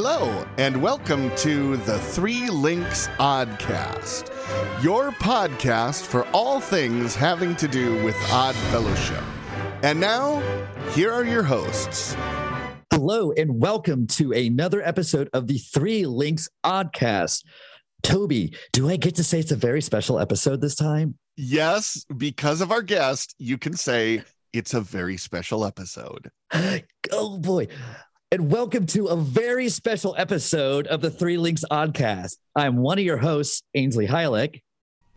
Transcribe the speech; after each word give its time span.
Hello, 0.00 0.46
and 0.58 0.80
welcome 0.80 1.34
to 1.38 1.76
the 1.78 1.98
Three 1.98 2.48
Links 2.50 3.08
Oddcast, 3.18 4.30
your 4.80 5.10
podcast 5.10 6.06
for 6.06 6.24
all 6.28 6.60
things 6.60 7.16
having 7.16 7.56
to 7.56 7.66
do 7.66 8.00
with 8.04 8.14
Odd 8.30 8.54
Fellowship. 8.70 9.24
And 9.82 9.98
now, 9.98 10.40
here 10.92 11.12
are 11.12 11.24
your 11.24 11.42
hosts. 11.42 12.14
Hello, 12.92 13.32
and 13.32 13.60
welcome 13.60 14.06
to 14.06 14.30
another 14.30 14.80
episode 14.82 15.30
of 15.32 15.48
the 15.48 15.58
Three 15.58 16.06
Links 16.06 16.48
Oddcast. 16.64 17.42
Toby, 18.04 18.54
do 18.72 18.88
I 18.88 18.98
get 18.98 19.16
to 19.16 19.24
say 19.24 19.40
it's 19.40 19.50
a 19.50 19.56
very 19.56 19.82
special 19.82 20.20
episode 20.20 20.60
this 20.60 20.76
time? 20.76 21.18
Yes, 21.36 22.06
because 22.16 22.60
of 22.60 22.70
our 22.70 22.82
guest, 22.82 23.34
you 23.40 23.58
can 23.58 23.72
say 23.72 24.22
it's 24.52 24.74
a 24.74 24.80
very 24.80 25.16
special 25.16 25.64
episode. 25.64 26.30
Oh 27.10 27.38
boy. 27.38 27.68
And 28.30 28.52
welcome 28.52 28.84
to 28.88 29.06
a 29.06 29.16
very 29.16 29.70
special 29.70 30.14
episode 30.18 30.86
of 30.86 31.00
the 31.00 31.08
Three 31.08 31.38
Links 31.38 31.64
Oddcast. 31.70 32.36
I'm 32.54 32.76
one 32.76 32.98
of 32.98 33.04
your 33.04 33.16
hosts, 33.16 33.62
Ainsley 33.72 34.06
Heilich. 34.06 34.60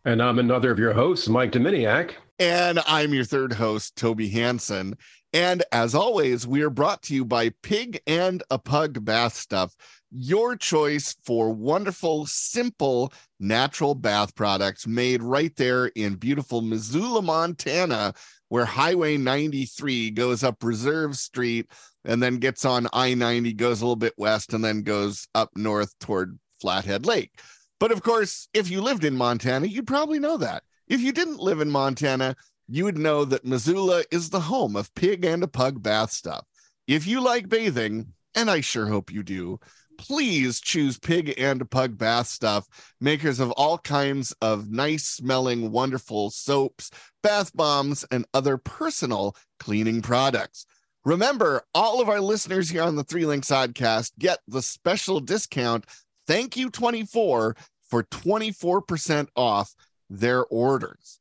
And 0.06 0.24
I'm 0.24 0.40
another 0.40 0.72
of 0.72 0.80
your 0.80 0.94
hosts, 0.94 1.28
Mike 1.28 1.52
Dominiak. 1.52 2.14
And 2.40 2.80
I'm 2.88 3.14
your 3.14 3.26
third 3.26 3.52
host, 3.52 3.98
Toby 3.98 4.30
Hanson. 4.30 4.96
And 5.34 5.62
as 5.74 5.94
always, 5.94 6.48
we 6.48 6.62
are 6.62 6.70
brought 6.70 7.02
to 7.04 7.14
you 7.14 7.26
by 7.26 7.50
Pig 7.62 8.00
and 8.08 8.44
a 8.50 8.58
Pug 8.58 9.04
Bath 9.04 9.36
Stuff, 9.36 9.76
your 10.10 10.56
choice 10.56 11.18
for 11.26 11.52
wonderful, 11.52 12.26
simple, 12.28 13.12
natural 13.42 13.94
bath 13.94 14.36
products 14.36 14.88
made 14.88 15.22
right 15.22 15.54
there 15.58 15.88
in 15.88 16.16
beautiful 16.16 16.62
Missoula, 16.62 17.22
Montana, 17.22 18.14
where 18.48 18.66
Highway 18.66 19.18
93 19.18 20.12
goes 20.12 20.46
up 20.46 20.64
Reserve 20.64 21.18
Street 21.18 21.70
and 22.06 22.22
then 22.22 22.38
gets 22.38 22.66
on 22.66 22.88
I 22.94 23.14
90, 23.14 23.54
goes 23.54 23.82
a 23.82 23.86
little 23.86 23.96
bit 23.96 24.14
west, 24.18 24.54
and 24.54 24.64
then 24.64 24.82
goes 24.82 25.28
up 25.36 25.52
north 25.56 25.98
toward 26.00 26.40
Flathead 26.60 27.06
Lake. 27.06 27.32
But 27.80 27.92
of 27.92 28.04
course, 28.04 28.48
if 28.54 28.70
you 28.70 28.82
lived 28.82 29.04
in 29.04 29.18
Montana, 29.18 29.68
you'd 29.68 29.88
probably 29.88 30.20
know 30.20 30.38
that. 30.38 30.64
If 30.88 31.02
you 31.02 31.12
didn't 31.12 31.40
live 31.40 31.62
in 31.62 31.72
Montana, 31.72 32.36
you 32.68 32.86
would 32.86 32.98
know 32.98 33.26
that 33.26 33.46
Missoula 33.46 34.04
is 34.12 34.30
the 34.30 34.40
home 34.40 34.76
of 34.76 34.94
pig 34.94 35.26
and 35.26 35.44
a 35.44 35.48
pug 35.48 35.82
bath 35.82 36.12
stuff. 36.12 36.46
If 36.88 37.08
you 37.08 37.22
like 37.22 37.50
bathing, 37.50 38.14
and 38.36 38.50
I 38.50 38.62
sure 38.62 38.88
hope 38.88 39.12
you 39.12 39.24
do, 39.24 39.60
please 39.98 40.60
choose 40.60 40.98
pig 40.98 41.34
and 41.38 41.62
a 41.62 41.66
pug 41.66 41.98
bath 41.98 42.28
stuff, 42.28 42.68
makers 43.00 43.40
of 43.40 43.52
all 43.52 43.78
kinds 43.78 44.34
of 44.42 44.72
nice 44.72 45.06
smelling, 45.06 45.72
wonderful 45.72 46.32
soaps, 46.32 46.90
bath 47.22 47.56
bombs, 47.56 48.04
and 48.12 48.26
other 48.34 48.58
personal 48.58 49.36
cleaning 49.60 50.02
products. 50.02 50.66
Remember, 51.04 51.64
all 51.74 52.00
of 52.00 52.10
our 52.10 52.22
listeners 52.22 52.70
here 52.70 52.84
on 52.84 52.96
the 52.96 53.04
Three 53.04 53.26
Links 53.26 53.50
podcast 53.50 54.12
get 54.20 54.38
the 54.48 54.62
special 54.62 55.20
discount. 55.20 55.86
Thank 56.28 56.56
you, 56.56 56.70
24 56.70 57.56
for 57.84 58.04
24% 58.04 59.28
off 59.36 59.74
their 60.12 60.46
orders. 60.46 61.20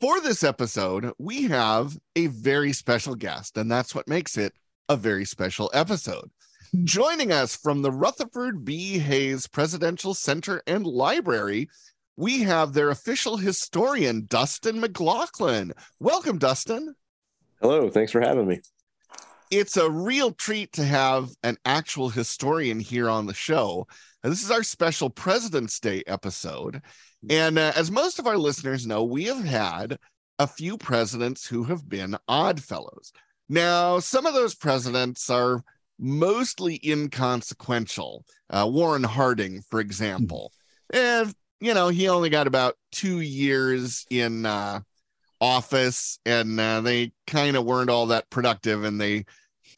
For 0.00 0.22
this 0.22 0.42
episode, 0.42 1.12
we 1.18 1.42
have 1.48 1.98
a 2.16 2.28
very 2.28 2.72
special 2.72 3.14
guest, 3.14 3.58
and 3.58 3.70
that's 3.70 3.94
what 3.94 4.08
makes 4.08 4.38
it 4.38 4.54
a 4.88 4.96
very 4.96 5.26
special 5.26 5.70
episode. 5.74 6.30
Joining 6.84 7.30
us 7.30 7.54
from 7.54 7.82
the 7.82 7.92
Rutherford 7.92 8.64
B. 8.64 8.98
Hayes 8.98 9.46
Presidential 9.46 10.14
Center 10.14 10.62
and 10.66 10.86
Library, 10.86 11.68
we 12.16 12.40
have 12.44 12.72
their 12.72 12.88
official 12.88 13.36
historian, 13.36 14.24
Dustin 14.30 14.80
McLaughlin. 14.80 15.74
Welcome, 15.98 16.38
Dustin. 16.38 16.94
Hello, 17.60 17.90
thanks 17.90 18.12
for 18.12 18.22
having 18.22 18.46
me 18.46 18.60
it's 19.50 19.76
a 19.76 19.90
real 19.90 20.32
treat 20.32 20.72
to 20.72 20.84
have 20.84 21.30
an 21.42 21.56
actual 21.64 22.08
historian 22.08 22.78
here 22.78 23.08
on 23.10 23.26
the 23.26 23.34
show. 23.34 23.86
This 24.22 24.44
is 24.44 24.50
our 24.50 24.62
special 24.62 25.10
President's 25.10 25.80
Day 25.80 26.02
episode. 26.06 26.82
And 27.28 27.58
uh, 27.58 27.72
as 27.74 27.90
most 27.90 28.18
of 28.18 28.26
our 28.26 28.38
listeners 28.38 28.86
know, 28.86 29.02
we 29.02 29.24
have 29.24 29.44
had 29.44 29.98
a 30.38 30.46
few 30.46 30.78
presidents 30.78 31.46
who 31.46 31.64
have 31.64 31.88
been 31.88 32.16
odd 32.28 32.62
fellows. 32.62 33.12
Now, 33.48 33.98
some 33.98 34.24
of 34.24 34.34
those 34.34 34.54
presidents 34.54 35.28
are 35.28 35.62
mostly 35.98 36.80
inconsequential. 36.84 38.24
Uh, 38.48 38.68
Warren 38.70 39.02
Harding, 39.02 39.62
for 39.68 39.80
example. 39.80 40.52
And, 40.92 41.34
you 41.60 41.74
know, 41.74 41.88
he 41.88 42.08
only 42.08 42.30
got 42.30 42.46
about 42.46 42.76
two 42.92 43.20
years 43.20 44.06
in 44.10 44.46
uh, 44.46 44.80
office 45.40 46.18
and 46.24 46.60
uh, 46.60 46.80
they 46.80 47.12
kind 47.26 47.56
of 47.56 47.64
weren't 47.64 47.90
all 47.90 48.06
that 48.06 48.30
productive 48.30 48.84
and 48.84 49.00
they 49.00 49.24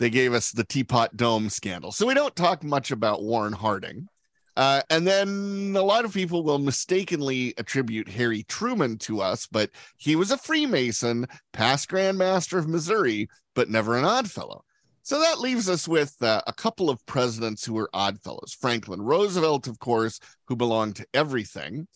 they 0.02 0.10
gave 0.10 0.34
us 0.34 0.50
the 0.50 0.64
teapot 0.64 1.16
dome 1.16 1.48
scandal 1.48 1.92
so 1.92 2.06
we 2.06 2.14
don't 2.14 2.34
talk 2.34 2.64
much 2.64 2.90
about 2.90 3.22
warren 3.22 3.52
harding 3.52 4.08
uh, 4.54 4.82
and 4.90 5.06
then 5.06 5.72
a 5.74 5.82
lot 5.82 6.04
of 6.04 6.12
people 6.12 6.42
will 6.42 6.58
mistakenly 6.58 7.54
attribute 7.56 8.08
harry 8.08 8.42
truman 8.44 8.98
to 8.98 9.20
us 9.20 9.46
but 9.46 9.70
he 9.98 10.16
was 10.16 10.30
a 10.30 10.38
freemason 10.38 11.26
past 11.52 11.88
grand 11.88 12.18
master 12.18 12.58
of 12.58 12.68
missouri 12.68 13.28
but 13.54 13.70
never 13.70 13.96
an 13.96 14.04
oddfellow 14.04 14.62
so 15.04 15.18
that 15.18 15.40
leaves 15.40 15.68
us 15.68 15.88
with 15.88 16.14
uh, 16.22 16.40
a 16.46 16.52
couple 16.52 16.88
of 16.90 17.04
presidents 17.06 17.64
who 17.64 17.74
were 17.74 17.90
oddfellows 17.94 18.56
franklin 18.60 19.00
roosevelt 19.00 19.68
of 19.68 19.78
course 19.78 20.18
who 20.46 20.56
belonged 20.56 20.96
to 20.96 21.06
everything 21.14 21.86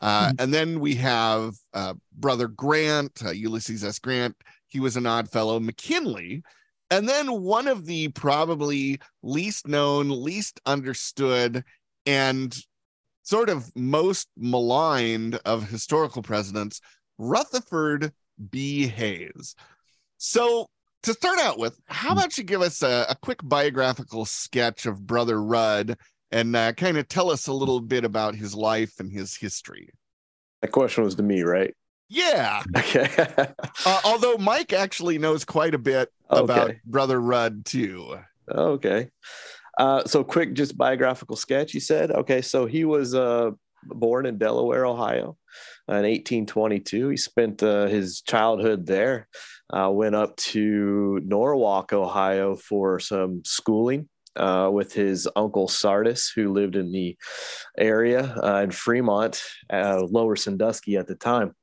uh, 0.00 0.32
and 0.38 0.52
then 0.52 0.80
we 0.80 0.94
have 0.96 1.54
uh, 1.72 1.94
Brother 2.12 2.48
Grant, 2.48 3.22
uh, 3.24 3.30
Ulysses 3.30 3.84
S. 3.84 3.98
Grant. 3.98 4.36
He 4.66 4.80
was 4.80 4.96
an 4.96 5.06
odd 5.06 5.30
fellow. 5.30 5.60
McKinley. 5.60 6.42
And 6.90 7.08
then 7.08 7.42
one 7.42 7.66
of 7.66 7.86
the 7.86 8.08
probably 8.08 9.00
least 9.22 9.66
known, 9.66 10.08
least 10.22 10.60
understood, 10.66 11.64
and 12.06 12.56
sort 13.22 13.48
of 13.48 13.74
most 13.74 14.28
maligned 14.36 15.36
of 15.44 15.68
historical 15.68 16.22
presidents, 16.22 16.80
Rutherford 17.18 18.12
B. 18.50 18.86
Hayes. 18.86 19.54
So, 20.18 20.68
to 21.02 21.12
start 21.12 21.38
out 21.38 21.58
with, 21.58 21.78
how 21.86 22.12
hmm. 22.12 22.18
about 22.18 22.38
you 22.38 22.44
give 22.44 22.62
us 22.62 22.82
a, 22.82 23.06
a 23.10 23.16
quick 23.20 23.40
biographical 23.42 24.24
sketch 24.24 24.86
of 24.86 25.06
Brother 25.06 25.42
Rudd 25.42 25.98
and 26.30 26.56
uh, 26.56 26.72
kind 26.72 26.96
of 26.96 27.08
tell 27.08 27.30
us 27.30 27.46
a 27.46 27.52
little 27.52 27.80
bit 27.80 28.04
about 28.04 28.34
his 28.34 28.54
life 28.54 28.98
and 29.00 29.12
his 29.12 29.36
history. 29.36 29.90
That 30.62 30.72
question 30.72 31.04
was 31.04 31.14
to 31.16 31.22
me, 31.22 31.42
right? 31.42 31.74
Yeah. 32.08 32.62
Okay. 32.76 33.08
uh, 33.86 34.00
although 34.04 34.36
Mike 34.36 34.72
actually 34.72 35.18
knows 35.18 35.44
quite 35.44 35.74
a 35.74 35.78
bit 35.78 36.10
okay. 36.36 36.44
about 36.44 36.74
Brother 36.84 37.20
Rudd 37.20 37.64
too. 37.64 38.18
Okay. 38.50 39.10
Uh, 39.78 40.04
so 40.04 40.22
quick, 40.22 40.54
just 40.54 40.76
biographical 40.76 41.36
sketch. 41.36 41.74
You 41.74 41.80
said, 41.80 42.10
okay. 42.10 42.42
So 42.42 42.66
he 42.66 42.84
was 42.84 43.14
uh, 43.14 43.50
born 43.84 44.26
in 44.26 44.38
Delaware, 44.38 44.86
Ohio, 44.86 45.36
in 45.88 45.94
1822. 45.94 47.08
He 47.08 47.16
spent 47.16 47.62
uh, 47.62 47.86
his 47.86 48.20
childhood 48.20 48.86
there. 48.86 49.28
Uh, 49.72 49.90
went 49.90 50.14
up 50.14 50.36
to 50.36 51.20
Norwalk, 51.24 51.92
Ohio, 51.92 52.54
for 52.54 53.00
some 53.00 53.42
schooling 53.44 54.08
uh, 54.36 54.70
with 54.72 54.92
his 54.92 55.28
uncle 55.36 55.68
Sardis, 55.68 56.30
who 56.34 56.52
lived 56.52 56.76
in 56.76 56.92
the 56.92 57.16
area 57.78 58.36
uh, 58.42 58.60
in 58.62 58.70
Fremont, 58.70 59.42
uh, 59.72 60.02
Lower 60.02 60.36
Sandusky 60.36 60.96
at 60.96 61.06
the 61.06 61.14
time. 61.14 61.54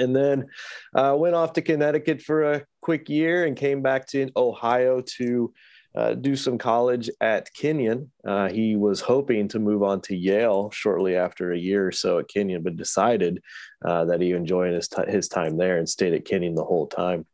And 0.00 0.14
then 0.14 0.46
uh, 0.94 1.14
went 1.18 1.34
off 1.34 1.52
to 1.54 1.62
Connecticut 1.62 2.22
for 2.22 2.52
a 2.52 2.64
quick 2.80 3.08
year 3.08 3.44
and 3.44 3.56
came 3.56 3.82
back 3.82 4.06
to 4.08 4.30
Ohio 4.36 5.00
to 5.18 5.52
uh, 5.94 6.14
do 6.14 6.36
some 6.36 6.56
college 6.56 7.10
at 7.20 7.52
Kenyon. 7.52 8.10
Uh, 8.24 8.48
he 8.48 8.76
was 8.76 9.00
hoping 9.00 9.48
to 9.48 9.58
move 9.58 9.82
on 9.82 10.00
to 10.02 10.16
Yale 10.16 10.70
shortly 10.70 11.16
after 11.16 11.52
a 11.52 11.58
year 11.58 11.86
or 11.86 11.92
so 11.92 12.18
at 12.18 12.28
Kenyon, 12.28 12.62
but 12.62 12.76
decided 12.76 13.42
uh, 13.84 14.04
that 14.04 14.20
he 14.20 14.32
enjoyed 14.32 14.72
his, 14.72 14.88
t- 14.88 15.02
his 15.08 15.28
time 15.28 15.56
there 15.56 15.78
and 15.78 15.88
stayed 15.88 16.14
at 16.14 16.24
Kenyon 16.24 16.54
the 16.54 16.64
whole 16.64 16.86
time 16.86 17.26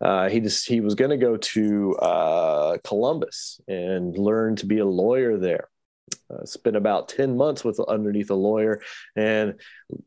uh, 0.00 0.28
he 0.28 0.40
just 0.40 0.68
he 0.68 0.80
was 0.80 0.94
going 0.94 1.10
to 1.10 1.16
go 1.16 1.36
to 1.36 1.94
uh, 1.96 2.76
Columbus 2.84 3.60
and 3.68 4.16
learn 4.16 4.56
to 4.56 4.66
be 4.66 4.78
a 4.78 4.86
lawyer 4.86 5.38
there. 5.38 5.68
Uh, 6.34 6.44
spent 6.44 6.76
about 6.76 7.08
10 7.08 7.36
months 7.36 7.64
with 7.64 7.78
underneath 7.80 8.30
a 8.30 8.34
lawyer 8.34 8.80
and 9.16 9.54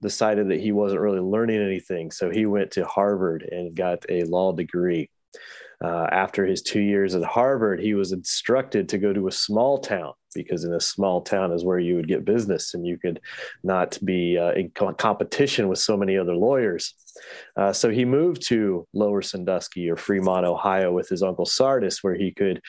decided 0.01 0.49
that 0.49 0.59
he 0.59 0.71
wasn't 0.71 1.01
really 1.01 1.19
learning 1.19 1.61
anything. 1.61 2.11
So 2.11 2.29
he 2.29 2.45
went 2.45 2.71
to 2.71 2.85
harvard 2.85 3.43
and 3.43 3.75
got 3.75 4.05
a 4.09 4.23
law 4.23 4.51
degree 4.51 5.09
uh, 5.83 6.07
after 6.11 6.45
his 6.45 6.61
two 6.61 6.81
years 6.81 7.13
at 7.13 7.23
Harvard, 7.23 7.79
he 7.79 7.93
was 7.93 8.11
instructed 8.11 8.89
to 8.89 8.97
go 8.97 9.13
to 9.13 9.27
a 9.27 9.31
small 9.31 9.77
town 9.77 10.13
because 10.33 10.63
in 10.63 10.73
a 10.73 10.79
small 10.79 11.21
town 11.21 11.51
is 11.51 11.63
where 11.63 11.79
you 11.79 11.95
would 11.95 12.07
get 12.07 12.25
business 12.25 12.73
and 12.73 12.85
you 12.85 12.97
could 12.97 13.19
not 13.63 13.97
be 14.03 14.37
uh, 14.37 14.51
in 14.51 14.69
competition 14.71 15.67
with 15.67 15.79
so 15.79 15.95
many 15.95 16.17
other 16.17 16.35
lawyers. 16.35 16.93
Uh, 17.55 17.73
so 17.73 17.89
he 17.89 18.05
moved 18.05 18.47
to 18.47 18.87
Lower 18.93 19.21
Sandusky 19.21 19.89
or 19.89 19.95
Fremont, 19.95 20.45
Ohio, 20.45 20.91
with 20.91 21.09
his 21.09 21.23
uncle 21.23 21.45
Sardis, 21.45 22.03
where 22.03 22.15
he 22.15 22.31
could, 22.31 22.61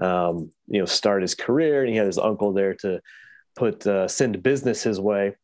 um, 0.00 0.50
you 0.66 0.80
know, 0.80 0.86
start 0.86 1.22
his 1.22 1.34
career. 1.34 1.82
And 1.82 1.90
he 1.90 1.96
had 1.96 2.06
his 2.06 2.18
uncle 2.18 2.52
there 2.52 2.74
to 2.76 3.00
put 3.56 3.86
uh, 3.86 4.08
send 4.08 4.42
business 4.42 4.82
his 4.82 5.00
way 5.00 5.34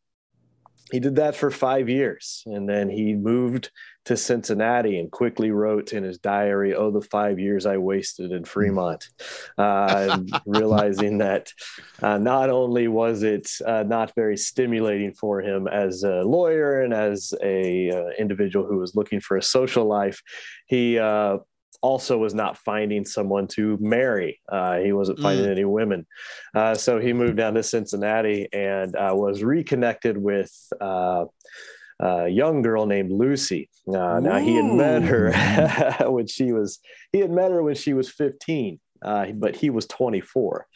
he 0.91 0.99
did 0.99 1.15
that 1.15 1.35
for 1.35 1.49
five 1.49 1.89
years 1.89 2.43
and 2.45 2.67
then 2.67 2.89
he 2.89 3.13
moved 3.13 3.71
to 4.05 4.17
Cincinnati 4.17 4.99
and 4.99 5.11
quickly 5.11 5.51
wrote 5.51 5.93
in 5.93 6.03
his 6.03 6.17
diary, 6.17 6.73
"Oh, 6.73 6.91
the 6.91 7.01
five 7.01 7.39
years 7.39 7.65
I 7.65 7.77
wasted 7.77 8.31
in 8.31 8.43
Fremont," 8.43 9.07
uh, 9.57 10.19
realizing 10.45 11.19
that 11.19 11.53
uh, 12.01 12.17
not 12.17 12.49
only 12.49 12.87
was 12.87 13.23
it 13.23 13.49
uh, 13.65 13.83
not 13.83 14.13
very 14.15 14.37
stimulating 14.37 15.13
for 15.13 15.41
him 15.41 15.67
as 15.67 16.03
a 16.03 16.21
lawyer 16.23 16.81
and 16.81 16.93
as 16.93 17.33
a 17.43 17.91
uh, 17.91 18.09
individual 18.17 18.65
who 18.65 18.77
was 18.77 18.95
looking 18.95 19.19
for 19.19 19.37
a 19.37 19.43
social 19.43 19.85
life, 19.85 20.21
he 20.65 20.97
uh, 20.97 21.37
also 21.81 22.17
was 22.17 22.33
not 22.33 22.57
finding 22.57 23.05
someone 23.05 23.47
to 23.47 23.77
marry. 23.79 24.39
Uh, 24.49 24.77
he 24.77 24.93
wasn't 24.93 25.19
finding 25.19 25.45
mm. 25.45 25.51
any 25.51 25.65
women. 25.65 26.05
Uh, 26.53 26.75
so 26.75 26.99
he 26.99 27.11
moved 27.11 27.37
down 27.37 27.55
to 27.55 27.63
Cincinnati 27.63 28.47
and 28.53 28.95
uh, 28.95 29.11
was 29.13 29.43
reconnected 29.43 30.17
with 30.17 30.51
uh, 32.01 32.25
a 32.25 32.29
young 32.29 32.61
girl 32.61 32.85
named 32.85 33.11
Lucy. 33.11 33.69
Uh, 33.87 34.19
now 34.19 34.39
he 34.39 34.55
had 34.55 34.65
met 34.65 35.03
her 35.03 35.31
when 36.09 36.27
she 36.27 36.51
was 36.51 36.79
he 37.11 37.19
had 37.19 37.31
met 37.31 37.51
her 37.51 37.63
when 37.63 37.75
she 37.75 37.93
was 37.93 38.09
15 38.09 38.79
uh, 39.03 39.27
but 39.33 39.55
he 39.55 39.69
was 39.69 39.87
24 39.87 40.67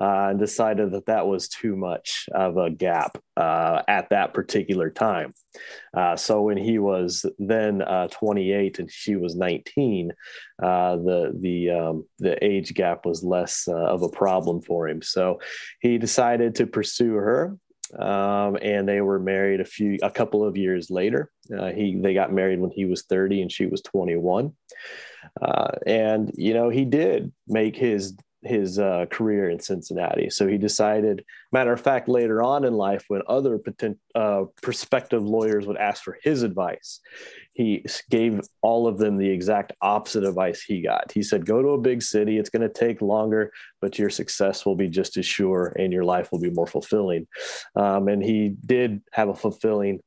uh, 0.00 0.04
and 0.04 0.38
decided 0.38 0.92
that 0.92 1.06
that 1.06 1.26
was 1.26 1.48
too 1.48 1.76
much 1.76 2.26
of 2.34 2.56
a 2.56 2.70
gap 2.70 3.18
uh, 3.36 3.82
at 3.88 4.08
that 4.10 4.32
particular 4.32 4.90
time. 4.90 5.34
Uh, 5.92 6.16
so 6.16 6.42
when 6.42 6.56
he 6.56 6.78
was 6.78 7.26
then 7.38 7.82
uh, 7.82 8.08
28 8.08 8.78
and 8.78 8.90
she 8.90 9.16
was 9.16 9.36
19, 9.36 10.12
uh, 10.62 10.96
the 10.96 11.36
the 11.40 11.70
um, 11.70 12.04
the 12.18 12.42
age 12.44 12.74
gap 12.74 13.04
was 13.04 13.22
less 13.22 13.68
of 13.68 14.02
a 14.02 14.08
problem 14.08 14.62
for 14.62 14.88
him. 14.88 15.02
So 15.02 15.40
he 15.80 15.98
decided 15.98 16.54
to 16.56 16.66
pursue 16.66 17.14
her. 17.14 17.56
Um, 17.98 18.58
and 18.60 18.88
they 18.88 19.00
were 19.00 19.18
married 19.18 19.60
a 19.60 19.64
few, 19.64 19.98
a 20.02 20.10
couple 20.10 20.44
of 20.44 20.56
years 20.56 20.90
later. 20.90 21.30
he 21.74 21.98
they 22.00 22.14
got 22.14 22.32
married 22.32 22.60
when 22.60 22.70
he 22.70 22.84
was 22.84 23.02
30 23.02 23.42
and 23.42 23.52
she 23.52 23.66
was 23.66 23.82
21. 23.82 24.52
Uh, 25.40 25.70
and 25.86 26.30
you 26.34 26.54
know 26.54 26.68
he 26.68 26.84
did 26.84 27.32
make 27.48 27.76
his 27.76 28.14
his 28.44 28.78
uh, 28.78 29.06
career 29.10 29.50
in 29.50 29.60
Cincinnati. 29.60 30.30
So 30.30 30.46
he 30.46 30.58
decided. 30.58 31.24
Matter 31.52 31.72
of 31.72 31.80
fact, 31.80 32.08
later 32.08 32.42
on 32.42 32.64
in 32.64 32.74
life, 32.74 33.04
when 33.08 33.22
other 33.28 33.58
potent, 33.58 33.98
uh, 34.14 34.44
prospective 34.62 35.22
lawyers 35.22 35.66
would 35.66 35.76
ask 35.76 36.02
for 36.02 36.18
his 36.22 36.42
advice, 36.42 37.00
he 37.54 37.84
gave 38.10 38.40
all 38.60 38.86
of 38.86 38.98
them 38.98 39.16
the 39.16 39.30
exact 39.30 39.72
opposite 39.80 40.24
advice 40.24 40.62
he 40.62 40.80
got. 40.82 41.12
He 41.12 41.22
said, 41.22 41.46
"Go 41.46 41.62
to 41.62 41.68
a 41.68 41.78
big 41.78 42.02
city. 42.02 42.38
It's 42.38 42.50
going 42.50 42.68
to 42.68 42.68
take 42.68 43.00
longer, 43.00 43.52
but 43.80 43.98
your 43.98 44.10
success 44.10 44.66
will 44.66 44.76
be 44.76 44.88
just 44.88 45.16
as 45.16 45.26
sure, 45.26 45.72
and 45.78 45.92
your 45.92 46.04
life 46.04 46.32
will 46.32 46.40
be 46.40 46.50
more 46.50 46.66
fulfilling." 46.66 47.26
Um, 47.76 48.08
and 48.08 48.22
he 48.22 48.56
did 48.66 49.02
have 49.12 49.28
a 49.28 49.34
fulfilling 49.34 50.00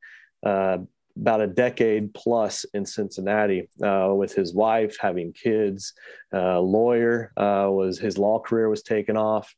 uh, 0.45 0.79
about 1.19 1.41
a 1.41 1.47
decade 1.47 2.13
plus 2.13 2.65
in 2.73 2.85
Cincinnati 2.85 3.69
uh, 3.83 4.13
with 4.15 4.33
his 4.33 4.53
wife, 4.53 4.97
having 4.99 5.33
kids. 5.33 5.93
Uh, 6.33 6.59
lawyer 6.59 7.31
uh, 7.37 7.67
was 7.69 7.97
his 7.97 8.17
law 8.17 8.39
career 8.39 8.69
was 8.69 8.83
taken 8.83 9.17
off. 9.17 9.53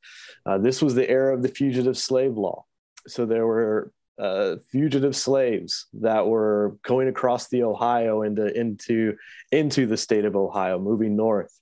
Uh, 0.46 0.58
this 0.58 0.82
was 0.82 0.96
the 0.96 1.10
era 1.10 1.34
of 1.34 1.42
the 1.42 1.50
fugitive 1.50 1.98
slave 1.98 2.38
law, 2.38 2.66
so 3.08 3.26
there 3.26 3.48
were 3.48 3.92
uh, 4.20 4.58
fugitive 4.72 5.16
slaves 5.16 5.88
that 5.94 6.28
were 6.28 6.78
going 6.84 7.08
across 7.08 7.48
the 7.48 7.64
Ohio 7.64 8.22
into 8.24 8.54
into 8.60 9.16
into 9.52 9.86
the 9.86 9.98
state 9.98 10.26
of 10.26 10.36
Ohio, 10.36 10.78
moving 10.78 11.16
north. 11.16 11.58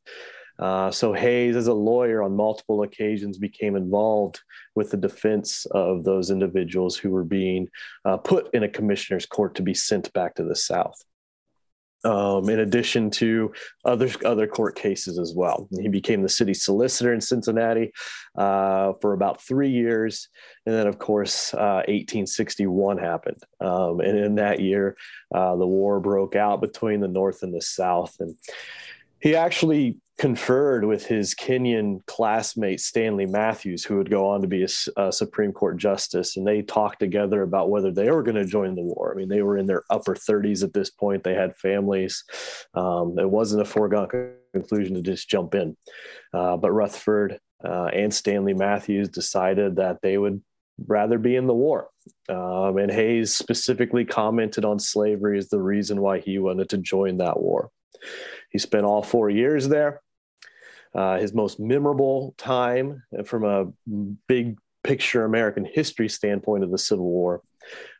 Uh, 0.60 0.90
so 0.92 1.14
Hayes, 1.14 1.56
as 1.56 1.68
a 1.68 1.74
lawyer, 1.74 2.24
on 2.24 2.36
multiple 2.36 2.84
occasions 2.84 3.38
became 3.38 3.76
involved 3.76 4.42
with 4.76 4.92
the 4.92 4.98
defense 4.98 5.66
of 5.72 6.04
those 6.04 6.32
individuals 6.32 6.98
who 6.98 7.12
were 7.12 7.24
being 7.24 7.68
uh, 8.06 8.18
put 8.18 8.50
in 8.54 8.64
a 8.64 8.70
commissioner's 8.70 9.26
court 9.26 9.56
to 9.56 9.62
be 9.62 9.74
sent 9.74 10.12
back 10.14 10.36
to 10.36 10.44
the 10.44 10.56
South. 10.56 11.04
Um, 12.04 12.48
in 12.48 12.60
addition 12.60 13.10
to 13.12 13.52
other 13.84 14.10
other 14.24 14.46
court 14.46 14.76
cases 14.76 15.18
as 15.18 15.34
well, 15.36 15.68
he 15.82 15.88
became 15.88 16.22
the 16.22 16.30
city 16.30 16.54
solicitor 16.54 17.12
in 17.12 17.20
Cincinnati 17.20 17.92
uh, 18.38 18.94
for 19.02 19.14
about 19.14 19.42
three 19.42 19.72
years, 19.72 20.30
and 20.68 20.76
then 20.76 20.86
of 20.86 21.00
course 21.00 21.54
1861 21.54 23.00
uh, 23.00 23.02
happened, 23.02 23.42
um, 23.62 24.00
and 24.00 24.16
in 24.16 24.36
that 24.36 24.60
year 24.60 24.96
uh, 25.34 25.56
the 25.56 25.66
war 25.66 26.00
broke 26.00 26.36
out 26.36 26.62
between 26.62 27.00
the 27.00 27.08
North 27.08 27.42
and 27.42 27.54
the 27.54 27.64
South, 27.64 28.16
and 28.20 28.36
he 29.20 29.36
actually 29.36 29.98
conferred 30.18 30.84
with 30.84 31.06
his 31.06 31.36
Kenyon 31.36 32.02
classmate 32.08 32.80
Stanley 32.80 33.28
Matthews, 33.28 33.86
who 33.86 33.98
would 33.98 34.10
go 34.10 34.28
on 34.28 34.42
to 34.42 34.48
be 34.48 34.64
a, 34.64 34.68
a 35.02 35.12
Supreme 35.12 35.52
Court 35.52 35.78
justice, 35.78 36.38
and 36.38 36.48
they 36.48 36.64
talked 36.64 37.00
together 37.00 37.44
about 37.44 37.70
whether 37.70 37.92
they 37.92 38.10
were 38.10 38.24
going 38.24 38.36
to 38.36 38.46
join 38.46 38.76
the 38.76 38.82
war. 38.82 39.12
I 39.12 39.16
mean, 39.16 39.30
they 39.30 39.44
were 39.44 39.58
in 39.58 39.68
their 39.68 39.84
upper 39.92 40.16
30s 40.16 40.64
at 40.64 40.74
this 40.74 40.90
point; 40.90 41.24
they 41.24 41.36
had 41.36 41.56
families. 41.58 42.24
Um, 42.74 43.18
it 43.20 43.30
wasn't 43.30 43.62
a 43.62 43.66
foregone 43.66 44.34
conclusion 44.54 44.96
to 44.96 45.02
just 45.02 45.30
jump 45.30 45.54
in, 45.54 45.78
uh, 46.34 46.58
but 46.58 46.72
Rutherford 46.72 47.40
uh, 47.64 47.90
and 47.94 48.14
Stanley 48.14 48.54
Matthews 48.54 49.10
decided 49.10 49.76
that 49.76 50.02
they 50.02 50.18
would 50.18 50.42
rather 50.88 51.20
be 51.20 51.36
in 51.36 51.48
the 51.48 51.54
war. 51.54 51.90
Um, 52.30 52.78
and 52.78 52.92
Hayes 52.92 53.34
specifically 53.34 54.06
commented 54.06 54.66
on 54.66 54.80
slavery 54.80 55.38
as 55.38 55.50
the 55.50 55.62
reason 55.62 56.02
why 56.02 56.20
he 56.20 56.40
wanted 56.40 56.70
to 56.70 56.78
join 56.78 57.18
that 57.18 57.40
war. 57.40 57.70
He 58.50 58.60
spent 58.60 58.86
all 58.86 59.02
four 59.02 59.30
years 59.30 59.68
there. 59.68 60.02
Uh, 60.98 61.20
his 61.20 61.32
most 61.32 61.60
memorable 61.60 62.34
time 62.40 63.04
from 63.24 63.44
a 63.46 63.68
big 64.28 64.58
picture 64.84 65.26
American 65.26 65.64
history 65.64 66.10
standpoint 66.10 66.64
of 66.64 66.72
the 66.72 66.78
Civil 66.78 67.06
War 67.06 67.44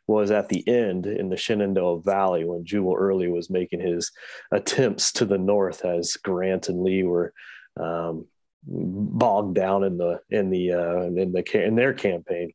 was 0.08 0.32
at 0.32 0.48
the 0.48 0.66
end 0.66 1.06
in 1.06 1.28
the 1.28 1.36
Shenandoah 1.36 2.02
Valley 2.02 2.44
when 2.44 2.64
Jubal 2.64 2.96
Early 2.96 3.28
was 3.28 3.50
making 3.50 3.78
his 3.78 4.10
attempts 4.50 5.12
to 5.12 5.24
the 5.24 5.38
north 5.38 5.84
as 5.84 6.16
Grant 6.16 6.68
and 6.68 6.82
Lee 6.82 7.04
were 7.04 7.32
um, 7.78 8.26
bogged 8.66 9.54
down 9.54 9.84
in 9.84 9.96
the 9.96 10.20
in 10.28 10.50
the 10.50 10.72
uh, 10.72 11.02
in 11.02 11.30
the 11.30 11.64
in 11.64 11.76
their 11.76 11.94
campaign. 11.94 12.50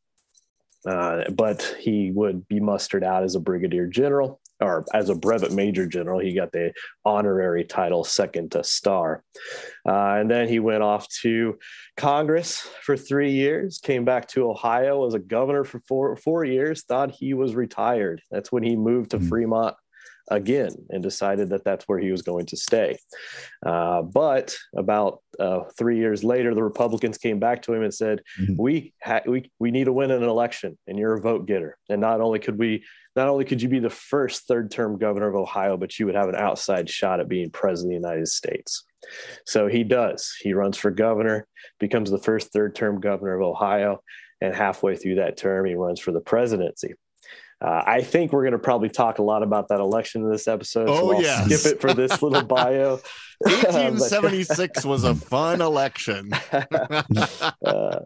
Uh, 0.86 1.24
but 1.32 1.78
he 1.80 2.12
would 2.12 2.46
be 2.50 2.60
mustered 2.60 3.06
out 3.06 3.24
as 3.24 3.36
a 3.36 3.40
brigadier 3.40 3.88
general 3.88 4.42
or 4.60 4.86
as 4.94 5.10
a 5.10 5.16
brevet 5.16 5.52
major 5.52 5.88
general, 5.88 6.20
he 6.20 6.34
got 6.34 6.52
the 6.52 6.74
honorary 7.06 7.64
title 7.64 8.04
second 8.04 8.52
to 8.52 8.64
star. 8.64 9.24
Uh, 9.88 10.16
and 10.16 10.30
then 10.30 10.48
he 10.48 10.60
went 10.60 10.84
off 10.84 11.08
to 11.22 11.58
Congress 11.98 12.68
for 12.82 12.96
three 12.96 13.32
years, 13.32 13.80
came 13.80 14.06
back 14.06 14.28
to 14.30 14.50
Ohio 14.50 15.06
as 15.06 15.14
a 15.14 15.20
governor 15.20 15.64
for 15.64 15.80
four, 15.88 16.16
four 16.16 16.46
years, 16.46 16.84
thought 16.84 17.12
he 17.12 17.34
was 17.34 17.56
retired. 17.56 18.22
That's 18.32 18.52
when 18.52 18.64
he 18.64 18.76
moved 18.76 19.12
to 19.12 19.18
mm-hmm. 19.18 19.30
Fremont 19.30 19.76
again 20.30 20.72
and 20.90 21.04
decided 21.04 21.50
that 21.50 21.64
that's 21.64 21.86
where 21.86 22.00
he 22.00 22.12
was 22.12 22.22
going 22.22 22.46
to 22.48 22.58
stay. 22.58 22.98
Uh, 23.66 24.02
but 24.02 24.56
about 24.76 25.20
uh, 25.40 25.62
three 25.78 25.98
years 25.98 26.24
later, 26.24 26.54
the 26.54 26.64
Republicans 26.64 27.18
came 27.18 27.40
back 27.40 27.62
to 27.64 27.74
him 27.74 27.84
and 27.84 27.94
said, 27.94 28.22
mm-hmm. 28.40 28.56
"We 28.58 28.94
ha- 29.04 29.22
we 29.26 29.52
we 29.60 29.72
need 29.72 29.86
to 29.86 29.94
win 29.94 30.12
an 30.12 30.24
election, 30.24 30.78
and 30.88 30.98
you're 30.98 31.14
a 31.14 31.22
vote 31.22 31.46
getter. 31.46 31.78
And 31.90 32.02
not 32.02 32.22
only 32.22 32.40
could 32.40 32.58
we, 32.58 32.84
not 33.16 33.28
only 33.28 33.46
could 33.46 33.62
you 33.62 33.70
be 33.70 33.80
the 33.80 33.90
first 33.90 34.48
third-term 34.48 34.98
governor 34.98 35.28
of 35.28 35.36
Ohio, 35.36 35.78
but 35.78 36.00
you 36.00 36.06
would 36.06 36.16
have 36.16 36.30
an 36.30 36.36
outside 36.36 36.90
shot 36.90 37.20
at 37.20 37.28
being 37.28 37.50
president 37.50 37.96
of 37.96 38.02
the 38.02 38.08
United 38.08 38.28
States." 38.28 38.84
So 39.46 39.68
he 39.68 39.84
does. 39.84 40.34
He 40.40 40.54
runs 40.54 40.78
for 40.78 40.90
governor, 40.90 41.48
becomes 41.80 42.10
the 42.10 42.18
first 42.18 42.54
third-term 42.54 43.02
governor 43.02 43.36
of 43.36 43.42
Ohio, 43.42 44.00
and 44.40 44.56
halfway 44.56 44.96
through 44.96 45.16
that 45.16 45.38
term, 45.38 45.66
he 45.66 45.76
runs 45.76 46.00
for 46.00 46.12
the 46.12 46.22
presidency. 46.22 46.94
Uh, 47.64 47.82
I 47.86 48.02
think 48.02 48.34
we're 48.34 48.44
going 48.44 48.52
to 48.52 48.60
probably 48.60 48.90
talk 48.90 49.20
a 49.20 49.24
lot 49.24 49.42
about 49.42 49.70
that 49.70 49.80
election 49.80 50.24
in 50.24 50.30
this 50.30 50.50
episode. 50.50 50.90
Oh, 50.90 50.96
so 50.96 51.16
I'll 51.16 51.22
yes. 51.22 51.46
skip 51.46 51.74
it 51.74 51.82
for 51.82 51.94
this 51.94 52.22
little 52.22 52.44
bio. 52.44 53.00
1876 53.44 54.86
was 54.86 55.04
a 55.04 55.16
fun 55.16 55.62
election. 55.62 56.32
uh, 56.52 58.00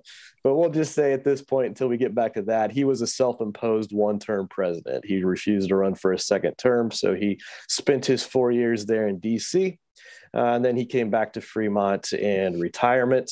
but 0.44 0.56
we'll 0.56 0.70
just 0.70 0.96
say 0.96 1.14
at 1.14 1.24
this 1.24 1.42
point, 1.42 1.68
until 1.68 1.88
we 1.88 1.98
get 1.98 2.16
back 2.16 2.34
to 2.36 2.42
that, 2.44 2.72
he 2.72 2.86
was 2.86 3.02
a 3.02 3.08
self 3.08 3.42
imposed 3.42 3.92
one 3.92 4.18
term 4.18 4.48
president. 4.48 5.06
He 5.06 5.24
refused 5.24 5.70
to 5.70 5.76
run 5.76 5.94
for 5.94 6.14
a 6.14 6.20
second 6.20 6.56
term. 6.58 6.90
So 6.90 7.14
he 7.14 7.40
spent 7.68 8.06
his 8.06 8.24
four 8.24 8.52
years 8.52 8.86
there 8.86 9.08
in 9.08 9.20
DC. 9.20 9.78
Uh, 10.34 10.38
and 10.38 10.66
then 10.66 10.76
he 10.76 10.86
came 10.86 11.10
back 11.10 11.34
to 11.34 11.42
Fremont 11.42 12.14
in 12.14 12.60
retirement. 12.60 13.32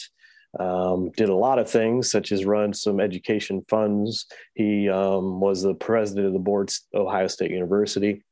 Um, 0.59 1.11
did 1.11 1.29
a 1.29 1.35
lot 1.35 1.59
of 1.59 1.69
things, 1.69 2.09
such 2.09 2.31
as 2.31 2.45
run 2.45 2.73
some 2.73 2.99
education 2.99 3.63
funds. 3.69 4.25
He 4.53 4.89
um, 4.89 5.39
was 5.39 5.61
the 5.61 5.73
president 5.75 6.27
of 6.27 6.33
the 6.33 6.39
board 6.39 6.71
Ohio 6.93 7.27
State 7.27 7.51
University. 7.51 8.23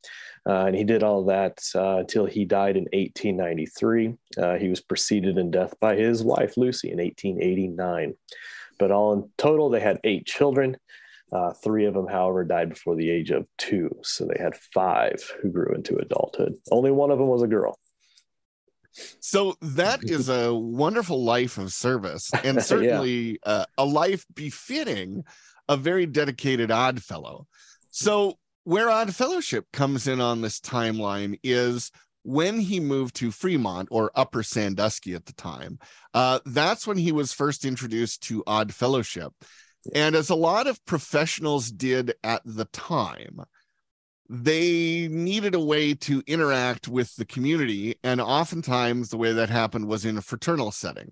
Uh, 0.48 0.66
and 0.66 0.76
he 0.76 0.84
did 0.84 1.04
all 1.04 1.26
that 1.26 1.60
uh, 1.74 1.98
until 1.98 2.26
he 2.26 2.44
died 2.44 2.76
in 2.76 2.84
1893. 2.92 4.14
Uh, 4.38 4.56
he 4.56 4.68
was 4.68 4.82
preceded 4.82 5.38
in 5.38 5.52
death 5.52 5.74
by 5.80 5.96
his 5.96 6.24
wife, 6.24 6.58
Lucy, 6.58 6.92
in 6.92 6.98
1889. 6.98 8.14
But 8.78 8.92
all 8.92 9.14
in 9.14 9.30
total, 9.38 9.70
they 9.70 9.80
had 9.80 10.00
eight 10.04 10.26
children. 10.26 10.78
Uh, 11.32 11.54
three 11.54 11.86
of 11.86 11.94
them, 11.94 12.08
however, 12.08 12.44
died 12.44 12.70
before 12.70 12.96
the 12.96 13.10
age 13.10 13.32
of 13.32 13.48
two. 13.58 13.90
So 14.04 14.26
they 14.26 14.42
had 14.42 14.56
five 14.74 15.24
who 15.42 15.50
grew 15.50 15.74
into 15.74 15.96
adulthood. 15.96 16.56
Only 16.72 16.92
one 16.92 17.10
of 17.10 17.18
them 17.18 17.28
was 17.28 17.42
a 17.42 17.48
girl. 17.48 17.80
So 19.20 19.56
that 19.62 20.00
is 20.04 20.30
a 20.30 20.54
wonderful 20.54 21.24
life 21.24 21.58
of 21.58 21.74
service 21.74 22.32
and 22.44 22.64
certainly 22.64 23.40
yeah. 23.46 23.52
uh, 23.52 23.66
a 23.78 23.86
life 23.86 24.26
befitting 24.34 25.24
a 25.70 25.78
very 25.78 26.06
dedicated 26.06 26.72
odd 26.72 27.02
fellow. 27.02 27.48
So 27.90 28.38
where 28.64 28.90
Odd 28.90 29.14
Fellowship 29.16 29.66
comes 29.74 30.08
in 30.08 30.22
on 30.22 30.42
this 30.42 30.60
timeline 30.60 31.40
is 31.44 31.92
when 32.24 32.60
he 32.60 32.80
moved 32.80 33.16
to 33.16 33.32
Fremont 33.32 33.90
or 33.92 34.12
Upper 34.16 34.44
Sandusky 34.44 35.14
at 35.14 35.26
the 35.26 35.34
time. 35.34 35.80
Uh, 36.14 36.40
that's 36.46 36.88
when 36.88 36.98
he 36.98 37.12
was 37.12 37.34
first 37.34 37.66
introduced 37.66 38.24
to 38.24 38.44
Odd 38.48 38.74
Fellowship. 38.74 39.34
And 39.94 40.16
as 40.16 40.30
a 40.30 40.36
lot 40.36 40.68
of 40.68 40.84
professionals 40.86 41.70
did 41.70 42.14
at 42.24 42.42
the 42.46 42.66
time, 42.66 43.42
they 44.30 45.08
needed 45.12 45.54
a 45.56 45.60
way 45.60 45.94
to 45.94 46.24
interact 46.28 46.88
with 46.88 47.16
the 47.16 47.26
community. 47.26 47.96
And 48.04 48.22
oftentimes, 48.22 49.10
the 49.10 49.18
way 49.18 49.34
that 49.34 49.50
happened 49.50 49.88
was 49.88 50.06
in 50.06 50.18
a 50.18 50.22
fraternal 50.22 50.72
setting. 50.72 51.12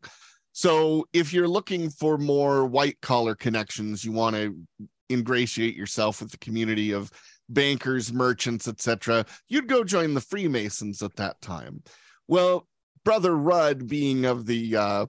So, 0.53 1.07
if 1.13 1.33
you're 1.33 1.47
looking 1.47 1.89
for 1.89 2.17
more 2.17 2.65
white 2.65 2.99
collar 3.01 3.35
connections, 3.35 4.03
you 4.03 4.11
want 4.11 4.35
to 4.35 4.55
ingratiate 5.09 5.75
yourself 5.75 6.21
with 6.21 6.31
the 6.31 6.37
community 6.37 6.91
of 6.91 7.11
bankers, 7.49 8.13
merchants, 8.13 8.67
etc., 8.67 9.25
you'd 9.49 9.67
go 9.67 9.83
join 9.83 10.13
the 10.13 10.21
Freemasons 10.21 11.01
at 11.01 11.15
that 11.17 11.39
time. 11.41 11.83
Well, 12.27 12.67
Brother 13.03 13.35
Rudd, 13.35 13.87
being 13.87 14.25
of 14.25 14.45
the 14.45 14.75
uh, 14.75 15.05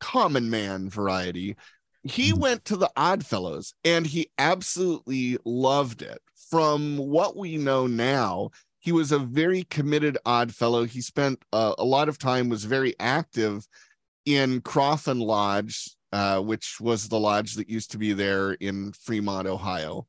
common 0.00 0.50
man 0.50 0.88
variety, 0.88 1.56
he 2.02 2.32
Mm. 2.32 2.38
went 2.38 2.64
to 2.66 2.76
the 2.76 2.90
Oddfellows 2.96 3.74
and 3.84 4.06
he 4.06 4.30
absolutely 4.38 5.38
loved 5.44 6.02
it. 6.02 6.20
From 6.50 6.96
what 6.96 7.36
we 7.36 7.56
know 7.56 7.86
now, 7.86 8.50
he 8.80 8.92
was 8.92 9.12
a 9.12 9.18
very 9.18 9.64
committed 9.64 10.18
odd 10.26 10.54
fellow. 10.54 10.84
He 10.84 11.00
spent 11.00 11.42
uh, 11.52 11.74
a 11.78 11.84
lot 11.84 12.08
of 12.08 12.18
time, 12.18 12.48
was 12.48 12.64
very 12.64 12.94
active 12.98 13.66
in 14.24 14.60
Coffin 14.62 15.20
Lodge, 15.20 15.90
uh, 16.12 16.40
which 16.40 16.80
was 16.80 17.08
the 17.08 17.18
lodge 17.18 17.54
that 17.54 17.70
used 17.70 17.92
to 17.92 17.98
be 17.98 18.12
there 18.12 18.52
in 18.54 18.92
Fremont, 18.92 19.46
Ohio. 19.46 20.06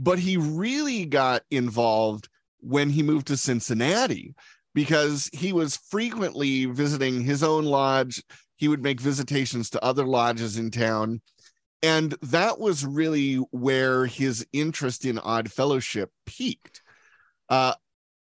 But 0.00 0.18
he 0.18 0.36
really 0.36 1.04
got 1.04 1.42
involved 1.50 2.28
when 2.60 2.90
he 2.90 3.02
moved 3.02 3.28
to 3.28 3.36
Cincinnati 3.36 4.34
because 4.74 5.30
he 5.32 5.52
was 5.52 5.76
frequently 5.76 6.66
visiting 6.66 7.22
his 7.22 7.42
own 7.42 7.64
lodge. 7.64 8.22
He 8.56 8.68
would 8.68 8.82
make 8.82 9.00
visitations 9.00 9.70
to 9.70 9.84
other 9.84 10.04
lodges 10.04 10.56
in 10.56 10.70
town. 10.70 11.20
And 11.82 12.12
that 12.22 12.58
was 12.58 12.84
really 12.84 13.36
where 13.50 14.06
his 14.06 14.46
interest 14.52 15.04
in 15.04 15.18
Odd 15.18 15.50
Fellowship 15.50 16.10
peaked. 16.26 16.82
Uh, 17.48 17.74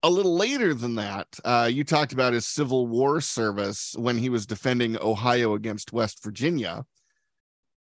a 0.02 0.11
little 0.11 0.37
later 0.37 0.75
than 0.75 0.96
that, 0.96 1.28
uh, 1.44 1.68
you 1.73 1.82
talked 1.82 2.12
about 2.12 2.34
his 2.34 2.46
Civil 2.46 2.87
War 2.87 3.20
service 3.20 3.94
when 3.96 4.18
he 4.18 4.28
was 4.28 4.44
defending 4.44 4.99
Ohio 5.00 5.54
against 5.54 5.92
West 5.92 6.23
Virginia. 6.23 6.84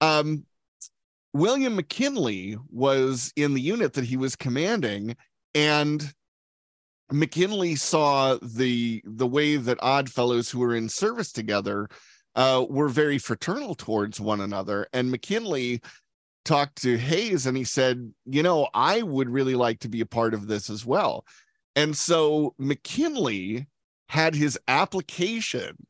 Um, 0.01 0.45
William 1.33 1.77
McKinley 1.77 2.59
was 2.69 3.33
in 3.37 3.55
the 3.55 3.61
unit 3.61 3.95
that 3.95 4.05
he 4.05 4.17
was 4.17 4.37
commanding, 4.37 5.17
and 5.55 6.13
McKinley 7.13 7.77
saw 7.77 8.37
the 8.43 9.03
the 9.05 9.27
way 9.27 9.57
that 9.57 9.79
odd 9.81 10.11
fellows 10.11 10.51
who 10.51 10.59
were 10.59 10.75
in 10.75 10.89
service 10.89 11.33
together 11.33 11.89
uh, 12.41 12.65
were 12.71 12.89
very 12.89 13.19
fraternal 13.19 13.75
towards 13.75 14.19
one 14.19 14.41
another. 14.41 14.87
And 14.95 15.11
McKinley 15.11 15.83
talked 16.47 16.81
to 16.81 16.97
Hayes 16.97 17.45
and 17.45 17.55
he 17.55 17.65
said, 17.65 18.15
You 18.25 18.43
know, 18.43 18.71
I 18.73 19.03
would 19.03 19.29
really 19.29 19.55
like 19.55 19.81
to 19.81 19.91
be 19.91 20.01
a 20.01 20.07
part 20.07 20.33
of 20.33 20.47
this 20.47 20.71
as 20.71 20.87
well. 20.87 21.27
And 21.77 21.95
so 21.95 22.55
McKinley 22.57 23.67
had 24.09 24.35
his 24.35 24.59
application 24.69 25.87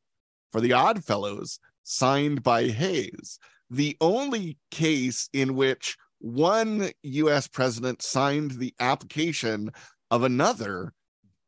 for 0.51 0.61
the 0.61 0.73
Odd 0.73 1.05
Fellows 1.05 1.61
signed 1.85 2.43
by 2.43 2.67
Hayes. 2.67 3.39
The 3.71 3.97
only 4.01 4.59
case 4.73 5.29
in 5.33 5.55
which 5.55 5.97
one 6.19 6.91
US 7.03 7.47
president 7.47 8.03
signed 8.03 8.53
the 8.53 8.75
application 8.81 9.71
of 10.11 10.25
another 10.25 10.95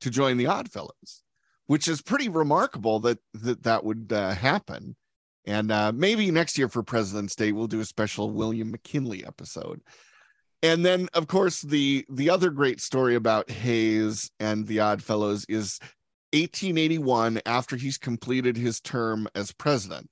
to 0.00 0.10
join 0.10 0.36
the 0.36 0.46
Odd 0.46 0.70
Fellows, 0.70 1.21
which 1.66 1.88
is 1.88 2.02
pretty 2.02 2.28
remarkable 2.28 3.00
that 3.00 3.18
that, 3.34 3.62
that 3.62 3.84
would 3.84 4.12
uh, 4.12 4.32
happen. 4.32 4.96
And 5.44 5.72
uh, 5.72 5.92
maybe 5.92 6.30
next 6.30 6.56
year 6.56 6.68
for 6.68 6.82
President's 6.82 7.34
Day, 7.34 7.52
we'll 7.52 7.66
do 7.66 7.80
a 7.80 7.84
special 7.84 8.30
William 8.30 8.70
McKinley 8.70 9.26
episode. 9.26 9.80
And 10.62 10.86
then, 10.86 11.08
of 11.14 11.26
course, 11.26 11.62
the 11.62 12.04
the 12.08 12.30
other 12.30 12.50
great 12.50 12.80
story 12.80 13.16
about 13.16 13.50
Hayes 13.50 14.30
and 14.38 14.66
the 14.66 14.78
Odd 14.80 15.02
Fellows 15.02 15.44
is 15.48 15.80
1881, 16.32 17.40
after 17.44 17.76
he's 17.76 17.98
completed 17.98 18.56
his 18.56 18.80
term 18.80 19.28
as 19.34 19.52
president. 19.52 20.08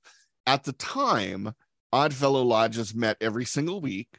At 0.47 0.65
the 0.65 0.73
time, 0.73 1.55
Oddfellow 1.93 2.43
lodges 2.43 2.95
met 2.95 3.17
every 3.21 3.45
single 3.45 3.81
week, 3.81 4.19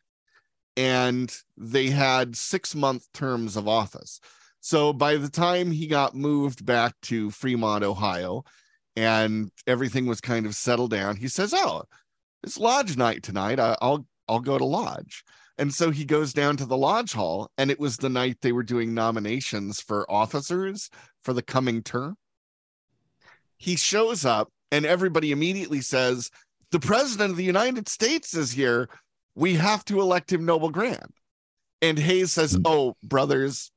and 0.78 1.34
they 1.58 1.88
had 1.88 2.36
six 2.36 2.74
month 2.74 3.12
terms 3.14 3.58
of 3.58 3.68
office. 3.68 4.20
So 4.62 4.94
by 4.94 5.18
the 5.18 5.30
time 5.30 5.72
he 5.72 5.88
got 5.88 6.16
moved 6.16 6.66
back 6.66 6.94
to 7.04 7.32
Fremont, 7.32 7.84
Ohio, 7.84 8.44
and 8.96 9.52
everything 9.66 10.06
was 10.06 10.22
kind 10.22 10.46
of 10.46 10.56
settled 10.56 10.92
down, 10.92 11.16
he 11.16 11.28
says, 11.28 11.54
"Oh, 11.54 11.84
it's 12.44 12.60
lodge 12.60 12.96
night 12.96 13.24
tonight. 13.24 13.60
I, 13.60 13.76
I'll 13.82 14.06
I'll 14.30 14.40
go 14.40 14.58
to 14.58 14.66
lodge." 14.66 15.24
And 15.58 15.74
so 15.74 15.90
he 15.90 16.06
goes 16.06 16.32
down 16.32 16.58
to 16.58 16.66
the 16.66 16.78
lodge 16.78 17.12
hall, 17.12 17.50
and 17.58 17.70
it 17.70 17.80
was 17.80 17.98
the 17.98 18.10
night 18.10 18.38
they 18.42 18.52
were 18.52 18.64
doing 18.64 18.94
nominations 18.94 19.82
for 19.82 20.10
officers 20.10 20.90
for 21.24 21.34
the 21.34 21.44
coming 21.44 21.84
term. 21.84 22.16
He 23.58 23.76
shows 23.76 24.26
up, 24.26 24.50
and 24.72 24.86
everybody 24.86 25.32
immediately 25.32 25.82
says, 25.82 26.30
"The 26.72 26.80
president 26.80 27.32
of 27.32 27.38
the 27.38 27.44
United 27.44 27.90
States 27.90 28.36
is 28.36 28.52
here. 28.52 28.90
We 29.34 29.56
have 29.56 29.84
to 29.86 30.02
elect 30.02 30.32
him 30.32 30.46
Noble 30.46 30.70
Grand." 30.70 31.14
And 31.82 31.98
Hayes 31.98 32.32
says, 32.32 32.54
Hmm. 32.54 32.62
"Oh, 32.66 32.96
brothers, 33.04 33.72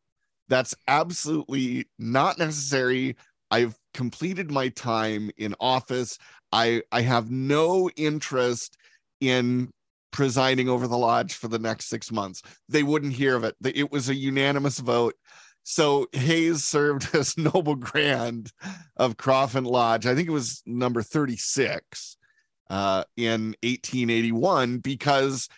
that's 0.48 0.74
absolutely 0.88 1.86
not 1.98 2.38
necessary. 2.38 3.16
I've 3.50 3.76
completed 3.92 4.50
my 4.50 4.68
time 4.68 5.30
in 5.36 5.54
office. 5.60 6.18
I 6.52 6.82
I 6.92 7.02
have 7.02 7.30
no 7.30 7.90
interest 7.96 8.76
in 9.20 9.70
presiding 10.12 10.68
over 10.68 10.86
the 10.86 10.96
lodge 10.96 11.34
for 11.34 11.48
the 11.48 11.58
next 11.58 11.86
six 11.86 12.12
months. 12.12 12.42
They 12.68 12.82
wouldn't 12.82 13.14
hear 13.14 13.34
of 13.34 13.44
it. 13.44 13.56
It 13.64 13.90
was 13.90 14.08
a 14.08 14.14
unanimous 14.14 14.78
vote. 14.78 15.14
So 15.64 16.06
Hayes 16.12 16.62
served 16.62 17.08
as 17.14 17.36
Noble 17.36 17.74
Grand 17.74 18.52
of 18.96 19.16
Coffin 19.16 19.64
Lodge. 19.64 20.06
I 20.06 20.14
think 20.14 20.28
it 20.28 20.32
was 20.32 20.62
number 20.66 21.02
36 21.02 22.16
uh, 22.70 23.04
in 23.16 23.56
1881 23.62 24.78
because 24.78 25.48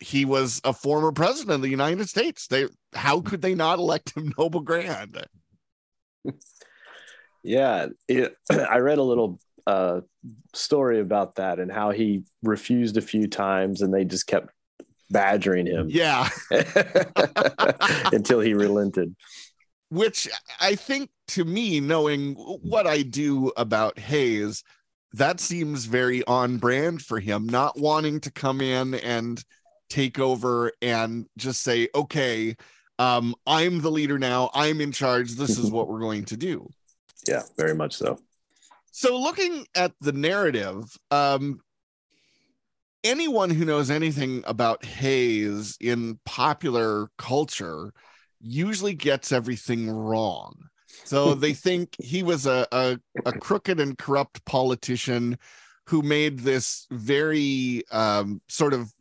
he 0.00 0.24
was 0.24 0.60
a 0.64 0.72
former 0.72 1.12
president 1.12 1.54
of 1.54 1.62
the 1.62 1.68
United 1.68 2.08
States. 2.08 2.48
They 2.48 2.66
how 2.94 3.20
could 3.20 3.42
they 3.42 3.54
not 3.54 3.78
elect 3.78 4.16
him 4.16 4.32
Noble 4.38 4.60
Grand? 4.60 5.26
Yeah, 7.42 7.88
it, 8.08 8.36
I 8.50 8.78
read 8.78 8.98
a 8.98 9.02
little 9.02 9.38
uh, 9.66 10.00
story 10.54 11.00
about 11.00 11.36
that 11.36 11.58
and 11.58 11.70
how 11.70 11.90
he 11.90 12.22
refused 12.42 12.96
a 12.96 13.02
few 13.02 13.26
times, 13.28 13.82
and 13.82 13.92
they 13.92 14.04
just 14.04 14.26
kept 14.26 14.50
badgering 15.10 15.66
him 15.66 15.88
Yeah. 15.90 16.28
until 18.12 18.40
he 18.40 18.54
relented. 18.54 19.14
which 19.90 20.28
I 20.60 20.74
think 20.74 21.10
to 21.28 21.44
me, 21.44 21.80
knowing 21.80 22.34
what 22.34 22.86
I 22.86 23.02
do 23.02 23.52
about 23.56 23.98
Hayes, 23.98 24.62
that 25.12 25.40
seems 25.40 25.84
very 25.86 26.24
on 26.26 26.58
brand 26.58 27.02
for 27.02 27.20
him, 27.20 27.46
not 27.46 27.78
wanting 27.78 28.20
to 28.20 28.30
come 28.32 28.60
in 28.60 28.94
and 28.94 29.42
take 29.88 30.18
over 30.18 30.72
and 30.82 31.26
just 31.38 31.62
say, 31.62 31.88
okay, 31.94 32.56
um, 32.98 33.34
I'm 33.46 33.80
the 33.80 33.90
leader 33.90 34.18
now, 34.18 34.50
I'm 34.54 34.80
in 34.80 34.92
charge, 34.92 35.32
this 35.32 35.58
is 35.58 35.70
what 35.70 35.88
we're 35.88 36.00
going 36.00 36.24
to 36.26 36.36
do. 36.36 36.68
Yeah, 37.26 37.42
very 37.56 37.74
much 37.74 37.96
so. 37.96 38.18
So, 38.90 39.18
looking 39.18 39.66
at 39.74 39.92
the 40.00 40.12
narrative, 40.12 40.84
um, 41.10 41.60
anyone 43.02 43.50
who 43.50 43.64
knows 43.64 43.90
anything 43.90 44.42
about 44.46 44.84
Hayes 44.84 45.76
in 45.80 46.18
popular 46.24 47.08
culture 47.18 47.92
usually 48.40 48.94
gets 48.94 49.32
everything 49.32 49.90
wrong. 49.90 50.54
So 51.04 51.34
they 51.34 51.52
think 51.52 51.96
he 51.98 52.22
was 52.22 52.46
a, 52.46 52.66
a, 52.72 52.98
a 53.26 53.32
crooked 53.32 53.80
and 53.80 53.96
corrupt 53.96 54.44
politician 54.44 55.38
who 55.86 56.02
made 56.02 56.40
this 56.40 56.86
very 56.90 57.82
um, 57.90 58.40
sort 58.48 58.72
of 58.72 58.92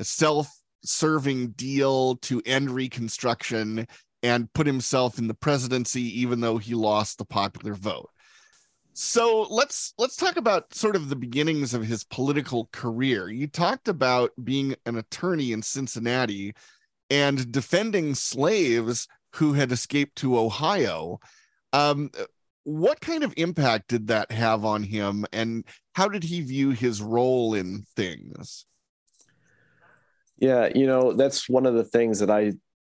self 0.00 0.54
serving 0.88 1.48
deal 1.50 2.16
to 2.16 2.42
end 2.46 2.70
Reconstruction 2.70 3.86
and 4.22 4.52
put 4.52 4.66
himself 4.66 5.18
in 5.18 5.28
the 5.28 5.34
presidency, 5.34 6.20
even 6.20 6.40
though 6.40 6.58
he 6.58 6.74
lost 6.74 7.18
the 7.18 7.24
popular 7.24 7.74
vote. 7.74 8.10
So 8.94 9.46
let's 9.48 9.94
let's 9.96 10.16
talk 10.16 10.36
about 10.36 10.74
sort 10.74 10.96
of 10.96 11.08
the 11.08 11.14
beginnings 11.14 11.72
of 11.72 11.84
his 11.84 12.02
political 12.02 12.68
career. 12.72 13.28
You 13.28 13.46
talked 13.46 13.86
about 13.86 14.32
being 14.42 14.74
an 14.86 14.96
attorney 14.96 15.52
in 15.52 15.62
Cincinnati 15.62 16.52
and 17.08 17.52
defending 17.52 18.16
slaves 18.16 19.06
who 19.34 19.52
had 19.52 19.70
escaped 19.70 20.16
to 20.16 20.38
Ohio. 20.38 21.20
Um, 21.72 22.10
what 22.64 23.00
kind 23.00 23.22
of 23.22 23.32
impact 23.36 23.88
did 23.88 24.08
that 24.08 24.32
have 24.32 24.64
on 24.64 24.82
him, 24.82 25.24
and 25.32 25.64
how 25.94 26.08
did 26.08 26.24
he 26.24 26.40
view 26.40 26.70
his 26.70 27.00
role 27.00 27.54
in 27.54 27.84
things? 27.94 28.66
Yeah, 30.38 30.68
you 30.74 30.86
know, 30.86 31.12
that's 31.12 31.48
one 31.48 31.66
of 31.66 31.74
the 31.74 31.84
things 31.84 32.20
that 32.20 32.30
I 32.30 32.52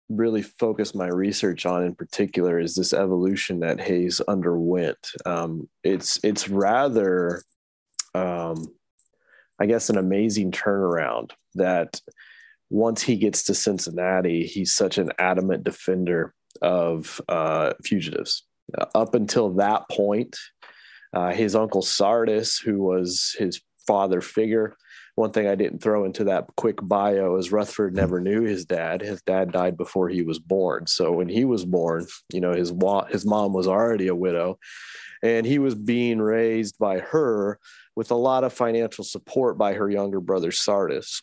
really 0.08 0.42
focus 0.42 0.94
my 0.94 1.08
research 1.08 1.66
on 1.66 1.84
in 1.84 1.94
particular 1.94 2.58
is 2.60 2.74
this 2.74 2.92
evolution 2.92 3.60
that 3.60 3.80
Hayes 3.80 4.20
underwent. 4.22 4.98
Um, 5.26 5.68
it's 5.82 6.20
it's 6.22 6.48
rather, 6.48 7.42
um, 8.14 8.66
I 9.58 9.66
guess, 9.66 9.90
an 9.90 9.98
amazing 9.98 10.52
turnaround 10.52 11.30
that 11.54 12.00
once 12.70 13.02
he 13.02 13.16
gets 13.16 13.42
to 13.44 13.54
Cincinnati, 13.54 14.46
he's 14.46 14.72
such 14.72 14.98
an 14.98 15.10
adamant 15.18 15.64
defender 15.64 16.34
of 16.60 17.20
uh, 17.28 17.72
fugitives. 17.84 18.44
Uh, 18.78 18.86
up 18.94 19.14
until 19.14 19.50
that 19.54 19.88
point, 19.90 20.36
uh, 21.12 21.32
his 21.32 21.54
uncle 21.54 21.82
Sardis, 21.82 22.58
who 22.58 22.82
was 22.82 23.34
his 23.38 23.60
father 23.86 24.20
figure, 24.20 24.76
one 25.14 25.30
thing 25.30 25.46
I 25.46 25.54
didn't 25.54 25.82
throw 25.82 26.04
into 26.04 26.24
that 26.24 26.48
quick 26.56 26.78
bio 26.82 27.36
is 27.36 27.52
Rutherford 27.52 27.94
never 27.94 28.20
knew 28.20 28.42
his 28.42 28.64
dad. 28.64 29.02
His 29.02 29.20
dad 29.22 29.52
died 29.52 29.76
before 29.76 30.08
he 30.08 30.22
was 30.22 30.38
born. 30.38 30.86
So 30.86 31.12
when 31.12 31.28
he 31.28 31.44
was 31.44 31.64
born, 31.64 32.06
you 32.32 32.40
know, 32.40 32.52
his 32.52 32.72
his 33.10 33.26
mom 33.26 33.52
was 33.52 33.66
already 33.66 34.08
a 34.08 34.14
widow, 34.14 34.58
and 35.22 35.44
he 35.44 35.58
was 35.58 35.74
being 35.74 36.18
raised 36.18 36.78
by 36.78 37.00
her 37.00 37.58
with 37.94 38.10
a 38.10 38.16
lot 38.16 38.44
of 38.44 38.52
financial 38.52 39.04
support 39.04 39.58
by 39.58 39.74
her 39.74 39.90
younger 39.90 40.20
brother 40.20 40.50
Sardis. 40.50 41.22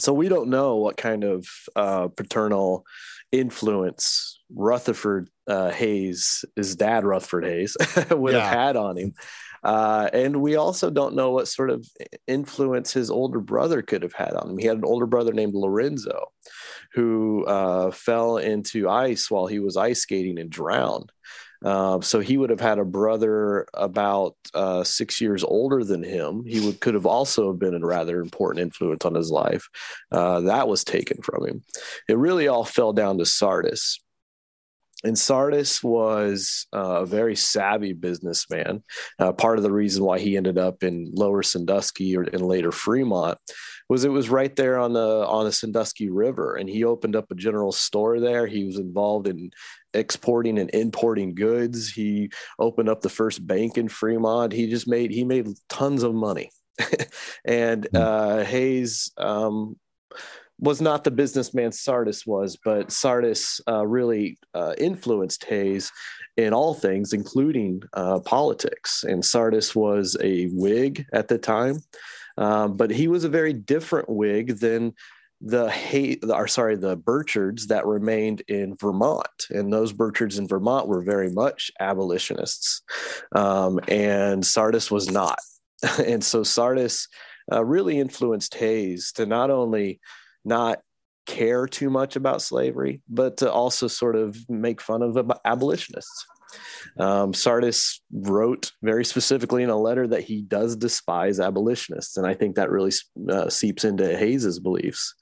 so 0.00 0.12
we 0.12 0.28
don't 0.28 0.50
know 0.50 0.76
what 0.76 0.96
kind 0.96 1.22
of 1.22 1.46
uh, 1.76 2.08
paternal 2.08 2.84
influence 3.30 4.40
Rutherford 4.54 5.30
uh, 5.46 5.70
Hayes, 5.70 6.44
his 6.56 6.76
dad 6.76 7.04
Rutherford 7.04 7.44
Hayes, 7.44 7.76
would 8.10 8.34
yeah. 8.34 8.40
have 8.40 8.52
had 8.52 8.76
on 8.76 8.96
him. 8.96 9.14
Uh, 9.62 10.08
and 10.12 10.40
we 10.40 10.56
also 10.56 10.90
don't 10.90 11.14
know 11.14 11.30
what 11.30 11.48
sort 11.48 11.70
of 11.70 11.86
influence 12.26 12.92
his 12.92 13.10
older 13.10 13.40
brother 13.40 13.82
could 13.82 14.02
have 14.02 14.12
had 14.12 14.34
on 14.34 14.50
him. 14.50 14.58
He 14.58 14.66
had 14.66 14.78
an 14.78 14.84
older 14.84 15.06
brother 15.06 15.32
named 15.32 15.54
Lorenzo 15.54 16.32
who 16.94 17.44
uh, 17.46 17.90
fell 17.90 18.38
into 18.38 18.88
ice 18.88 19.30
while 19.30 19.46
he 19.46 19.58
was 19.58 19.76
ice 19.76 20.00
skating 20.00 20.38
and 20.38 20.50
drowned. 20.50 21.12
Uh, 21.64 22.00
so 22.00 22.18
he 22.18 22.36
would 22.36 22.50
have 22.50 22.60
had 22.60 22.78
a 22.78 22.84
brother 22.84 23.66
about 23.74 24.34
uh, 24.52 24.82
six 24.82 25.20
years 25.20 25.44
older 25.44 25.84
than 25.84 26.02
him. 26.02 26.44
He 26.44 26.60
would 26.60 26.80
could 26.80 26.94
have 26.94 27.06
also 27.06 27.52
been 27.52 27.74
a 27.74 27.86
rather 27.86 28.20
important 28.20 28.62
influence 28.62 29.04
on 29.04 29.14
his 29.14 29.30
life. 29.30 29.68
Uh, 30.10 30.40
that 30.40 30.66
was 30.66 30.82
taken 30.82 31.22
from 31.22 31.46
him. 31.46 31.62
It 32.08 32.18
really 32.18 32.48
all 32.48 32.64
fell 32.64 32.92
down 32.92 33.18
to 33.18 33.26
Sardis 33.26 34.00
and 35.04 35.18
Sardis 35.18 35.82
was 35.82 36.66
uh, 36.72 37.02
a 37.02 37.06
very 37.06 37.36
savvy 37.36 37.92
businessman. 37.92 38.82
Uh, 39.18 39.32
part 39.32 39.58
of 39.58 39.64
the 39.64 39.72
reason 39.72 40.04
why 40.04 40.18
he 40.18 40.36
ended 40.36 40.58
up 40.58 40.82
in 40.82 41.10
Lower 41.14 41.42
Sandusky 41.42 42.16
or 42.16 42.22
and 42.22 42.42
later 42.42 42.72
Fremont 42.72 43.38
was 43.88 44.04
it 44.04 44.10
was 44.10 44.30
right 44.30 44.54
there 44.56 44.78
on 44.78 44.92
the 44.92 45.26
on 45.26 45.44
the 45.44 45.52
Sandusky 45.52 46.08
River, 46.08 46.56
and 46.56 46.68
he 46.68 46.84
opened 46.84 47.16
up 47.16 47.30
a 47.30 47.34
general 47.34 47.72
store 47.72 48.20
there. 48.20 48.46
He 48.46 48.64
was 48.64 48.78
involved 48.78 49.26
in 49.26 49.50
exporting 49.94 50.58
and 50.58 50.70
importing 50.72 51.34
goods. 51.34 51.90
He 51.90 52.30
opened 52.58 52.88
up 52.88 53.02
the 53.02 53.08
first 53.08 53.46
bank 53.46 53.76
in 53.76 53.88
Fremont. 53.88 54.52
He 54.52 54.68
just 54.68 54.88
made 54.88 55.10
he 55.10 55.24
made 55.24 55.48
tons 55.68 56.02
of 56.02 56.14
money. 56.14 56.50
and 57.44 57.86
hmm. 57.90 57.96
uh, 57.96 58.44
Hayes 58.44 59.12
um, 59.18 59.76
was 60.62 60.80
not 60.80 61.02
the 61.02 61.10
businessman 61.10 61.72
Sardis 61.72 62.24
was, 62.24 62.56
but 62.64 62.92
Sardis 62.92 63.60
uh, 63.68 63.84
really 63.84 64.38
uh, 64.54 64.74
influenced 64.78 65.44
Hayes 65.46 65.90
in 66.36 66.54
all 66.54 66.72
things, 66.72 67.12
including 67.12 67.82
uh, 67.94 68.20
politics. 68.20 69.02
And 69.02 69.24
Sardis 69.24 69.74
was 69.74 70.16
a 70.22 70.46
Whig 70.46 71.04
at 71.12 71.26
the 71.26 71.36
time, 71.36 71.80
um, 72.38 72.76
but 72.76 72.92
he 72.92 73.08
was 73.08 73.24
a 73.24 73.28
very 73.28 73.52
different 73.52 74.08
Whig 74.08 74.60
than 74.60 74.94
the 75.40 75.68
hate, 75.68 76.22
or 76.30 76.46
sorry, 76.46 76.76
the 76.76 76.96
Birchards 76.96 77.66
that 77.66 77.84
remained 77.84 78.42
in 78.42 78.76
Vermont, 78.76 79.26
and 79.50 79.72
those 79.72 79.92
Birchards 79.92 80.38
in 80.38 80.46
Vermont 80.46 80.86
were 80.86 81.02
very 81.02 81.30
much 81.30 81.72
abolitionists, 81.80 82.82
um, 83.34 83.80
and 83.88 84.46
Sardis 84.46 84.92
was 84.92 85.10
not. 85.10 85.40
and 86.06 86.22
so 86.22 86.44
Sardis 86.44 87.08
uh, 87.50 87.64
really 87.64 87.98
influenced 87.98 88.54
Hayes 88.54 89.10
to 89.16 89.26
not 89.26 89.50
only 89.50 89.98
not 90.44 90.80
care 91.26 91.66
too 91.66 91.90
much 91.90 92.16
about 92.16 92.42
slavery, 92.42 93.00
but 93.08 93.38
to 93.38 93.50
also 93.50 93.86
sort 93.86 94.16
of 94.16 94.36
make 94.48 94.80
fun 94.80 95.02
of 95.02 95.30
abolitionists. 95.44 96.26
Um, 96.98 97.32
Sardis 97.32 98.02
wrote 98.12 98.72
very 98.82 99.04
specifically 99.04 99.62
in 99.62 99.70
a 99.70 99.78
letter 99.78 100.06
that 100.08 100.24
he 100.24 100.42
does 100.42 100.76
despise 100.76 101.40
abolitionists, 101.40 102.16
and 102.16 102.26
I 102.26 102.34
think 102.34 102.56
that 102.56 102.70
really 102.70 102.92
uh, 103.30 103.48
seeps 103.48 103.84
into 103.84 104.16
Hayes's 104.16 104.58
beliefs. 104.58 105.14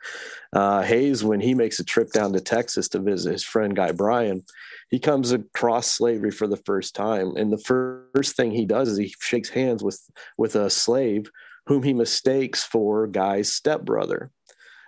Uh, 0.52 0.82
Hayes, 0.82 1.22
when 1.22 1.40
he 1.40 1.54
makes 1.54 1.78
a 1.78 1.84
trip 1.84 2.10
down 2.10 2.32
to 2.32 2.40
Texas 2.40 2.88
to 2.88 2.98
visit 2.98 3.32
his 3.32 3.44
friend 3.44 3.76
Guy 3.76 3.92
Bryan, 3.92 4.42
he 4.90 4.98
comes 4.98 5.30
across 5.30 5.86
slavery 5.86 6.32
for 6.32 6.48
the 6.48 6.56
first 6.56 6.94
time, 6.94 7.36
and 7.36 7.52
the 7.52 7.58
first 7.58 8.36
thing 8.36 8.50
he 8.50 8.66
does 8.66 8.88
is 8.88 8.98
he 8.98 9.14
shakes 9.20 9.50
hands 9.50 9.84
with 9.84 10.00
with 10.36 10.56
a 10.56 10.70
slave 10.70 11.30
whom 11.66 11.82
he 11.84 11.94
mistakes 11.94 12.64
for 12.64 13.06
Guy's 13.06 13.52
stepbrother 13.52 14.32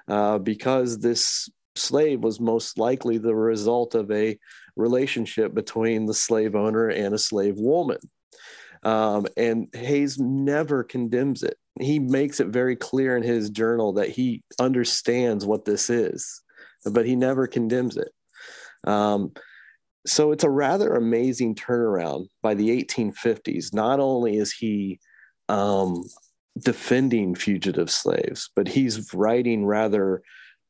uh, 0.09 0.39
because 0.39 0.99
this 0.99 1.49
slave 1.75 2.21
was 2.21 2.41
most 2.41 2.79
likely 2.79 3.19
the 3.19 3.35
result 3.35 3.95
of 3.95 4.11
a 4.11 4.39
relationship 4.77 5.55
between 5.55 6.07
the 6.07 6.15
slave 6.15 6.55
owner 6.55 6.89
and 6.89 7.15
a 7.15 7.19
slave 7.19 7.57
woman. 7.57 7.99
Um, 8.83 9.27
and 9.37 9.69
Hayes 9.75 10.19
never 10.19 10.83
condemns 10.83 11.43
it. 11.43 11.57
He 11.81 11.99
makes 11.99 12.41
it 12.41 12.49
very 12.49 12.77
clear 12.77 13.17
in 13.17 13.23
his 13.23 13.51
journal 13.51 13.95
that 13.95 14.11
he 14.11 14.43
understands 14.59 15.47
what 15.47 15.65
this 15.65 15.89
is, 15.89 16.43
but 16.85 17.07
he 17.07 17.17
never 17.17 17.47
condemns 17.47 17.97
it. 17.97 18.11
Um, 18.85 19.33
so 20.07 20.33
it's 20.33 20.45
a 20.45 20.51
rather 20.51 20.95
amazing 20.95 21.55
turnaround 21.55 22.27
by 22.43 22.55
the 22.55 22.71
1850s. 22.71 23.73
Not 23.73 24.01
only 24.01 24.37
is 24.37 24.53
he 24.53 24.99
um, 25.49 26.03
defending 26.59 27.35
fugitive 27.35 27.91
slaves, 27.91 28.51
but 28.55 28.69
he's 28.69 29.15
writing 29.15 29.65
rather 29.65 30.23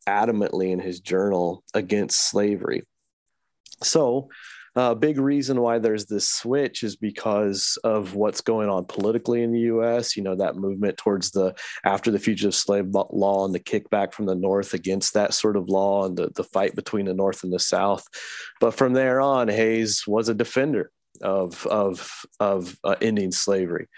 adamantly 0.08 0.70
in 0.70 0.78
his 0.78 1.00
journal 1.00 1.64
against 1.74 2.28
slavery. 2.28 2.84
So, 3.82 4.28
a 4.74 4.80
uh, 4.80 4.94
big 4.94 5.18
reason 5.18 5.60
why 5.60 5.78
there's 5.78 6.06
this 6.06 6.26
switch 6.26 6.82
is 6.82 6.96
because 6.96 7.76
of 7.84 8.14
what's 8.14 8.40
going 8.40 8.70
on 8.70 8.86
politically 8.86 9.42
in 9.42 9.52
the 9.52 9.60
US. 9.60 10.16
You 10.16 10.22
know, 10.22 10.34
that 10.36 10.56
movement 10.56 10.96
towards 10.96 11.30
the 11.30 11.54
after 11.84 12.10
the 12.10 12.18
fugitive 12.18 12.54
slave 12.54 12.86
law 13.10 13.44
and 13.44 13.54
the 13.54 13.60
kickback 13.60 14.14
from 14.14 14.24
the 14.24 14.34
North 14.34 14.72
against 14.72 15.12
that 15.12 15.34
sort 15.34 15.58
of 15.58 15.68
law 15.68 16.06
and 16.06 16.16
the, 16.16 16.30
the 16.34 16.44
fight 16.44 16.74
between 16.74 17.04
the 17.04 17.12
North 17.12 17.44
and 17.44 17.52
the 17.52 17.58
South. 17.58 18.08
But 18.60 18.70
from 18.70 18.94
there 18.94 19.20
on, 19.20 19.48
Hayes 19.48 20.04
was 20.06 20.30
a 20.30 20.34
defender 20.34 20.90
of, 21.22 21.66
of, 21.66 22.24
of 22.40 22.76
uh, 22.84 22.96
ending 23.00 23.32
slavery. 23.32 23.88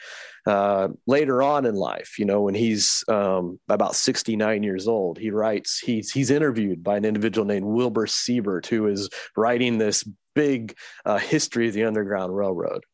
Uh, 0.46 0.88
later 1.06 1.42
on 1.42 1.64
in 1.64 1.74
life, 1.74 2.18
you 2.18 2.24
know, 2.24 2.42
when 2.42 2.54
he's 2.54 3.02
um, 3.08 3.58
about 3.68 3.96
69 3.96 4.62
years 4.62 4.87
old, 4.87 5.18
he 5.18 5.30
writes, 5.30 5.78
he's, 5.78 6.10
he's 6.10 6.30
interviewed 6.30 6.84
by 6.84 6.96
an 6.96 7.04
individual 7.04 7.46
named 7.46 7.64
Wilbur 7.64 8.06
Siebert, 8.06 8.66
who 8.66 8.87
is 8.87 9.08
writing 9.37 9.78
this 9.78 10.04
big 10.35 10.77
uh, 11.05 11.18
history 11.18 11.68
of 11.68 11.75
the 11.75 11.85
Underground 11.85 12.37
Railroad. 12.37 12.85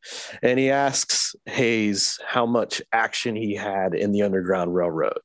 And 0.42 0.58
he 0.58 0.70
asks 0.70 1.34
Hayes 1.46 2.18
how 2.26 2.46
much 2.46 2.82
action 2.92 3.36
he 3.36 3.54
had 3.54 3.94
in 3.94 4.12
the 4.12 4.22
Underground 4.22 4.74
Railroad. 4.74 5.18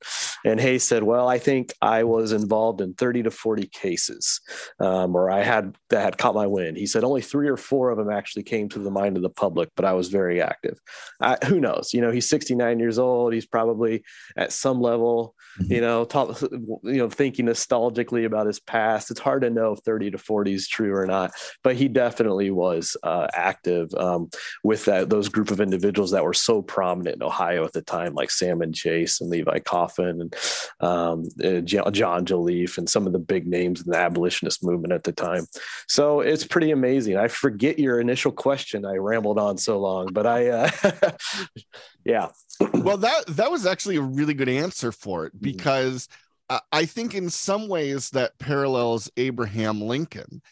And 0.45 0.59
Hayes 0.59 0.83
said, 0.83 1.03
Well, 1.03 1.27
I 1.27 1.39
think 1.39 1.73
I 1.81 2.03
was 2.03 2.31
involved 2.31 2.81
in 2.81 2.93
30 2.93 3.23
to 3.23 3.31
40 3.31 3.67
cases, 3.67 4.39
um, 4.79 5.15
or 5.15 5.29
I 5.29 5.43
had 5.43 5.75
that 5.89 6.03
had 6.03 6.17
caught 6.17 6.35
my 6.35 6.47
wind. 6.47 6.77
He 6.77 6.87
said 6.87 7.03
only 7.03 7.21
three 7.21 7.47
or 7.47 7.57
four 7.57 7.89
of 7.89 7.97
them 7.97 8.09
actually 8.09 8.43
came 8.43 8.69
to 8.69 8.79
the 8.79 8.91
mind 8.91 9.17
of 9.17 9.23
the 9.23 9.29
public, 9.29 9.69
but 9.75 9.85
I 9.85 9.93
was 9.93 10.09
very 10.09 10.41
active. 10.41 10.79
I, 11.21 11.37
who 11.45 11.59
knows? 11.59 11.93
You 11.93 12.01
know, 12.01 12.11
he's 12.11 12.29
69 12.29 12.79
years 12.79 12.99
old. 12.99 13.33
He's 13.33 13.45
probably 13.45 14.03
at 14.37 14.51
some 14.51 14.81
level, 14.81 15.35
mm-hmm. 15.59 15.73
you 15.73 15.81
know, 15.81 16.05
talk, 16.05 16.41
you 16.41 16.79
know, 16.83 17.09
thinking 17.09 17.47
nostalgically 17.47 18.25
about 18.25 18.47
his 18.47 18.59
past. 18.59 19.11
It's 19.11 19.19
hard 19.19 19.41
to 19.41 19.49
know 19.49 19.73
if 19.73 19.79
30 19.79 20.11
to 20.11 20.17
40 20.17 20.53
is 20.53 20.67
true 20.67 20.93
or 20.93 21.05
not, 21.05 21.31
but 21.63 21.75
he 21.75 21.87
definitely 22.05 22.51
was 22.51 22.95
uh, 23.01 23.27
active 23.33 23.91
um, 23.95 24.29
with 24.63 24.85
that 24.85 25.09
those 25.09 25.27
group 25.27 25.49
of 25.49 25.59
individuals 25.59 26.11
that 26.11 26.23
were 26.23 26.35
so 26.35 26.61
prominent 26.61 27.15
in 27.15 27.23
Ohio 27.23 27.65
at 27.65 27.73
the 27.73 27.81
time, 27.81 28.13
like 28.13 28.29
Salmon 28.29 28.73
Chase 28.73 29.21
and 29.21 29.29
Levi 29.31 29.57
Coffin 29.59 30.21
and 30.21 30.35
um, 30.81 31.27
uh, 31.43 31.61
John 31.61 32.25
Jolliffe 32.25 32.77
and 32.77 32.87
some 32.87 33.07
of 33.07 33.13
the 33.13 33.25
big 33.33 33.47
names 33.47 33.81
in 33.81 33.91
the 33.91 33.97
abolitionist 33.97 34.63
movement 34.63 34.93
at 34.93 35.03
the 35.03 35.11
time. 35.11 35.47
So 35.87 36.19
it's 36.19 36.45
pretty 36.45 36.69
amazing. 36.69 37.17
I 37.17 37.27
forget 37.27 37.79
your 37.79 37.99
initial 37.99 38.31
question. 38.31 38.85
I 38.85 38.97
rambled 38.97 39.39
on 39.39 39.57
so 39.57 39.79
long, 39.79 40.09
but 40.13 40.27
I, 40.27 40.49
uh, 40.49 40.69
yeah. 42.05 42.27
well, 42.73 42.97
that 42.97 43.25
that 43.29 43.49
was 43.49 43.65
actually 43.65 43.95
a 43.95 44.01
really 44.01 44.35
good 44.35 44.49
answer 44.49 44.91
for 44.91 45.25
it 45.25 45.33
mm-hmm. 45.33 45.43
because. 45.43 46.07
Uh, 46.47 46.59
I 46.71 46.85
think 46.85 47.15
in 47.15 47.31
some 47.31 47.67
ways 47.67 48.11
that 48.11 48.37
parallels 48.37 49.09
Abraham 49.17 49.81
Lincoln 49.81 50.43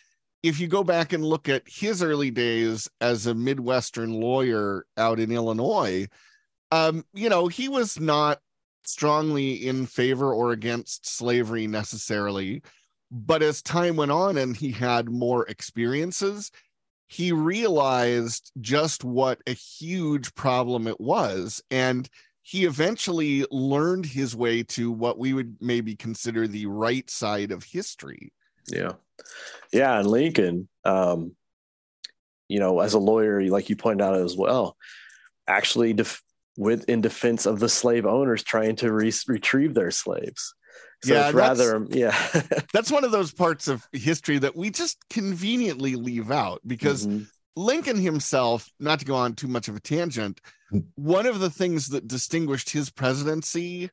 if 0.44 0.60
you 0.60 0.68
go 0.68 0.84
back 0.84 1.14
and 1.14 1.26
look 1.26 1.50
at 1.50 1.64
his 1.68 2.04
early 2.04 2.32
days 2.32 2.90
as 3.02 3.26
a 3.28 3.34
Midwestern 3.36 4.14
lawyer 4.14 4.86
out 4.98 5.20
in 5.20 5.32
Illinois, 5.32 6.08
um, 6.72 7.06
you 7.14 7.30
know, 7.30 7.48
he 7.48 7.70
was 7.70 8.00
not 8.00 8.40
strongly 8.86 9.54
in 9.68 9.86
favor 9.86 10.34
or 10.34 10.52
against 10.52 11.08
slavery 11.08 11.68
necessarily, 11.68 12.62
But 13.12 13.44
as 13.44 13.62
time 13.62 13.96
went 13.98 14.12
on 14.12 14.38
and 14.38 14.58
he 14.58 14.72
had 14.72 15.10
more 15.10 15.46
experiences, 15.48 16.52
he 17.08 17.32
realized 17.32 18.52
just 18.60 19.04
what 19.04 19.42
a 19.48 19.54
huge 19.54 20.34
problem 20.36 20.88
it 20.88 21.00
was. 21.00 21.62
And 21.72 22.10
he 22.42 22.66
eventually 22.66 23.46
learned 23.52 24.06
his 24.06 24.36
way 24.36 24.64
to 24.64 24.92
what 24.92 25.20
we 25.20 25.34
would 25.34 25.58
maybe 25.62 25.96
consider 25.96 26.48
the 26.48 26.66
right 26.66 27.10
side 27.10 27.52
of 27.52 27.64
history. 27.64 28.34
Yeah. 28.68 28.94
Yeah. 29.72 30.00
And 30.00 30.08
Lincoln, 30.08 30.68
um, 30.86 31.36
you 32.48 32.60
know, 32.60 32.80
as 32.80 32.94
a 32.94 33.00
lawyer, 33.00 33.42
like 33.50 33.70
you 33.70 33.76
pointed 33.76 34.04
out 34.04 34.16
as 34.16 34.36
well, 34.36 34.78
actually 35.48 35.94
def- 35.94 36.24
with 36.58 36.88
in 36.90 37.02
defense 37.02 37.46
of 37.46 37.60
the 37.60 37.70
slave 37.70 38.06
owners 38.06 38.44
trying 38.44 38.76
to 38.78 38.92
re- 38.92 39.14
retrieve 39.28 39.74
their 39.74 39.92
slaves. 39.92 40.54
So 41.04 41.14
yeah, 41.14 41.32
rather, 41.34 41.86
yeah. 41.90 42.16
that's 42.72 42.92
one 42.92 43.04
of 43.04 43.12
those 43.12 43.34
parts 43.34 43.68
of 43.68 43.88
history 43.92 44.38
that 44.38 44.56
we 44.56 44.70
just 44.70 44.98
conveniently 45.10 45.96
leave 45.96 46.32
out 46.32 46.62
because 46.66 47.06
mm-hmm. 47.06 47.24
Lincoln 47.56 47.98
himself, 47.98 48.70
not 48.80 49.00
to 49.00 49.06
go 49.06 49.16
on 49.16 49.34
too 49.34 49.48
much 49.48 49.68
of 49.68 49.76
a 49.76 49.80
tangent, 49.80 50.40
one 50.96 51.26
of 51.26 51.40
the 51.40 51.50
things 51.50 51.90
that 51.90 52.08
distinguished 52.08 52.70
his 52.70 52.90
presidency 52.90 53.92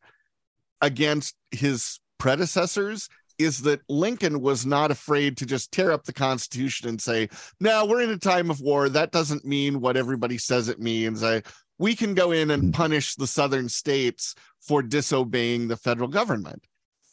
against 0.80 1.34
his 1.50 1.98
predecessors 2.18 3.08
is 3.40 3.62
that 3.62 3.80
Lincoln 3.88 4.40
was 4.40 4.66
not 4.66 4.90
afraid 4.90 5.36
to 5.38 5.46
just 5.46 5.72
tear 5.72 5.92
up 5.92 6.04
the 6.04 6.12
Constitution 6.12 6.88
and 6.88 7.00
say, 7.00 7.28
"No, 7.58 7.86
we're 7.86 8.02
in 8.02 8.10
a 8.10 8.18
time 8.18 8.50
of 8.50 8.60
war. 8.60 8.88
That 8.88 9.12
doesn't 9.12 9.44
mean 9.44 9.80
what 9.80 9.96
everybody 9.96 10.38
says 10.38 10.68
it 10.68 10.80
means." 10.80 11.22
I, 11.22 11.42
we 11.78 11.96
can 11.96 12.14
go 12.14 12.30
in 12.30 12.50
and 12.50 12.64
mm. 12.64 12.72
punish 12.74 13.14
the 13.14 13.26
southern 13.26 13.68
states 13.68 14.34
for 14.60 14.82
disobeying 14.82 15.68
the 15.68 15.76
federal 15.76 16.08
government. 16.08 16.64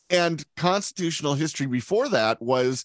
And 0.10 0.46
constitutional 0.56 1.36
history 1.36 1.68
before 1.68 2.10
that 2.10 2.42
was 2.42 2.84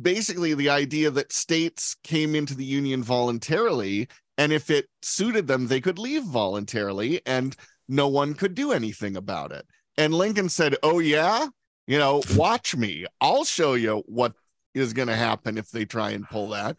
basically 0.00 0.54
the 0.54 0.70
idea 0.70 1.10
that 1.10 1.32
states 1.32 1.96
came 2.04 2.34
into 2.34 2.54
the 2.54 2.64
union 2.64 3.02
voluntarily 3.02 4.08
and 4.38 4.52
if 4.52 4.70
it 4.70 4.88
suited 5.02 5.46
them 5.46 5.66
they 5.66 5.80
could 5.80 5.98
leave 5.98 6.22
voluntarily 6.24 7.20
and 7.24 7.56
no 7.88 8.06
one 8.06 8.34
could 8.34 8.54
do 8.54 8.72
anything 8.72 9.16
about 9.16 9.52
it 9.52 9.66
and 9.96 10.12
lincoln 10.12 10.48
said 10.48 10.76
oh 10.82 10.98
yeah 10.98 11.46
you 11.86 11.98
know 11.98 12.22
watch 12.34 12.76
me. 12.76 13.06
I'll 13.20 13.44
show 13.44 13.74
you 13.74 14.02
what 14.06 14.32
is 14.74 14.92
going 14.92 15.08
to 15.08 15.16
happen 15.16 15.58
if 15.58 15.70
they 15.70 15.84
try 15.84 16.10
and 16.10 16.28
pull 16.28 16.50
that. 16.50 16.76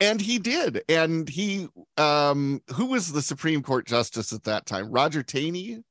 And 0.00 0.20
he 0.20 0.38
did. 0.38 0.82
And 0.88 1.28
he 1.28 1.68
um 1.96 2.60
who 2.74 2.86
was 2.86 3.12
the 3.12 3.22
supreme 3.22 3.62
court 3.62 3.86
justice 3.86 4.32
at 4.32 4.44
that 4.44 4.66
time? 4.66 4.90
Roger 4.90 5.22
taney? 5.22 5.82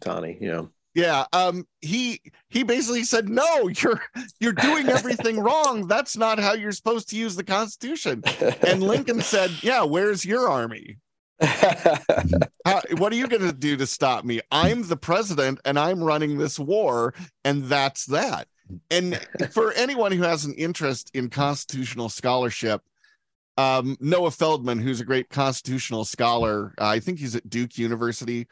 Taney 0.00 0.38
yeah. 0.40 0.62
Yeah 0.94 1.24
um 1.32 1.66
he 1.80 2.20
he 2.48 2.62
basically 2.62 3.04
said 3.04 3.28
no 3.28 3.68
you're 3.68 4.02
you're 4.40 4.52
doing 4.52 4.88
everything 4.88 5.38
wrong. 5.40 5.86
That's 5.86 6.16
not 6.16 6.38
how 6.38 6.54
you're 6.54 6.72
supposed 6.72 7.10
to 7.10 7.16
use 7.16 7.36
the 7.36 7.44
constitution. 7.44 8.22
And 8.66 8.82
lincoln 8.82 9.20
said 9.20 9.50
yeah 9.62 9.82
where's 9.82 10.24
your 10.24 10.48
army 10.48 10.98
how, 12.64 12.80
what 12.96 13.12
are 13.12 13.16
you 13.16 13.26
going 13.26 13.42
to 13.42 13.52
do 13.52 13.76
to 13.76 13.86
stop 13.86 14.24
me? 14.24 14.40
I'm 14.50 14.86
the 14.86 14.96
president 14.96 15.60
and 15.64 15.78
i'm 15.78 16.02
running 16.02 16.38
this 16.38 16.58
war 16.58 17.14
and 17.44 17.64
that's 17.64 18.06
that. 18.06 18.48
And 18.90 19.20
for 19.52 19.72
anyone 19.72 20.12
who 20.12 20.22
has 20.22 20.44
an 20.44 20.54
interest 20.54 21.10
in 21.14 21.28
constitutional 21.30 22.08
scholarship 22.08 22.82
um, 23.56 23.96
noah 24.00 24.32
feldman 24.32 24.78
who's 24.78 25.00
a 25.00 25.04
great 25.04 25.28
constitutional 25.28 26.04
scholar 26.04 26.74
uh, 26.80 26.86
i 26.86 26.98
think 26.98 27.20
he's 27.20 27.36
at 27.36 27.48
duke 27.48 27.78
university 27.78 28.48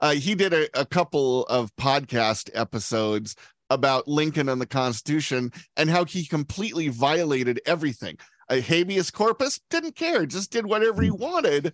uh, 0.00 0.12
he 0.12 0.34
did 0.34 0.52
a, 0.52 0.68
a 0.78 0.84
couple 0.84 1.44
of 1.44 1.74
podcast 1.76 2.50
episodes 2.54 3.36
about 3.70 4.06
Lincoln 4.06 4.48
and 4.48 4.60
the 4.60 4.66
Constitution 4.66 5.52
and 5.76 5.88
how 5.88 6.04
he 6.04 6.26
completely 6.26 6.88
violated 6.88 7.60
everything. 7.66 8.18
A 8.50 8.60
habeas 8.60 9.10
corpus? 9.10 9.60
Didn't 9.70 9.96
care, 9.96 10.26
just 10.26 10.50
did 10.50 10.66
whatever 10.66 11.02
he 11.02 11.10
wanted. 11.10 11.72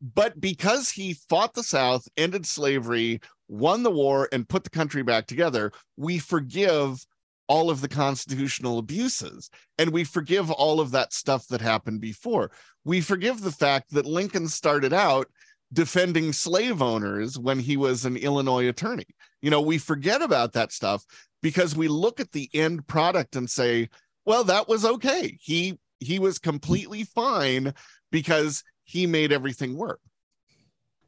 But 0.00 0.40
because 0.40 0.90
he 0.90 1.14
fought 1.28 1.54
the 1.54 1.62
South, 1.62 2.08
ended 2.16 2.46
slavery, 2.46 3.20
won 3.48 3.82
the 3.82 3.90
war, 3.90 4.28
and 4.32 4.48
put 4.48 4.64
the 4.64 4.70
country 4.70 5.02
back 5.02 5.26
together, 5.26 5.72
we 5.96 6.18
forgive 6.18 7.04
all 7.48 7.68
of 7.68 7.80
the 7.80 7.88
constitutional 7.88 8.78
abuses 8.78 9.50
and 9.76 9.90
we 9.90 10.04
forgive 10.04 10.52
all 10.52 10.78
of 10.78 10.92
that 10.92 11.12
stuff 11.12 11.48
that 11.48 11.60
happened 11.60 12.00
before. 12.00 12.50
We 12.84 13.00
forgive 13.00 13.40
the 13.40 13.50
fact 13.50 13.90
that 13.90 14.06
Lincoln 14.06 14.46
started 14.46 14.92
out 14.92 15.26
defending 15.72 16.32
slave 16.32 16.80
owners 16.80 17.38
when 17.38 17.58
he 17.58 17.76
was 17.76 18.04
an 18.04 18.16
Illinois 18.16 18.68
attorney. 18.68 19.06
You 19.42 19.50
know, 19.50 19.60
we 19.60 19.78
forget 19.78 20.22
about 20.22 20.52
that 20.52 20.72
stuff 20.72 21.04
because 21.42 21.76
we 21.76 21.88
look 21.88 22.20
at 22.20 22.30
the 22.30 22.48
end 22.54 22.86
product 22.86 23.34
and 23.34 23.50
say, 23.50 23.88
well, 24.24 24.44
that 24.44 24.68
was 24.68 24.84
okay. 24.84 25.36
He 25.40 25.78
he 25.98 26.18
was 26.18 26.38
completely 26.38 27.02
fine 27.04 27.74
because 28.12 28.62
he 28.90 29.06
made 29.06 29.30
everything 29.32 29.76
work. 29.76 30.00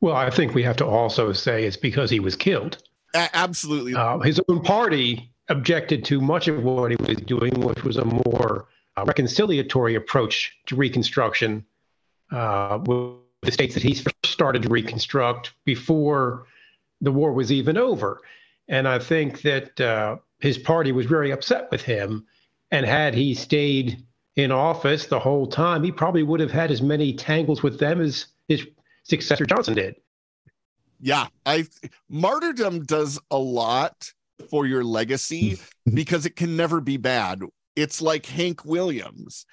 Well, 0.01 0.15
I 0.15 0.31
think 0.31 0.55
we 0.55 0.63
have 0.63 0.77
to 0.77 0.87
also 0.87 1.33
say 1.33 1.65
it's 1.65 1.77
because 1.77 2.11
he 2.11 2.21
was 2.21 2.37
killed. 2.37 2.79
A- 3.15 3.35
absolutely. 3.35 3.95
Uh, 3.95 4.19
his 4.21 4.41
own 4.49 4.63
party 4.63 5.33
objected 5.49 6.05
to 6.05 6.21
much 6.21 6.47
of 6.47 6.63
what 6.63 6.93
he 6.93 6.97
was 6.97 7.17
doing, 7.19 7.53
which 7.61 7.83
was 7.83 7.97
a 7.97 8.05
more 8.05 8.69
uh, 8.97 9.05
reconciliatory 9.05 9.97
approach 9.97 10.57
to 10.67 10.77
Reconstruction. 10.77 11.65
Uh, 12.31 12.79
the 12.79 13.51
states 13.51 13.75
that 13.75 13.83
he 13.83 14.01
started 14.25 14.63
to 14.63 14.69
reconstruct 14.69 15.53
before 15.65 16.47
the 17.01 17.11
war 17.11 17.33
was 17.33 17.51
even 17.51 17.77
over. 17.77 18.21
And 18.69 18.87
I 18.87 19.01
think 19.01 19.43
that 19.43 19.81
uh, 19.81 20.17
his 20.39 20.57
party 20.57 20.93
was 20.93 21.07
very 21.07 21.33
upset 21.33 21.69
with 21.73 21.83
him. 21.83 22.27
And 22.71 22.87
had 22.87 23.15
he 23.15 23.35
stayed 23.35 24.05
in 24.37 24.51
office 24.51 25.07
the 25.07 25.19
whole 25.19 25.47
time, 25.47 25.83
he 25.83 25.93
probably 25.93 26.23
would 26.23 26.41
have 26.41 26.51
had 26.51 26.71
as 26.71 26.83
many 26.83 27.13
tangles 27.13 27.63
with 27.63 27.79
them 27.79 28.01
as 28.01 28.27
his 28.49 28.67
successor 29.05 29.45
Johnson 29.45 29.75
did. 29.75 29.97
Yeah, 31.01 31.27
I 31.45 31.67
martyrdom 32.09 32.85
does 32.85 33.19
a 33.31 33.39
lot 33.39 34.13
for 34.51 34.67
your 34.67 34.85
legacy 34.85 35.59
because 35.95 36.27
it 36.27 36.37
can 36.37 36.57
never 36.57 36.81
be 36.81 36.97
bad. 36.97 37.43
It's 37.75 38.01
like 38.01 38.27
Hank 38.27 38.65
Williams 38.65 39.47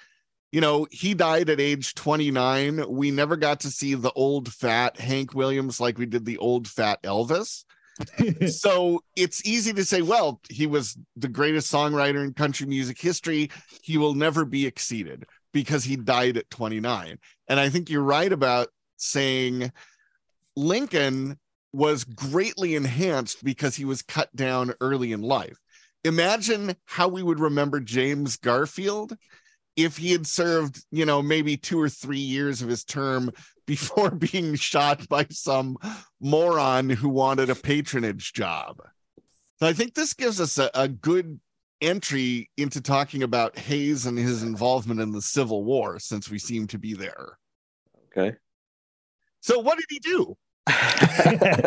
you 0.52 0.60
know, 0.60 0.86
he 0.90 1.14
died 1.14 1.48
at 1.48 1.60
age 1.60 1.94
29. 1.94 2.84
We 2.88 3.10
never 3.10 3.36
got 3.36 3.60
to 3.60 3.70
see 3.70 3.94
the 3.94 4.12
old 4.12 4.52
fat 4.52 4.98
Hank 4.98 5.34
Williams 5.34 5.80
like 5.80 5.98
we 5.98 6.06
did 6.06 6.24
the 6.24 6.38
old 6.38 6.66
fat 6.66 7.02
Elvis. 7.02 7.64
so 8.48 9.02
it's 9.16 9.44
easy 9.46 9.72
to 9.72 9.84
say, 9.84 10.02
well, 10.02 10.40
he 10.48 10.66
was 10.66 10.96
the 11.16 11.28
greatest 11.28 11.72
songwriter 11.72 12.24
in 12.24 12.34
country 12.34 12.66
music 12.66 13.00
history. 13.00 13.50
He 13.82 13.98
will 13.98 14.14
never 14.14 14.44
be 14.44 14.66
exceeded 14.66 15.26
because 15.52 15.84
he 15.84 15.96
died 15.96 16.36
at 16.36 16.50
29. 16.50 17.18
And 17.48 17.60
I 17.60 17.68
think 17.68 17.90
you're 17.90 18.02
right 18.02 18.32
about 18.32 18.68
saying 18.96 19.72
Lincoln 20.56 21.38
was 21.72 22.04
greatly 22.04 22.74
enhanced 22.74 23.44
because 23.44 23.76
he 23.76 23.84
was 23.84 24.02
cut 24.02 24.34
down 24.34 24.74
early 24.80 25.12
in 25.12 25.22
life. 25.22 25.58
Imagine 26.04 26.74
how 26.86 27.08
we 27.08 27.22
would 27.22 27.38
remember 27.38 27.80
James 27.80 28.36
Garfield 28.36 29.16
if 29.76 29.96
he 29.96 30.12
had 30.12 30.26
served, 30.26 30.84
you 30.90 31.06
know, 31.06 31.22
maybe 31.22 31.56
two 31.56 31.80
or 31.80 31.88
three 31.88 32.18
years 32.18 32.62
of 32.62 32.68
his 32.68 32.84
term 32.84 33.30
before 33.66 34.10
being 34.10 34.56
shot 34.56 35.08
by 35.08 35.26
some 35.30 35.76
moron 36.20 36.90
who 36.90 37.08
wanted 37.08 37.50
a 37.50 37.54
patronage 37.54 38.32
job. 38.32 38.82
So 39.60 39.66
I 39.66 39.72
think 39.72 39.94
this 39.94 40.12
gives 40.12 40.40
us 40.40 40.58
a, 40.58 40.70
a 40.74 40.88
good 40.88 41.38
entry 41.80 42.50
into 42.56 42.80
talking 42.80 43.22
about 43.22 43.58
Hayes 43.58 44.06
and 44.06 44.18
his 44.18 44.42
involvement 44.42 45.00
in 45.00 45.12
the 45.12 45.22
Civil 45.22 45.64
War, 45.64 45.98
since 45.98 46.30
we 46.30 46.38
seem 46.38 46.66
to 46.68 46.78
be 46.78 46.94
there. 46.94 47.38
Okay. 48.06 48.36
So 49.40 49.60
what 49.60 49.78
did 49.78 49.86
he 49.88 49.98
do? 50.00 50.36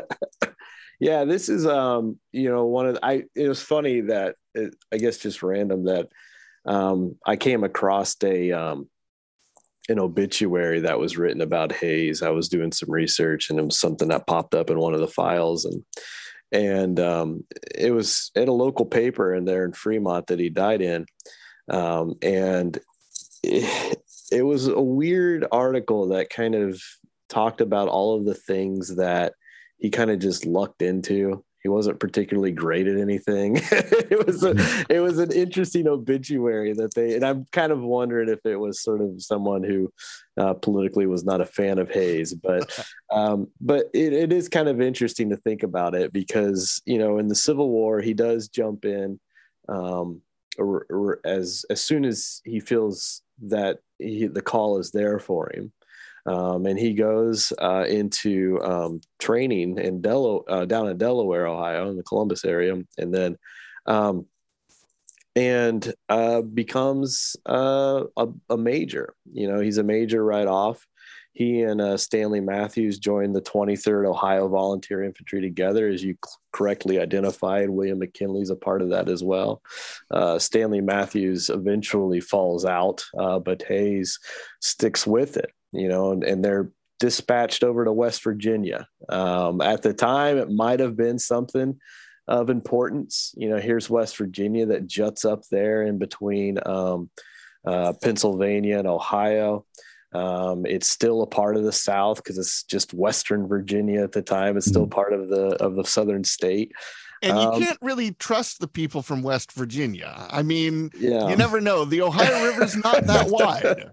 yeah, 1.00 1.26
this 1.26 1.50
is 1.50 1.66
um, 1.66 2.20
you 2.32 2.50
know, 2.50 2.66
one 2.66 2.88
of 2.88 2.96
the, 2.96 3.06
I 3.06 3.24
it 3.36 3.48
was 3.48 3.62
funny 3.62 4.02
that 4.02 4.36
it, 4.54 4.76
I 4.92 4.98
guess 4.98 5.18
just 5.18 5.44
random 5.44 5.86
that 5.86 6.10
um, 6.65 7.15
I 7.26 7.36
came 7.36 7.63
across 7.63 8.15
a 8.23 8.52
um, 8.52 8.89
an 9.89 9.99
obituary 9.99 10.82
that 10.82 10.99
was 10.99 11.17
written 11.17 11.41
about 11.41 11.73
Hayes. 11.73 12.21
I 12.21 12.30
was 12.30 12.49
doing 12.49 12.71
some 12.71 12.89
research, 12.89 13.49
and 13.49 13.60
it 13.60 13.65
was 13.65 13.80
something 13.80 14.08
that 14.10 14.28
popped 14.28 14.56
up 14.56 14.69
in 14.69 14.80
one 14.80 14.93
of 14.93 14.99
the 14.99 15.08
files, 15.08 15.65
and 15.65 15.84
and 16.52 16.99
um, 16.99 17.43
it 17.76 17.91
was 17.91 18.32
at 18.36 18.47
a 18.47 18.54
local 18.54 18.86
paper 18.86 19.34
in 19.34 19.45
there 19.45 19.65
in 19.65 19.73
Fremont 19.73 20.28
that 20.28 20.39
he 20.39 20.49
died 20.49 20.82
in, 20.82 21.06
um, 21.69 22.15
and 22.21 22.80
it, 23.43 23.97
it 24.32 24.43
was 24.43 24.67
a 24.67 24.82
weird 24.82 25.45
article 25.52 26.10
that 26.10 26.30
kind 26.30 26.56
of 26.56 26.82
talked 27.30 27.62
about 27.62 27.88
all 27.88 28.17
of 28.17 28.26
the 28.26 28.36
things 28.36 28.95
that 28.95 29.34
he 29.78 29.89
kind 29.89 30.12
of 30.12 30.19
just 30.19 30.45
lucked 30.45 30.82
into 30.82 31.43
he 31.63 31.69
wasn't 31.69 31.99
particularly 31.99 32.52
great 32.52 32.88
at 32.88 32.97
anything. 32.97 33.56
it 33.71 34.28
was 34.28 34.43
a, 34.43 34.54
it 34.89 34.99
was 34.99 35.17
an 35.17 35.32
interesting 35.32 35.88
obituary 35.88 36.73
that 36.73 36.93
they 36.93 37.15
and 37.15 37.26
I'm 37.26 37.45
kind 37.52 37.71
of 37.71 37.82
wondering 37.82 38.30
if 38.30 38.45
it 38.45 38.58
was 38.58 38.82
sort 38.82 39.02
of 39.02 39.21
someone 39.21 39.63
who 39.63 39.91
uh, 40.38 40.54
politically 40.54 41.06
was 41.06 41.23
not 41.23 41.41
a 41.41 41.45
fan 41.45 41.80
of 41.80 41.89
Hayes, 41.89 42.34
but 42.34 42.86
um, 43.12 43.47
but 43.62 43.86
it, 43.93 44.12
it 44.12 44.34
is 44.34 44.49
kind 44.49 44.67
of 44.67 44.82
interesting 44.82 45.30
to 45.30 45.38
think 45.38 45.63
about 45.63 45.95
it 45.95 46.12
because 46.12 46.82
you 46.86 46.97
know 46.97 47.17
in 47.17 47.30
the 47.30 47.36
Civil 47.36 47.69
War 47.69 48.02
he 48.02 48.13
does 48.13 48.49
jump 48.49 48.86
in. 48.86 49.19
Um, 49.69 50.21
as 51.26 51.65
as 51.69 51.82
soon 51.82 52.06
as 52.06 52.41
he 52.43 52.60
feels 52.60 53.23
that 53.41 53.80
he, 53.97 54.28
the 54.28 54.41
call 54.41 54.78
is 54.78 54.91
there 54.91 55.17
for 55.17 55.49
him, 55.52 55.71
um, 56.26 56.66
and 56.66 56.80
he 56.80 56.94
goes 56.94 57.52
uh, 57.62 57.86
into 57.88 58.62
um, 58.64 59.02
training 59.20 59.78
in 59.78 60.02
Del- 60.02 60.46
uh, 60.48 60.66
down 60.66 60.88
in 60.88 60.98
Delaware, 60.98 61.48
Ohio, 61.48 61.90
in 61.90 61.98
the 61.98 62.04
Columbus 62.04 62.46
area, 62.46 62.76
and 62.98 63.14
then 63.14 63.38
um, 63.86 64.26
and 65.36 65.94
uh, 66.10 66.42
becomes 66.42 67.36
uh, 67.48 68.04
a, 68.16 68.28
a, 68.50 68.58
major. 68.58 69.16
You 69.32 69.48
know, 69.48 69.60
he's 69.60 69.80
a 69.80 69.84
major 69.84 70.24
right 70.24 70.48
off. 70.48 70.86
He 71.34 71.64
and 71.64 71.82
uh, 71.82 71.98
Stanley 71.98 72.42
Matthews 72.42 73.00
joined 73.00 73.36
the 73.36 73.42
23rd 73.42 74.08
Ohio 74.08 74.48
Volunteer 74.48 75.04
Infantry 75.04 75.42
together, 75.42 75.90
as 75.90 76.04
you 76.04 76.16
correctly 76.52 77.00
identified. 77.00 77.72
William 77.72 77.98
McKinley's 77.98 78.52
a 78.52 78.56
part 78.56 78.84
of 78.84 78.90
that 78.90 79.10
as 79.10 79.24
well. 79.24 79.64
Uh, 80.12 80.38
Stanley 80.38 80.82
Matthews 80.82 81.50
eventually 81.50 82.22
falls 82.22 82.66
out, 82.66 83.04
uh, 83.18 83.40
but 83.40 83.64
Hayes 83.64 84.20
sticks 84.62 85.08
with 85.08 85.36
it. 85.38 85.52
You 85.74 85.90
know, 85.90 86.12
and, 86.12 86.24
and 86.24 86.46
they're 86.46 86.72
dispatched 87.00 87.64
over 87.64 87.84
to 87.84 87.92
West 87.92 88.24
Virginia. 88.24 88.88
Um, 89.10 89.62
at 89.62 89.82
the 89.82 89.94
time, 89.94 90.38
it 90.38 90.50
might 90.50 90.80
have 90.80 90.96
been 90.96 91.20
something 91.20 91.80
of 92.28 92.50
importance. 92.50 93.34
You 93.36 93.50
know, 93.50 93.58
here's 93.58 93.90
West 93.90 94.18
Virginia 94.18 94.68
that 94.68 94.88
juts 94.88 95.26
up 95.26 95.42
there 95.52 95.84
in 95.84 95.98
between 95.98 96.60
um, 96.66 97.10
uh, 97.66 97.94
Pennsylvania 98.02 98.80
and 98.80 98.88
Ohio. 98.88 99.66
Um, 100.14 100.66
it's 100.66 100.88
still 100.88 101.24
a 101.24 101.28
part 101.28 101.58
of 101.58 101.64
the 101.64 101.72
South 101.72 102.18
because 102.18 102.38
it's 102.38 102.64
just 102.64 102.94
Western 102.94 103.48
Virginia 103.48 104.04
at 104.04 104.12
the 104.12 104.22
time. 104.22 104.58
It's 104.58 104.68
still 104.68 104.84
mm-hmm. 104.84 104.92
part 104.92 105.14
of 105.14 105.28
the 105.28 105.62
of 105.62 105.76
the 105.76 105.84
Southern 105.84 106.24
state. 106.24 106.72
And 107.24 107.40
you 107.40 107.48
um, 107.48 107.62
can't 107.62 107.78
really 107.82 108.12
trust 108.14 108.60
the 108.60 108.68
people 108.68 109.02
from 109.02 109.24
West 109.24 109.52
Virginia. 109.54 110.28
I 110.30 110.44
mean, 110.44 110.92
yeah. 110.98 111.30
you 111.30 111.36
never 111.36 111.62
know. 111.62 111.86
The 111.86 112.02
Ohio 112.02 112.46
River's 112.46 112.76
not 112.78 113.06
that 113.06 113.28
wide. 113.30 113.90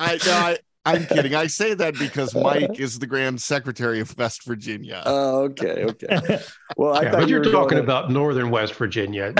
I, 0.00 0.18
I 0.22 0.58
I'm 0.86 1.06
kidding. 1.06 1.34
I 1.34 1.46
say 1.46 1.72
that 1.74 1.98
because 1.98 2.34
Mike 2.34 2.78
is 2.78 2.98
the 2.98 3.06
Grand 3.06 3.40
Secretary 3.40 4.00
of 4.00 4.14
West 4.18 4.44
Virginia. 4.44 5.02
Oh, 5.06 5.44
okay, 5.44 5.84
okay. 5.84 6.40
Well, 6.76 6.94
I 6.94 7.02
yeah, 7.02 7.10
but 7.12 7.28
you're 7.28 7.44
you 7.44 7.52
talking 7.52 7.78
about 7.78 8.10
Northern 8.10 8.50
West 8.50 8.74
Virginia. 8.74 9.32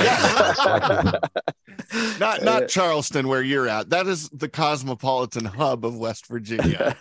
not 2.20 2.44
not 2.44 2.68
Charleston, 2.68 3.26
where 3.28 3.42
you're 3.42 3.68
at. 3.68 3.90
That 3.90 4.06
is 4.06 4.28
the 4.30 4.48
cosmopolitan 4.48 5.44
hub 5.44 5.84
of 5.84 5.98
West 5.98 6.28
Virginia. 6.28 6.96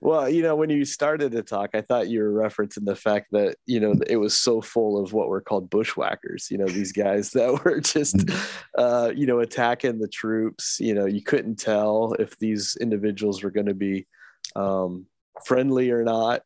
Well, 0.00 0.28
you 0.28 0.42
know, 0.42 0.56
when 0.56 0.70
you 0.70 0.84
started 0.84 1.32
to 1.32 1.42
talk, 1.42 1.70
I 1.74 1.80
thought 1.80 2.08
you 2.08 2.20
were 2.20 2.30
referencing 2.30 2.84
the 2.84 2.96
fact 2.96 3.28
that, 3.32 3.56
you 3.66 3.80
know, 3.80 3.94
it 4.06 4.16
was 4.16 4.36
so 4.36 4.60
full 4.60 5.02
of 5.02 5.12
what 5.12 5.28
were 5.28 5.40
called 5.40 5.70
bushwhackers, 5.70 6.50
you 6.50 6.58
know, 6.58 6.66
these 6.66 6.92
guys 6.92 7.30
that 7.32 7.64
were 7.64 7.80
just, 7.80 8.30
uh, 8.76 9.12
you 9.14 9.26
know, 9.26 9.40
attacking 9.40 9.98
the 9.98 10.08
troops. 10.08 10.78
You 10.80 10.94
know, 10.94 11.06
you 11.06 11.22
couldn't 11.22 11.56
tell 11.56 12.14
if 12.18 12.38
these 12.38 12.76
individuals 12.80 13.42
were 13.42 13.50
going 13.50 13.66
to 13.66 13.74
be 13.74 14.06
um, 14.54 15.06
friendly 15.44 15.90
or 15.90 16.04
not. 16.04 16.42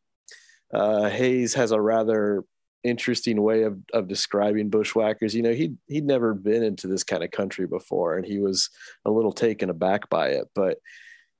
Uh, 0.73 1.09
Hayes 1.09 1.55
has 1.55 1.73
a 1.73 1.81
rather 1.81 2.45
interesting 2.85 3.43
way 3.43 3.65
of, 3.65 3.79
of 3.93 4.09
describing 4.09 4.71
bushwhackers. 4.71 5.35
You 5.35 5.43
know, 5.43 5.53
he'd, 5.53 5.77
he'd 5.87 6.07
never 6.07 6.35
been 6.35 6.63
into 6.63 6.87
this 6.87 7.05
kind 7.05 7.25
of 7.25 7.31
country 7.31 7.67
before, 7.67 8.17
and 8.17 8.25
he 8.25 8.39
was 8.39 8.71
a 9.05 9.11
little 9.11 9.33
taken 9.33 9.71
aback 9.71 10.09
by 10.09 10.29
it. 10.29 10.49
But 10.55 10.79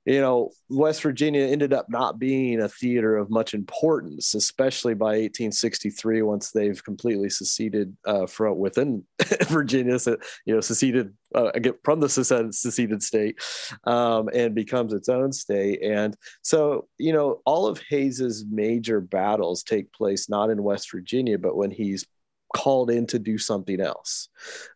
you 0.05 0.19
know, 0.19 0.51
West 0.69 1.03
Virginia 1.03 1.43
ended 1.43 1.73
up 1.73 1.87
not 1.89 2.17
being 2.17 2.59
a 2.59 2.69
theater 2.69 3.17
of 3.17 3.29
much 3.29 3.53
importance, 3.53 4.33
especially 4.33 4.95
by 4.95 5.11
1863, 5.11 6.23
once 6.23 6.51
they've 6.51 6.83
completely 6.83 7.29
seceded 7.29 7.95
uh, 8.05 8.25
from 8.25 8.57
within 8.57 9.03
Virginia, 9.47 9.99
so, 9.99 10.17
you 10.45 10.55
know, 10.55 10.61
seceded 10.61 11.13
uh, 11.35 11.51
from 11.83 11.99
the 11.99 12.09
seceded 12.09 13.03
state 13.03 13.39
um, 13.85 14.27
and 14.33 14.55
becomes 14.55 14.91
its 14.91 15.07
own 15.07 15.31
state. 15.31 15.81
And 15.83 16.15
so, 16.41 16.87
you 16.97 17.13
know, 17.13 17.41
all 17.45 17.67
of 17.67 17.81
Hayes's 17.89 18.43
major 18.49 19.01
battles 19.01 19.61
take 19.61 19.93
place 19.93 20.29
not 20.29 20.49
in 20.49 20.63
West 20.63 20.91
Virginia, 20.91 21.37
but 21.37 21.55
when 21.55 21.69
he's 21.69 22.07
called 22.53 22.89
in 22.89 23.07
to 23.07 23.19
do 23.19 23.37
something 23.37 23.79
else. 23.79 24.29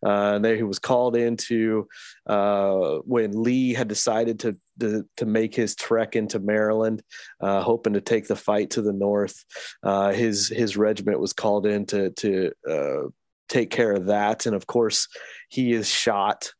Uh, 0.05 0.39
then 0.39 0.55
he 0.55 0.63
was 0.63 0.79
called 0.79 1.15
into 1.15 1.87
uh, 2.27 2.97
when 3.05 3.31
Lee 3.31 3.73
had 3.73 3.87
decided 3.87 4.39
to, 4.41 4.57
to, 4.79 5.07
to 5.17 5.25
make 5.25 5.55
his 5.55 5.75
trek 5.75 6.15
into 6.15 6.39
Maryland, 6.39 7.03
uh, 7.41 7.61
hoping 7.61 7.93
to 7.93 8.01
take 8.01 8.27
the 8.27 8.35
fight 8.35 8.71
to 8.71 8.81
the 8.81 8.93
north. 8.93 9.43
Uh, 9.83 10.11
his 10.11 10.49
his 10.49 10.77
regiment 10.77 11.19
was 11.19 11.33
called 11.33 11.65
in 11.65 11.85
to 11.87 12.11
to 12.11 12.51
uh, 12.69 13.09
take 13.49 13.69
care 13.69 13.93
of 13.93 14.07
that, 14.07 14.45
and 14.45 14.55
of 14.55 14.67
course, 14.67 15.07
he 15.49 15.73
is 15.73 15.89
shot 15.89 16.51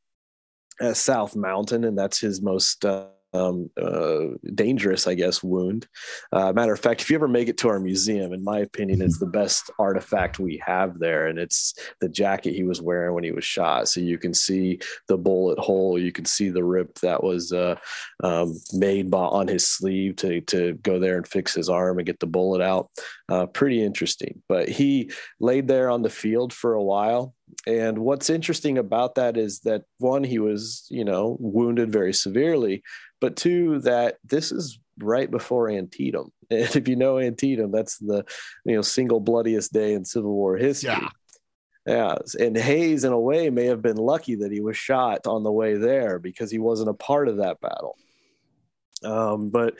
at 0.81 0.97
South 0.97 1.35
Mountain, 1.35 1.83
and 1.83 1.97
that's 1.97 2.19
his 2.19 2.41
most 2.41 2.85
uh, 2.85 3.07
um, 3.35 3.69
uh, 3.81 4.37
dangerous, 4.53 5.07
I 5.07 5.15
guess, 5.15 5.43
wound. 5.43 5.87
Uh, 6.31 6.53
matter 6.53 6.73
of 6.73 6.79
fact, 6.79 7.01
if 7.01 7.09
you 7.09 7.15
ever 7.15 7.27
make 7.27 7.47
it 7.47 7.57
to 7.59 7.69
our 7.69 7.79
museum, 7.79 8.33
in 8.33 8.43
my 8.43 8.59
opinion, 8.59 9.01
it's 9.01 9.19
the 9.19 9.25
best 9.25 9.69
artifact 9.77 10.39
we 10.39 10.61
have 10.65 10.99
there, 10.99 11.27
and 11.27 11.37
it's 11.37 11.73
the 12.01 12.09
jacket 12.09 12.53
he 12.53 12.63
was 12.63 12.81
wearing 12.81 13.13
when 13.13 13.23
he 13.23 13.31
was 13.31 13.45
shot. 13.45 13.87
So 13.87 13.99
you 13.99 14.17
can 14.17 14.33
see 14.33 14.79
the 15.07 15.17
bullet 15.17 15.59
hole, 15.59 15.99
you 15.99 16.11
can 16.11 16.25
see 16.25 16.49
the 16.49 16.63
rip 16.63 16.95
that 16.99 17.23
was 17.23 17.51
uh, 17.51 17.75
um, 18.23 18.57
made 18.73 19.11
by, 19.11 19.25
on 19.25 19.47
his 19.47 19.67
sleeve 19.67 20.15
to 20.17 20.41
to 20.41 20.73
go 20.81 20.99
there 20.99 21.17
and 21.17 21.27
fix 21.27 21.53
his 21.53 21.69
arm 21.69 21.99
and 21.99 22.05
get 22.05 22.19
the 22.19 22.27
bullet 22.27 22.61
out. 22.61 22.89
Uh, 23.29 23.45
pretty 23.45 23.83
interesting. 23.83 24.41
But 24.47 24.69
he 24.69 25.11
laid 25.39 25.67
there 25.67 25.89
on 25.89 26.01
the 26.01 26.09
field 26.09 26.53
for 26.53 26.73
a 26.73 26.83
while. 26.83 27.34
And 27.67 27.99
what's 27.99 28.29
interesting 28.29 28.77
about 28.77 29.15
that 29.15 29.37
is 29.37 29.61
that 29.61 29.83
one, 29.97 30.23
he 30.23 30.39
was, 30.39 30.85
you 30.89 31.03
know, 31.03 31.37
wounded 31.39 31.91
very 31.91 32.13
severely, 32.13 32.83
but 33.21 33.35
two, 33.35 33.79
that 33.79 34.17
this 34.23 34.51
is 34.51 34.79
right 34.99 35.29
before 35.29 35.69
Antietam. 35.69 36.31
And 36.51 36.75
if 36.75 36.87
you 36.87 36.95
know 36.95 37.17
Antietam, 37.17 37.71
that's 37.71 37.97
the 37.97 38.23
you 38.65 38.75
know 38.75 38.83
single 38.83 39.19
bloodiest 39.19 39.73
day 39.73 39.93
in 39.93 40.05
Civil 40.05 40.31
War 40.31 40.57
history. 40.57 40.91
Yeah. 40.91 41.09
Yeah, 41.87 42.15
and 42.39 42.57
Hayes, 42.57 43.03
in 43.03 43.13
a 43.13 43.19
way, 43.19 43.51
may 43.51 43.65
have 43.65 43.83
been 43.83 43.97
lucky 43.97 44.35
that 44.37 44.51
he 44.51 44.59
was 44.59 44.75
shot 44.75 45.27
on 45.27 45.43
the 45.43 45.51
way 45.51 45.75
there 45.75 46.17
because 46.17 46.49
he 46.49 46.57
wasn't 46.57 46.89
a 46.89 46.95
part 46.95 47.27
of 47.27 47.37
that 47.37 47.61
battle. 47.61 47.95
Um, 49.03 49.49
but 49.49 49.75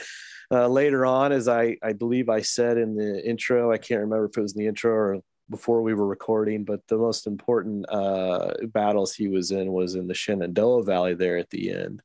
uh, 0.52 0.68
later 0.68 1.06
on, 1.06 1.32
as 1.32 1.48
I, 1.48 1.78
I 1.84 1.94
believe 1.94 2.30
I 2.30 2.42
said 2.42 2.78
in 2.78 2.96
the 2.96 3.28
intro, 3.28 3.72
I 3.72 3.78
can't 3.78 4.02
remember 4.02 4.26
if 4.26 4.38
it 4.38 4.42
was 4.42 4.54
in 4.54 4.60
the 4.60 4.68
intro 4.68 4.92
or 4.92 5.18
before 5.50 5.82
we 5.82 5.94
were 5.94 6.08
recording, 6.08 6.64
but 6.64 6.82
the 6.88 6.98
most 6.98 7.28
important 7.28 7.86
uh, 7.90 8.52
battles 8.68 9.14
he 9.14 9.28
was 9.28 9.52
in 9.52 9.72
was 9.72 9.96
in 9.96 10.08
the 10.08 10.14
Shenandoah 10.14 10.84
Valley 10.84 11.14
there 11.14 11.38
at 11.38 11.50
the 11.50 11.72
end. 11.72 12.02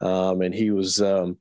Um, 0.00 0.40
and 0.42 0.54
he 0.54 0.70
was 0.70 1.00
um, 1.00 1.38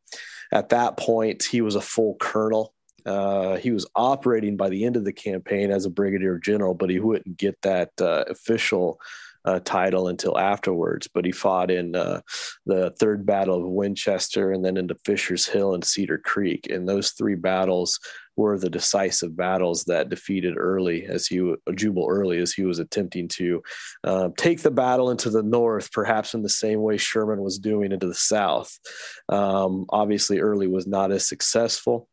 at 0.51 0.69
that 0.69 0.97
point 0.97 1.43
he 1.43 1.61
was 1.61 1.75
a 1.75 1.81
full 1.81 2.15
colonel. 2.15 2.73
Uh, 3.05 3.55
he 3.55 3.71
was 3.71 3.87
operating 3.95 4.57
by 4.57 4.69
the 4.69 4.85
end 4.85 4.95
of 4.95 5.05
the 5.05 5.13
campaign 5.13 5.71
as 5.71 5.85
a 5.85 5.89
brigadier 5.89 6.37
general, 6.37 6.73
but 6.73 6.89
he 6.89 6.99
wouldn't 6.99 7.37
get 7.37 7.59
that 7.61 7.89
uh, 8.01 8.25
official 8.27 8.99
uh, 9.45 9.59
title 9.61 10.09
until 10.09 10.37
afterwards. 10.37 11.07
But 11.07 11.25
he 11.25 11.31
fought 11.31 11.71
in 11.71 11.95
uh, 11.95 12.21
the 12.65 12.91
Third 12.99 13.25
Battle 13.25 13.57
of 13.57 13.69
Winchester 13.69 14.51
and 14.51 14.63
then 14.63 14.77
into 14.77 14.95
Fisher's 15.05 15.47
Hill 15.47 15.73
and 15.73 15.83
Cedar 15.83 16.17
Creek. 16.17 16.67
And 16.69 16.87
those 16.87 17.11
three 17.11 17.35
battles 17.35 17.99
were 18.39 18.57
the 18.57 18.69
decisive 18.69 19.35
battles 19.35 19.83
that 19.83 20.07
defeated 20.07 20.55
Early 20.57 21.05
as 21.05 21.27
he 21.27 21.53
Jubal 21.75 22.07
Early 22.09 22.39
as 22.39 22.53
he 22.53 22.63
was 22.63 22.79
attempting 22.79 23.27
to 23.27 23.61
uh, 24.05 24.29
take 24.37 24.61
the 24.61 24.71
battle 24.71 25.11
into 25.11 25.29
the 25.29 25.43
north, 25.43 25.91
perhaps 25.91 26.33
in 26.33 26.41
the 26.41 26.49
same 26.49 26.81
way 26.81 26.95
Sherman 26.95 27.41
was 27.41 27.59
doing 27.59 27.91
into 27.91 28.07
the 28.07 28.13
south. 28.13 28.79
Um, 29.27 29.85
obviously, 29.89 30.39
Early 30.39 30.67
was 30.67 30.87
not 30.87 31.11
as 31.11 31.27
successful. 31.27 32.07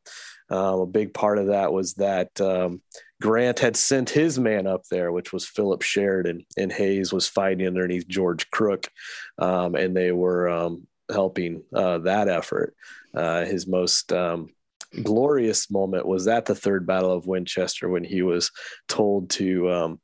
Um, 0.51 0.81
a 0.81 0.87
big 0.87 1.15
part 1.15 1.39
of 1.39 1.47
that 1.47 1.73
was 1.73 1.95
that 1.95 2.41
um, 2.41 2.83
Grant 3.23 3.61
had 3.61 3.77
sent 3.77 4.11
his 4.11 4.37
man 4.37 4.67
up 4.67 4.83
there, 4.91 5.13
which 5.13 5.33
was 5.33 5.47
Philip 5.47 5.83
Sheridan, 5.83 6.45
and 6.57 6.73
Hayes 6.73 7.13
was 7.13 7.29
fighting 7.29 7.69
underneath 7.69 8.09
George 8.09 8.51
Crook, 8.51 8.89
um, 9.39 9.77
and 9.77 9.97
they 9.97 10.11
were 10.11 10.49
um, 10.49 10.89
helping 11.09 11.63
uh, 11.73 11.99
that 11.99 12.29
effort. 12.29 12.75
Uh, 13.15 13.45
his 13.45 13.67
most 13.67 14.13
um, 14.13 14.51
glorious 15.03 15.71
moment 15.71 16.07
was 16.07 16.27
at 16.29 16.47
the 16.47 16.55
third 16.55 16.87
battle 16.87 17.13
of 17.13 17.27
winchester 17.27 17.89
when 17.89 18.05
he 18.05 18.23
was 18.23 18.51
told 18.89 19.31
to 19.31 19.71
um, 19.71 20.01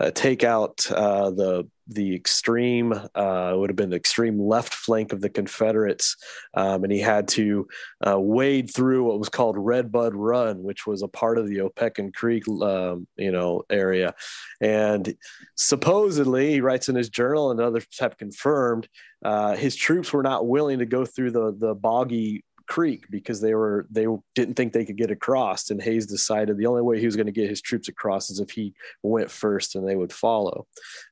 uh, 0.00 0.10
take 0.10 0.42
out 0.42 0.90
uh, 0.90 1.30
the 1.30 1.68
the 1.86 2.14
extreme 2.14 2.92
uh, 3.14 3.52
would 3.54 3.68
have 3.68 3.76
been 3.76 3.90
the 3.90 3.96
extreme 3.96 4.40
left 4.40 4.72
flank 4.72 5.12
of 5.12 5.20
the 5.20 5.28
Confederates, 5.28 6.16
um, 6.54 6.82
and 6.82 6.90
he 6.90 6.98
had 6.98 7.28
to 7.28 7.68
uh, 8.06 8.18
wade 8.18 8.72
through 8.74 9.04
what 9.04 9.18
was 9.18 9.28
called 9.28 9.56
Red 9.58 9.92
Bud 9.92 10.14
Run, 10.14 10.62
which 10.62 10.86
was 10.86 11.02
a 11.02 11.08
part 11.08 11.36
of 11.36 11.46
the 11.46 11.58
Opequon 11.58 12.14
Creek, 12.14 12.48
um, 12.48 13.06
you 13.16 13.30
know, 13.30 13.64
area. 13.68 14.14
And 14.62 15.14
supposedly, 15.56 16.52
he 16.52 16.60
writes 16.62 16.88
in 16.88 16.96
his 16.96 17.10
journal, 17.10 17.50
and 17.50 17.60
others 17.60 17.86
have 18.00 18.16
confirmed, 18.16 18.88
uh, 19.22 19.54
his 19.54 19.76
troops 19.76 20.12
were 20.12 20.22
not 20.22 20.46
willing 20.46 20.78
to 20.78 20.86
go 20.86 21.04
through 21.04 21.32
the 21.32 21.54
the 21.56 21.74
boggy 21.74 22.44
creek 22.66 23.04
because 23.10 23.40
they 23.40 23.54
were 23.54 23.86
they 23.90 24.06
didn't 24.34 24.54
think 24.54 24.72
they 24.72 24.84
could 24.84 24.96
get 24.96 25.10
across 25.10 25.70
and 25.70 25.82
hayes 25.82 26.06
decided 26.06 26.56
the 26.56 26.66
only 26.66 26.82
way 26.82 26.98
he 26.98 27.06
was 27.06 27.16
going 27.16 27.26
to 27.26 27.32
get 27.32 27.48
his 27.48 27.60
troops 27.60 27.88
across 27.88 28.30
is 28.30 28.40
if 28.40 28.50
he 28.50 28.72
went 29.02 29.30
first 29.30 29.74
and 29.74 29.86
they 29.86 29.96
would 29.96 30.12
follow 30.12 30.66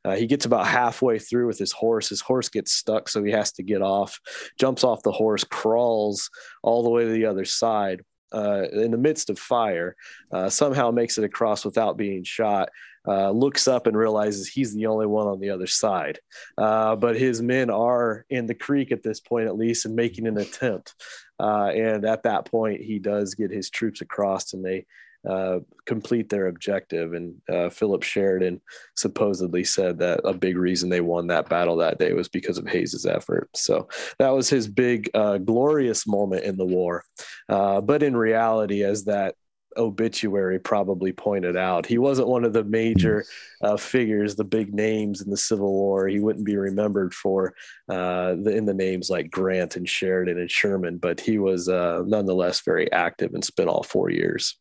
uh, 0.05 0.15
he 0.15 0.27
gets 0.27 0.45
about 0.45 0.67
halfway 0.67 1.19
through 1.19 1.47
with 1.47 1.59
his 1.59 1.73
horse 1.73 2.09
his 2.09 2.21
horse 2.21 2.49
gets 2.49 2.73
stuck 2.73 3.09
so 3.09 3.23
he 3.23 3.31
has 3.31 3.53
to 3.53 3.62
get 3.62 3.83
off 3.83 4.19
jumps 4.59 4.85
off 4.85 5.03
the 5.03 5.12
horse 5.12 5.45
crawls 5.45 6.31
all 6.62 6.83
the 6.83 6.91
way 6.91 7.05
to 7.05 7.11
the 7.11 7.27
other 7.27 7.45
side 7.45 8.03
uh, 8.33 8.67
in 8.73 8.91
the 8.91 8.99
midst 8.99 9.31
of 9.31 9.38
fire, 9.38 9.95
uh, 10.33 10.49
somehow 10.49 10.91
makes 10.91 11.19
it 11.19 11.25
across 11.25 11.65
without 11.65 11.97
being 11.97 12.25
shot. 12.25 12.71
Uh, 13.07 13.31
looks 13.31 13.67
up 13.67 13.88
and 13.88 13.97
realizes 13.97 14.47
he's 14.47 14.73
the 14.75 14.87
only 14.87 15.07
one 15.07 15.27
on 15.27 15.41
the 15.41 15.51
other 15.51 15.67
side. 15.67 16.21
Uh, 16.57 16.95
but 16.95 17.17
his 17.17 17.43
men 17.43 17.69
are 17.69 18.25
in 18.31 18.47
the 18.47 18.55
creek 18.55 18.93
at 18.93 19.03
this 19.03 19.19
point, 19.19 19.49
at 19.49 19.57
least, 19.57 19.85
and 19.85 19.97
making 19.97 20.27
an 20.27 20.38
attempt. 20.38 20.95
Uh, 21.41 21.67
and 21.75 22.05
at 22.05 22.23
that 22.23 22.45
point, 22.45 22.81
he 22.81 23.01
does 23.01 23.35
get 23.35 23.51
his 23.51 23.71
troops 23.71 24.03
across, 24.03 24.53
and 24.53 24.65
they 24.65 24.87
uh, 25.29 25.59
complete 25.85 26.29
their 26.29 26.47
objective. 26.47 27.12
And 27.12 27.35
uh, 27.53 27.71
Philip 27.71 28.05
Sheridan 28.05 28.61
supposedly 28.95 29.65
said 29.65 29.99
that 29.99 30.21
a 30.25 30.33
big 30.33 30.57
reason 30.57 30.88
they 30.88 31.01
won 31.01 31.27
that 31.27 31.49
battle 31.49 31.77
that 31.79 31.99
day 31.99 32.12
was 32.12 32.29
because 32.29 32.59
of 32.59 32.69
Hayes's 32.69 33.07
effort. 33.07 33.49
So 33.55 33.88
that 34.19 34.31
was 34.31 34.49
his 34.49 34.69
big, 34.69 35.11
uh, 35.15 35.38
glorious 35.38 36.07
moment 36.07 36.45
in 36.45 36.57
the 36.57 36.65
war. 36.65 37.05
But 37.49 38.03
in 38.05 38.17
reality, 38.17 38.85
as 38.85 39.05
that 39.05 39.35
obituary 39.76 40.58
probably 40.58 41.12
pointed 41.12 41.56
out. 41.56 41.87
He 41.87 41.98
wasn't 41.98 42.28
one 42.28 42.44
of 42.44 42.52
the 42.52 42.64
major 42.64 43.24
uh, 43.62 43.76
figures, 43.76 44.35
the 44.35 44.44
big 44.44 44.74
names 44.74 45.20
in 45.20 45.30
the 45.30 45.37
Civil 45.37 45.72
War. 45.72 46.08
He 46.08 46.20
wouldn't 46.20 46.46
be 46.46 46.56
remembered 46.56 47.14
for 47.14 47.54
uh, 47.88 48.35
the, 48.35 48.54
in 48.56 48.66
the 48.66 48.74
names 48.74 49.11
like 49.11 49.30
Grant 49.30 49.76
and 49.76 49.88
Sheridan 49.88 50.38
and 50.38 50.50
Sherman, 50.50 50.98
but 50.98 51.20
he 51.20 51.38
was 51.38 51.68
uh, 51.68 52.02
nonetheless 52.06 52.61
very 52.61 52.90
active 52.92 53.35
and 53.35 53.44
spent 53.44 53.68
all 53.68 53.82
four 53.82 54.11
years. 54.11 54.56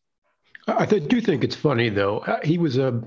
I 0.66 0.86
do 0.86 1.20
think 1.20 1.42
it's 1.42 1.56
funny 1.56 1.88
though. 1.88 2.18
Uh, 2.18 2.40
he 2.44 2.58
was 2.58 2.78
a 2.78 3.02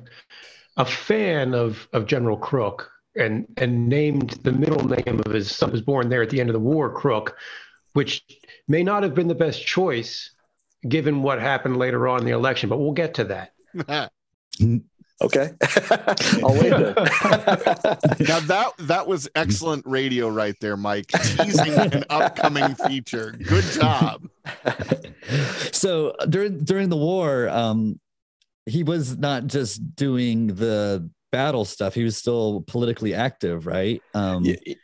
a 0.78 0.86
fan 0.86 1.54
of 1.54 1.88
of 1.94 2.06
General 2.06 2.38
Crook 2.38 2.92
and 3.16 3.46
and 3.58 3.88
named 3.88 4.32
the 4.44 4.52
middle 4.52 4.88
name 4.88 5.22
of 5.26 5.32
his 5.32 5.56
son 5.56 5.72
was 5.72 5.82
born 5.82 6.10
there 6.10 6.22
at 6.22 6.30
the 6.30 6.40
end 6.40 6.50
of 6.50 6.54
the 6.54 6.60
war, 6.60 6.92
Crook, 6.92 7.38
which 7.94 8.24
may 8.68 8.84
not 8.84 9.04
have 9.04 9.16
been 9.16 9.28
the 9.28 9.36
best 9.36 9.66
choice 9.66 10.32
given 10.88 11.22
what 11.22 11.40
happened 11.40 11.78
later 11.78 12.08
on 12.08 12.20
in 12.20 12.26
the 12.26 12.32
election, 12.32 12.70
but 12.70 12.78
we'll 12.78 12.92
get 12.92 13.14
to 13.16 13.24
that. 13.26 13.52
okay, 15.22 15.52
I'll 16.44 16.54
wait 16.54 16.70
then. 16.70 16.94
now 18.28 18.40
that 18.42 18.72
that 18.80 19.06
was 19.08 19.28
excellent 19.36 19.86
radio 19.86 20.30
right 20.30 20.56
there, 20.62 20.78
Mike. 20.78 21.08
Teasing 21.08 21.74
an 21.74 22.04
upcoming 22.10 22.76
feature. 22.76 23.32
Good 23.32 23.66
job. 23.66 24.28
so 25.72 26.16
during 26.30 26.64
during 26.64 26.90
the 26.90 26.98
war, 26.98 27.50
um, 27.50 28.00
he 28.66 28.84
was 28.84 29.18
not 29.18 29.48
just 29.48 29.96
doing 29.96 30.48
the 30.48 31.10
battle 31.32 31.66
stuff; 31.66 31.94
he 31.94 32.04
was 32.04 32.18
still 32.18 32.64
politically 32.68 33.14
active, 33.14 33.66
right? 33.68 34.02
Um, 34.14 34.46
yeah, 34.46 34.76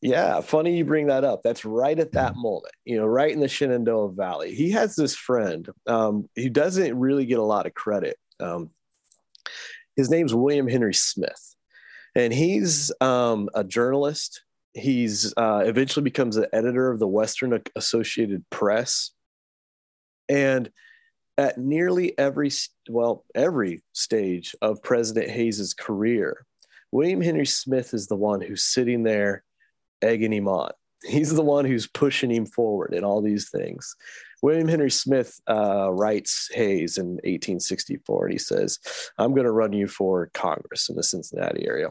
yeah, 0.00 0.40
funny 0.40 0.76
you 0.76 0.84
bring 0.84 1.08
that 1.08 1.24
up. 1.24 1.42
That's 1.42 1.64
right 1.64 1.98
at 1.98 2.12
that 2.12 2.36
moment, 2.36 2.72
you 2.84 2.96
know, 2.96 3.06
right 3.06 3.32
in 3.32 3.40
the 3.40 3.48
Shenandoah 3.48 4.12
Valley. 4.12 4.54
He 4.54 4.70
has 4.70 4.94
this 4.94 5.14
friend 5.14 5.68
um, 5.86 6.28
who 6.36 6.48
doesn't 6.48 6.98
really 6.98 7.26
get 7.26 7.38
a 7.38 7.44
lot 7.44 7.66
of 7.66 7.74
credit. 7.74 8.16
Um, 8.38 8.70
his 9.96 10.08
name's 10.08 10.34
William 10.34 10.68
Henry 10.68 10.94
Smith, 10.94 11.56
and 12.14 12.32
he's 12.32 12.92
um, 13.00 13.48
a 13.54 13.64
journalist. 13.64 14.42
He's 14.72 15.34
uh, 15.36 15.64
eventually 15.66 16.04
becomes 16.04 16.36
an 16.36 16.46
editor 16.52 16.90
of 16.92 17.00
the 17.00 17.08
Western 17.08 17.60
Associated 17.74 18.48
Press, 18.50 19.10
and 20.28 20.70
at 21.36 21.58
nearly 21.58 22.16
every 22.16 22.52
well 22.88 23.24
every 23.34 23.82
stage 23.94 24.54
of 24.62 24.80
President 24.84 25.28
Hayes's 25.30 25.74
career, 25.74 26.46
William 26.92 27.20
Henry 27.20 27.46
Smith 27.46 27.94
is 27.94 28.06
the 28.06 28.14
one 28.14 28.40
who's 28.40 28.62
sitting 28.62 29.02
there 29.02 29.42
egging 30.02 30.32
him 30.32 30.48
on. 30.48 30.70
He's 31.04 31.34
the 31.34 31.42
one 31.42 31.64
who's 31.64 31.86
pushing 31.86 32.30
him 32.30 32.46
forward 32.46 32.94
in 32.94 33.04
all 33.04 33.22
these 33.22 33.50
things. 33.50 33.94
William 34.42 34.68
Henry 34.68 34.90
Smith 34.90 35.40
uh, 35.48 35.90
writes 35.92 36.48
Hayes 36.54 36.98
in 36.98 37.06
1864, 37.24 38.26
and 38.26 38.32
he 38.32 38.38
says, 38.38 38.78
I'm 39.18 39.32
going 39.32 39.44
to 39.44 39.52
run 39.52 39.72
you 39.72 39.88
for 39.88 40.30
Congress 40.32 40.88
in 40.88 40.96
the 40.96 41.02
Cincinnati 41.02 41.66
area. 41.66 41.88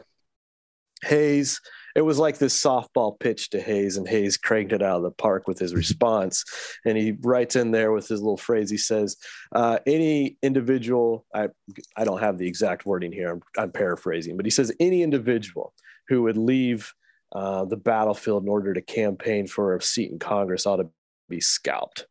Hayes, 1.04 1.60
it 1.94 2.00
was 2.00 2.18
like 2.18 2.38
this 2.38 2.58
softball 2.60 3.18
pitch 3.18 3.50
to 3.50 3.60
Hayes, 3.60 3.96
and 3.96 4.08
Hayes 4.08 4.36
cranked 4.36 4.72
it 4.72 4.82
out 4.82 4.96
of 4.96 5.02
the 5.02 5.10
park 5.10 5.46
with 5.46 5.58
his 5.58 5.74
response. 5.74 6.44
And 6.84 6.96
he 6.96 7.16
writes 7.20 7.54
in 7.54 7.70
there 7.70 7.92
with 7.92 8.08
his 8.08 8.20
little 8.20 8.36
phrase. 8.36 8.70
He 8.70 8.78
says, 8.78 9.16
uh, 9.52 9.78
"Any 9.86 10.38
individual, 10.42 11.26
I 11.34 11.48
I 11.96 12.04
don't 12.04 12.20
have 12.20 12.38
the 12.38 12.48
exact 12.48 12.86
wording 12.86 13.12
here. 13.12 13.30
I'm, 13.30 13.42
I'm 13.56 13.72
paraphrasing, 13.72 14.36
but 14.36 14.46
he 14.46 14.50
says 14.50 14.72
any 14.80 15.02
individual 15.02 15.72
who 16.08 16.22
would 16.22 16.36
leave 16.36 16.92
uh, 17.32 17.64
the 17.64 17.76
battlefield 17.76 18.42
in 18.42 18.48
order 18.48 18.74
to 18.74 18.80
campaign 18.80 19.46
for 19.46 19.76
a 19.76 19.82
seat 19.82 20.10
in 20.10 20.18
Congress 20.18 20.66
ought 20.66 20.76
to 20.76 20.90
be 21.28 21.40
scalped. 21.40 22.06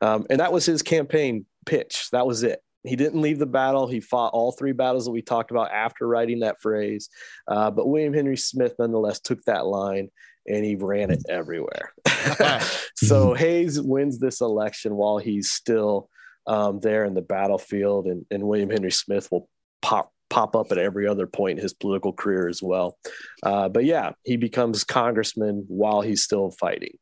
Um, 0.00 0.26
and 0.30 0.40
that 0.40 0.52
was 0.52 0.64
his 0.64 0.82
campaign 0.82 1.46
pitch. 1.66 2.08
That 2.12 2.26
was 2.26 2.42
it. 2.42 2.60
He 2.84 2.96
didn't 2.96 3.20
leave 3.20 3.38
the 3.38 3.46
battle. 3.46 3.86
He 3.86 4.00
fought 4.00 4.32
all 4.32 4.50
three 4.50 4.72
battles 4.72 5.04
that 5.04 5.12
we 5.12 5.22
talked 5.22 5.50
about 5.50 5.70
after 5.70 6.06
writing 6.06 6.40
that 6.40 6.60
phrase. 6.60 7.08
Uh, 7.46 7.70
but 7.70 7.86
William 7.86 8.12
Henry 8.12 8.36
Smith, 8.36 8.74
nonetheless, 8.78 9.20
took 9.20 9.42
that 9.44 9.66
line 9.66 10.10
and 10.48 10.64
he 10.64 10.74
ran 10.74 11.10
it 11.10 11.22
everywhere. 11.28 11.92
so 12.96 13.34
Hayes 13.34 13.80
wins 13.80 14.18
this 14.18 14.40
election 14.40 14.96
while 14.96 15.18
he's 15.18 15.52
still 15.52 16.08
um, 16.46 16.80
there 16.80 17.04
in 17.04 17.14
the 17.14 17.22
battlefield, 17.22 18.06
and, 18.06 18.26
and 18.30 18.42
William 18.42 18.70
Henry 18.70 18.90
Smith 18.90 19.30
will 19.30 19.48
pop 19.80 20.12
pop 20.32 20.56
up 20.56 20.72
at 20.72 20.78
every 20.78 21.06
other 21.06 21.26
point 21.26 21.58
in 21.58 21.62
his 21.62 21.74
political 21.74 22.10
career 22.10 22.48
as 22.48 22.62
well. 22.62 22.96
Uh, 23.42 23.68
but 23.68 23.84
yeah, 23.84 24.12
he 24.24 24.38
becomes 24.38 24.82
congressman 24.82 25.66
while 25.68 26.00
he's 26.00 26.22
still 26.22 26.50
fighting. 26.50 26.96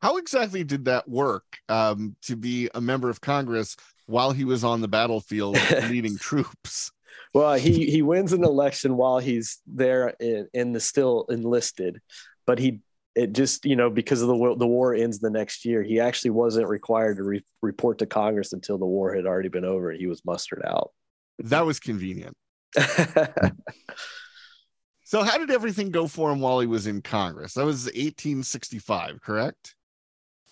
How 0.00 0.16
exactly 0.16 0.64
did 0.64 0.86
that 0.86 1.06
work 1.06 1.44
um, 1.68 2.16
to 2.22 2.36
be 2.36 2.70
a 2.74 2.80
member 2.80 3.10
of 3.10 3.20
Congress 3.20 3.76
while 4.06 4.32
he 4.32 4.44
was 4.44 4.64
on 4.64 4.80
the 4.80 4.88
battlefield 4.88 5.58
leading 5.90 6.16
troops? 6.16 6.90
Well, 7.34 7.54
he 7.54 7.90
he 7.90 8.00
wins 8.00 8.32
an 8.32 8.44
election 8.44 8.96
while 8.96 9.18
he's 9.18 9.58
there 9.66 10.14
in, 10.18 10.48
in 10.54 10.72
the 10.72 10.80
still 10.80 11.26
enlisted, 11.28 12.00
but 12.46 12.58
he 12.58 12.80
it 13.14 13.34
just 13.34 13.66
you 13.66 13.76
know 13.76 13.90
because 13.90 14.22
of 14.22 14.28
the 14.28 14.56
the 14.58 14.66
war 14.66 14.94
ends 14.94 15.18
the 15.18 15.28
next 15.28 15.66
year 15.66 15.82
he 15.82 16.00
actually 16.00 16.30
wasn't 16.30 16.66
required 16.66 17.16
to 17.16 17.24
re- 17.24 17.44
report 17.60 17.98
to 17.98 18.06
congress 18.06 18.52
until 18.52 18.78
the 18.78 18.86
war 18.86 19.12
had 19.12 19.26
already 19.26 19.48
been 19.48 19.64
over 19.64 19.90
and 19.90 19.98
he 19.98 20.06
was 20.06 20.24
mustered 20.24 20.62
out 20.64 20.92
that 21.44 21.66
was 21.66 21.80
convenient. 21.80 22.36
so, 25.04 25.22
how 25.22 25.38
did 25.38 25.50
everything 25.50 25.90
go 25.90 26.06
for 26.06 26.30
him 26.30 26.40
while 26.40 26.60
he 26.60 26.66
was 26.66 26.86
in 26.86 27.02
Congress? 27.02 27.54
That 27.54 27.64
was 27.64 27.84
1865, 27.86 29.20
correct? 29.20 29.74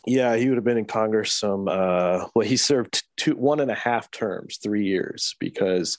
Yeah, 0.07 0.37
he 0.37 0.49
would 0.49 0.57
have 0.57 0.65
been 0.65 0.79
in 0.79 0.87
Congress 0.87 1.33
some. 1.33 1.69
Uh, 1.69 2.27
well, 2.35 2.47
he 2.47 2.57
served 2.57 3.05
two, 3.17 3.35
one 3.35 3.61
and 3.61 3.71
a 3.71 3.75
half 3.75 4.11
terms, 4.11 4.59
three 4.63 4.85
years, 4.85 5.37
because 5.39 5.99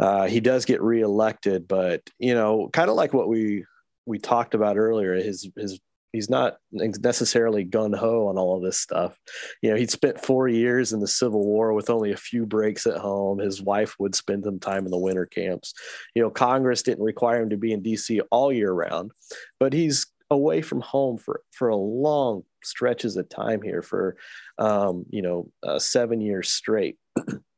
uh, 0.00 0.26
he 0.26 0.40
does 0.40 0.64
get 0.64 0.80
reelected. 0.80 1.68
But 1.68 2.08
you 2.18 2.34
know, 2.34 2.70
kind 2.72 2.88
of 2.88 2.96
like 2.96 3.12
what 3.12 3.28
we 3.28 3.64
we 4.06 4.18
talked 4.18 4.54
about 4.54 4.78
earlier, 4.78 5.14
his 5.14 5.50
his 5.56 5.80
he's 6.12 6.30
not 6.30 6.56
necessarily 6.70 7.64
gun 7.64 7.92
ho 7.92 8.28
on 8.28 8.38
all 8.38 8.56
of 8.56 8.62
this 8.62 8.78
stuff. 8.78 9.18
You 9.62 9.70
know, 9.70 9.76
he'd 9.76 9.90
spent 9.90 10.20
four 10.20 10.48
years 10.48 10.92
in 10.92 11.00
the 11.00 11.08
Civil 11.08 11.44
War 11.44 11.72
with 11.72 11.90
only 11.90 12.12
a 12.12 12.16
few 12.16 12.46
breaks 12.46 12.86
at 12.86 12.98
home. 12.98 13.38
His 13.38 13.62
wife 13.62 13.94
would 13.98 14.14
spend 14.14 14.44
some 14.44 14.60
time 14.60 14.84
in 14.84 14.90
the 14.90 14.98
winter 14.98 15.26
camps. 15.26 15.72
You 16.14 16.22
know, 16.22 16.30
Congress 16.30 16.82
didn't 16.82 17.04
require 17.04 17.42
him 17.42 17.50
to 17.50 17.56
be 17.56 17.72
in 17.72 17.82
D.C. 17.82 18.20
all 18.30 18.52
year 18.52 18.72
round, 18.72 19.12
but 19.58 19.72
he's 19.72 20.06
away 20.30 20.62
from 20.62 20.80
home 20.80 21.18
for 21.18 21.42
for 21.50 21.68
a 21.68 21.76
long 21.76 22.42
stretches 22.64 23.16
of 23.16 23.28
time 23.28 23.60
here 23.62 23.82
for 23.82 24.16
um, 24.58 25.04
you 25.10 25.22
know 25.22 25.50
uh, 25.62 25.78
seven 25.78 26.20
years 26.20 26.50
straight. 26.50 26.96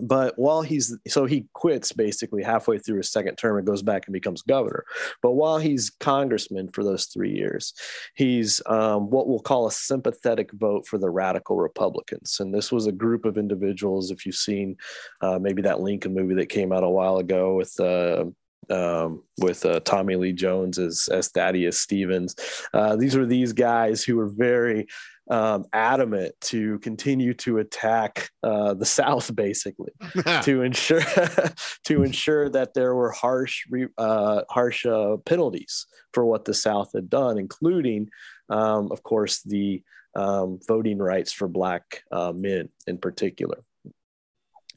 But 0.00 0.38
while 0.38 0.62
he's 0.62 0.96
so 1.06 1.24
he 1.24 1.46
quits 1.52 1.92
basically 1.92 2.42
halfway 2.42 2.78
through 2.78 2.98
his 2.98 3.10
second 3.10 3.36
term 3.36 3.56
and 3.56 3.66
goes 3.66 3.82
back 3.82 4.06
and 4.06 4.12
becomes 4.12 4.42
governor. 4.42 4.84
But 5.22 5.32
while 5.32 5.58
he's 5.58 5.90
congressman 5.90 6.68
for 6.72 6.84
those 6.84 7.06
three 7.06 7.32
years, 7.32 7.74
he's 8.14 8.62
um, 8.66 9.10
what 9.10 9.28
we'll 9.28 9.40
call 9.40 9.66
a 9.66 9.72
sympathetic 9.72 10.52
vote 10.52 10.86
for 10.86 10.98
the 10.98 11.10
radical 11.10 11.56
Republicans. 11.56 12.38
And 12.40 12.54
this 12.54 12.72
was 12.72 12.86
a 12.86 12.92
group 12.92 13.24
of 13.24 13.38
individuals. 13.38 14.10
If 14.10 14.26
you've 14.26 14.34
seen 14.34 14.76
uh, 15.20 15.38
maybe 15.38 15.62
that 15.62 15.80
Lincoln 15.80 16.14
movie 16.14 16.34
that 16.34 16.48
came 16.48 16.72
out 16.72 16.84
a 16.84 16.88
while 16.88 17.18
ago 17.18 17.54
with 17.54 17.78
uh, 17.80 18.24
um, 18.70 19.22
with 19.38 19.64
uh, 19.66 19.80
Tommy 19.80 20.16
Lee 20.16 20.32
Jones 20.32 20.78
as, 20.78 21.08
as 21.10 21.28
Thaddeus 21.28 21.78
Stevens. 21.78 22.34
Uh, 22.72 22.96
these 22.96 23.16
were 23.16 23.26
these 23.26 23.52
guys 23.52 24.02
who 24.04 24.16
were 24.16 24.28
very 24.28 24.86
um, 25.32 25.64
adamant 25.72 26.34
to 26.42 26.78
continue 26.80 27.32
to 27.32 27.56
attack 27.56 28.28
uh, 28.42 28.74
the 28.74 28.84
South, 28.84 29.34
basically, 29.34 29.92
to 30.42 30.62
ensure 30.62 31.00
to 31.84 32.02
ensure 32.02 32.50
that 32.50 32.74
there 32.74 32.94
were 32.94 33.10
harsh 33.10 33.64
uh, 33.96 34.42
harsh 34.50 34.84
uh, 34.84 35.16
penalties 35.24 35.86
for 36.12 36.26
what 36.26 36.44
the 36.44 36.54
South 36.54 36.90
had 36.94 37.08
done, 37.08 37.38
including, 37.38 38.08
um, 38.50 38.92
of 38.92 39.02
course, 39.02 39.42
the 39.42 39.82
um, 40.14 40.60
voting 40.68 40.98
rights 40.98 41.32
for 41.32 41.48
Black 41.48 42.04
uh, 42.12 42.32
men 42.32 42.68
in 42.86 42.98
particular 42.98 43.64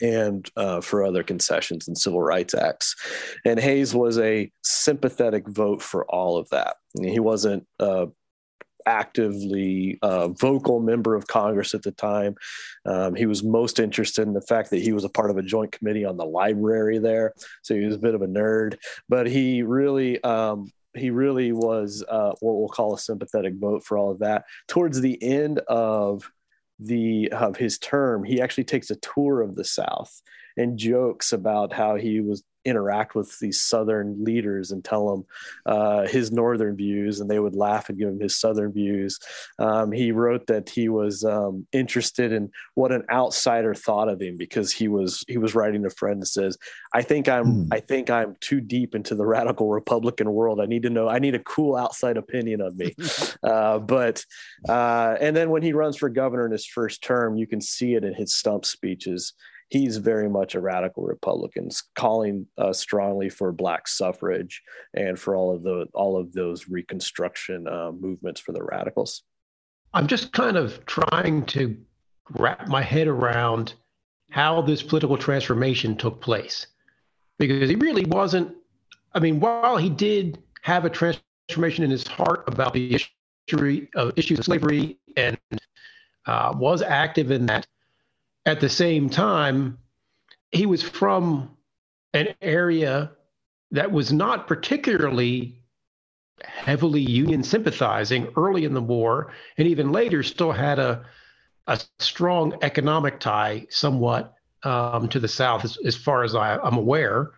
and 0.02 0.50
uh, 0.56 0.82
for 0.82 1.04
other 1.04 1.24
concessions 1.24 1.88
and 1.88 1.98
civil 1.98 2.22
rights 2.22 2.54
acts. 2.54 2.96
And 3.46 3.60
Hayes 3.60 3.94
was 3.94 4.18
a 4.20 4.52
sympathetic 4.62 5.48
vote 5.48 5.82
for 5.82 6.06
all 6.06 6.38
of 6.38 6.50
that. 6.50 6.76
He 7.02 7.20
wasn't 7.20 7.66
uh, 7.80 8.08
actively 8.86 9.98
uh, 10.02 10.30
vocal 10.30 10.80
member 10.80 11.16
of 11.16 11.28
Congress 11.28 11.74
at 11.74 11.84
the 11.84 11.92
time. 11.92 12.36
Um, 12.86 13.16
he 13.16 13.26
was 13.26 13.44
most 13.44 13.80
interested 13.80 14.28
in 14.28 14.34
the 14.34 14.42
fact 14.42 14.70
that 14.72 14.82
he 14.82 14.94
was 14.94 15.04
a 15.04 15.10
part 15.10 15.32
of 15.32 15.38
a 15.38 15.44
joint 15.44 15.72
committee 15.72 16.06
on 16.06 16.18
the 16.18 16.26
library 16.26 17.00
there, 17.00 17.34
so 17.62 17.76
he 17.76 17.86
was 17.86 17.96
a 17.96 18.00
bit 18.00 18.16
of 18.16 18.22
a 18.22 18.28
nerd. 18.28 18.78
But 19.10 19.28
he 19.28 19.64
really. 19.64 20.24
Um, 20.24 20.72
he 20.98 21.10
really 21.10 21.52
was 21.52 22.06
uh, 22.08 22.32
what 22.40 22.54
we'll 22.54 22.70
call 22.70 22.94
a 22.94 22.98
sympathetic 22.98 23.56
vote 23.58 23.84
for 23.84 23.98
all 23.98 24.12
of 24.12 24.20
that. 24.20 24.46
Towards 24.70 25.02
the 25.02 25.22
end 25.22 25.60
of 25.68 26.32
the 26.80 27.30
of 27.34 27.58
his 27.58 27.78
term, 27.78 28.24
he 28.24 28.42
actually 28.42 28.64
takes 28.64 28.90
a 28.90 28.96
tour 28.96 29.42
of 29.42 29.56
the 29.56 29.66
South 29.66 30.22
and 30.58 30.78
jokes 30.78 31.34
about 31.34 31.74
how 31.74 31.96
he 31.96 32.22
was 32.22 32.44
interact 32.66 33.16
with 33.16 33.38
these 33.40 33.62
southern 33.62 34.24
leaders 34.24 34.72
and 34.72 34.84
tell 34.84 35.10
them 35.10 35.26
uh, 35.66 36.08
his 36.08 36.32
northern 36.32 36.76
views 36.76 37.20
and 37.20 37.30
they 37.30 37.40
would 37.40 37.56
laugh 37.56 37.90
and 37.90 37.98
give 37.98 38.10
him 38.10 38.20
his 38.20 38.38
southern 38.38 38.72
views. 38.72 39.20
Um, 39.60 39.92
he 39.92 40.12
wrote 40.12 40.48
that 40.48 40.70
he 40.70 40.90
was 40.90 41.24
um, 41.24 41.68
interested 41.72 42.32
in 42.32 42.52
what 42.74 42.92
an 42.92 43.04
outsider 43.10 43.74
thought 43.74 44.10
of 44.10 44.22
him 44.22 44.38
because 44.38 44.72
he 44.72 44.88
was 44.88 45.24
he 45.28 45.38
was 45.38 45.56
writing 45.56 45.86
a 45.86 45.90
friend 45.90 46.22
that 46.22 46.28
says 46.28 46.58
i 46.94 47.02
think 47.02 47.28
i'm 47.28 47.46
mm. 47.46 47.68
i 47.72 47.80
think 47.80 48.10
i'm 48.10 48.36
too 48.42 48.62
deep 48.62 48.96
into 48.96 49.16
the 49.16 49.26
radical 49.36 49.70
republican 49.70 50.32
world. 50.32 50.60
I 50.60 50.66
need 50.66 50.84
to 50.84 50.90
know 50.90 51.08
i 51.08 51.20
need 51.20 51.36
a 51.36 51.40
cool 51.40 51.76
outside 51.76 52.18
opinion 52.18 52.62
of 52.62 52.76
me. 52.78 52.94
Uh, 53.44 53.80
but 53.80 54.26
uh, 54.68 55.16
and 55.20 55.36
then 55.36 55.50
when 55.50 55.62
he 55.62 55.72
runs 55.72 55.98
for 55.98 56.10
governor 56.10 56.46
in 56.46 56.52
his 56.52 56.66
first 56.66 57.04
term 57.04 57.36
you 57.36 57.46
can 57.46 57.62
see 57.62 57.94
it 57.94 58.04
in 58.04 58.14
his 58.14 58.36
stump 58.36 58.66
speeches 58.66 59.34
he's 59.76 59.98
very 59.98 60.30
much 60.30 60.56
a 60.56 60.62
radical 60.62 61.04
Republican, 61.04 61.70
calling 61.96 62.48
uh, 62.58 62.72
strongly 62.72 63.30
for 63.30 63.52
black 63.52 63.88
suffrage 63.88 64.62
and 64.94 65.20
for 65.20 65.36
all 65.36 65.54
of 65.54 65.64
the 65.64 65.86
all 65.94 66.18
of 66.18 66.32
those 66.34 66.70
Reconstruction 66.70 67.68
uh, 67.68 67.92
movements 67.92 68.40
for 68.40 68.54
the 68.54 68.64
radicals. 68.64 69.24
I'm 69.94 70.08
just 70.08 70.32
kind 70.32 70.58
of 70.58 70.86
trying 70.86 71.46
to 71.48 71.78
wrap 72.32 72.68
my 72.68 72.82
head 72.82 73.08
around 73.08 73.74
how 74.32 74.62
this 74.62 74.82
political 74.82 75.18
transformation 75.18 75.96
took 75.96 76.22
place, 76.22 76.68
because 77.38 77.70
he 77.70 77.76
really 77.76 78.06
wasn't. 78.06 78.56
I 79.14 79.20
mean, 79.20 79.40
while 79.40 79.78
he 79.78 79.90
did 79.90 80.42
have 80.62 80.86
a 80.86 80.90
transformation 80.90 81.84
in 81.84 81.92
his 81.92 82.08
heart 82.08 82.44
about 82.48 82.74
the 82.74 82.96
issue 82.96 83.88
of 83.96 84.12
issues 84.16 84.40
of 84.40 84.46
slavery 84.46 84.98
and 85.16 85.38
uh, 86.26 86.54
was 86.58 86.82
active 86.82 87.30
in 87.32 87.46
that 87.46 87.68
at 88.46 88.60
the 88.60 88.70
same 88.70 89.10
time, 89.10 89.78
he 90.52 90.66
was 90.66 90.84
from 90.84 91.58
an 92.14 92.30
area 92.42 93.12
that 93.72 93.92
was 93.92 94.14
not 94.14 94.48
particularly 94.48 95.62
heavily 96.44 97.02
Union 97.02 97.44
sympathizing 97.44 98.32
early 98.36 98.66
in 98.66 98.74
the 98.74 98.82
war, 98.82 99.32
and 99.58 99.68
even 99.68 99.92
later 99.92 100.22
still 100.24 100.52
had 100.52 100.80
a, 100.80 101.06
a 101.68 101.80
strong 102.00 102.58
economic 102.62 103.20
tie 103.20 103.66
somewhat 103.70 104.34
um, 104.64 105.10
to 105.10 105.20
the 105.20 105.28
South, 105.28 105.64
as, 105.64 105.78
as 105.86 105.96
far 105.96 106.24
as 106.24 106.36
I, 106.36 106.58
I'm 106.58 106.78
aware. 106.78 107.32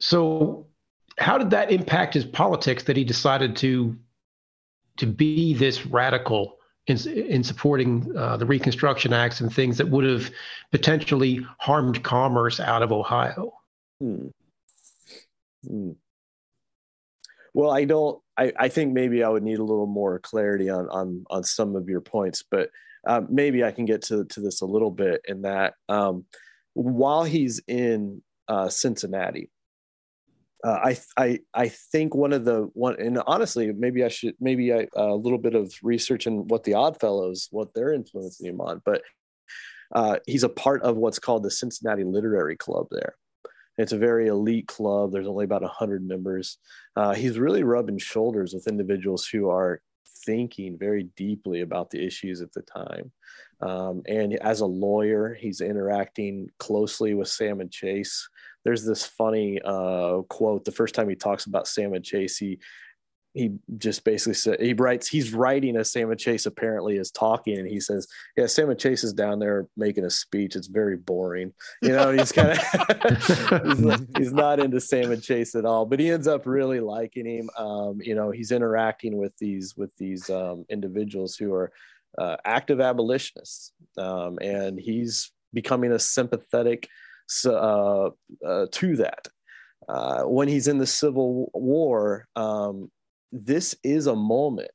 So, 0.00 0.66
how 1.18 1.36
did 1.36 1.50
that 1.50 1.70
impact 1.70 2.14
his 2.14 2.24
politics 2.24 2.84
that 2.84 2.96
he 2.96 3.04
decided 3.04 3.56
to 3.56 3.96
to 4.98 5.06
be 5.06 5.54
this 5.54 5.86
radical 5.86 6.58
in, 6.86 6.96
in 7.08 7.44
supporting 7.44 8.14
uh, 8.16 8.36
the 8.36 8.46
Reconstruction 8.46 9.12
Acts 9.12 9.40
and 9.40 9.52
things 9.52 9.78
that 9.78 9.88
would 9.88 10.04
have 10.04 10.30
potentially 10.70 11.46
harmed 11.58 12.02
commerce 12.02 12.58
out 12.58 12.82
of 12.82 12.92
Ohio. 12.92 13.52
Hmm. 14.00 14.28
Hmm. 15.66 15.92
Well, 17.54 17.70
I 17.70 17.84
don't. 17.84 18.20
I, 18.36 18.52
I 18.58 18.68
think 18.68 18.94
maybe 18.94 19.22
I 19.22 19.28
would 19.28 19.42
need 19.42 19.58
a 19.58 19.64
little 19.64 19.86
more 19.86 20.18
clarity 20.18 20.70
on 20.70 20.88
on 20.88 21.24
on 21.30 21.44
some 21.44 21.76
of 21.76 21.88
your 21.88 22.00
points, 22.00 22.42
but 22.42 22.70
uh, 23.06 23.20
maybe 23.28 23.62
I 23.62 23.70
can 23.70 23.84
get 23.84 24.02
to 24.04 24.24
to 24.24 24.40
this 24.40 24.62
a 24.62 24.66
little 24.66 24.90
bit. 24.90 25.20
In 25.28 25.42
that, 25.42 25.74
um, 25.88 26.24
while 26.72 27.24
he's 27.24 27.60
in 27.68 28.22
uh, 28.48 28.70
Cincinnati, 28.70 29.50
uh, 30.64 30.78
I 30.84 30.98
I 31.16 31.40
I 31.54 31.68
think 31.68 32.14
one 32.14 32.32
of 32.32 32.44
the 32.44 32.70
one 32.74 32.96
and 33.00 33.20
honestly 33.26 33.72
maybe 33.72 34.04
I 34.04 34.08
should 34.08 34.34
maybe 34.40 34.70
a 34.70 34.86
little 34.96 35.38
bit 35.38 35.54
of 35.54 35.72
research 35.82 36.26
in 36.26 36.46
what 36.48 36.64
the 36.64 36.74
Oddfellows 36.74 37.48
what 37.50 37.74
they're 37.74 37.92
influencing 37.92 38.46
him 38.46 38.60
on, 38.60 38.82
but 38.84 39.02
uh, 39.94 40.18
he's 40.26 40.44
a 40.44 40.48
part 40.48 40.82
of 40.82 40.96
what's 40.96 41.18
called 41.18 41.42
the 41.42 41.50
Cincinnati 41.50 42.04
Literary 42.04 42.56
Club 42.56 42.86
there. 42.90 43.14
It's 43.78 43.92
a 43.92 43.98
very 43.98 44.28
elite 44.28 44.68
club. 44.68 45.12
There's 45.12 45.26
only 45.26 45.44
about 45.44 45.64
hundred 45.64 46.06
members. 46.06 46.58
Uh, 46.96 47.14
he's 47.14 47.38
really 47.38 47.62
rubbing 47.62 47.98
shoulders 47.98 48.54
with 48.54 48.68
individuals 48.68 49.26
who 49.26 49.48
are 49.50 49.80
thinking 50.24 50.78
very 50.78 51.04
deeply 51.16 51.62
about 51.62 51.90
the 51.90 52.04
issues 52.04 52.40
at 52.40 52.52
the 52.52 52.62
time. 52.62 53.10
Um, 53.60 54.02
and 54.06 54.34
as 54.34 54.60
a 54.60 54.66
lawyer, 54.66 55.34
he's 55.34 55.60
interacting 55.60 56.48
closely 56.58 57.14
with 57.14 57.28
Salmon 57.28 57.70
Chase, 57.70 58.28
there's 58.64 58.84
this 58.84 59.04
funny 59.04 59.60
uh, 59.64 60.22
quote 60.28 60.64
the 60.64 60.72
first 60.72 60.94
time 60.94 61.08
he 61.08 61.14
talks 61.14 61.46
about 61.46 61.68
Salmon 61.68 62.02
Chase. 62.02 62.36
He 62.36 62.58
he 63.34 63.50
just 63.78 64.04
basically 64.04 64.34
said 64.34 64.60
he 64.60 64.74
writes 64.74 65.08
he's 65.08 65.32
writing 65.32 65.76
as 65.76 65.90
Salmon 65.90 66.18
Chase 66.18 66.44
apparently 66.44 66.98
is 66.98 67.10
talking 67.10 67.58
and 67.58 67.66
he 67.66 67.80
says 67.80 68.06
yeah 68.36 68.44
Salmon 68.44 68.76
Chase 68.76 69.04
is 69.04 69.14
down 69.14 69.38
there 69.38 69.66
making 69.76 70.04
a 70.04 70.10
speech. 70.10 70.54
It's 70.54 70.66
very 70.66 70.98
boring. 70.98 71.52
You 71.80 71.92
know 71.92 72.12
he's 72.12 72.30
kind 72.30 72.50
of 72.50 72.58
he's, 73.78 74.06
he's, 74.18 74.32
not 74.34 74.60
into 74.60 74.82
Salmon 74.82 75.22
Chase 75.22 75.54
at 75.54 75.64
all 75.64 75.86
but 75.86 75.98
he 75.98 76.10
ends 76.10 76.28
up 76.28 76.46
really 76.46 76.80
liking 76.80 77.24
him. 77.24 77.48
Um, 77.56 78.00
you 78.02 78.14
know 78.14 78.30
he's 78.30 78.52
interacting 78.52 79.16
with 79.16 79.34
these 79.38 79.74
with 79.78 79.96
these 79.96 80.28
um, 80.28 80.66
individuals 80.68 81.34
who 81.34 81.54
are 81.54 81.72
uh, 82.18 82.36
active 82.44 82.80
abolitionists. 82.80 83.72
Um, 83.96 84.38
and 84.40 84.78
he's 84.78 85.32
becoming 85.52 85.92
a 85.92 85.98
sympathetic 85.98 86.88
uh, 87.44 88.10
uh, 88.46 88.66
to 88.70 88.96
that. 88.96 89.28
Uh, 89.88 90.22
when 90.22 90.48
he's 90.48 90.68
in 90.68 90.78
the 90.78 90.86
Civil 90.86 91.50
War, 91.54 92.26
um, 92.36 92.90
this 93.32 93.74
is 93.82 94.06
a 94.06 94.14
moment 94.14 94.70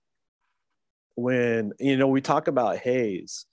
when, 1.15 1.71
you 1.79 1.97
know, 1.97 2.07
we 2.07 2.21
talk 2.21 2.47
about 2.47 2.77
Hayes 2.77 3.45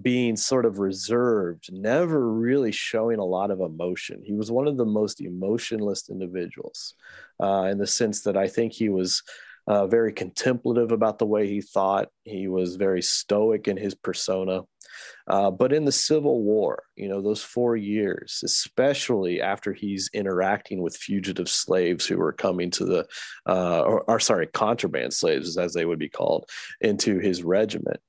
being 0.00 0.36
sort 0.36 0.66
of 0.66 0.78
reserved, 0.78 1.68
never 1.72 2.28
really 2.32 2.72
showing 2.72 3.18
a 3.18 3.24
lot 3.24 3.50
of 3.50 3.60
emotion. 3.60 4.20
He 4.24 4.34
was 4.34 4.50
one 4.50 4.66
of 4.66 4.76
the 4.76 4.84
most 4.84 5.20
emotionless 5.20 6.08
individuals 6.10 6.94
uh, 7.40 7.68
in 7.70 7.78
the 7.78 7.86
sense 7.86 8.22
that 8.22 8.36
I 8.36 8.48
think 8.48 8.72
he 8.72 8.88
was 8.88 9.22
uh, 9.66 9.86
very 9.86 10.12
contemplative 10.12 10.92
about 10.92 11.18
the 11.18 11.26
way 11.26 11.46
he 11.46 11.60
thought. 11.60 12.08
He 12.24 12.48
was 12.48 12.76
very 12.76 13.02
stoic 13.02 13.68
in 13.68 13.76
his 13.76 13.94
persona. 13.94 14.62
Uh, 15.28 15.50
but 15.50 15.72
in 15.72 15.84
the 15.84 15.92
Civil 15.92 16.42
War, 16.42 16.82
you 16.96 17.08
know, 17.08 17.20
those 17.20 17.42
four 17.42 17.76
years, 17.76 18.40
especially 18.44 19.40
after 19.40 19.72
he's 19.72 20.10
interacting 20.12 20.82
with 20.82 20.96
fugitive 20.96 21.48
slaves 21.48 22.06
who 22.06 22.16
were 22.16 22.32
coming 22.32 22.70
to 22.72 22.84
the, 22.84 23.06
uh, 23.48 23.82
or, 23.82 24.02
or 24.08 24.20
sorry, 24.20 24.46
contraband 24.46 25.12
slaves, 25.12 25.56
as 25.56 25.72
they 25.72 25.84
would 25.84 25.98
be 25.98 26.08
called, 26.08 26.48
into 26.80 27.18
his 27.18 27.42
regiment, 27.42 28.00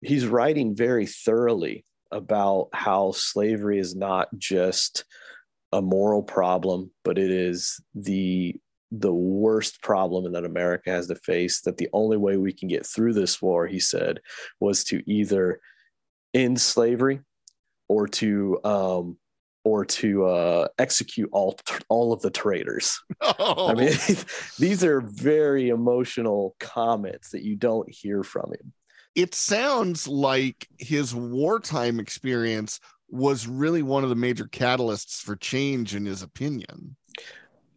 he's 0.00 0.26
writing 0.26 0.74
very 0.74 1.06
thoroughly 1.06 1.84
about 2.10 2.68
how 2.72 3.12
slavery 3.12 3.78
is 3.78 3.94
not 3.94 4.28
just 4.38 5.04
a 5.72 5.82
moral 5.82 6.22
problem, 6.22 6.90
but 7.04 7.18
it 7.18 7.30
is 7.30 7.80
the 7.94 8.54
the 8.90 9.12
worst 9.12 9.82
problem 9.82 10.32
that 10.32 10.46
America 10.46 10.90
has 10.90 11.08
to 11.08 11.14
face. 11.14 11.60
That 11.60 11.76
the 11.76 11.90
only 11.92 12.16
way 12.16 12.36
we 12.36 12.52
can 12.52 12.68
get 12.68 12.86
through 12.86 13.14
this 13.14 13.42
war, 13.42 13.66
he 13.66 13.80
said, 13.80 14.20
was 14.60 14.82
to 14.84 15.02
either 15.10 15.60
end 16.34 16.60
slavery 16.60 17.20
or 17.88 18.06
to 18.08 18.58
um, 18.64 19.18
or 19.64 19.84
to 19.84 20.24
uh, 20.24 20.68
execute 20.78 21.28
all 21.32 21.58
all 21.88 22.12
of 22.12 22.22
the 22.22 22.30
traitors. 22.30 23.00
Oh. 23.20 23.68
I 23.68 23.74
mean, 23.74 23.92
these 24.58 24.84
are 24.84 25.00
very 25.00 25.68
emotional 25.68 26.56
comments 26.60 27.30
that 27.30 27.42
you 27.42 27.56
don't 27.56 27.90
hear 27.90 28.22
from 28.22 28.52
him. 28.52 28.72
It 29.14 29.34
sounds 29.34 30.06
like 30.06 30.68
his 30.78 31.14
wartime 31.14 31.98
experience 31.98 32.78
was 33.10 33.46
really 33.46 33.82
one 33.82 34.04
of 34.04 34.10
the 34.10 34.16
major 34.16 34.44
catalysts 34.44 35.20
for 35.20 35.34
change 35.34 35.94
in 35.94 36.06
his 36.06 36.22
opinion. 36.22 36.96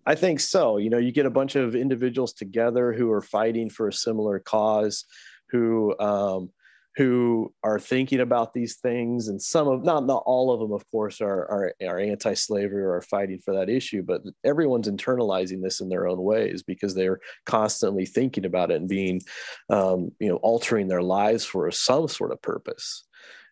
I 0.06 0.16
think 0.16 0.40
so. 0.40 0.78
You 0.78 0.90
know, 0.90 0.98
you 0.98 1.12
get 1.12 1.26
a 1.26 1.32
bunch 1.32 1.56
of 1.56 1.76
individuals 1.76 2.34
together 2.34 2.92
who 2.92 3.12
are 3.12 3.22
fighting 3.22 3.70
for 3.70 3.88
a 3.88 3.94
similar 3.94 4.40
cause, 4.40 5.06
who 5.50 5.98
um, 6.00 6.50
who 6.98 7.54
are 7.64 7.80
thinking 7.80 8.20
about 8.20 8.54
these 8.54 8.76
things, 8.76 9.28
and 9.30 9.42
some 9.42 9.68
of 9.68 9.84
not 9.84 10.06
not 10.06 10.24
all 10.26 10.52
of 10.52 10.60
them, 10.60 10.74
of 10.74 10.84
course, 10.92 11.22
are 11.22 11.42
are, 11.50 11.74
are 11.88 12.00
anti-slavery 12.00 12.82
or 12.82 12.96
are 12.96 13.02
fighting 13.02 13.40
for 13.40 13.54
that 13.54 13.70
issue, 13.70 14.04
but 14.04 14.22
everyone's 14.44 14.90
internalizing 14.90 15.62
this 15.62 15.80
in 15.80 15.90
their 15.90 16.08
own 16.08 16.22
ways 16.22 16.64
because 16.64 16.94
they're 16.94 17.20
constantly 17.46 18.06
thinking 18.06 18.46
about 18.46 18.72
it 18.72 18.76
and 18.76 18.90
being, 18.90 19.22
um, 19.70 20.12
you 20.20 20.28
know, 20.28 20.38
altering 20.38 20.88
their 20.88 21.02
lives 21.02 21.46
for 21.46 21.72
some 21.72 22.08
sort 22.08 22.32
of 22.32 22.42
purpose. 22.42 23.06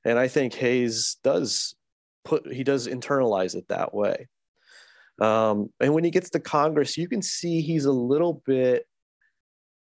And 0.06 0.20
I 0.20 0.28
think 0.28 0.54
Hayes 0.56 1.18
does 1.24 1.76
put 2.26 2.52
he 2.52 2.64
does 2.64 2.88
internalize 2.88 3.56
it 3.56 3.68
that 3.70 3.94
way. 3.94 4.28
Um, 5.22 5.70
and 5.80 5.94
when 5.94 6.04
he 6.04 6.12
gets 6.12 6.30
to 6.32 6.40
Congress, 6.40 6.98
you 6.98 7.08
can 7.08 7.22
see 7.22 7.62
he's 7.62 7.86
a 7.86 7.92
little 7.92 8.42
bit, 8.46 8.86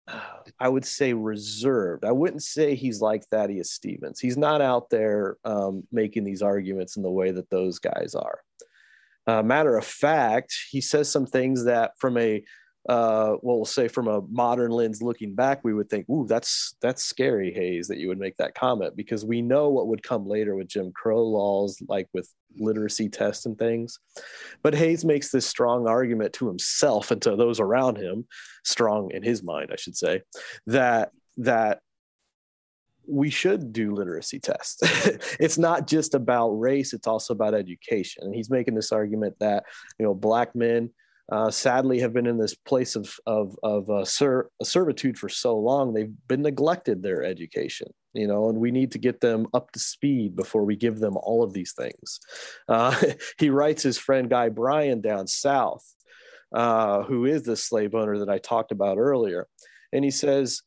I 0.60 0.70
would 0.70 0.86
say, 0.86 1.14
reserved. 1.14 2.06
I 2.06 2.12
wouldn't 2.12 2.44
say 2.44 2.76
he's 2.76 3.02
like 3.02 3.26
Thaddeus 3.26 3.72
Stevens. 3.72 4.20
He's 4.20 4.38
not 4.38 4.62
out 4.62 4.90
there 4.90 5.38
um, 5.46 5.84
making 5.92 6.24
these 6.24 6.42
arguments 6.42 6.98
in 6.98 7.04
the 7.04 7.12
way 7.12 7.32
that 7.32 7.50
those 7.50 7.80
guys 7.80 8.16
are. 8.16 8.40
Uh, 9.28 9.44
matter 9.44 9.78
of 9.78 9.86
fact, 9.86 10.56
he 10.72 10.80
says 10.80 11.12
some 11.12 11.26
things 11.26 11.66
that, 11.66 11.92
from 12.00 12.18
a 12.18 12.44
uh, 12.88 13.36
well, 13.42 13.58
we'll 13.58 13.66
say 13.66 13.90
from 13.90 14.08
a 14.08 14.22
modern 14.30 14.72
lens 14.72 15.02
looking 15.02 15.36
back, 15.36 15.62
we 15.64 15.74
would 15.74 15.90
think, 15.90 16.08
"Ooh, 16.10 16.26
that's 16.26 16.76
that's 16.82 17.04
scary, 17.04 17.54
Hayes, 17.54 17.88
that 17.90 17.98
you 17.98 18.08
would 18.08 18.20
make 18.20 18.38
that 18.38 18.56
comment," 18.56 18.96
because 18.96 19.26
we 19.26 19.42
know 19.42 19.70
what 19.70 19.88
would 19.88 20.04
come 20.04 20.26
later 20.26 20.56
with 20.56 20.70
Jim 20.70 20.94
Crow 20.94 21.22
laws, 21.22 21.82
like 21.90 22.08
with 22.14 22.34
literacy 22.58 23.10
tests 23.10 23.46
and 23.46 23.60
things. 23.60 24.00
But 24.64 24.74
Hayes 24.74 25.04
makes 25.04 25.32
this 25.32 25.46
strong 25.46 25.88
argument 25.88 26.34
to 26.34 26.48
himself 26.48 27.12
and 27.12 27.22
to 27.24 27.36
those 27.36 27.60
around 27.60 27.98
him, 27.98 28.26
strong 28.64 29.12
in 29.12 29.22
his 29.22 29.44
mind, 29.44 29.70
I 29.74 29.76
should 29.76 29.98
say, 29.98 30.22
that 30.68 31.12
that 31.38 31.82
we 33.06 33.30
should 33.30 33.74
do 33.74 33.94
literacy 33.94 34.40
tests. 34.40 34.80
it's 35.40 35.58
not 35.58 35.88
just 35.88 36.14
about 36.14 36.52
race; 36.52 36.94
it's 36.94 37.08
also 37.08 37.34
about 37.34 37.54
education. 37.54 38.24
And 38.24 38.34
he's 38.34 38.50
making 38.50 38.76
this 38.76 38.94
argument 38.94 39.36
that 39.42 39.66
you 40.00 40.06
know 40.06 40.14
black 40.14 40.56
men 40.56 40.92
uh, 41.32 41.52
sadly 41.52 42.00
have 42.00 42.14
been 42.14 42.26
in 42.26 42.38
this 42.38 42.56
place 42.56 42.96
of 42.96 43.14
of, 43.26 43.58
of 43.64 43.90
uh, 43.90 44.06
ser- 44.06 44.50
servitude 44.64 45.18
for 45.18 45.30
so 45.30 45.58
long 45.58 45.94
they've 45.94 46.14
been 46.28 46.42
neglected 46.42 47.02
their 47.02 47.24
education 47.24 47.88
you 48.14 48.28
know 48.28 48.50
and 48.50 48.58
we 48.58 48.72
need 48.72 48.92
to 48.92 48.98
get 48.98 49.20
them 49.20 49.48
up 49.54 49.72
to 49.72 49.80
speed 49.80 50.36
before 50.36 50.64
we 50.64 50.76
give 50.76 51.00
them 51.00 51.18
all 51.18 51.44
of 51.44 51.54
these 51.54 51.74
things. 51.74 52.20
Uh, 52.68 52.96
he 53.40 53.50
writes 53.50 53.84
his 53.84 53.98
friend 53.98 54.30
guy 54.30 54.50
bryan 54.50 55.02
down 55.02 55.28
south 55.28 55.86
uh, 56.54 57.04
who 57.04 57.26
is 57.26 57.44
the 57.44 57.56
slave 57.56 57.94
owner 57.94 58.20
that 58.20 58.30
i 58.30 58.38
talked 58.38 58.72
about 58.72 58.98
earlier 58.98 59.48
and 59.92 60.04
he 60.06 60.12
says 60.12 60.62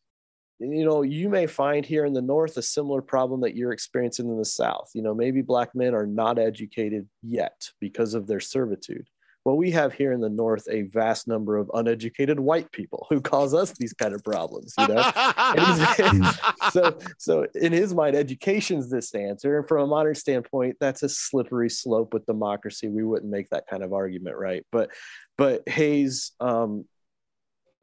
you 0.61 0.85
know 0.85 1.01
you 1.01 1.31
may 1.31 1.47
find 1.47 1.87
here 1.87 2.05
in 2.05 2.13
the 2.13 2.21
north 2.21 2.59
a 2.59 2.63
similar 2.63 3.01
problem 3.01 3.41
that 3.41 3.57
you're 3.57 3.73
experiencing 3.73 4.29
in 4.29 4.37
the 4.37 4.45
south. 4.45 4.91
You 4.95 5.01
know 5.03 5.15
maybe 5.15 5.41
black 5.41 5.75
men 5.75 5.95
are 5.95 6.07
not 6.07 6.39
educated 6.39 7.09
yet 7.23 7.71
because 7.81 8.13
of 8.13 8.27
their 8.27 8.41
servitude 8.41 9.09
well, 9.45 9.57
we 9.57 9.70
have 9.70 9.95
here 9.95 10.12
in 10.12 10.20
the 10.20 10.28
North 10.28 10.66
a 10.70 10.82
vast 10.82 11.26
number 11.26 11.57
of 11.57 11.70
uneducated 11.72 12.38
white 12.38 12.70
people 12.72 13.07
who 13.09 13.20
cause 13.20 13.55
us 13.55 13.72
these 13.72 13.95
kind 13.95 14.14
of 14.14 14.22
problems, 14.22 14.74
you 14.78 14.88
know. 14.88 15.03
so, 16.72 16.99
so 17.18 17.47
in 17.55 17.72
his 17.72 17.95
mind, 17.95 18.16
education's 18.16 18.91
this 18.91 19.14
answer, 19.14 19.59
and 19.59 19.66
from 19.66 19.84
a 19.84 19.86
modern 19.86 20.14
standpoint, 20.14 20.76
that's 20.78 21.03
a 21.03 21.09
slippery 21.09 21.70
slope 21.70 22.12
with 22.12 22.26
democracy. 22.26 22.88
We 22.88 23.03
wouldn't 23.03 23.30
make 23.30 23.49
that 23.51 23.66
kind 23.66 23.82
of 23.82 23.95
argument, 23.95 24.36
right? 24.36 24.64
But, 24.70 24.91
but 25.38 25.66
Hayes 25.68 26.32
um, 26.41 26.84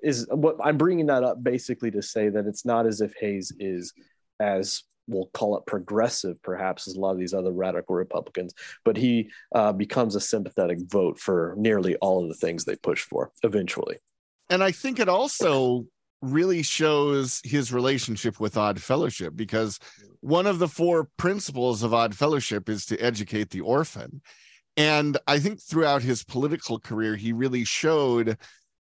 is 0.02 0.28
what 0.30 0.58
I'm 0.64 0.78
bringing 0.78 1.08
that 1.08 1.24
up 1.24 1.44
basically 1.44 1.90
to 1.92 2.04
say 2.04 2.30
that 2.30 2.46
it's 2.46 2.66
not 2.66 2.86
as 2.86 3.02
if 3.02 3.14
Hayes 3.20 3.52
is 3.60 3.94
as 4.40 4.84
we'll 5.08 5.30
call 5.34 5.58
it 5.58 5.66
progressive, 5.66 6.42
perhaps, 6.42 6.88
as 6.88 6.96
a 6.96 7.00
lot 7.00 7.12
of 7.12 7.18
these 7.18 7.34
other 7.34 7.52
radical 7.52 7.96
Republicans, 7.96 8.54
but 8.84 8.98
he 8.98 9.30
uh, 9.56 9.72
becomes 9.72 10.16
a 10.16 10.22
sympathetic 10.22 10.80
vote 10.90 11.20
for 11.20 11.56
nearly 11.58 11.96
all 11.98 12.24
of 12.24 12.30
the 12.30 12.36
things 12.36 12.66
they 12.66 12.76
push 12.76 13.04
for 13.04 13.32
eventually. 13.44 13.98
And 14.50 14.64
I 14.64 14.72
think 14.72 15.00
it 15.00 15.10
also 15.10 15.86
really 16.22 16.64
shows 16.64 17.42
his 17.44 17.72
relationship 17.72 18.40
with 18.40 18.58
Odd 18.58 18.82
Fellowship 18.82 19.36
because 19.36 19.80
one 20.22 20.48
of 20.48 20.60
the 20.60 20.68
four 20.68 21.10
principles 21.18 21.84
of 21.84 21.94
Odd 21.94 22.16
Fellowship 22.16 22.70
is 22.70 22.86
to 22.88 22.98
educate 22.98 23.50
the 23.50 23.62
orphan. 23.62 24.22
And 24.76 25.18
I 25.28 25.40
think 25.40 25.62
throughout 25.62 26.02
his 26.02 26.24
political 26.24 26.80
career, 26.80 27.16
he 27.16 27.34
really 27.34 27.64
showed 27.64 28.38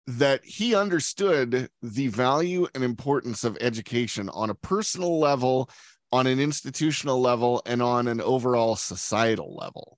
that 0.08 0.44
he 0.44 0.74
understood 0.74 1.70
the 1.82 2.08
value 2.08 2.68
and 2.74 2.84
importance 2.84 3.44
of 3.44 3.58
education 3.60 4.30
on 4.30 4.50
a 4.50 4.56
personal 4.56 5.20
level, 5.20 5.70
on 6.12 6.28
an 6.28 6.40
institutional 6.40 7.20
level 7.20 7.62
and 7.66 7.82
on 7.82 8.08
an 8.08 8.22
overall 8.22 8.76
societal 8.76 9.56
level. 9.56 9.98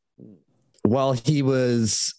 While 0.83 1.13
he 1.13 1.41
was 1.41 2.13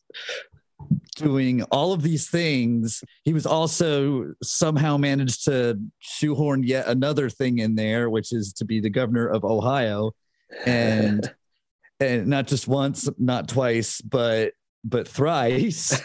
doing 1.16 1.62
all 1.64 1.93
of 1.93 2.03
these 2.03 2.30
things, 2.30 3.03
he 3.24 3.32
was 3.32 3.47
also 3.47 4.32
somehow 4.43 4.97
managed 4.97 5.45
to 5.45 5.78
shoehorn 5.99 6.62
yet 6.62 6.86
another 6.86 7.28
thing 7.28 7.59
in 7.59 7.74
there, 7.74 8.09
which 8.09 8.32
is 8.32 8.53
to 8.55 8.64
be 8.64 8.80
the 8.80 8.91
governor 8.91 9.26
of 9.26 9.45
Ohio. 9.45 10.12
And 10.64 11.32
and 12.01 12.26
not 12.26 12.47
just 12.47 12.66
once, 12.66 13.09
not 13.18 13.49
twice, 13.49 14.01
but 14.01 14.53
but 14.84 15.07
thrice. 15.07 16.01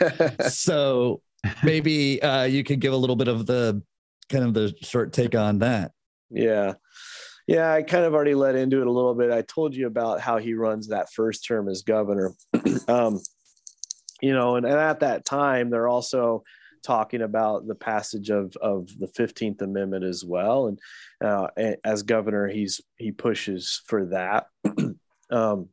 so 0.50 1.22
maybe 1.64 2.22
uh, 2.22 2.44
you 2.44 2.64
could 2.64 2.80
give 2.80 2.94
a 2.94 2.98
little 2.98 3.16
bit 3.16 3.28
of 3.28 3.46
the 3.46 3.82
kind 4.30 4.44
of 4.44 4.54
the 4.54 4.76
short 4.82 5.14
take 5.14 5.36
on 5.36 5.60
that. 5.60 5.92
Yeah. 6.30 6.74
Yeah, 7.48 7.72
I 7.72 7.84
kind 7.84 8.06
of 8.06 8.14
already 8.14 8.34
led 8.34 8.56
into 8.56 8.82
it 8.82 8.88
a 8.88 8.92
little 8.92 9.14
bit. 9.14 9.32
I 9.32 9.44
told 9.44 9.76
you 9.76 9.86
about 9.88 10.20
how 10.20 10.38
he 10.38 10.56
runs 10.56 10.88
that 10.88 11.12
first 11.14 11.46
term 11.46 11.70
as 11.70 11.84
governor. 11.84 12.34
um, 12.88 13.20
you 14.22 14.34
know, 14.34 14.56
and, 14.56 14.66
and 14.66 14.76
at 14.76 15.02
that 15.02 15.26
time, 15.26 15.70
they're 15.70 15.88
also 15.88 16.44
talking 16.86 17.22
about 17.22 17.68
the 17.68 17.76
passage 17.76 18.30
of 18.30 18.56
of 18.58 18.88
the 19.00 19.08
15th 19.08 19.62
amendment 19.64 20.06
as 20.06 20.24
well 20.24 20.68
and 20.68 20.80
uh, 21.24 21.48
as 21.84 22.04
governor 22.04 22.48
he's 22.48 22.80
he 22.98 23.12
pushes 23.12 23.82
for 23.88 24.06
that 24.06 24.46
um, 25.32 25.68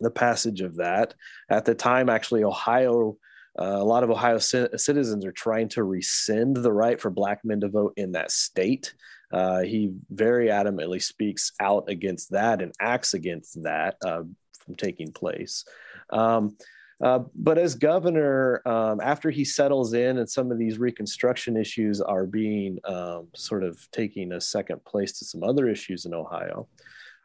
the 0.00 0.10
passage 0.10 0.60
of 0.60 0.76
that 0.76 1.14
at 1.48 1.64
the 1.64 1.76
time 1.76 2.08
actually 2.08 2.42
ohio 2.42 3.16
uh, 3.56 3.76
a 3.78 3.84
lot 3.84 4.02
of 4.02 4.10
ohio 4.10 4.38
c- 4.38 4.66
citizens 4.76 5.24
are 5.24 5.32
trying 5.32 5.68
to 5.68 5.84
rescind 5.84 6.56
the 6.56 6.72
right 6.72 7.00
for 7.00 7.10
black 7.10 7.44
men 7.44 7.60
to 7.60 7.68
vote 7.68 7.92
in 7.96 8.10
that 8.10 8.32
state 8.32 8.94
uh, 9.32 9.60
he 9.60 9.92
very 10.10 10.48
adamantly 10.48 11.02
speaks 11.02 11.52
out 11.60 11.88
against 11.88 12.30
that 12.30 12.60
and 12.60 12.72
acts 12.80 13.14
against 13.14 13.62
that 13.62 13.96
uh, 14.04 14.22
from 14.64 14.74
taking 14.76 15.12
place. 15.12 15.64
Um, 16.10 16.56
uh, 17.02 17.20
but 17.34 17.58
as 17.58 17.74
governor, 17.74 18.62
um, 18.64 19.00
after 19.00 19.28
he 19.30 19.44
settles 19.44 19.92
in 19.92 20.18
and 20.18 20.30
some 20.30 20.52
of 20.52 20.58
these 20.58 20.78
reconstruction 20.78 21.56
issues 21.56 22.00
are 22.00 22.26
being 22.26 22.78
um, 22.84 23.26
sort 23.34 23.64
of 23.64 23.90
taking 23.90 24.32
a 24.32 24.40
second 24.40 24.84
place 24.84 25.18
to 25.18 25.24
some 25.24 25.42
other 25.42 25.68
issues 25.68 26.04
in 26.04 26.14
Ohio, 26.14 26.68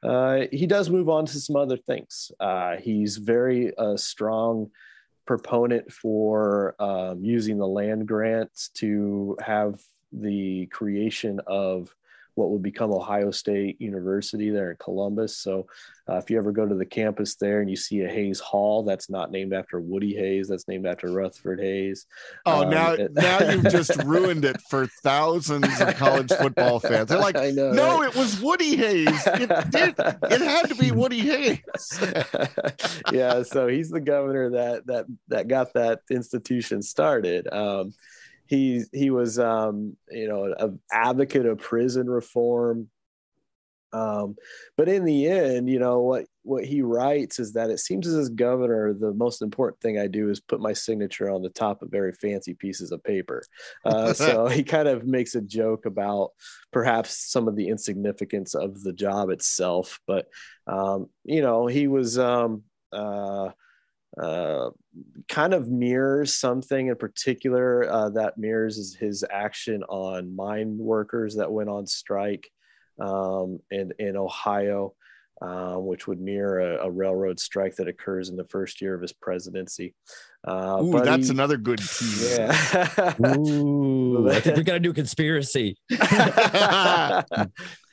uh, 0.01 0.41
he 0.51 0.65
does 0.65 0.89
move 0.89 1.09
on 1.09 1.25
to 1.25 1.39
some 1.39 1.55
other 1.55 1.77
things. 1.77 2.31
Uh, 2.39 2.77
he's 2.77 3.17
very 3.17 3.75
uh, 3.77 3.95
strong 3.97 4.71
proponent 5.27 5.91
for 5.91 6.75
um, 6.79 7.23
using 7.23 7.57
the 7.57 7.67
land 7.67 8.07
grants 8.07 8.69
to 8.69 9.37
have 9.41 9.79
the 10.11 10.65
creation 10.67 11.39
of 11.45 11.95
what 12.37 12.51
would 12.51 12.61
become 12.61 12.93
Ohio 12.93 13.31
State 13.31 13.81
University 13.81 14.51
there 14.51 14.69
in 14.69 14.77
Columbus. 14.77 15.37
So, 15.37 15.65
uh, 16.07 16.17
if 16.17 16.29
you 16.29 16.37
ever 16.37 16.51
go 16.51 16.67
to 16.67 16.75
the 16.75 16.85
campus 16.85 17.35
there 17.35 17.61
and 17.61 17.69
you 17.69 17.75
see 17.75 18.01
a 18.01 18.07
Hayes 18.07 18.39
Hall, 18.39 18.83
that's 18.83 19.09
not 19.09 19.31
named 19.31 19.53
after 19.53 19.81
Woody 19.81 20.15
Hayes, 20.15 20.47
that's 20.47 20.67
named 20.67 20.85
after 20.85 21.11
Rutherford 21.11 21.59
Hayes. 21.59 22.05
Oh, 22.45 22.61
um, 22.61 22.69
now 22.69 22.91
it, 22.91 23.11
now 23.13 23.39
you've 23.39 23.63
just 23.71 23.95
ruined 24.03 24.45
it 24.45 24.61
for 24.69 24.85
thousands 25.03 25.81
of 25.81 25.95
college 25.95 26.31
football 26.31 26.79
fans. 26.79 27.09
They're 27.09 27.17
like, 27.17 27.35
know, 27.55 27.71
no, 27.71 27.99
right? 28.01 28.09
it 28.09 28.15
was 28.15 28.39
Woody 28.39 28.75
Hayes. 28.75 29.27
It, 29.27 29.71
did, 29.71 29.95
it 29.97 30.41
had 30.41 30.69
to 30.69 30.75
be 30.75 30.91
Woody 30.97 31.21
Hayes. 31.21 31.99
yeah, 33.11 33.41
so 33.41 33.67
he's 33.67 33.89
the 33.89 33.99
governor 33.99 34.51
that 34.51 34.85
that 34.85 35.05
that 35.29 35.47
got 35.47 35.73
that 35.73 36.01
institution 36.11 36.83
started. 36.83 37.51
Um, 37.51 37.93
he 38.47 38.83
he 38.93 39.09
was 39.09 39.39
um, 39.39 39.95
you 40.09 40.27
know 40.27 40.53
an 40.57 40.79
advocate 40.91 41.45
of 41.45 41.59
prison 41.59 42.09
reform. 42.09 42.89
Um, 43.93 44.35
but 44.75 44.89
in 44.89 45.05
the 45.05 45.27
end 45.27 45.69
you 45.69 45.79
know 45.79 46.01
what 46.01 46.25
what 46.43 46.65
he 46.65 46.81
writes 46.81 47.39
is 47.39 47.53
that 47.53 47.69
it 47.69 47.79
seems 47.79 48.05
as 48.05 48.27
governor 48.27 48.93
the 48.93 49.13
most 49.13 49.41
important 49.41 49.79
thing 49.79 49.97
i 49.97 50.07
do 50.07 50.29
is 50.29 50.41
put 50.41 50.59
my 50.59 50.73
signature 50.73 51.29
on 51.29 51.41
the 51.41 51.49
top 51.49 51.81
of 51.81 51.89
very 51.89 52.11
fancy 52.11 52.53
pieces 52.53 52.91
of 52.91 53.01
paper. 53.03 53.43
Uh, 53.85 54.11
so 54.25 54.47
he 54.47 54.61
kind 54.61 54.89
of 54.89 55.05
makes 55.05 55.35
a 55.35 55.41
joke 55.41 55.85
about 55.85 56.31
perhaps 56.73 57.31
some 57.31 57.47
of 57.47 57.55
the 57.55 57.69
insignificance 57.69 58.55
of 58.55 58.83
the 58.83 58.93
job 58.93 59.29
itself. 59.29 60.01
But 60.05 60.27
um, 60.67 61.07
you 61.23 61.41
know 61.41 61.67
he 61.67 61.87
was 61.87 62.19
um, 62.19 62.63
uh, 62.91 63.51
uh, 64.21 64.69
kind 65.27 65.53
of 65.53 65.69
mirrors 65.69 66.33
something 66.33 66.87
in 66.87 66.95
particular 66.95 67.89
uh, 67.89 68.09
that 68.09 68.37
mirrors 68.37 68.95
his 68.95 69.23
action 69.31 69.83
on 69.83 70.35
mine 70.35 70.77
workers 70.77 71.35
that 71.35 71.51
went 71.51 71.69
on 71.69 71.85
strike 71.85 72.49
um, 72.99 73.59
in, 73.69 73.91
in 73.99 74.17
Ohio, 74.17 74.95
um, 75.41 75.85
which 75.85 76.07
would 76.07 76.19
mirror 76.19 76.59
a, 76.59 76.87
a, 76.87 76.89
railroad 76.89 77.39
strike 77.39 77.75
that 77.75 77.87
occurs 77.87 78.29
in 78.29 78.35
the 78.35 78.43
first 78.45 78.81
year 78.81 78.95
of 78.95 79.01
his 79.01 79.13
presidency. 79.13 79.93
Uh, 80.47 80.81
Ooh, 80.81 80.99
that's 81.03 81.27
he, 81.27 81.31
another 81.31 81.57
good 81.57 81.77
tease. 81.79 82.37
Yeah. 82.37 83.13
Ooh, 83.37 84.29
I 84.31 84.39
think 84.39 84.57
we 84.57 84.63
got 84.63 84.77
a 84.77 84.79
new 84.79 84.93
conspiracy. 84.93 85.77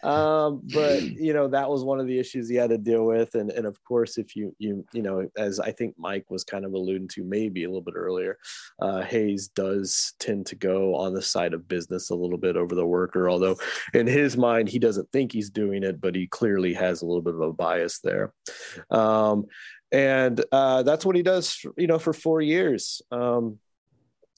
um, 0.05 0.61
but 0.73 1.03
you 1.03 1.33
know 1.33 1.49
that 1.49 1.69
was 1.69 1.83
one 1.83 1.99
of 1.99 2.07
the 2.07 2.19
issues 2.19 2.49
he 2.49 2.57
had 2.57 2.71
to 2.71 2.79
deal 2.79 3.05
with, 3.05 3.35
and 3.35 3.51
and 3.51 3.67
of 3.67 3.83
course, 3.85 4.19
if 4.19 4.37
you 4.37 4.55
you 4.59 4.85
you 4.93 5.03
know, 5.03 5.29
as 5.37 5.59
I 5.59 5.73
think 5.73 5.95
Mike 5.99 6.31
was 6.31 6.45
kind 6.45 6.65
of 6.65 6.75
alluding 6.75 7.09
to 7.09 7.25
maybe 7.25 7.65
a 7.65 7.69
little 7.69 7.83
bit 7.83 7.95
earlier, 7.97 8.39
uh, 8.81 9.03
Hayes 9.03 9.49
does 9.49 10.15
tend 10.19 10.47
to 10.47 10.57
go 10.57 10.95
on 10.95 11.15
the 11.15 11.23
side 11.23 11.55
of 11.55 11.67
business 11.67 12.11
a 12.11 12.15
little 12.15 12.39
bit 12.39 12.57
over 12.57 12.75
the 12.75 12.87
worker, 12.87 13.31
although 13.31 13.57
in 13.95 14.07
his 14.07 14.37
mind 14.37 14.69
he 14.69 14.79
doesn't 14.79 15.11
think 15.11 15.33
he's 15.33 15.51
doing 15.51 15.83
it, 15.83 16.01
but 16.01 16.15
he 16.15 16.27
clearly 16.27 16.75
has 16.75 17.01
a 17.03 17.07
little 17.07 17.23
bit 17.23 17.35
of 17.35 17.41
a 17.41 17.53
bias 17.53 18.01
there. 18.01 18.33
Um, 18.91 19.47
and 19.91 20.45
uh, 20.51 20.83
that's 20.83 21.07
what 21.07 21.17
he 21.17 21.23
does, 21.23 21.65
you 21.77 21.87
know, 21.87 21.99
for 21.99 22.13
four 22.13 22.41
years 22.41 23.01
um, 23.13 23.59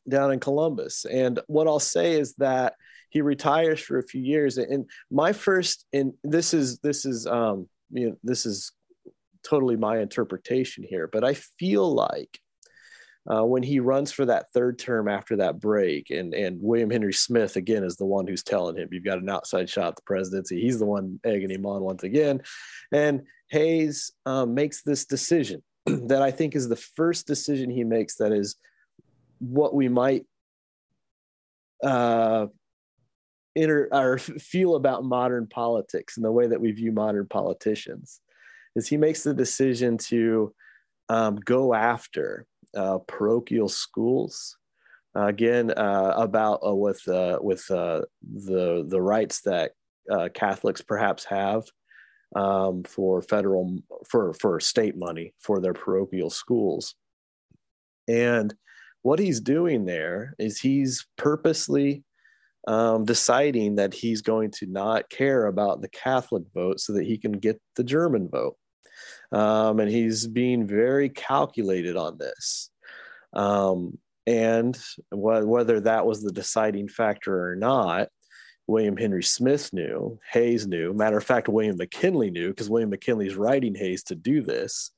down 0.08 0.32
in 0.32 0.38
Columbus. 0.38 1.06
And 1.06 1.40
what 1.46 1.66
I'll 1.66 1.80
say 1.80 2.12
is 2.12 2.34
that 2.34 2.74
he 3.08 3.20
retires 3.20 3.80
for 3.80 3.98
a 3.98 4.06
few 4.06 4.22
years. 4.22 4.58
And 4.58 4.88
my 5.10 5.32
first, 5.32 5.86
and 5.92 6.12
this 6.24 6.54
is 6.54 6.78
this 6.78 7.04
is 7.04 7.26
um, 7.26 7.68
you 7.90 8.10
know 8.10 8.16
this 8.22 8.46
is 8.46 8.72
totally 9.42 9.76
my 9.76 9.98
interpretation 9.98 10.84
here, 10.88 11.08
but 11.10 11.24
I 11.24 11.34
feel 11.34 11.94
like 11.94 12.40
uh, 13.28 13.44
when 13.44 13.62
he 13.62 13.80
runs 13.80 14.12
for 14.12 14.24
that 14.26 14.50
third 14.52 14.78
term 14.78 15.08
after 15.08 15.36
that 15.36 15.60
break, 15.60 16.10
and 16.10 16.34
and 16.34 16.58
William 16.60 16.90
Henry 16.90 17.12
Smith 17.12 17.56
again 17.56 17.84
is 17.84 17.96
the 17.96 18.06
one 18.06 18.26
who's 18.26 18.42
telling 18.42 18.76
him 18.76 18.88
you've 18.92 19.04
got 19.04 19.18
an 19.18 19.30
outside 19.30 19.68
shot 19.68 19.88
at 19.88 19.96
the 19.96 20.02
presidency. 20.02 20.60
He's 20.60 20.78
the 20.78 20.86
one 20.86 21.20
egging 21.24 21.50
him 21.50 21.66
on 21.66 21.82
once 21.82 22.02
again, 22.02 22.42
and 22.92 23.22
Hayes 23.50 24.12
um, 24.26 24.54
makes 24.54 24.82
this 24.82 25.06
decision 25.06 25.62
that 25.86 26.22
I 26.22 26.30
think 26.30 26.54
is 26.54 26.68
the 26.68 26.76
first 26.76 27.26
decision 27.26 27.70
he 27.70 27.84
makes 27.84 28.16
that 28.16 28.32
is 28.32 28.56
what 29.38 29.74
we 29.74 29.88
might 29.88 30.24
uh, 31.82 32.46
inter, 33.56 33.88
or 33.90 34.18
feel 34.18 34.76
about 34.76 35.04
modern 35.04 35.46
politics 35.48 36.16
and 36.16 36.24
the 36.24 36.32
way 36.32 36.46
that 36.46 36.60
we 36.60 36.70
view 36.70 36.92
modern 36.92 37.26
politicians. 37.26 38.20
Is 38.76 38.86
he 38.86 38.96
makes 38.96 39.22
the 39.22 39.34
decision 39.34 39.96
to 39.98 40.54
um, 41.08 41.36
go 41.36 41.74
after 41.74 42.46
uh, 42.76 42.98
parochial 43.06 43.68
schools 43.68 44.56
uh, 45.16 45.26
again 45.26 45.70
uh, 45.70 46.12
about 46.16 46.60
uh, 46.66 46.74
with 46.74 47.06
uh, 47.08 47.38
with 47.40 47.68
uh, 47.70 48.02
the 48.22 48.84
the 48.86 49.00
rights 49.00 49.40
that 49.42 49.72
Catholics 50.34 50.82
perhaps 50.82 51.24
have 51.24 51.64
um, 52.36 52.84
for 52.84 53.22
federal 53.22 53.78
for 54.08 54.34
for 54.34 54.60
state 54.60 54.96
money 54.96 55.32
for 55.40 55.60
their 55.60 55.72
parochial 55.72 56.30
schools. 56.30 56.94
And 58.08 58.54
what 59.02 59.18
he's 59.18 59.40
doing 59.40 59.86
there 59.86 60.34
is 60.38 60.60
he's 60.60 61.06
purposely 61.16 62.04
um, 62.66 63.04
deciding 63.04 63.76
that 63.76 63.94
he's 63.94 64.22
going 64.22 64.50
to 64.50 64.66
not 64.66 65.08
care 65.08 65.46
about 65.46 65.80
the 65.80 65.88
Catholic 65.88 66.44
vote 66.54 66.80
so 66.80 66.92
that 66.94 67.06
he 67.06 67.16
can 67.18 67.32
get 67.32 67.60
the 67.76 67.84
German 67.84 68.28
vote. 68.28 68.56
Um, 69.32 69.80
and 69.80 69.90
he's 69.90 70.26
being 70.26 70.66
very 70.66 71.08
calculated 71.08 71.96
on 71.96 72.18
this. 72.18 72.70
Um, 73.32 73.98
and 74.26 74.76
wh- 75.10 75.46
whether 75.46 75.80
that 75.80 76.06
was 76.06 76.22
the 76.22 76.32
deciding 76.32 76.88
factor 76.88 77.50
or 77.50 77.56
not, 77.56 78.08
William 78.66 78.96
Henry 78.96 79.22
Smith 79.22 79.72
knew, 79.72 80.18
Hayes 80.32 80.66
knew. 80.66 80.92
Matter 80.92 81.18
of 81.18 81.24
fact, 81.24 81.48
William 81.48 81.76
McKinley 81.76 82.30
knew 82.30 82.48
because 82.48 82.68
William 82.68 82.90
McKinley's 82.90 83.36
writing 83.36 83.76
Hayes 83.76 84.02
to 84.04 84.16
do 84.16 84.42
this. 84.42 84.90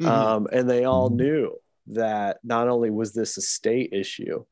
Mm-hmm. 0.00 0.06
Um, 0.06 0.48
and 0.52 0.70
they 0.70 0.84
all 0.84 1.08
mm-hmm. 1.08 1.16
knew 1.16 1.56
that 1.88 2.38
not 2.44 2.68
only 2.68 2.90
was 2.90 3.12
this 3.12 3.36
a 3.36 3.42
state 3.42 3.92
issue, 3.92 4.44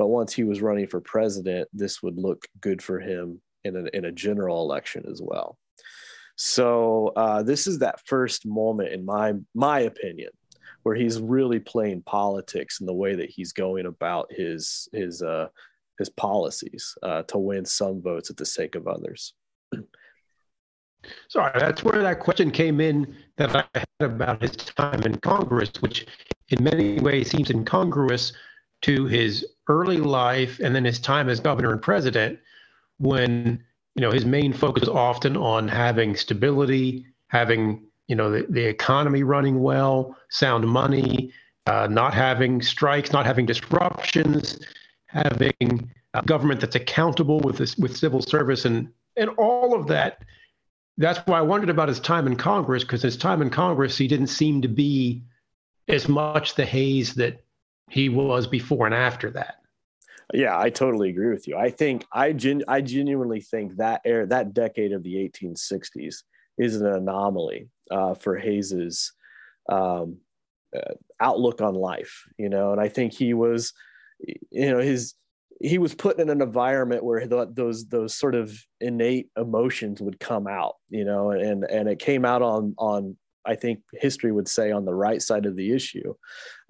but 0.00 0.08
once 0.08 0.32
he 0.32 0.44
was 0.44 0.62
running 0.62 0.86
for 0.86 0.98
president, 0.98 1.68
this 1.74 2.02
would 2.02 2.16
look 2.16 2.46
good 2.58 2.80
for 2.80 3.00
him 3.00 3.38
in 3.64 3.76
a, 3.76 3.84
in 3.94 4.06
a 4.06 4.10
general 4.10 4.62
election 4.62 5.04
as 5.10 5.20
well. 5.22 5.58
So 6.36 7.08
uh, 7.16 7.42
this 7.42 7.66
is 7.66 7.80
that 7.80 8.00
first 8.06 8.46
moment, 8.46 8.94
in 8.94 9.04
my 9.04 9.34
my 9.54 9.80
opinion, 9.80 10.30
where 10.84 10.94
he's 10.94 11.20
really 11.20 11.60
playing 11.60 12.00
politics 12.06 12.80
in 12.80 12.86
the 12.86 12.94
way 12.94 13.14
that 13.14 13.28
he's 13.28 13.52
going 13.52 13.84
about 13.84 14.32
his 14.32 14.88
his 14.94 15.20
uh, 15.20 15.48
his 15.98 16.08
policies 16.08 16.94
uh, 17.02 17.24
to 17.24 17.36
win 17.36 17.66
some 17.66 18.00
votes 18.00 18.30
at 18.30 18.38
the 18.38 18.46
sake 18.46 18.76
of 18.76 18.88
others. 18.88 19.34
Sorry, 21.28 21.52
that's 21.60 21.84
where 21.84 22.00
that 22.00 22.20
question 22.20 22.50
came 22.50 22.80
in 22.80 23.14
that 23.36 23.54
I 23.54 23.64
had 23.74 23.86
about 24.00 24.40
his 24.40 24.52
time 24.52 25.02
in 25.02 25.16
Congress, 25.18 25.72
which 25.80 26.06
in 26.48 26.64
many 26.64 27.00
ways 27.00 27.30
seems 27.30 27.50
incongruous 27.50 28.32
to 28.82 29.06
his 29.06 29.46
early 29.70 29.98
life 29.98 30.58
and 30.60 30.74
then 30.74 30.84
his 30.84 30.98
time 30.98 31.28
as 31.28 31.40
governor 31.40 31.72
and 31.72 31.80
president, 31.80 32.38
when 32.98 33.62
you 33.94 34.02
know 34.02 34.10
his 34.10 34.26
main 34.26 34.52
focus 34.52 34.82
is 34.82 34.88
often 34.88 35.36
on 35.36 35.68
having 35.68 36.16
stability, 36.16 37.06
having 37.28 37.86
you 38.08 38.16
know 38.16 38.30
the, 38.30 38.46
the 38.50 38.64
economy 38.64 39.22
running 39.22 39.62
well, 39.62 40.16
sound 40.28 40.66
money, 40.66 41.32
uh, 41.66 41.86
not 41.90 42.12
having 42.12 42.60
strikes, 42.60 43.12
not 43.12 43.24
having 43.24 43.46
disruptions, 43.46 44.58
having 45.06 45.90
a 46.14 46.22
government 46.22 46.60
that's 46.60 46.76
accountable 46.76 47.40
with 47.40 47.56
this 47.56 47.76
with 47.78 47.96
civil 47.96 48.20
service 48.20 48.64
and 48.64 48.88
and 49.16 49.30
all 49.38 49.74
of 49.74 49.86
that. 49.86 50.22
That's 50.98 51.20
why 51.26 51.38
I 51.38 51.42
wondered 51.42 51.70
about 51.70 51.88
his 51.88 52.00
time 52.00 52.26
in 52.26 52.36
Congress 52.36 52.84
because 52.84 53.02
his 53.02 53.16
time 53.16 53.40
in 53.40 53.50
Congress 53.50 53.96
he 53.96 54.08
didn't 54.08 54.26
seem 54.26 54.60
to 54.62 54.68
be 54.68 55.22
as 55.88 56.08
much 56.08 56.56
the 56.56 56.66
Hayes 56.66 57.14
that 57.14 57.42
he 57.88 58.08
was 58.08 58.46
before 58.46 58.86
and 58.86 58.94
after 58.94 59.30
that. 59.30 59.59
Yeah, 60.32 60.58
I 60.58 60.70
totally 60.70 61.10
agree 61.10 61.30
with 61.30 61.48
you. 61.48 61.56
I 61.56 61.70
think 61.70 62.04
I 62.12 62.32
gen, 62.32 62.62
I 62.68 62.80
genuinely 62.82 63.40
think 63.40 63.76
that 63.76 64.00
era, 64.04 64.26
that 64.26 64.54
decade 64.54 64.92
of 64.92 65.02
the 65.02 65.16
1860s 65.16 66.22
is 66.58 66.76
an 66.76 66.86
anomaly 66.86 67.68
uh, 67.90 68.14
for 68.14 68.36
Hayes's 68.36 69.12
um, 69.68 70.18
uh, 70.76 70.94
outlook 71.20 71.60
on 71.60 71.74
life. 71.74 72.24
You 72.38 72.48
know, 72.48 72.72
and 72.72 72.80
I 72.80 72.88
think 72.88 73.12
he 73.12 73.34
was, 73.34 73.72
you 74.50 74.70
know, 74.70 74.78
his 74.78 75.14
he 75.62 75.76
was 75.78 75.94
put 75.94 76.18
in 76.18 76.30
an 76.30 76.40
environment 76.40 77.04
where 77.04 77.26
those 77.26 77.86
those 77.88 78.14
sort 78.14 78.34
of 78.34 78.56
innate 78.80 79.28
emotions 79.36 80.00
would 80.00 80.20
come 80.20 80.46
out. 80.46 80.76
You 80.90 81.04
know, 81.04 81.30
and 81.30 81.64
and 81.64 81.88
it 81.88 81.98
came 81.98 82.24
out 82.24 82.42
on 82.42 82.74
on 82.78 83.16
I 83.44 83.56
think 83.56 83.80
history 83.94 84.32
would 84.32 84.48
say 84.48 84.70
on 84.70 84.84
the 84.84 84.94
right 84.94 85.20
side 85.20 85.46
of 85.46 85.56
the 85.56 85.72
issue, 85.72 86.14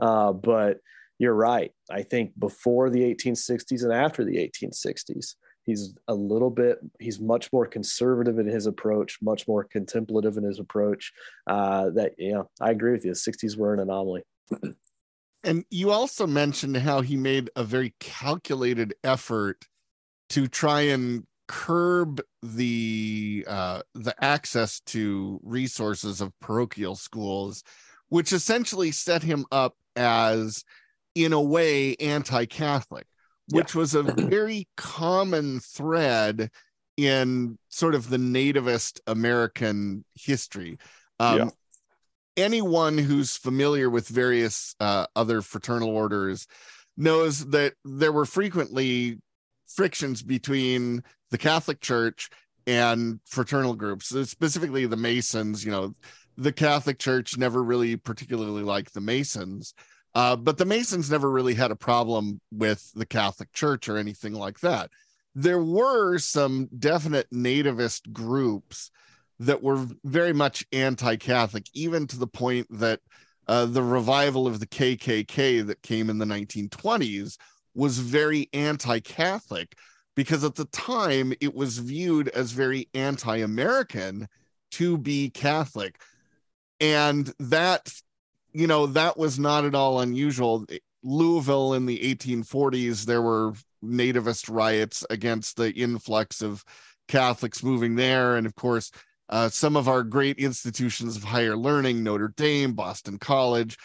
uh, 0.01 0.33
but 0.33 0.79
you're 1.21 1.35
right. 1.35 1.71
I 1.91 2.03
think 2.03 2.33
before 2.39 2.89
the 2.89 3.03
1860s 3.03 3.85
and 3.85 3.93
after 3.93 4.25
the 4.25 4.37
1860s, 4.37 5.35
he's 5.65 5.95
a 6.09 6.15
little 6.15 6.49
bit, 6.49 6.79
he's 6.99 7.21
much 7.21 7.53
more 7.53 7.67
conservative 7.67 8.39
in 8.39 8.47
his 8.47 8.65
approach, 8.67 9.19
much 9.21 9.47
more 9.47 9.65
contemplative 9.65 10.39
in 10.39 10.45
his 10.45 10.59
approach. 10.59 11.13
Uh, 11.47 11.91
that, 11.91 12.15
yeah, 12.17 12.45
I 12.59 12.71
agree 12.71 12.93
with 12.93 13.05
you. 13.05 13.13
The 13.13 13.19
60s 13.19 13.59
were 13.59 13.75
an 13.75 13.81
anomaly. 13.81 14.23
and 15.45 15.67
you 15.71 15.91
also 15.91 16.27
mentioned 16.27 16.79
how 16.79 17.03
he 17.03 17.19
made 17.19 17.51
a 17.55 17.65
very 17.65 17.95
calculated 18.01 18.95
effort 19.05 19.67
to 20.31 20.49
try 20.49 20.81
and 20.81 21.27
curb 21.49 22.23
the 22.43 23.45
uh, 23.47 23.83
the 23.95 24.15
access 24.25 24.81
to 24.87 25.39
resources 25.43 26.23
of 26.23 26.33
parochial 26.41 26.95
schools, 26.95 27.63
which 28.09 28.33
essentially 28.33 28.91
set 28.91 29.23
him 29.23 29.45
up 29.53 29.75
as 29.97 30.65
in 31.15 31.33
a 31.33 31.41
way 31.41 31.97
anti-catholic 31.97 33.07
which 33.51 33.75
yeah. 33.75 33.79
was 33.79 33.95
a 33.95 34.03
very 34.29 34.69
common 34.77 35.61
thread 35.61 36.51
in 36.97 37.59
sort 37.69 37.95
of 37.95 38.09
the 38.09 38.17
nativist 38.17 39.01
american 39.07 40.05
history 40.15 40.79
um, 41.19 41.39
yeah. 41.39 41.49
anyone 42.37 42.99
who's 42.99 43.37
familiar 43.37 43.91
with 43.91 44.09
various 44.09 44.75
uh, 44.81 45.07
other 45.17 45.43
fraternal 45.43 45.91
orders 45.91 46.47
knows 46.97 47.47
that 47.47 47.75
there 47.85 48.13
were 48.13 48.27
frequently 48.27 49.19
frictions 49.67 50.23
between 50.23 51.03
the 51.31 51.39
catholic 51.39 51.81
church 51.81 52.29
and 52.67 53.21
fraternal 53.25 53.75
groups 53.75 54.09
specifically 54.29 54.87
the 54.87 54.97
masons 54.97 55.65
you 55.65 55.71
know 55.71 55.95
the 56.37 56.53
catholic 56.53 56.99
church 56.99 57.37
never 57.37 57.63
really 57.63 57.97
particularly 57.97 58.63
liked 58.63 58.93
the 58.95 59.01
masons 59.01 59.75
uh, 60.15 60.37
but 60.37 60.59
the 60.59 60.65
Masons 60.65 61.11
never 61.11 61.31
really 61.31 61.55
had 61.55 61.71
a 61.71 61.77
problem 61.77 62.41
with 62.51 62.91
the 62.95 63.07
Catholic 63.07 63.53
Church 63.53 63.89
or 63.89 63.97
anything 63.97 64.35
like 64.35 64.61
that. 64.61 64.91
There 65.35 65.63
were 65.63 66.19
some 66.19 66.69
definite 66.77 67.31
nativist 67.31 68.13
groups 68.13 68.91
that 69.39 69.63
were 69.63 69.87
very 70.05 70.33
much 70.33 70.67
anti 70.73 71.17
Catholic, 71.17 71.67
even 71.73 72.07
to 72.09 72.19
the 72.19 72.27
point 72.27 72.67
that 72.71 73.01
uh, 73.49 73.67
the 73.67 73.83
revival 73.83 74.47
of 74.47 74.61
the 74.61 74.67
KKK 74.67 75.67
that 75.67 75.83
came 75.83 76.11
in 76.11 76.19
the 76.19 76.25
1920s 76.25 77.37
was 77.75 77.99
very 77.99 78.49
anti 78.53 79.01
Catholic 79.01 79.77
because 80.15 80.45
at 80.45 80.57
the 80.57 80.67
time 80.67 81.33
it 81.41 81.55
was 81.55 81.79
viewed 81.79 82.29
as 82.29 82.53
very 82.53 82.89
anti 82.95 83.39
American 83.39 84.29
to 84.73 84.99
be 84.99 85.31
Catholic. 85.31 86.01
And 86.81 87.33
that, 87.39 87.93
you 88.53 88.67
know, 88.67 88.87
that 88.87 89.17
was 89.17 89.39
not 89.39 89.65
at 89.65 89.75
all 89.75 90.01
unusual. 90.01 90.67
Louisville 91.03 91.75
in 91.75 91.87
the 91.87 91.99
1840s, 91.99 93.05
there 93.05 93.23
were 93.23 93.53
nativist 93.85 94.53
riots 94.53 95.05
against 95.11 95.57
the 95.57 95.73
influx 95.73 96.43
of 96.43 96.65
Catholics 97.09 97.63
moving 97.63 97.97
there. 97.97 98.37
And 98.37 98.47
of 98.47 98.55
course, 98.55 98.91
uh, 99.29 99.49
some 99.49 99.77
of 99.77 99.89
our 99.89 100.03
great 100.03 100.39
institutions 100.39 101.17
of 101.17 101.25
higher 101.25 101.57
learning, 101.57 102.03
Notre 102.03 102.33
Dame, 102.37 102.75
Boston 102.75 103.19
College, 103.19 103.79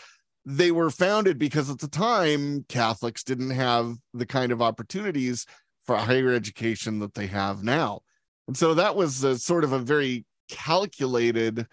they 0.45 0.71
were 0.71 0.89
founded 0.89 1.39
because 1.39 1.69
at 1.69 1.79
the 1.79 1.87
time 1.87 2.65
Catholics 2.69 3.23
didn't 3.23 3.51
have 3.51 3.95
the 4.13 4.25
kind 4.25 4.51
of 4.51 4.61
opportunities 4.61 5.45
for 5.85 5.95
higher 5.97 6.33
education 6.33 6.99
that 6.99 7.13
they 7.13 7.27
have 7.27 7.63
now. 7.63 8.01
And 8.47 8.55
so 8.55 8.73
that 8.75 8.95
was 8.95 9.23
a, 9.23 9.37
sort 9.37 9.63
of 9.63 9.71
a 9.71 9.79
very 9.79 10.25
calculated 10.49 11.67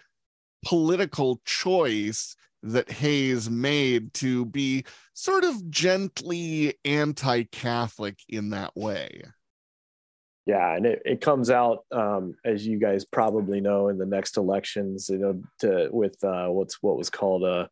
political 0.65 1.39
choice 1.45 2.35
that 2.63 2.89
Hayes 2.89 3.49
made 3.49 4.13
to 4.15 4.45
be 4.45 4.85
sort 5.13 5.43
of 5.43 5.69
gently 5.69 6.75
anti 6.85 7.43
Catholic 7.43 8.19
in 8.27 8.49
that 8.51 8.75
way. 8.75 9.23
Yeah, 10.45 10.75
and 10.75 10.85
it, 10.85 11.01
it 11.05 11.21
comes 11.21 11.49
out 11.49 11.85
um, 11.91 12.35
as 12.43 12.67
you 12.67 12.77
guys 12.77 13.05
probably 13.05 13.61
know 13.61 13.87
in 13.87 13.97
the 13.97 14.05
next 14.05 14.35
elections, 14.35 15.07
you 15.09 15.17
know, 15.19 15.41
to, 15.59 15.89
with 15.91 16.21
uh, 16.23 16.47
what's 16.47 16.81
what 16.81 16.97
was 16.97 17.09
called 17.09 17.43
a 17.43 17.69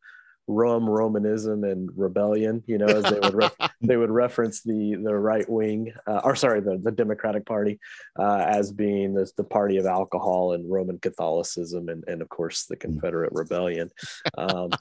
Rum, 0.52 0.90
Romanism, 0.90 1.64
and 1.64 1.90
rebellion. 1.96 2.64
You 2.68 2.78
know, 2.78 2.88
as 2.88 3.04
they 3.04 3.20
would 3.20 3.34
ref- 3.34 3.56
they 3.82 3.98
would 3.98 4.12
reference 4.12 4.62
the 4.62 4.96
the 4.96 5.16
right 5.16 5.50
wing, 5.50 5.94
uh, 6.08 6.22
or 6.24 6.36
sorry, 6.36 6.62
the, 6.62 6.78
the 6.78 6.92
Democratic 6.92 7.46
Party, 7.46 7.80
uh, 8.20 8.46
as 8.48 8.72
being 8.72 9.14
the, 9.14 9.30
the 9.38 9.44
party 9.44 9.78
of 9.78 9.86
alcohol 9.86 10.54
and 10.54 10.72
Roman 10.72 11.00
Catholicism, 11.00 11.90
and 11.90 12.04
and 12.08 12.22
of 12.22 12.30
course 12.30 12.66
the 12.66 12.76
Confederate 12.76 13.32
Rebellion. 13.34 13.90
Um, 14.38 14.72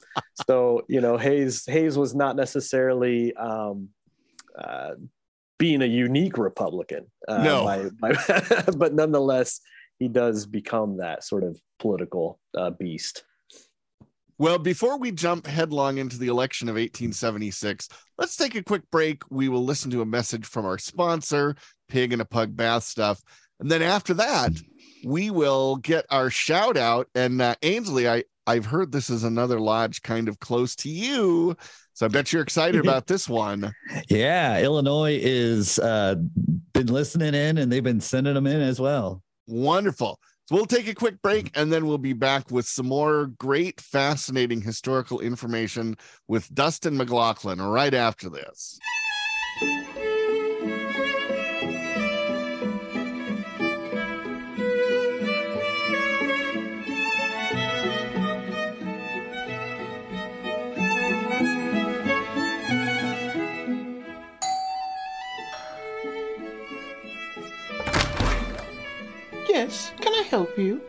so 0.45 0.83
you 0.87 1.01
know, 1.01 1.17
Hayes 1.17 1.65
Hayes 1.67 1.97
was 1.97 2.13
not 2.13 2.35
necessarily. 2.35 3.33
Um, 3.35 3.89
uh, 4.57 4.95
being 5.57 5.83
a 5.83 5.85
unique 5.85 6.39
Republican, 6.39 7.05
uh, 7.27 7.43
no, 7.43 7.63
by, 7.63 7.89
by, 8.01 8.63
but 8.77 8.95
nonetheless, 8.95 9.61
he 9.99 10.07
does 10.07 10.47
become 10.47 10.97
that 10.97 11.23
sort 11.23 11.43
of 11.43 11.61
political 11.79 12.39
uh, 12.57 12.71
beast. 12.71 13.23
Well, 14.41 14.57
before 14.57 14.97
we 14.97 15.11
jump 15.11 15.45
headlong 15.45 15.99
into 15.99 16.17
the 16.17 16.25
election 16.25 16.67
of 16.67 16.73
1876, 16.73 17.87
let's 18.17 18.35
take 18.35 18.55
a 18.55 18.63
quick 18.63 18.81
break. 18.89 19.21
We 19.29 19.49
will 19.49 19.63
listen 19.63 19.91
to 19.91 20.01
a 20.01 20.05
message 20.05 20.47
from 20.47 20.65
our 20.65 20.79
sponsor, 20.79 21.55
Pig 21.87 22.11
and 22.11 22.23
a 22.23 22.25
Pug 22.25 22.55
Bath 22.55 22.81
Stuff. 22.81 23.21
And 23.59 23.69
then 23.69 23.83
after 23.83 24.15
that, 24.15 24.53
we 25.05 25.29
will 25.29 25.75
get 25.75 26.07
our 26.09 26.31
shout 26.31 26.75
out. 26.75 27.07
And 27.13 27.39
uh, 27.39 27.53
Ainsley, 27.61 28.09
I, 28.09 28.23
I've 28.47 28.65
heard 28.65 28.91
this 28.91 29.11
is 29.11 29.23
another 29.23 29.59
lodge 29.59 30.01
kind 30.01 30.27
of 30.27 30.39
close 30.39 30.75
to 30.77 30.89
you. 30.89 31.55
So 31.93 32.07
I 32.07 32.09
bet 32.09 32.33
you're 32.33 32.41
excited 32.41 32.81
about 32.83 33.05
this 33.05 33.29
one. 33.29 33.71
Yeah, 34.09 34.59
Illinois 34.59 35.19
is 35.21 35.77
uh, 35.77 36.15
been 36.73 36.87
listening 36.87 37.35
in 37.35 37.59
and 37.59 37.71
they've 37.71 37.83
been 37.83 38.01
sending 38.01 38.33
them 38.33 38.47
in 38.47 38.61
as 38.61 38.81
well. 38.81 39.21
Wonderful. 39.45 40.19
We'll 40.51 40.65
take 40.65 40.89
a 40.89 40.93
quick 40.93 41.21
break 41.21 41.49
and 41.55 41.71
then 41.71 41.85
we'll 41.85 41.97
be 41.97 42.11
back 42.11 42.51
with 42.51 42.67
some 42.67 42.85
more 42.85 43.27
great, 43.27 43.79
fascinating 43.79 44.59
historical 44.59 45.21
information 45.21 45.95
with 46.27 46.53
Dustin 46.53 46.97
McLaughlin 46.97 47.61
right 47.61 47.93
after 47.93 48.29
this. 48.29 48.77
Yes, 69.61 69.91
can 70.01 70.11
I 70.15 70.23
help 70.23 70.57
you? 70.57 70.81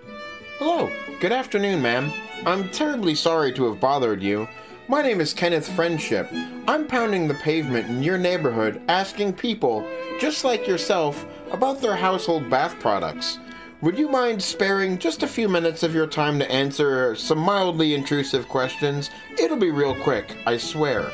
Hello, 0.58 0.90
good 1.20 1.30
afternoon, 1.30 1.82
ma'am. 1.82 2.10
I'm 2.46 2.70
terribly 2.70 3.14
sorry 3.14 3.52
to 3.52 3.66
have 3.66 3.78
bothered 3.78 4.22
you. 4.22 4.48
My 4.88 5.02
name 5.02 5.20
is 5.20 5.34
Kenneth 5.34 5.68
Friendship. 5.68 6.26
I'm 6.66 6.86
pounding 6.86 7.28
the 7.28 7.34
pavement 7.34 7.90
in 7.90 8.02
your 8.02 8.16
neighborhood 8.16 8.80
asking 8.88 9.34
people, 9.34 9.86
just 10.18 10.42
like 10.42 10.66
yourself, 10.66 11.26
about 11.50 11.82
their 11.82 11.96
household 11.96 12.48
bath 12.48 12.80
products. 12.80 13.38
Would 13.82 13.98
you 13.98 14.08
mind 14.08 14.42
sparing 14.42 14.96
just 14.96 15.22
a 15.22 15.28
few 15.28 15.50
minutes 15.50 15.82
of 15.82 15.94
your 15.94 16.06
time 16.06 16.38
to 16.38 16.50
answer 16.50 17.14
some 17.14 17.40
mildly 17.40 17.94
intrusive 17.94 18.48
questions? 18.48 19.10
It'll 19.38 19.58
be 19.58 19.70
real 19.70 19.94
quick, 19.96 20.34
I 20.46 20.56
swear. 20.56 21.10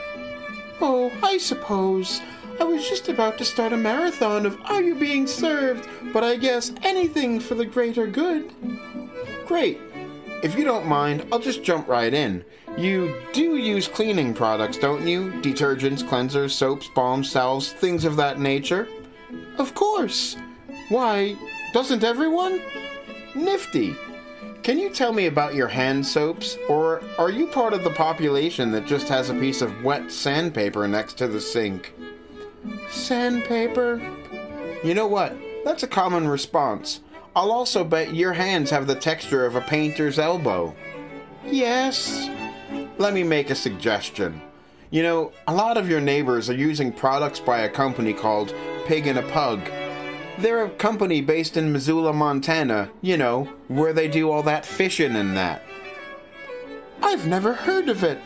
Oh, 0.81 1.11
I 1.25 1.39
suppose. 1.39 2.21
I 2.61 2.65
was 2.65 2.89
just 2.89 3.09
about 3.09 3.39
to 3.39 3.45
start 3.45 3.73
a 3.73 3.77
marathon 3.77 4.45
of 4.45 4.61
Are 4.65 4.83
You 4.83 4.95
Being 4.95 5.27
Served? 5.27 5.89
But 6.13 6.25
I 6.25 6.37
guess 6.37 6.73
anything 6.83 7.39
for 7.39 7.55
the 7.55 7.65
greater 7.65 8.07
good. 8.07 8.53
Great. 9.47 9.81
If 10.43 10.59
you 10.59 10.65
don't 10.65 10.87
mind, 10.87 11.27
I'll 11.31 11.39
just 11.39 11.63
jump 11.63 11.89
right 11.89 12.13
in. 12.13 12.45
You 12.77 13.15
do 13.33 13.57
use 13.57 13.89
cleaning 13.89 14.35
products, 14.35 14.79
don't 14.79 15.07
you? 15.07 15.31
Detergents, 15.41 16.03
cleansers, 16.03 16.51
soaps, 16.51 16.89
balms, 16.95 17.31
salves, 17.31 17.73
things 17.73 18.05
of 18.05 18.17
that 18.17 18.41
nature? 18.41 18.89
Of 19.59 19.75
course. 19.75 20.37
Why, 20.89 21.37
doesn't 21.73 22.05
everyone? 22.05 22.63
Nifty. 23.35 23.97
Can 24.63 24.79
you 24.79 24.91
tell 24.91 25.13
me 25.13 25.27
about 25.27 25.55
your 25.55 25.69
hand 25.69 26.07
soaps? 26.07 26.57
Or 26.69 27.03
are 27.19 27.31
you 27.31 27.47
part 27.47 27.73
of 27.73 27.85
the 27.85 27.91
population 27.91 28.71
that 28.73 28.87
just 28.87 29.09
has 29.09 29.31
a 29.31 29.35
piece 29.35 29.63
of 29.63 29.83
wet 29.83 30.11
sandpaper 30.13 30.87
next 30.87 31.15
to 31.15 31.27
the 31.29 31.41
sink? 31.41 31.95
Sandpaper? 32.89 34.01
You 34.85 34.95
know 34.95 35.07
what? 35.07 35.37
That's 35.65 35.83
a 35.83 35.89
common 35.89 36.29
response. 36.29 37.01
I'll 37.35 37.53
also 37.53 37.85
bet 37.85 38.15
your 38.15 38.33
hands 38.33 38.71
have 38.71 38.87
the 38.87 38.95
texture 38.95 39.45
of 39.45 39.55
a 39.55 39.61
painter's 39.61 40.19
elbow. 40.19 40.75
Yes. 41.47 42.29
Let 42.99 43.15
me 43.15 43.23
make 43.23 43.51
a 43.51 43.55
suggestion. 43.55 44.43
You 44.91 45.03
know, 45.03 45.33
a 45.47 45.55
lot 45.55 45.77
of 45.77 45.89
your 45.89 46.01
neighbors 46.01 46.49
are 46.49 46.55
using 46.55 46.93
products 46.93 47.41
by 47.41 47.61
a 47.61 47.69
company 47.69 48.13
called 48.13 48.55
Pig 48.87 49.07
and 49.07 49.19
a 49.19 49.23
Pug. 49.23 49.61
They're 50.39 50.65
a 50.65 50.71
company 50.71 51.21
based 51.21 51.57
in 51.57 51.73
Missoula, 51.73 52.13
Montana, 52.13 52.91
you 53.03 53.17
know, 53.17 53.45
where 53.69 53.93
they 53.93 54.09
do 54.09 54.31
all 54.31 54.43
that 54.45 54.65
fishing 54.65 55.17
and 55.17 55.37
that. 55.37 55.63
I've 57.03 57.27
never 57.27 57.55
heard 57.55 57.89
of 57.89 58.03
it. 58.03 58.21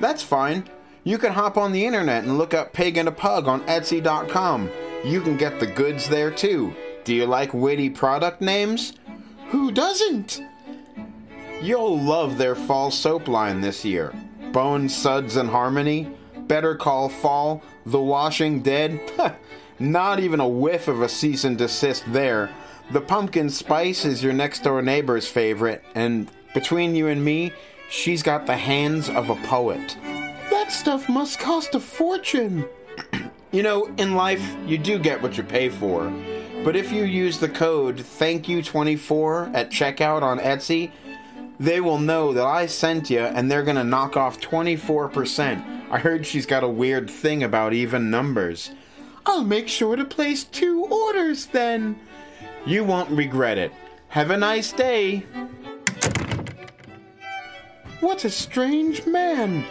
That's 0.00 0.22
fine. 0.22 0.68
You 1.04 1.18
can 1.18 1.32
hop 1.32 1.56
on 1.56 1.72
the 1.72 1.84
internet 1.84 2.22
and 2.22 2.38
look 2.38 2.54
up 2.54 2.72
Pig 2.72 2.96
and 2.96 3.08
a 3.08 3.12
Pug 3.12 3.48
on 3.48 3.62
Etsy.com. 3.66 4.70
You 5.04 5.20
can 5.20 5.36
get 5.36 5.58
the 5.58 5.66
goods 5.66 6.08
there 6.08 6.30
too. 6.30 6.74
Do 7.04 7.14
you 7.14 7.26
like 7.26 7.52
witty 7.52 7.90
product 7.90 8.40
names? 8.40 8.92
Who 9.48 9.72
doesn't? 9.72 10.40
You'll 11.60 12.00
love 12.00 12.38
their 12.38 12.54
fall 12.54 12.90
soap 12.90 13.26
line 13.26 13.60
this 13.60 13.84
year. 13.84 14.14
Bone 14.52 14.88
Suds, 14.88 15.36
and 15.36 15.48
Harmony, 15.48 16.14
Better 16.46 16.76
Call 16.76 17.08
Fall, 17.08 17.62
The 17.86 18.00
Washing 18.00 18.62
Dead. 18.62 19.00
Not 19.78 20.20
even 20.20 20.38
a 20.38 20.48
whiff 20.48 20.86
of 20.86 21.02
a 21.02 21.08
cease 21.08 21.42
and 21.42 21.58
desist 21.58 22.04
there. 22.12 22.50
The 22.92 23.00
pumpkin 23.00 23.50
spice 23.50 24.04
is 24.04 24.22
your 24.22 24.32
next 24.32 24.62
door 24.62 24.82
neighbor's 24.82 25.26
favorite, 25.26 25.82
and 25.94 26.30
between 26.54 26.94
you 26.94 27.08
and 27.08 27.24
me, 27.24 27.52
she's 27.88 28.22
got 28.22 28.46
the 28.46 28.56
hands 28.56 29.08
of 29.08 29.30
a 29.30 29.36
poet. 29.36 29.96
That 30.62 30.70
stuff 30.70 31.08
must 31.08 31.40
cost 31.40 31.74
a 31.74 31.80
fortune. 31.80 32.64
you 33.50 33.64
know, 33.64 33.86
in 33.98 34.14
life, 34.14 34.56
you 34.64 34.78
do 34.78 34.96
get 34.96 35.20
what 35.20 35.36
you 35.36 35.42
pay 35.42 35.68
for. 35.68 36.08
But 36.62 36.76
if 36.76 36.92
you 36.92 37.02
use 37.02 37.40
the 37.40 37.48
code 37.48 37.96
ThankYou24 37.96 39.56
at 39.56 39.70
checkout 39.70 40.22
on 40.22 40.38
Etsy, 40.38 40.92
they 41.58 41.80
will 41.80 41.98
know 41.98 42.32
that 42.32 42.46
I 42.46 42.66
sent 42.66 43.10
you 43.10 43.18
and 43.18 43.50
they're 43.50 43.64
going 43.64 43.76
to 43.76 43.82
knock 43.82 44.16
off 44.16 44.40
24%. 44.40 45.90
I 45.90 45.98
heard 45.98 46.24
she's 46.24 46.46
got 46.46 46.62
a 46.62 46.68
weird 46.68 47.10
thing 47.10 47.42
about 47.42 47.72
even 47.72 48.08
numbers. 48.08 48.70
I'll 49.26 49.42
make 49.42 49.66
sure 49.66 49.96
to 49.96 50.04
place 50.04 50.44
two 50.44 50.84
orders 50.84 51.46
then. 51.46 51.98
You 52.64 52.84
won't 52.84 53.10
regret 53.10 53.58
it. 53.58 53.72
Have 54.10 54.30
a 54.30 54.36
nice 54.36 54.70
day. 54.70 55.26
What 57.98 58.24
a 58.24 58.30
strange 58.30 59.04
man. 59.06 59.64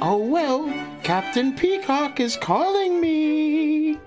Oh 0.00 0.18
well, 0.18 0.72
Captain 1.02 1.56
Peacock 1.56 2.20
is 2.20 2.36
calling 2.36 3.00
me. 3.00 3.98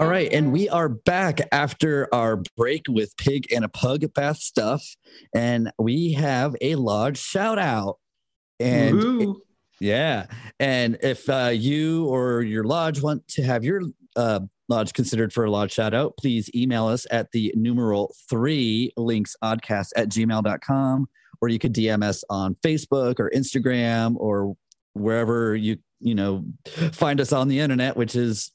All 0.00 0.08
right, 0.08 0.32
and 0.32 0.50
we 0.50 0.66
are 0.70 0.88
back 0.88 1.42
after 1.52 2.08
our 2.12 2.42
break 2.56 2.86
with 2.88 3.14
Pig 3.18 3.52
and 3.52 3.66
a 3.66 3.68
Pug 3.68 4.14
bath 4.14 4.38
stuff, 4.38 4.96
and 5.34 5.70
we 5.78 6.14
have 6.14 6.56
a 6.62 6.76
lodge 6.76 7.18
shout 7.18 7.58
out. 7.58 7.98
And 8.58 9.36
yeah, 9.80 10.26
and 10.58 10.96
if 11.02 11.28
uh, 11.28 11.50
you 11.52 12.06
or 12.06 12.40
your 12.40 12.64
lodge 12.64 13.02
want 13.02 13.28
to 13.28 13.42
have 13.42 13.62
your 13.62 13.82
uh, 14.16 14.40
lodge 14.68 14.92
considered 14.92 15.32
for 15.32 15.44
a 15.44 15.50
lodge 15.50 15.72
shout 15.72 15.94
out, 15.94 16.16
please 16.16 16.50
email 16.54 16.86
us 16.86 17.06
at 17.10 17.30
the 17.32 17.52
numeral 17.56 18.14
three 18.28 18.92
links 18.96 19.36
oddcast 19.42 19.90
at 19.96 20.08
gmail.com, 20.08 21.08
or 21.40 21.48
you 21.48 21.58
could 21.58 21.74
DM 21.74 22.02
us 22.02 22.24
on 22.30 22.56
Facebook 22.64 23.18
or 23.18 23.30
Instagram 23.34 24.14
or 24.16 24.56
wherever 24.94 25.56
you 25.56 25.76
you 26.00 26.14
know 26.14 26.44
find 26.92 27.20
us 27.20 27.32
on 27.32 27.48
the 27.48 27.60
internet, 27.60 27.96
which 27.96 28.14
is 28.14 28.52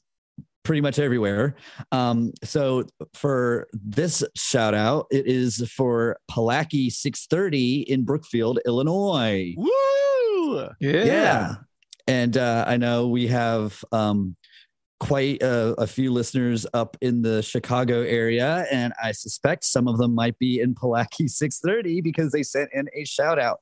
pretty 0.62 0.80
much 0.80 0.98
everywhere. 0.98 1.56
Um, 1.90 2.32
so 2.44 2.84
for 3.14 3.66
this 3.72 4.22
shout 4.36 4.74
out, 4.74 5.06
it 5.10 5.26
is 5.26 5.68
for 5.70 6.18
Palaki 6.30 6.92
630 6.92 7.82
in 7.82 8.04
Brookfield, 8.04 8.60
Illinois. 8.66 9.54
Woo! 9.56 10.68
Yeah. 10.78 11.56
And 12.06 12.36
uh, 12.36 12.64
I 12.66 12.76
know 12.76 13.08
we 13.08 13.28
have 13.28 13.84
um, 13.92 14.36
quite 15.00 15.42
a, 15.42 15.74
a 15.78 15.86
few 15.86 16.12
listeners 16.12 16.66
up 16.74 16.96
in 17.00 17.22
the 17.22 17.42
Chicago 17.42 18.02
area, 18.02 18.66
and 18.70 18.92
I 19.02 19.12
suspect 19.12 19.64
some 19.64 19.88
of 19.88 19.98
them 19.98 20.14
might 20.14 20.38
be 20.38 20.60
in 20.60 20.74
Palaki 20.74 21.28
630 21.28 22.02
because 22.02 22.30
they 22.30 22.42
sent 22.42 22.70
in 22.72 22.88
a 22.94 23.04
shout 23.04 23.38
out. 23.38 23.60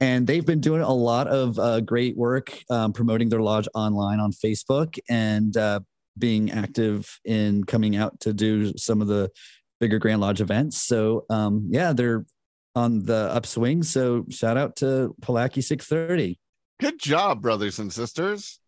And 0.00 0.26
they've 0.26 0.46
been 0.46 0.60
doing 0.60 0.80
a 0.80 0.92
lot 0.92 1.26
of 1.26 1.58
uh, 1.58 1.80
great 1.80 2.16
work 2.16 2.56
um, 2.70 2.92
promoting 2.92 3.28
their 3.28 3.42
lodge 3.42 3.68
online 3.74 4.20
on 4.20 4.32
Facebook 4.32 4.98
and 5.08 5.56
uh, 5.56 5.80
being 6.16 6.50
active 6.50 7.18
in 7.24 7.64
coming 7.64 7.96
out 7.96 8.18
to 8.20 8.32
do 8.32 8.76
some 8.76 9.00
of 9.02 9.08
the 9.08 9.30
bigger 9.80 9.98
Grand 9.98 10.20
Lodge 10.20 10.40
events. 10.40 10.82
So, 10.82 11.24
um, 11.30 11.68
yeah, 11.70 11.92
they're 11.92 12.24
on 12.74 13.04
the 13.04 13.30
upswing. 13.32 13.82
So, 13.82 14.24
shout 14.30 14.56
out 14.56 14.76
to 14.76 15.14
Palaki 15.20 15.62
630. 15.62 16.38
Good 16.80 16.98
job, 16.98 17.42
brothers 17.42 17.78
and 17.78 17.92
sisters. 17.92 18.60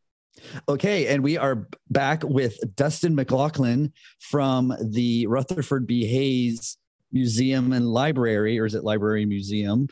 Okay, 0.68 1.06
and 1.08 1.22
we 1.22 1.36
are 1.36 1.66
back 1.90 2.22
with 2.24 2.58
Dustin 2.74 3.14
McLaughlin 3.14 3.92
from 4.20 4.74
the 4.80 5.26
Rutherford 5.26 5.86
B. 5.86 6.06
Hayes 6.06 6.76
Museum 7.12 7.72
and 7.72 7.88
Library, 7.88 8.58
or 8.58 8.66
is 8.66 8.74
it 8.74 8.84
Library 8.84 9.26
Museum? 9.26 9.88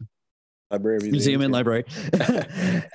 Library 0.71 1.11
Museum 1.11 1.41
and 1.41 1.51
yeah. 1.51 1.57
Library. 1.57 1.85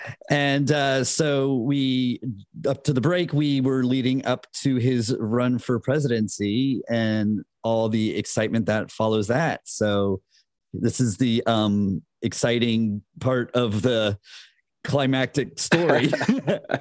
and 0.29 0.71
uh, 0.71 1.03
so 1.03 1.55
we, 1.55 2.21
up 2.67 2.83
to 2.83 2.93
the 2.93 3.01
break, 3.01 3.33
we 3.33 3.61
were 3.61 3.83
leading 3.83 4.25
up 4.25 4.45
to 4.61 4.75
his 4.75 5.15
run 5.19 5.57
for 5.57 5.79
presidency 5.79 6.81
and 6.87 7.43
all 7.63 7.89
the 7.89 8.15
excitement 8.15 8.67
that 8.67 8.91
follows 8.91 9.27
that. 9.27 9.61
So 9.65 10.21
this 10.73 10.99
is 10.99 11.17
the 11.17 11.43
um, 11.47 12.03
exciting 12.21 13.01
part 13.19 13.51
of 13.55 13.81
the 13.81 14.19
climactic 14.83 15.59
story. 15.59 16.11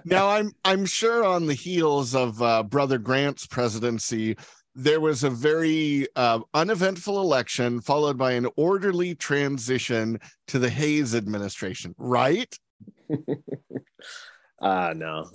Now 0.04 0.28
I'm 0.28 0.52
I'm 0.64 0.84
sure 0.84 1.24
on 1.24 1.46
the 1.46 1.54
heels 1.54 2.14
of 2.14 2.42
uh, 2.42 2.62
Brother 2.64 2.98
Grant's 2.98 3.46
presidency, 3.46 4.36
there 4.74 5.00
was 5.00 5.24
a 5.24 5.30
very 5.30 6.06
uh, 6.16 6.40
uneventful 6.54 7.20
election 7.20 7.80
followed 7.80 8.18
by 8.18 8.32
an 8.32 8.48
orderly 8.56 9.14
transition 9.14 10.18
to 10.48 10.58
the 10.58 10.70
Hayes 10.70 11.14
administration, 11.14 11.94
right? 11.98 12.58
Ah, 14.64 14.92
no. 14.94 15.24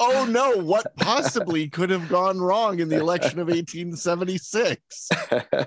oh 0.00 0.26
no, 0.30 0.56
what 0.58 0.94
possibly 0.96 1.68
could 1.68 1.90
have 1.90 2.08
gone 2.08 2.38
wrong 2.38 2.78
in 2.78 2.88
the 2.88 2.96
election 2.98 3.40
of 3.40 3.48
1876? 3.48 5.08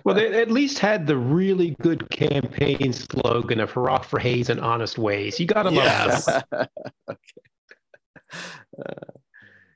Well, 0.06 0.16
they 0.16 0.42
at 0.42 0.50
least 0.50 0.80
had 0.80 1.06
the 1.08 1.18
really 1.18 1.76
good 1.82 2.10
campaign 2.10 2.94
slogan 2.94 3.60
of 3.60 3.72
"Hurrah 3.72 4.00
for 4.02 4.18
Hayes 4.20 4.50
and 4.50 4.62
honest 4.62 4.98
ways." 4.98 5.40
You 5.40 5.46
got 5.46 5.64
to 5.64 5.70
love 5.72 5.84
Yes. 5.84 6.26
that. 6.52 6.70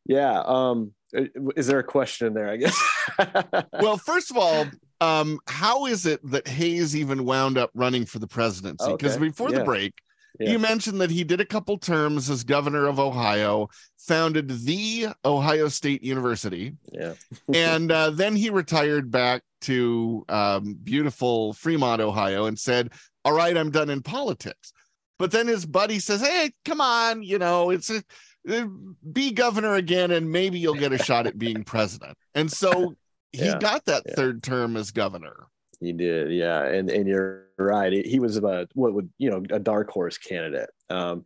yeah. 0.06 0.42
Um, 0.46 0.94
is 1.14 1.68
there 1.68 1.80
a 1.80 1.84
question 1.84 2.28
in 2.28 2.34
there? 2.34 2.50
I 2.50 2.58
guess. 2.58 2.82
Well, 3.82 3.98
first 3.98 4.32
of 4.32 4.38
all, 4.38 4.66
um, 5.00 5.40
how 5.48 5.86
is 5.86 6.06
it 6.06 6.20
that 6.32 6.48
Hayes 6.48 6.96
even 6.96 7.24
wound 7.26 7.58
up 7.58 7.70
running 7.74 8.06
for 8.06 8.20
the 8.20 8.28
presidency? 8.28 8.92
Because 8.92 9.16
Okay, 9.16 9.28
before 9.28 9.52
yeah. 9.52 9.60
the 9.60 9.64
break, 9.64 9.94
Yeah. 10.40 10.52
you 10.52 10.60
mentioned 10.60 11.00
that 11.02 11.12
he 11.12 11.24
did 11.24 11.40
a 11.42 11.46
couple 11.46 11.78
terms 11.78 12.30
as 12.30 12.44
governor 12.44 12.88
of 12.88 13.00
Ohio, 13.00 13.70
founded 13.98 14.50
the 14.50 15.08
Ohio 15.24 15.68
State 15.70 16.04
University, 16.04 16.74
yeah. 16.92 17.14
and 17.54 17.92
uh, 17.92 18.10
then 18.12 18.36
he 18.36 18.50
retired 18.50 19.10
back 19.12 19.44
to 19.62 20.26
um, 20.30 20.78
beautiful 20.84 21.54
Fremont, 21.54 22.02
Ohio, 22.02 22.46
and 22.46 22.60
said, 22.60 22.92
"All 23.24 23.34
right, 23.34 23.58
I'm 23.58 23.72
done 23.72 23.90
in 23.90 24.02
politics." 24.02 24.74
But 25.18 25.32
then 25.32 25.48
his 25.48 25.66
buddy 25.66 26.00
says, 26.00 26.22
"Hey, 26.22 26.52
come 26.66 26.82
on, 26.82 27.24
you 27.24 27.40
know, 27.40 27.70
it's 27.70 27.90
a, 27.90 28.04
uh, 28.50 28.66
be 29.14 29.32
governor 29.32 29.76
again, 29.76 30.12
and 30.12 30.30
maybe 30.30 30.60
you'll 30.60 30.76
get 30.76 30.92
a 30.92 30.98
shot 30.98 31.28
at 31.28 31.38
being 31.40 31.64
president." 31.66 32.18
And 32.34 32.52
so 32.52 32.96
he 33.32 33.46
Yeah, 33.46 33.58
got 33.60 33.86
that 33.86 34.04
yeah. 34.06 34.16
third 34.16 34.44
term 34.44 34.76
as 34.76 34.92
governor. 34.92 35.48
He 35.80 35.94
did, 35.94 36.32
yeah, 36.32 36.64
and 36.66 36.90
and 36.90 37.08
you're 37.08 37.45
right. 37.58 38.06
He 38.06 38.20
was 38.20 38.38
a 38.38 38.68
what 38.74 38.94
would 38.94 39.10
you 39.18 39.30
know 39.30 39.44
a 39.50 39.60
dark 39.60 39.90
horse 39.90 40.18
candidate. 40.18 40.70
Um, 40.90 41.24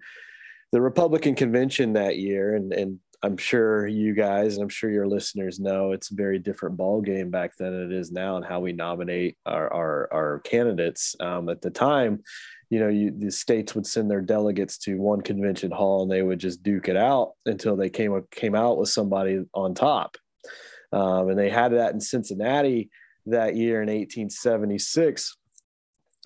the 0.72 0.82
Republican 0.82 1.36
convention 1.36 1.94
that 1.94 2.18
year, 2.18 2.56
and 2.56 2.72
and 2.74 3.00
I'm 3.22 3.38
sure 3.38 3.86
you 3.86 4.14
guys 4.14 4.56
and 4.56 4.64
I'm 4.64 4.70
sure 4.70 4.90
your 4.90 5.08
listeners 5.08 5.60
know 5.60 5.92
it's 5.92 6.12
a 6.12 6.16
very 6.16 6.40
different 6.40 6.78
ball 6.78 7.02
game 7.02 7.30
back 7.30 7.58
then 7.58 7.74
than 7.74 7.92
it 7.92 7.98
is 7.98 8.12
now, 8.12 8.38
and 8.38 8.46
how 8.46 8.60
we 8.60 8.72
nominate 8.72 9.38
our 9.46 9.72
our, 9.74 10.10
our 10.14 10.40
candidates. 10.40 11.16
Um, 11.20 11.50
at 11.50 11.62
the 11.62 11.70
time, 11.70 12.24
you 12.70 12.80
know, 12.80 12.88
you, 12.88 13.12
the 13.18 13.32
states 13.32 13.76
would 13.76 13.88
send 13.88 14.10
their 14.10 14.22
delegates 14.22 14.78
to 14.80 14.96
one 14.96 15.22
convention 15.22 15.72
hall, 15.72 16.04
and 16.04 16.12
they 16.12 16.22
would 16.22 16.40
just 16.40 16.64
duke 16.64 16.88
it 16.88 16.98
out 16.98 17.34
until 17.46 17.76
they 17.76 17.90
came 17.90 18.24
came 18.32 18.56
out 18.56 18.78
with 18.78 18.90
somebody 18.90 19.44
on 19.54 19.74
top. 19.74 20.16
Um, 20.92 21.30
and 21.30 21.38
they 21.38 21.50
had 21.50 21.74
that 21.74 21.94
in 21.94 22.00
Cincinnati 22.00 22.90
that 23.26 23.56
year 23.56 23.82
in 23.82 23.90
1876 23.90 25.38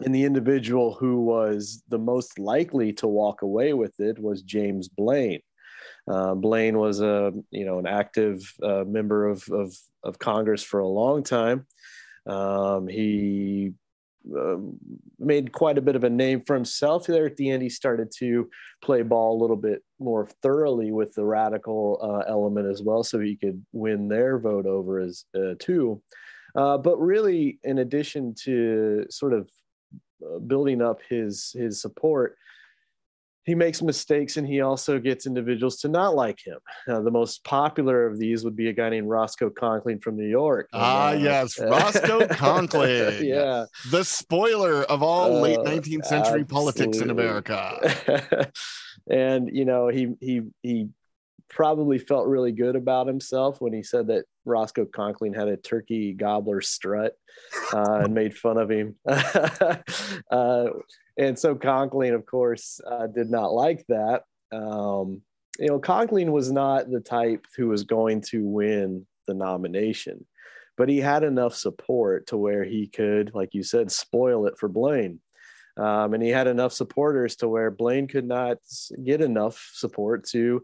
and 0.01 0.13
the 0.13 0.23
individual 0.23 0.93
who 0.93 1.21
was 1.21 1.83
the 1.89 1.99
most 1.99 2.39
likely 2.39 2.93
to 2.93 3.07
walk 3.07 3.41
away 3.41 3.73
with 3.73 3.99
it 3.99 4.19
was 4.19 4.41
james 4.41 4.87
blaine. 4.87 5.41
Uh, 6.09 6.33
blaine 6.33 6.77
was 6.77 7.01
a 7.01 7.31
you 7.51 7.65
know 7.65 7.79
an 7.79 7.87
active 7.87 8.41
uh, 8.61 8.83
member 8.85 9.27
of, 9.27 9.43
of, 9.49 9.75
of 10.03 10.19
congress 10.19 10.63
for 10.63 10.79
a 10.79 10.87
long 10.87 11.23
time. 11.23 11.65
Um, 12.25 12.87
he 12.87 13.73
um, 14.35 14.77
made 15.19 15.51
quite 15.51 15.77
a 15.77 15.81
bit 15.81 15.97
of 15.97 16.05
a 16.05 16.09
name 16.09 16.41
for 16.45 16.53
himself 16.53 17.05
there 17.05 17.25
at 17.25 17.35
the 17.35 17.49
end. 17.49 17.61
He 17.61 17.69
started 17.69 18.09
to 18.19 18.49
play 18.81 19.01
ball 19.01 19.37
a 19.37 19.41
little 19.41 19.57
bit 19.57 19.83
more 19.99 20.27
thoroughly 20.41 20.91
with 20.91 21.13
the 21.13 21.25
radical 21.25 21.99
uh, 22.01 22.29
element 22.29 22.67
as 22.67 22.81
well 22.81 23.03
so 23.03 23.19
he 23.19 23.35
could 23.35 23.63
win 23.73 24.07
their 24.07 24.39
vote 24.39 24.65
over 24.65 24.99
as 24.99 25.25
uh, 25.35 25.55
too 25.59 26.01
uh, 26.55 26.77
but 26.77 26.97
really, 26.97 27.59
in 27.63 27.79
addition 27.79 28.35
to 28.43 29.05
sort 29.09 29.33
of 29.33 29.49
building 30.47 30.81
up 30.81 30.99
his 31.09 31.51
his 31.57 31.81
support, 31.81 32.35
he 33.45 33.55
makes 33.55 33.81
mistakes 33.81 34.37
and 34.37 34.47
he 34.47 34.61
also 34.61 34.99
gets 34.99 35.25
individuals 35.25 35.77
to 35.81 35.89
not 35.89 36.15
like 36.15 36.39
him. 36.45 36.59
Uh, 36.87 37.01
the 37.01 37.11
most 37.11 37.43
popular 37.43 38.05
of 38.05 38.17
these 38.17 38.45
would 38.45 38.55
be 38.55 38.69
a 38.69 38.73
guy 38.73 38.89
named 38.89 39.09
Roscoe 39.09 39.49
Conkling 39.49 40.01
from 40.01 40.15
New 40.15 40.27
York. 40.29 40.69
Ah, 40.71 41.09
uh, 41.09 41.11
yes, 41.13 41.59
Roscoe 41.61 42.25
Conkling. 42.27 43.21
yeah, 43.27 43.65
The 43.91 44.03
spoiler 44.05 44.83
of 44.83 45.03
all 45.03 45.41
late 45.41 45.59
Uh, 45.59 45.63
19th 45.63 46.05
century 46.05 46.45
politics 46.45 46.99
in. 46.99 47.09
America. 47.09 48.49
and 49.09 49.49
you 49.53 49.65
know, 49.65 49.89
he 49.89 50.13
he 50.21 50.41
he 50.61 50.87
probably 51.53 51.99
felt 51.99 52.27
really 52.27 52.51
good 52.51 52.75
about 52.75 53.07
himself 53.07 53.61
when 53.61 53.73
he 53.73 53.83
said 53.83 54.07
that 54.07 54.25
Roscoe 54.45 54.85
Conkling 54.85 55.35
had 55.35 55.47
a 55.47 55.57
turkey 55.57 56.13
gobbler 56.13 56.61
strut 56.61 57.13
uh, 57.73 58.01
and 58.03 58.13
made 58.13 58.35
fun 58.35 58.57
of 58.57 58.69
him. 58.69 58.95
uh, 59.07 60.65
and 61.17 61.37
so 61.37 61.55
Conkling, 61.55 62.13
of 62.13 62.25
course, 62.25 62.81
uh, 62.85 63.07
did 63.07 63.29
not 63.29 63.53
like 63.53 63.85
that. 63.87 64.23
Um, 64.51 65.21
you 65.59 65.67
know, 65.67 65.79
Conkling 65.79 66.31
was 66.31 66.51
not 66.51 66.89
the 66.89 66.99
type 66.99 67.45
who 67.55 67.67
was 67.67 67.83
going 67.83 68.21
to 68.29 68.43
win 68.45 69.05
the 69.27 69.33
nomination, 69.33 70.25
but 70.77 70.89
he 70.89 70.99
had 70.99 71.23
enough 71.23 71.55
support 71.55 72.27
to 72.27 72.37
where 72.37 72.63
he 72.63 72.87
could, 72.87 73.31
like 73.33 73.53
you 73.53 73.63
said, 73.63 73.91
spoil 73.91 74.47
it 74.47 74.57
for 74.57 74.67
Blaine. 74.67 75.19
Um, 75.77 76.13
and 76.13 76.21
he 76.21 76.29
had 76.29 76.47
enough 76.47 76.73
supporters 76.73 77.35
to 77.37 77.47
where 77.47 77.71
Blaine 77.71 78.07
could 78.07 78.27
not 78.27 78.57
get 79.03 79.21
enough 79.21 79.71
support 79.73 80.25
to 80.29 80.63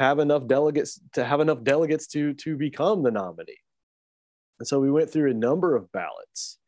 have 0.00 0.18
enough 0.18 0.46
delegates 0.46 0.98
to 1.12 1.24
have 1.24 1.40
enough 1.40 1.62
delegates 1.62 2.06
to 2.08 2.34
to 2.34 2.56
become 2.56 3.02
the 3.02 3.10
nominee. 3.10 3.60
And 4.58 4.66
so 4.66 4.80
we 4.80 4.90
went 4.90 5.10
through 5.10 5.30
a 5.30 5.34
number 5.34 5.76
of 5.76 5.92
ballots 5.92 6.58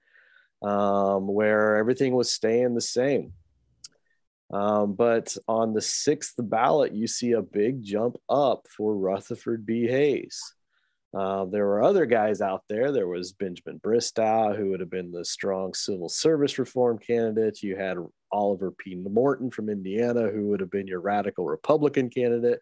um, 0.63 1.27
where 1.27 1.77
everything 1.77 2.15
was 2.15 2.33
staying 2.33 2.75
the 2.75 2.81
same. 2.81 3.33
Um, 4.53 4.95
but 4.95 5.35
on 5.49 5.73
the 5.73 5.81
sixth 5.81 6.35
ballot, 6.39 6.95
you 6.95 7.07
see 7.07 7.33
a 7.33 7.43
big 7.43 7.83
jump 7.83 8.17
up 8.29 8.67
for 8.77 8.95
Rutherford 8.95 9.65
B. 9.65 9.87
Hayes. 9.87 10.55
Uh, 11.15 11.47
there 11.47 11.67
were 11.67 11.83
other 11.83 12.07
guys 12.07 12.41
out 12.41 12.63
there. 12.69 12.93
There 12.93 13.09
was 13.09 13.33
Benjamin 13.33 13.79
Bristow, 13.79 14.55
who 14.55 14.71
would 14.71 14.81
have 14.81 14.91
been 14.91 15.11
the 15.11 15.25
strong 15.25 15.75
civil 15.75 16.09
service 16.09 16.59
reform 16.59 16.99
candidate. 16.99 17.63
You 17.63 17.77
had 17.77 17.99
Oliver 18.31 18.71
P. 18.71 18.95
Morton 18.95 19.51
from 19.51 19.69
Indiana, 19.69 20.29
who 20.31 20.49
would 20.49 20.61
have 20.61 20.71
been 20.71 20.87
your 20.87 21.01
radical 21.01 21.47
Republican 21.47 22.09
candidate. 22.11 22.61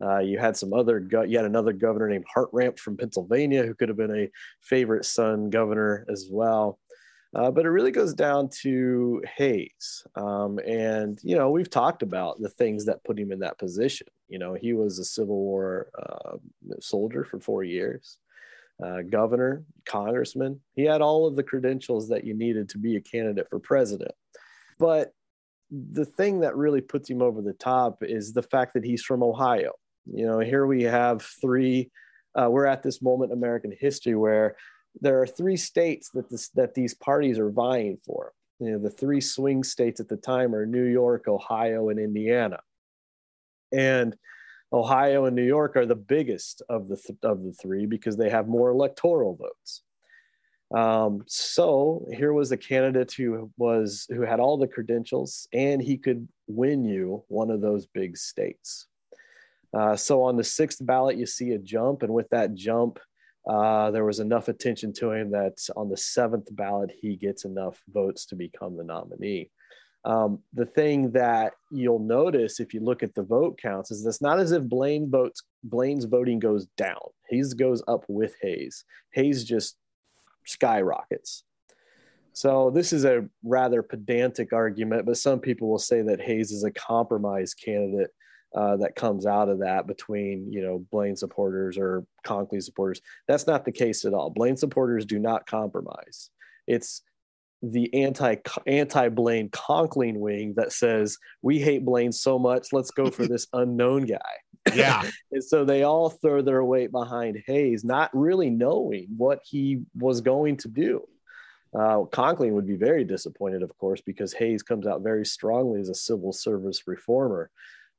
Uh, 0.00 0.18
you 0.18 0.38
had 0.38 0.56
some 0.56 0.72
other, 0.72 1.00
go- 1.00 1.22
you 1.22 1.36
had 1.36 1.46
another 1.46 1.72
governor 1.72 2.08
named 2.08 2.24
Hartranft 2.34 2.78
from 2.78 2.96
Pennsylvania, 2.96 3.64
who 3.64 3.74
could 3.74 3.88
have 3.88 3.98
been 3.98 4.16
a 4.16 4.30
favorite 4.60 5.04
son 5.04 5.50
governor 5.50 6.04
as 6.08 6.28
well. 6.30 6.78
Uh, 7.34 7.50
but 7.50 7.66
it 7.66 7.70
really 7.70 7.90
goes 7.90 8.14
down 8.14 8.48
to 8.48 9.22
Hayes. 9.36 10.06
Um, 10.14 10.58
and, 10.66 11.20
you 11.22 11.36
know, 11.36 11.50
we've 11.50 11.68
talked 11.68 12.02
about 12.02 12.40
the 12.40 12.48
things 12.48 12.86
that 12.86 13.04
put 13.04 13.18
him 13.18 13.32
in 13.32 13.40
that 13.40 13.58
position. 13.58 14.06
You 14.28 14.38
know, 14.38 14.54
he 14.54 14.72
was 14.72 14.98
a 14.98 15.04
Civil 15.04 15.36
War 15.36 15.90
uh, 15.98 16.36
soldier 16.80 17.24
for 17.24 17.38
four 17.38 17.64
years, 17.64 18.16
uh, 18.82 19.02
governor, 19.02 19.64
congressman. 19.84 20.60
He 20.74 20.84
had 20.84 21.02
all 21.02 21.26
of 21.26 21.36
the 21.36 21.42
credentials 21.42 22.08
that 22.08 22.24
you 22.24 22.32
needed 22.32 22.70
to 22.70 22.78
be 22.78 22.96
a 22.96 23.00
candidate 23.00 23.48
for 23.50 23.58
president. 23.58 24.12
But 24.78 25.12
the 25.70 26.06
thing 26.06 26.40
that 26.40 26.56
really 26.56 26.80
puts 26.80 27.10
him 27.10 27.20
over 27.20 27.42
the 27.42 27.52
top 27.52 28.02
is 28.02 28.32
the 28.32 28.42
fact 28.42 28.72
that 28.72 28.84
he's 28.84 29.02
from 29.02 29.22
Ohio. 29.22 29.72
You 30.12 30.26
know, 30.26 30.38
here 30.38 30.66
we 30.66 30.82
have 30.84 31.22
three, 31.22 31.90
uh, 32.34 32.48
we're 32.50 32.66
at 32.66 32.82
this 32.82 33.02
moment 33.02 33.32
in 33.32 33.38
American 33.38 33.72
history 33.78 34.14
where 34.14 34.56
there 35.00 35.20
are 35.20 35.26
three 35.26 35.56
states 35.56 36.10
that 36.10 36.30
this, 36.30 36.48
that 36.50 36.74
these 36.74 36.94
parties 36.94 37.38
are 37.38 37.50
vying 37.50 37.98
for. 38.04 38.32
You 38.60 38.72
know, 38.72 38.78
the 38.78 38.90
three 38.90 39.20
swing 39.20 39.62
states 39.62 40.00
at 40.00 40.08
the 40.08 40.16
time 40.16 40.54
are 40.54 40.66
New 40.66 40.84
York, 40.84 41.28
Ohio, 41.28 41.90
and 41.90 41.98
Indiana. 41.98 42.58
And 43.72 44.16
Ohio 44.72 45.24
and 45.26 45.36
New 45.36 45.44
York 45.44 45.76
are 45.76 45.86
the 45.86 45.94
biggest 45.94 46.62
of 46.68 46.88
the 46.88 46.96
th- 46.96 47.18
of 47.22 47.42
the 47.42 47.52
three 47.52 47.86
because 47.86 48.16
they 48.16 48.28
have 48.30 48.48
more 48.48 48.70
electoral 48.70 49.36
votes. 49.36 49.82
Um, 50.74 51.24
so 51.26 52.06
here 52.12 52.34
was 52.34 52.52
a 52.52 52.56
candidate 52.56 53.12
who 53.12 53.50
was 53.56 54.06
who 54.10 54.22
had 54.22 54.40
all 54.40 54.58
the 54.58 54.68
credentials 54.68 55.48
and 55.54 55.80
he 55.80 55.96
could 55.96 56.28
win 56.46 56.84
you 56.84 57.24
one 57.28 57.50
of 57.50 57.62
those 57.62 57.86
big 57.86 58.18
states. 58.18 58.86
Uh, 59.76 59.96
so 59.96 60.22
on 60.22 60.36
the 60.36 60.44
sixth 60.44 60.84
ballot, 60.84 61.16
you 61.16 61.26
see 61.26 61.52
a 61.52 61.58
jump, 61.58 62.02
and 62.02 62.12
with 62.12 62.28
that 62.30 62.54
jump, 62.54 62.98
uh, 63.48 63.90
there 63.90 64.04
was 64.04 64.20
enough 64.20 64.48
attention 64.48 64.92
to 64.92 65.10
him 65.12 65.30
that 65.30 65.58
on 65.76 65.88
the 65.88 65.96
seventh 65.96 66.48
ballot, 66.54 66.90
he 67.00 67.16
gets 67.16 67.44
enough 67.44 67.80
votes 67.88 68.26
to 68.26 68.36
become 68.36 68.76
the 68.76 68.84
nominee. 68.84 69.50
Um, 70.04 70.40
the 70.52 70.66
thing 70.66 71.10
that 71.12 71.54
you'll 71.70 71.98
notice 71.98 72.60
if 72.60 72.72
you 72.72 72.80
look 72.80 73.02
at 73.02 73.14
the 73.14 73.22
vote 73.22 73.58
counts 73.60 73.90
is 73.90 74.06
it's 74.06 74.22
not 74.22 74.38
as 74.38 74.52
if 74.52 74.62
Blaine 74.62 75.10
votes 75.10 75.42
Blaine's 75.64 76.04
voting 76.04 76.38
goes 76.38 76.66
down. 76.76 77.00
Hayes 77.28 77.52
goes 77.52 77.82
up 77.88 78.04
with 78.08 78.34
Hayes. 78.40 78.84
Hayes 79.12 79.44
just 79.44 79.76
skyrockets. 80.46 81.44
So 82.32 82.70
this 82.70 82.92
is 82.92 83.04
a 83.04 83.28
rather 83.42 83.82
pedantic 83.82 84.52
argument, 84.52 85.04
but 85.04 85.16
some 85.16 85.40
people 85.40 85.68
will 85.68 85.78
say 85.78 86.02
that 86.02 86.20
Hayes 86.20 86.52
is 86.52 86.62
a 86.62 86.70
compromise 86.70 87.52
candidate 87.52 88.10
uh, 88.54 88.76
that 88.78 88.96
comes 88.96 89.26
out 89.26 89.48
of 89.48 89.60
that 89.60 89.86
between 89.86 90.50
you 90.52 90.62
know 90.62 90.84
Blaine 90.90 91.16
supporters 91.16 91.76
or 91.78 92.04
Conkling 92.24 92.62
supporters. 92.62 93.00
That's 93.26 93.46
not 93.46 93.64
the 93.64 93.72
case 93.72 94.04
at 94.04 94.14
all. 94.14 94.30
Blaine 94.30 94.56
supporters 94.56 95.04
do 95.04 95.18
not 95.18 95.46
compromise. 95.46 96.30
It's 96.66 97.02
the 97.62 97.92
anti 97.94 98.36
anti 98.66 99.08
Blaine 99.08 99.50
Conkling 99.50 100.16
wing 100.16 100.54
that 100.56 100.72
says 100.72 101.18
we 101.42 101.58
hate 101.58 101.84
Blaine 101.84 102.12
so 102.12 102.38
much, 102.38 102.68
let's 102.72 102.90
go 102.90 103.10
for 103.10 103.26
this 103.28 103.46
unknown 103.52 104.06
guy. 104.06 104.74
Yeah. 104.74 105.02
and 105.32 105.42
so 105.42 105.64
they 105.64 105.82
all 105.82 106.10
throw 106.10 106.42
their 106.42 106.64
weight 106.64 106.92
behind 106.92 107.42
Hayes, 107.46 107.84
not 107.84 108.10
really 108.12 108.50
knowing 108.50 109.08
what 109.16 109.40
he 109.44 109.82
was 109.94 110.20
going 110.20 110.56
to 110.58 110.68
do. 110.68 111.04
Uh, 111.78 112.04
Conklin 112.04 112.54
would 112.54 112.66
be 112.66 112.76
very 112.76 113.04
disappointed, 113.04 113.62
of 113.62 113.76
course, 113.76 114.00
because 114.00 114.32
Hayes 114.34 114.62
comes 114.62 114.86
out 114.86 115.02
very 115.02 115.26
strongly 115.26 115.80
as 115.80 115.90
a 115.90 115.94
civil 115.94 116.32
service 116.32 116.82
reformer. 116.86 117.50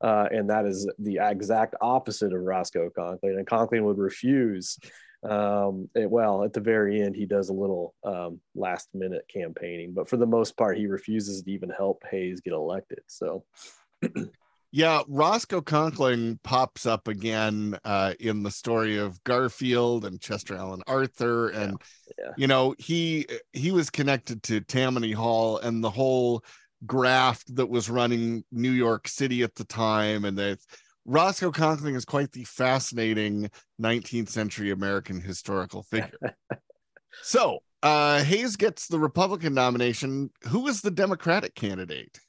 Uh, 0.01 0.27
and 0.31 0.49
that 0.49 0.65
is 0.65 0.89
the 0.99 1.19
exact 1.21 1.75
opposite 1.81 2.33
of 2.33 2.41
Roscoe 2.41 2.89
Conkling. 2.89 3.37
And 3.37 3.47
Conkling 3.47 3.83
would 3.83 3.97
refuse. 3.97 4.77
Um, 5.27 5.89
it, 5.95 6.09
well, 6.09 6.43
at 6.43 6.53
the 6.53 6.61
very 6.61 7.01
end, 7.01 7.15
he 7.15 7.25
does 7.25 7.49
a 7.49 7.53
little 7.53 7.93
um, 8.05 8.39
last 8.55 8.87
minute 8.93 9.25
campaigning, 9.31 9.93
but 9.93 10.07
for 10.07 10.15
the 10.15 10.25
most 10.25 10.55
part, 10.55 10.77
he 10.77 10.87
refuses 10.87 11.41
to 11.41 11.51
even 11.51 11.69
help 11.69 12.03
Hayes 12.09 12.39
get 12.39 12.53
elected. 12.53 12.99
So, 13.07 13.43
yeah, 14.71 15.01
Roscoe 15.09 15.61
Conkling 15.61 16.39
pops 16.43 16.85
up 16.85 17.09
again 17.09 17.77
uh, 17.83 18.13
in 18.21 18.43
the 18.43 18.51
story 18.51 18.97
of 18.97 19.21
Garfield 19.25 20.05
and 20.05 20.21
Chester 20.21 20.55
Alan 20.55 20.83
Arthur, 20.87 21.49
and 21.49 21.77
Yeah, 22.17 22.25
yeah. 22.25 22.31
you 22.37 22.47
know 22.47 22.73
he 22.77 23.27
he 23.51 23.71
was 23.71 23.89
connected 23.89 24.41
to 24.43 24.61
Tammany 24.61 25.11
Hall 25.11 25.57
and 25.57 25.83
the 25.83 25.89
whole 25.89 26.45
graft 26.85 27.55
that 27.55 27.69
was 27.69 27.89
running 27.89 28.43
New 28.51 28.71
York 28.71 29.07
City 29.07 29.43
at 29.43 29.55
the 29.55 29.65
time, 29.65 30.25
and 30.25 30.37
that 30.37 30.59
Roscoe 31.05 31.51
Conkling 31.51 31.95
is 31.95 32.05
quite 32.05 32.31
the 32.31 32.43
fascinating 32.43 33.49
19th 33.81 34.29
century 34.29 34.71
American 34.71 35.21
historical 35.21 35.83
figure. 35.83 36.35
so 37.23 37.59
uh, 37.81 38.23
Hayes 38.23 38.55
gets 38.55 38.87
the 38.87 38.99
Republican 38.99 39.53
nomination. 39.53 40.29
Who 40.49 40.67
is 40.67 40.81
the 40.81 40.91
Democratic 40.91 41.55
candidate? 41.55 42.19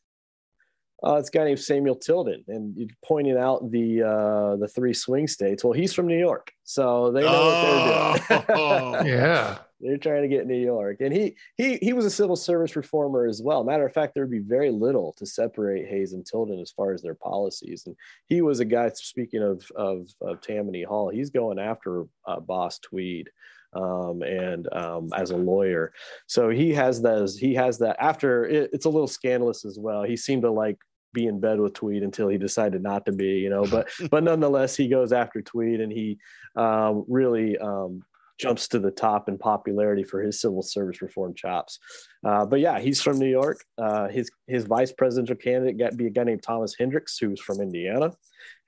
Uh, 1.03 1.15
it's 1.15 1.31
a 1.31 1.33
guy 1.33 1.45
named 1.45 1.59
Samuel 1.59 1.97
Tilden, 1.97 2.45
and 2.49 2.77
you 2.77 2.87
pointed 3.03 3.39
out 3.39 3.71
the 3.71 4.03
uh, 4.03 4.57
the 4.57 4.69
three 4.69 4.93
swing 4.93 5.27
states. 5.27 5.65
Well, 5.65 5.73
he's 5.73 5.95
from 5.95 6.07
New 6.07 6.19
York, 6.19 6.53
so 6.63 7.11
they 7.11 7.23
know 7.23 8.17
what 8.17 8.29
they're 8.29 8.39
doing. 8.39 8.45
Oh. 8.51 9.05
Yeah. 9.05 9.59
They're 9.81 9.97
trying 9.97 10.23
to 10.23 10.29
get 10.29 10.47
New 10.47 10.61
York, 10.61 10.99
and 11.01 11.13
he 11.13 11.37
he 11.57 11.77
he 11.77 11.93
was 11.93 12.05
a 12.05 12.11
civil 12.11 12.37
service 12.37 12.77
reformer 12.77 13.27
as 13.27 13.41
well. 13.43 13.65
Matter 13.65 13.87
of 13.87 13.93
fact, 13.93 14.15
there 14.15 14.25
would 14.25 14.31
be 14.31 14.39
very 14.39 14.71
little 14.71 15.15
to 15.19 15.27
separate 15.27 15.89
Hayes 15.89 16.13
and 16.13 16.25
Tilden 16.25 16.61
as 16.61 16.71
far 16.71 16.93
as 16.93 17.03
their 17.03 17.15
policies. 17.15 17.85
And 17.87 17.97
he 18.27 18.43
was 18.43 18.61
a 18.61 18.65
guy. 18.65 18.91
Speaking 18.95 19.43
of 19.43 19.65
of, 19.75 20.09
of 20.21 20.41
Tammany 20.41 20.83
Hall, 20.83 21.09
he's 21.09 21.31
going 21.31 21.59
after 21.59 22.05
uh, 22.27 22.41
Boss 22.41 22.79
Tweed 22.79 23.31
um, 23.73 24.23
and 24.23 24.73
um, 24.73 25.11
as 25.17 25.31
a 25.31 25.37
lawyer. 25.37 25.93
So 26.27 26.51
he 26.51 26.73
has 26.75 27.01
those. 27.01 27.37
He 27.37 27.55
has 27.55 27.79
that. 27.79 27.97
After 27.99 28.45
it, 28.47 28.71
it's 28.73 28.87
a 28.87 28.91
little 28.91 29.09
scandalous 29.09 29.65
as 29.65 29.79
well. 29.79 30.03
He 30.03 30.17
seemed 30.17 30.43
to 30.43 30.51
like 30.51 30.79
be 31.13 31.27
in 31.27 31.41
bed 31.41 31.59
with 31.61 31.75
Tweed 31.75 32.03
until 32.03 32.29
he 32.29 32.39
decided 32.39 32.83
not 32.83 33.07
to 33.07 33.13
be. 33.13 33.39
You 33.39 33.51
know, 33.51 33.65
but 33.65 33.89
but 34.11 34.25
nonetheless, 34.25 34.77
he 34.77 34.89
goes 34.89 35.13
after 35.13 35.43
Tweed 35.43 35.81
and 35.81 35.93
he 35.93 36.19
um, 36.57 37.05
really. 37.09 37.59
Um, 37.59 38.03
jumps 38.41 38.69
to 38.69 38.79
the 38.79 38.91
top 38.91 39.29
in 39.29 39.39
popularity 39.39 40.03
for 40.03 40.21
his 40.23 40.41
civil 40.41 40.63
service 40.63 41.03
reform 41.03 41.35
chops. 41.35 41.79
Uh, 42.25 42.45
but 42.47 42.61
yeah, 42.61 42.79
he's 42.79 43.03
from 43.03 43.19
New 43.19 43.29
York. 43.29 43.63
Uh, 43.79 44.09
his 44.09 44.31
his 44.47 44.65
vice 44.65 44.93
presidential 44.93 45.37
candidate 45.37 45.79
got 45.79 45.91
to 45.91 45.97
be 45.97 46.07
a 46.07 46.11
guy 46.11 46.25
named 46.25 46.43
Thomas 46.43 46.75
Hendricks, 46.79 47.19
who's 47.19 47.41
from 47.41 47.61
Indiana. 47.61 48.13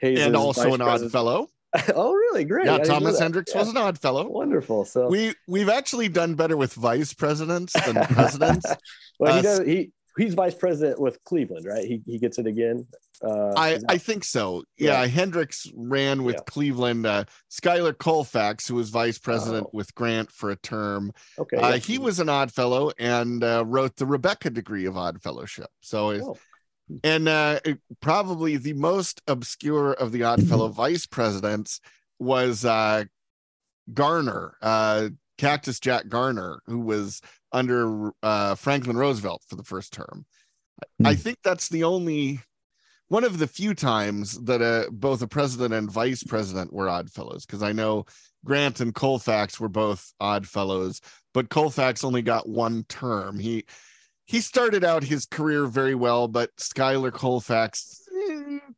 Hayes 0.00 0.20
and 0.20 0.36
also 0.36 0.74
an 0.74 0.80
odd 0.82 1.10
fellow. 1.10 1.48
oh, 1.94 2.12
really? 2.12 2.44
Great. 2.44 2.66
Yeah, 2.66 2.78
Thomas. 2.78 3.18
Hendricks 3.18 3.52
Yeah. 3.54 3.60
was 3.60 3.68
an 3.70 3.78
odd 3.78 3.98
fellow. 3.98 4.28
wonderful. 4.28 4.84
So 4.84 5.08
We 5.08 5.34
we've 5.48 5.70
actually 5.70 6.08
done 6.08 6.34
better 6.34 6.56
with 6.56 6.74
vice 6.74 7.14
presidents 7.14 7.72
than 7.86 7.94
presidents. 8.10 8.66
well, 9.18 9.32
he 9.32 9.38
uh, 9.38 9.42
does. 9.42 9.58
He 9.66 9.92
he's 10.18 10.34
vice 10.34 10.54
president 10.54 11.00
with 11.00 11.22
Cleveland, 11.24 11.64
right? 11.66 11.84
He 11.84 12.02
he 12.06 12.18
gets 12.18 12.38
it 12.38 12.46
again. 12.46 12.86
Uh, 13.24 13.52
I, 13.56 13.74
that- 13.74 13.84
I 13.88 13.98
think 13.98 14.24
so. 14.24 14.64
Yeah, 14.78 15.00
Yeah. 15.02 15.06
Hendricks 15.06 15.66
ran 15.74 16.24
with 16.24 16.36
Yeah. 16.36 16.42
Cleveland. 16.46 17.06
Uh, 17.06 17.24
Schuyler 17.48 17.92
Colfax, 17.92 18.66
who 18.66 18.74
was 18.74 18.90
vice 18.90 19.18
president 19.18 19.66
Oh. 19.68 19.70
with 19.72 19.94
Grant 19.94 20.30
for 20.30 20.50
a 20.50 20.56
term, 20.56 21.12
okay. 21.38 21.56
uh, 21.56 21.72
he 21.78 21.98
was 21.98 22.18
an 22.20 22.28
odd 22.28 22.52
fellow 22.52 22.90
and 22.98 23.44
uh, 23.44 23.64
wrote 23.66 23.96
the 23.96 24.06
Rebekah 24.06 24.50
degree 24.50 24.86
of 24.86 24.96
odd 24.96 25.22
fellowship. 25.22 25.68
So, 25.80 26.10
Oh. 26.10 26.38
and 27.04 27.28
uh, 27.28 27.60
probably 28.00 28.56
the 28.56 28.72
most 28.74 29.22
obscure 29.28 29.92
of 29.92 30.10
the 30.12 30.24
odd 30.24 30.42
fellow 30.48 30.68
vice 30.84 31.06
presidents 31.06 31.80
was 32.18 32.64
uh, 32.64 33.04
Garner, 33.92 34.56
uh, 34.62 35.08
Cactus 35.38 35.80
Jack 35.80 36.08
Garner, 36.08 36.60
who 36.66 36.78
was 36.80 37.20
under 37.52 38.12
uh, 38.22 38.54
Franklin 38.54 38.96
Roosevelt 38.96 39.42
for 39.48 39.56
the 39.56 39.64
first 39.64 39.92
term. 39.92 40.24
I 41.04 41.14
Hmm. 41.14 41.20
think 41.20 41.38
that's 41.44 41.68
the 41.68 41.84
only 41.84 42.40
one 43.08 43.24
of 43.24 43.38
the 43.38 43.46
few 43.46 43.74
times 43.74 44.38
that 44.44 44.62
uh, 44.62 44.90
both 44.90 45.22
a 45.22 45.26
president 45.26 45.74
and 45.74 45.90
vice 45.90 46.22
president 46.22 46.72
were 46.72 46.88
odd 46.88 47.10
fellows 47.10 47.44
because 47.44 47.62
I 47.62 47.72
know 47.72 48.06
Grant 48.44 48.80
and 48.80 48.94
Colfax 48.94 49.60
were 49.60 49.68
both 49.68 50.12
odd 50.20 50.46
fellows, 50.46 51.00
but 51.34 51.50
Colfax 51.50 52.04
only 52.04 52.22
got 52.22 52.48
one 52.48 52.84
term. 52.88 53.38
He 53.38 53.64
he 54.24 54.40
started 54.40 54.84
out 54.84 55.04
his 55.04 55.26
career 55.26 55.66
very 55.66 55.94
well, 55.94 56.28
but 56.28 56.50
Schuyler 56.56 57.10
Colfax 57.10 58.08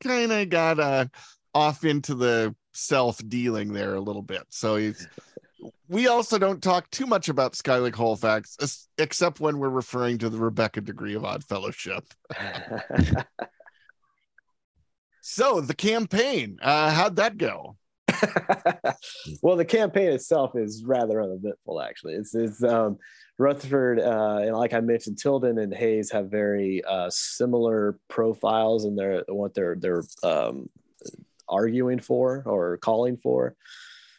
kind 0.00 0.32
of 0.32 0.48
got 0.48 0.80
uh, 0.80 1.06
off 1.54 1.84
into 1.84 2.14
the 2.14 2.54
self 2.72 3.20
dealing 3.28 3.72
there 3.72 3.94
a 3.94 4.00
little 4.00 4.22
bit. 4.22 4.42
So 4.48 4.76
he's 4.76 5.06
we 5.88 6.08
also 6.08 6.38
don't 6.38 6.62
talk 6.62 6.90
too 6.90 7.06
much 7.06 7.28
about 7.28 7.54
Schuyler 7.54 7.90
Colfax, 7.90 8.88
except 8.98 9.40
when 9.40 9.58
we're 9.58 9.68
referring 9.68 10.18
to 10.18 10.28
the 10.28 10.38
Rebekah 10.38 10.80
degree 10.82 11.14
of 11.14 11.24
odd 11.24 11.44
fellowship. 11.44 12.04
So 15.26 15.62
the 15.62 15.74
campaign, 15.74 16.58
uh, 16.60 16.90
how'd 16.90 17.16
that 17.16 17.38
go? 17.38 17.78
well, 19.42 19.56
the 19.56 19.64
campaign 19.64 20.10
itself 20.10 20.54
is 20.54 20.84
rather 20.84 21.22
uneventful, 21.22 21.80
actually. 21.80 22.12
It's, 22.12 22.34
it's 22.34 22.62
um, 22.62 22.98
Rutherford, 23.38 24.00
uh, 24.00 24.40
and 24.42 24.54
like 24.54 24.74
I 24.74 24.80
mentioned, 24.80 25.16
Tilden 25.16 25.58
and 25.58 25.72
Hayes 25.72 26.10
have 26.10 26.30
very 26.30 26.84
uh, 26.84 27.08
similar 27.08 27.98
profiles 28.08 28.84
in 28.84 28.96
their 28.96 29.24
what 29.28 29.54
they're 29.54 29.76
they're 29.76 30.04
um, 30.22 30.68
arguing 31.48 32.00
for 32.00 32.42
or 32.44 32.76
calling 32.76 33.16
for. 33.16 33.56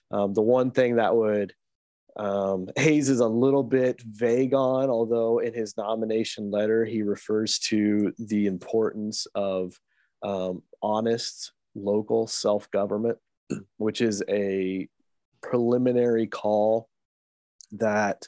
Um, 0.10 0.34
the 0.34 0.42
one 0.42 0.72
thing 0.72 0.96
that 0.96 1.16
would 1.16 1.54
um, 2.18 2.68
Hayes 2.78 3.10
is 3.10 3.20
a 3.20 3.28
little 3.28 3.64
bit 3.64 4.02
vague 4.02 4.56
on, 4.56 4.90
although 4.90 5.38
in 5.38 5.54
his 5.54 5.78
nomination 5.78 6.50
letter 6.50 6.84
he 6.84 7.04
refers 7.04 7.60
to 7.60 8.12
the 8.18 8.48
importance 8.48 9.28
of 9.36 9.80
um, 10.24 10.62
honest 10.82 11.52
local 11.76 12.28
self 12.28 12.70
government, 12.72 13.18
which 13.78 14.02
is 14.02 14.24
a 14.30 14.88
preliminary 15.42 16.28
call 16.28 16.90
that 17.72 18.28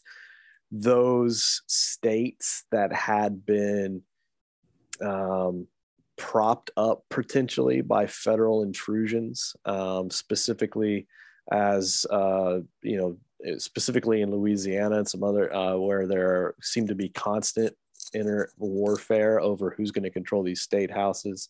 those 0.72 1.62
states 1.68 2.66
that 2.72 2.92
had 2.92 3.46
been 3.46 4.02
um, 5.02 5.68
propped 6.18 6.72
up 6.76 7.04
potentially 7.10 7.82
by 7.82 8.08
federal 8.08 8.64
intrusions, 8.64 9.56
um, 9.66 10.10
specifically 10.10 11.08
as 11.52 12.06
uh, 12.10 12.60
you 12.82 12.98
know, 12.98 13.58
specifically 13.58 14.22
in 14.22 14.32
Louisiana 14.32 14.98
and 14.98 15.08
some 15.08 15.24
other 15.24 15.54
uh, 15.54 15.78
where 15.78 16.08
there 16.08 16.56
seem 16.62 16.88
to 16.88 16.96
be 16.96 17.10
constant 17.10 17.76
inner 18.14 18.50
warfare 18.58 19.40
over 19.40 19.70
who's 19.70 19.92
going 19.92 20.04
to 20.04 20.10
control 20.10 20.44
these 20.44 20.62
state 20.62 20.90
houses 20.90 21.50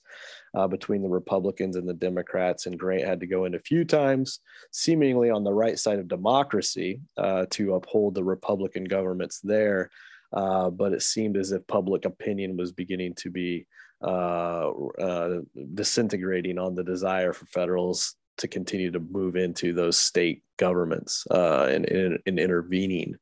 uh, 0.53 0.67
between 0.67 1.01
the 1.01 1.09
Republicans 1.09 1.75
and 1.75 1.87
the 1.87 1.93
Democrats. 1.93 2.65
And 2.65 2.77
Grant 2.77 3.05
had 3.05 3.19
to 3.21 3.27
go 3.27 3.45
in 3.45 3.55
a 3.55 3.59
few 3.59 3.85
times, 3.85 4.39
seemingly 4.71 5.29
on 5.29 5.43
the 5.43 5.53
right 5.53 5.79
side 5.79 5.99
of 5.99 6.07
democracy, 6.07 7.01
uh, 7.17 7.45
to 7.51 7.75
uphold 7.75 8.15
the 8.15 8.23
Republican 8.23 8.83
governments 8.83 9.39
there. 9.41 9.89
Uh, 10.33 10.69
but 10.69 10.91
it 10.91 11.01
seemed 11.01 11.37
as 11.37 11.53
if 11.53 11.65
public 11.67 12.03
opinion 12.03 12.57
was 12.57 12.73
beginning 12.73 13.13
to 13.13 13.29
be 13.29 13.65
uh, 14.03 14.69
uh, 15.01 15.39
disintegrating 15.73 16.59
on 16.59 16.75
the 16.75 16.83
desire 16.83 17.33
for 17.33 17.45
federals 17.45 18.16
to 18.38 18.47
continue 18.47 18.91
to 18.91 18.99
move 18.99 19.35
into 19.35 19.73
those 19.73 19.97
state 19.97 20.43
governments 20.57 21.25
uh, 21.31 21.67
and, 21.69 21.85
and, 21.85 22.19
and, 22.25 22.39
intervening. 22.39 23.15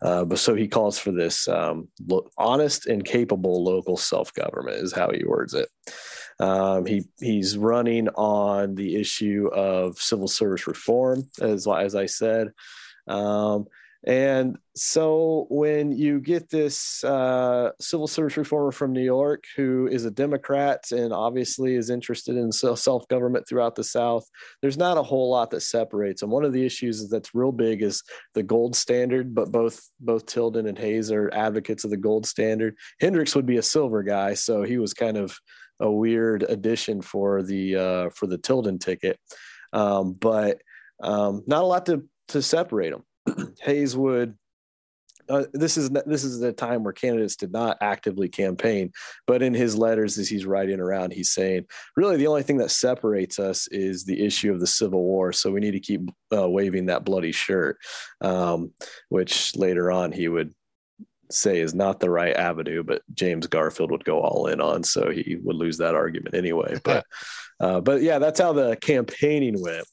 Uh, 0.00 0.24
but 0.24 0.38
so 0.38 0.54
he 0.54 0.68
calls 0.68 0.98
for 0.98 1.12
this 1.12 1.48
um, 1.48 1.88
lo- 2.06 2.28
honest 2.36 2.86
and 2.86 3.04
capable 3.04 3.64
local 3.64 3.96
self 3.96 4.32
government, 4.34 4.76
is 4.76 4.92
how 4.92 5.10
he 5.10 5.24
words 5.24 5.54
it. 5.54 5.68
Um, 6.40 6.86
he 6.86 7.04
he's 7.18 7.56
running 7.56 8.08
on 8.10 8.76
the 8.76 8.96
issue 8.96 9.48
of 9.52 9.98
civil 9.98 10.28
service 10.28 10.66
reform, 10.66 11.28
as 11.40 11.66
as 11.66 11.94
I 11.94 12.06
said. 12.06 12.52
Um, 13.08 13.66
and 14.06 14.56
so 14.76 15.46
when 15.50 15.90
you 15.90 16.20
get 16.20 16.48
this 16.48 17.02
uh, 17.02 17.70
civil 17.80 18.06
service 18.06 18.36
reformer 18.36 18.70
from 18.70 18.92
New 18.92 19.02
York 19.02 19.42
who 19.56 19.88
is 19.88 20.04
a 20.04 20.10
Democrat 20.10 20.84
and 20.92 21.12
obviously 21.12 21.74
is 21.74 21.90
interested 21.90 22.36
in 22.36 22.52
self 22.52 23.08
government 23.08 23.48
throughout 23.48 23.74
the 23.74 23.82
South, 23.82 24.24
there's 24.62 24.78
not 24.78 24.98
a 24.98 25.02
whole 25.02 25.30
lot 25.30 25.50
that 25.50 25.62
separates 25.62 26.20
them. 26.20 26.30
One 26.30 26.44
of 26.44 26.52
the 26.52 26.64
issues 26.64 27.08
that's 27.08 27.34
real 27.34 27.50
big 27.50 27.82
is 27.82 28.04
the 28.34 28.42
gold 28.44 28.76
standard, 28.76 29.34
but 29.34 29.50
both 29.50 29.80
both 29.98 30.26
Tilden 30.26 30.66
and 30.66 30.78
Hayes 30.78 31.10
are 31.10 31.30
advocates 31.34 31.82
of 31.82 31.90
the 31.90 31.96
gold 31.96 32.24
standard. 32.24 32.76
Hendricks 33.00 33.34
would 33.34 33.46
be 33.46 33.56
a 33.56 33.62
silver 33.62 34.04
guy, 34.04 34.34
so 34.34 34.62
he 34.62 34.78
was 34.78 34.94
kind 34.94 35.16
of 35.16 35.36
a 35.80 35.90
weird 35.90 36.44
addition 36.44 37.02
for 37.02 37.42
the 37.42 37.74
uh, 37.74 38.10
for 38.10 38.28
the 38.28 38.38
Tilden 38.38 38.78
ticket, 38.78 39.18
um, 39.72 40.12
but 40.12 40.62
um, 41.02 41.42
not 41.48 41.64
a 41.64 41.66
lot 41.66 41.86
to 41.86 42.04
to 42.28 42.42
separate 42.42 42.90
them. 42.90 43.02
Hayes 43.62 43.96
would. 43.96 44.36
Uh, 45.28 45.44
this 45.52 45.76
is 45.76 45.90
this 46.06 46.24
is 46.24 46.40
the 46.40 46.54
time 46.54 46.82
where 46.82 46.92
candidates 46.92 47.36
did 47.36 47.52
not 47.52 47.76
actively 47.82 48.30
campaign, 48.30 48.90
but 49.26 49.42
in 49.42 49.52
his 49.52 49.76
letters 49.76 50.16
as 50.16 50.26
he's 50.26 50.46
writing 50.46 50.80
around, 50.80 51.12
he's 51.12 51.30
saying, 51.30 51.66
really, 51.96 52.16
the 52.16 52.26
only 52.26 52.42
thing 52.42 52.56
that 52.56 52.70
separates 52.70 53.38
us 53.38 53.68
is 53.68 54.04
the 54.04 54.24
issue 54.24 54.50
of 54.50 54.58
the 54.58 54.66
Civil 54.66 55.02
War. 55.02 55.34
So 55.34 55.50
we 55.50 55.60
need 55.60 55.72
to 55.72 55.80
keep 55.80 56.00
uh, 56.34 56.48
waving 56.48 56.86
that 56.86 57.04
bloody 57.04 57.32
shirt, 57.32 57.76
um, 58.22 58.72
which 59.10 59.54
later 59.54 59.90
on 59.90 60.12
he 60.12 60.28
would 60.28 60.54
say 61.30 61.60
is 61.60 61.74
not 61.74 62.00
the 62.00 62.08
right 62.08 62.34
avenue, 62.34 62.82
but 62.82 63.02
James 63.14 63.46
Garfield 63.46 63.90
would 63.90 64.04
go 64.04 64.20
all 64.20 64.46
in 64.46 64.62
on, 64.62 64.82
so 64.82 65.10
he 65.10 65.36
would 65.42 65.56
lose 65.56 65.78
that 65.78 65.94
argument 65.94 66.34
anyway. 66.34 66.78
But 66.82 67.04
uh, 67.60 67.80
but 67.80 68.02
yeah, 68.02 68.18
that's 68.18 68.40
how 68.40 68.52
the 68.52 68.76
campaigning 68.76 69.60
went 69.60 69.86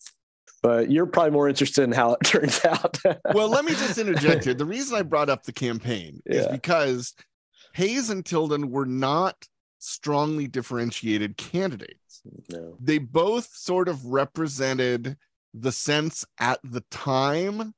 but 0.65 0.91
you're 0.91 1.05
probably 1.05 1.29
more 1.29 1.47
interested 1.47 1.83
in 1.83 1.91
how 1.91 2.13
it 2.13 2.19
turns 2.23 2.65
out. 2.65 2.97
well, 3.35 3.47
let 3.47 3.65
me 3.65 3.73
just 3.73 3.99
interject 3.99 4.45
here. 4.45 4.53
The 4.65 4.65
reason 4.65 4.97
I 4.97 5.03
brought 5.03 5.29
up 5.29 5.43
the 5.43 5.53
campaign 5.53 6.23
yeah. 6.25 6.39
is 6.39 6.47
because 6.47 7.13
Hayes 7.73 8.09
and 8.09 8.25
Tilden 8.25 8.71
were 8.71 8.87
not 8.87 9.35
strongly 9.77 10.47
differentiated 10.47 11.37
candidates. 11.37 12.23
No. 12.49 12.77
They 12.79 12.97
both 12.97 13.47
sort 13.53 13.87
of 13.87 14.05
represented 14.05 15.17
the 15.53 15.71
sense 15.71 16.25
at 16.39 16.59
the 16.63 16.81
time 16.89 17.75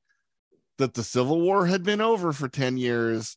that 0.78 0.94
the 0.94 1.02
Civil 1.02 1.42
War 1.42 1.66
had 1.66 1.82
been 1.82 2.00
over 2.00 2.32
for 2.32 2.48
10 2.48 2.78
years. 2.78 3.36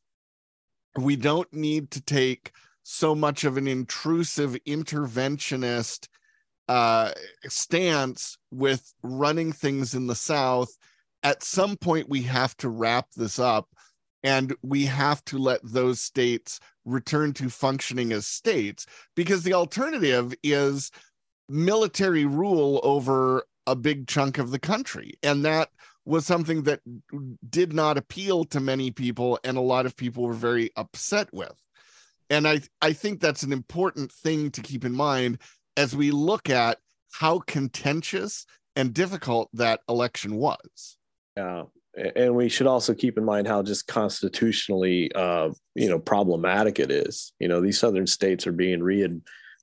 We 0.95 1.18
don't 1.18 1.52
need 1.52 1.91
to 1.91 2.02
take 2.02 2.54
so 2.84 3.16
much 3.16 3.43
of 3.43 3.58
an 3.58 3.68
intrusive 3.68 4.56
interventionist 4.66 6.08
uh, 6.72 7.11
stance 7.49 8.38
with 8.49 8.93
running 9.03 9.51
things 9.51 9.93
in 9.93 10.07
the 10.07 10.15
South, 10.15 10.69
at 11.22 11.43
some 11.43 11.76
point 11.76 12.07
we 12.07 12.22
have 12.22 12.55
to 12.55 12.69
wrap 12.69 13.07
this 13.17 13.39
up 13.39 13.67
and 14.24 14.55
we 14.63 14.86
have 14.86 15.22
to 15.26 15.38
let 15.38 15.59
those 15.65 15.99
states 15.99 16.61
return 16.86 17.34
to 17.34 17.49
functioning 17.49 18.13
as 18.13 18.26
states 18.26 18.86
because 19.17 19.43
the 19.43 19.53
alternative 19.53 20.34
is 20.43 20.91
military 21.49 22.24
rule 22.24 22.80
over 22.84 23.43
a 23.67 23.76
big 23.76 24.07
chunk 24.07 24.38
of 24.38 24.51
the 24.51 24.59
country. 24.59 25.15
And 25.22 25.43
that 25.43 25.67
was 26.05 26.26
something 26.26 26.63
that 26.63 26.80
did 27.49 27.74
not 27.74 27.97
appeal 27.97 28.45
to 28.45 28.61
many 28.61 28.91
people 28.91 29.38
and 29.43 29.57
a 29.57 29.61
lot 29.61 29.86
of 29.86 29.97
people 29.97 30.24
were 30.24 30.34
very 30.34 30.72
upset 30.78 31.34
with. 31.34 31.61
And 32.30 32.47
I 32.47 32.61
I 32.82 32.93
think 32.93 33.19
that's 33.19 33.43
an 33.43 33.51
important 33.51 34.09
thing 34.09 34.51
to 34.51 34.61
keep 34.61 34.86
in 34.86 34.93
mind 34.93 35.39
as 35.78 35.95
we 35.95 36.11
look 36.11 36.49
at 36.49 36.78
how 37.13 37.39
contentious 37.39 38.45
and 38.76 38.93
difficult 38.93 39.49
that 39.53 39.82
election 39.89 40.36
was. 40.36 40.97
Yeah. 41.36 41.63
And 42.15 42.36
we 42.36 42.47
should 42.47 42.67
also 42.67 42.93
keep 42.93 43.17
in 43.17 43.26
mind 43.26 43.47
how 43.47 43.63
just 43.63 43.88
constitutionally, 43.88 45.11
uh, 45.13 45.49
you 45.76 45.89
know, 45.89 45.99
problematic 45.99 46.80
it 46.80 46.89
is. 46.89 47.34
You 47.39 47.49
know, 47.49 47.59
these 47.59 47.80
southern 47.80 48.07
states 48.07 48.47
are 48.47 48.53
being 48.53 48.82
re, 48.82 49.07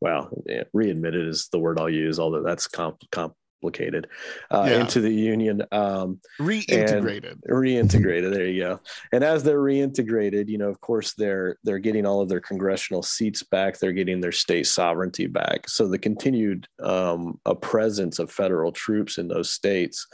well, 0.03 0.31
readmitted 0.75 1.27
is 1.27 1.49
the 1.51 1.59
word 1.59 1.81
I'll 1.81 1.89
use, 1.89 2.19
although 2.19 2.43
that's 2.43 2.69
comp, 2.69 2.99
comp 3.11 3.35
replicated 3.63 4.07
uh, 4.51 4.67
yeah. 4.69 4.81
into 4.81 5.01
the 5.01 5.13
union. 5.13 5.63
Um, 5.73 6.21
reintegrated. 6.41 7.41
Reintegrated. 7.49 8.33
There 8.33 8.47
you 8.47 8.63
go. 8.63 8.81
And 9.13 9.25
as 9.25 9.43
they're 9.43 9.61
reintegrated, 9.61 10.49
you 10.49 10.59
know, 10.59 10.69
of 10.69 10.81
course, 10.81 11.15
they're 11.15 11.57
they're 11.65 11.79
getting 11.79 12.07
all 12.07 12.21
of 12.21 12.29
their 12.29 12.41
congressional 12.41 13.03
seats 13.03 13.43
back. 13.43 13.79
They're 13.79 13.93
getting 13.93 14.21
their 14.21 14.33
state 14.33 14.67
sovereignty 14.67 15.27
back. 15.27 15.69
So 15.69 15.87
the 15.87 15.99
continued 15.99 16.67
um, 16.83 17.39
a 17.45 17.55
presence 17.55 18.19
of 18.19 18.31
federal 18.31 18.73
troops 18.73 19.19
in 19.19 19.29
those 19.29 19.51
states 19.51 20.07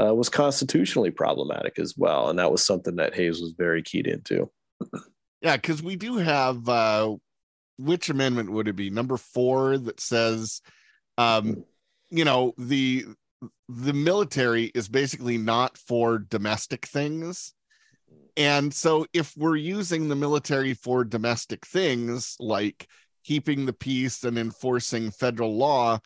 uh, 0.00 0.14
was 0.14 0.28
constitutionally 0.28 1.10
problematic 1.10 1.78
as 1.78 1.94
well, 1.96 2.30
and 2.30 2.38
that 2.38 2.50
was 2.50 2.64
something 2.64 2.96
that 2.96 3.14
Hayes 3.14 3.40
was 3.40 3.54
very 3.56 3.82
keyed 3.82 4.06
into. 4.06 4.50
Yeah, 5.40 5.56
because 5.56 5.82
we 5.82 5.96
do 5.96 6.18
have. 6.18 6.68
Uh, 6.68 7.16
which 7.78 8.10
amendment 8.10 8.50
would 8.50 8.68
it 8.68 8.76
be? 8.76 8.90
Number 8.90 9.16
four 9.16 9.76
that 9.76 9.98
says 9.98 10.60
um, 11.18 11.64
you 12.12 12.24
know 12.24 12.52
the 12.58 13.06
the 13.68 13.92
military 13.92 14.66
is 14.74 14.88
basically 14.88 15.38
not 15.38 15.76
for 15.76 16.18
domestic 16.18 16.86
things. 16.86 17.54
And 18.36 18.72
so 18.72 19.06
if 19.12 19.34
we're 19.36 19.56
using 19.56 20.08
the 20.08 20.14
military 20.14 20.74
for 20.74 21.04
domestic 21.04 21.66
things 21.66 22.36
like 22.38 22.86
keeping 23.24 23.66
the 23.66 23.72
peace 23.72 24.24
and 24.24 24.38
enforcing 24.38 25.10
federal 25.10 25.56
law 25.56 25.98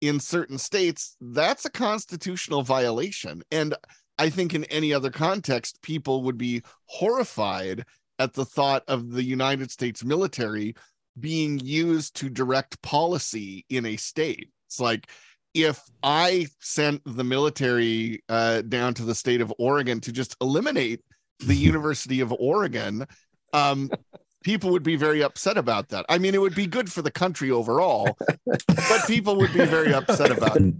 in 0.00 0.20
certain 0.20 0.58
states 0.58 1.16
that's 1.20 1.64
a 1.64 1.70
constitutional 1.70 2.62
violation. 2.62 3.42
And 3.50 3.74
i 4.16 4.30
think 4.30 4.54
in 4.54 4.64
any 4.66 4.92
other 4.92 5.10
context 5.10 5.82
people 5.82 6.22
would 6.22 6.38
be 6.38 6.62
horrified 6.86 7.84
at 8.20 8.32
the 8.32 8.44
thought 8.44 8.84
of 8.86 9.10
the 9.10 9.24
united 9.24 9.72
states 9.72 10.04
military 10.04 10.72
being 11.18 11.58
used 11.58 12.16
to 12.16 12.28
direct 12.28 12.80
policy 12.82 13.64
in 13.68 13.86
a 13.86 13.96
state. 13.96 14.50
It's 14.66 14.80
like 14.80 15.08
if 15.54 15.80
I 16.02 16.48
sent 16.60 17.02
the 17.06 17.24
military 17.24 18.22
uh, 18.28 18.62
down 18.62 18.94
to 18.94 19.04
the 19.04 19.14
state 19.14 19.40
of 19.40 19.54
Oregon 19.58 20.00
to 20.00 20.12
just 20.12 20.36
eliminate 20.40 21.00
the 21.38 21.54
University 21.54 22.20
of 22.20 22.32
Oregon, 22.32 23.06
um, 23.52 23.90
people 24.42 24.70
would 24.70 24.82
be 24.82 24.96
very 24.96 25.22
upset 25.22 25.56
about 25.56 25.88
that. 25.88 26.04
I 26.08 26.18
mean, 26.18 26.34
it 26.34 26.40
would 26.40 26.54
be 26.54 26.66
good 26.66 26.92
for 26.92 27.02
the 27.02 27.10
country 27.10 27.50
overall, 27.50 28.16
but 28.46 29.06
people 29.06 29.36
would 29.36 29.52
be 29.52 29.64
very 29.64 29.94
upset 29.94 30.30
about 30.30 30.56
it. 30.56 30.74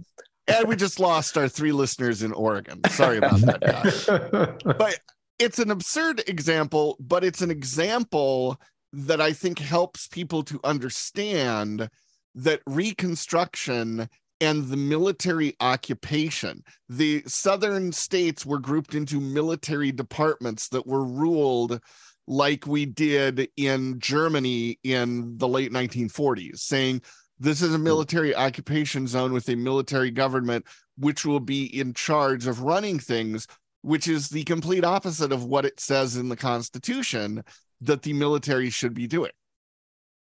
And 0.47 0.67
we 0.67 0.75
just 0.75 0.99
lost 0.99 1.37
our 1.37 1.47
three 1.47 1.71
listeners 1.71 2.21
in 2.21 2.31
Oregon. 2.31 2.81
Sorry 2.89 3.17
about 3.17 3.39
that, 3.41 3.61
guys. 3.61 4.55
But 4.77 4.99
it's 5.39 5.59
an 5.59 5.71
absurd 5.71 6.23
example, 6.27 6.97
but 6.99 7.23
it's 7.23 7.41
an 7.41 7.49
example 7.49 8.59
that 8.93 9.19
I 9.19 9.33
think 9.33 9.59
helps 9.59 10.07
people 10.07 10.43
to 10.43 10.59
understand 10.63 11.89
that 12.35 12.61
Reconstruction 12.67 14.07
and 14.45 14.67
the 14.67 14.77
military 14.77 15.55
occupation. 15.59 16.63
The 16.87 17.23
southern 17.25 17.91
states 17.91 18.45
were 18.45 18.59
grouped 18.59 18.93
into 18.93 19.19
military 19.19 19.91
departments 19.91 20.69
that 20.69 20.85
were 20.85 21.03
ruled 21.03 21.81
like 22.27 22.67
we 22.67 22.85
did 22.85 23.49
in 23.57 23.99
Germany 23.99 24.79
in 24.83 25.37
the 25.37 25.47
late 25.47 25.71
1940s, 25.71 26.59
saying 26.59 27.01
this 27.39 27.63
is 27.63 27.73
a 27.73 27.77
hmm. 27.77 27.83
military 27.83 28.35
occupation 28.35 29.07
zone 29.07 29.33
with 29.33 29.49
a 29.49 29.55
military 29.55 30.11
government 30.11 30.65
which 30.97 31.25
will 31.25 31.39
be 31.39 31.65
in 31.77 31.93
charge 31.93 32.45
of 32.45 32.61
running 32.61 32.99
things, 32.99 33.47
which 33.81 34.07
is 34.07 34.29
the 34.29 34.43
complete 34.43 34.85
opposite 34.85 35.31
of 35.31 35.43
what 35.43 35.65
it 35.65 35.79
says 35.79 36.17
in 36.17 36.29
the 36.29 36.37
Constitution 36.37 37.43
that 37.81 38.03
the 38.03 38.13
military 38.13 38.69
should 38.69 38.93
be 38.93 39.07
doing. 39.07 39.31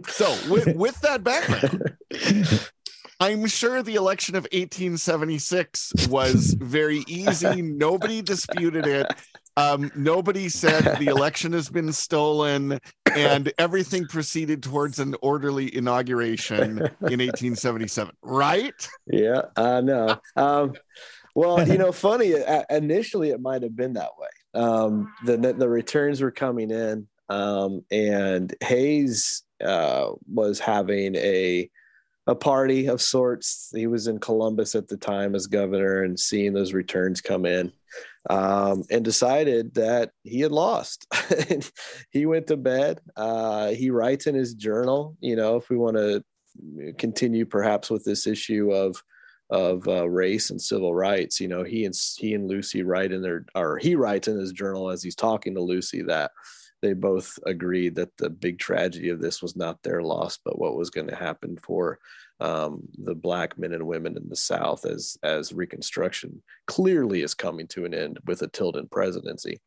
So, 0.06 0.36
with, 0.50 0.66
with 0.76 1.00
that 1.00 1.24
background, 1.24 1.96
I'm 3.20 3.46
sure 3.46 3.82
the 3.82 3.96
election 3.96 4.36
of 4.36 4.44
1876 4.44 5.92
was 6.08 6.54
very 6.54 7.04
easy. 7.08 7.62
Nobody 7.62 8.22
disputed 8.22 8.86
it. 8.86 9.06
Um, 9.56 9.90
nobody 9.96 10.48
said 10.48 11.00
the 11.00 11.08
election 11.08 11.52
has 11.52 11.68
been 11.68 11.92
stolen, 11.92 12.78
and 13.12 13.52
everything 13.58 14.06
proceeded 14.06 14.62
towards 14.62 15.00
an 15.00 15.16
orderly 15.20 15.74
inauguration 15.74 16.78
in 16.78 17.18
1877. 17.18 18.14
Right? 18.22 18.88
Yeah, 19.08 19.42
I 19.56 19.80
know. 19.80 20.20
Um, 20.36 20.74
well, 21.34 21.66
you 21.66 21.76
know, 21.76 21.90
funny. 21.90 22.34
Initially, 22.70 23.30
it 23.30 23.40
might 23.40 23.62
have 23.62 23.74
been 23.74 23.94
that 23.94 24.10
way. 24.16 24.28
Um, 24.62 25.12
the 25.24 25.36
the 25.36 25.68
returns 25.68 26.20
were 26.20 26.30
coming 26.30 26.70
in, 26.70 27.08
um, 27.28 27.84
and 27.90 28.54
Hayes 28.62 29.42
uh, 29.64 30.10
was 30.32 30.60
having 30.60 31.16
a 31.16 31.68
a 32.28 32.34
party 32.34 32.86
of 32.86 33.00
sorts. 33.00 33.70
He 33.74 33.86
was 33.86 34.06
in 34.06 34.20
Columbus 34.20 34.74
at 34.74 34.86
the 34.86 34.98
time 34.98 35.34
as 35.34 35.46
governor 35.46 36.02
and 36.04 36.20
seeing 36.20 36.52
those 36.52 36.74
returns 36.74 37.22
come 37.22 37.46
in 37.46 37.72
um, 38.28 38.84
and 38.90 39.02
decided 39.02 39.74
that 39.74 40.12
he 40.24 40.40
had 40.40 40.52
lost. 40.52 41.06
he 42.10 42.26
went 42.26 42.46
to 42.48 42.58
bed. 42.58 43.00
Uh, 43.16 43.68
he 43.68 43.90
writes 43.90 44.26
in 44.26 44.34
his 44.34 44.52
journal, 44.54 45.16
you 45.20 45.36
know, 45.36 45.56
if 45.56 45.70
we 45.70 45.78
want 45.78 45.96
to 45.96 46.22
continue 46.98 47.46
perhaps 47.46 47.88
with 47.90 48.04
this 48.04 48.26
issue 48.26 48.70
of 48.70 49.02
of 49.50 49.88
uh, 49.88 50.06
race 50.06 50.50
and 50.50 50.60
civil 50.60 50.94
rights, 50.94 51.40
you 51.40 51.48
know, 51.48 51.64
he 51.64 51.86
and 51.86 51.94
he 52.18 52.34
and 52.34 52.46
Lucy 52.46 52.82
write 52.82 53.12
in 53.12 53.22
their 53.22 53.46
or 53.54 53.78
he 53.78 53.94
writes 53.94 54.28
in 54.28 54.38
his 54.38 54.52
journal 54.52 54.90
as 54.90 55.02
he's 55.02 55.14
talking 55.14 55.54
to 55.54 55.62
Lucy 55.62 56.02
that 56.02 56.32
they 56.80 56.92
both 56.92 57.38
agreed 57.44 57.96
that 57.96 58.16
the 58.16 58.30
big 58.30 58.58
tragedy 58.58 59.08
of 59.08 59.20
this 59.20 59.42
was 59.42 59.56
not 59.56 59.82
their 59.82 60.02
loss, 60.02 60.38
but 60.44 60.58
what 60.58 60.76
was 60.76 60.90
going 60.90 61.08
to 61.08 61.16
happen 61.16 61.56
for 61.56 61.98
um, 62.40 62.82
the 62.98 63.14
black 63.14 63.58
men 63.58 63.72
and 63.72 63.86
women 63.86 64.16
in 64.16 64.28
the 64.28 64.36
South 64.36 64.84
as 64.84 65.16
as 65.22 65.52
Reconstruction 65.52 66.42
clearly 66.66 67.22
is 67.22 67.34
coming 67.34 67.66
to 67.68 67.84
an 67.84 67.94
end 67.94 68.18
with 68.26 68.42
a 68.42 68.48
Tilden 68.48 68.88
presidency, 68.90 69.60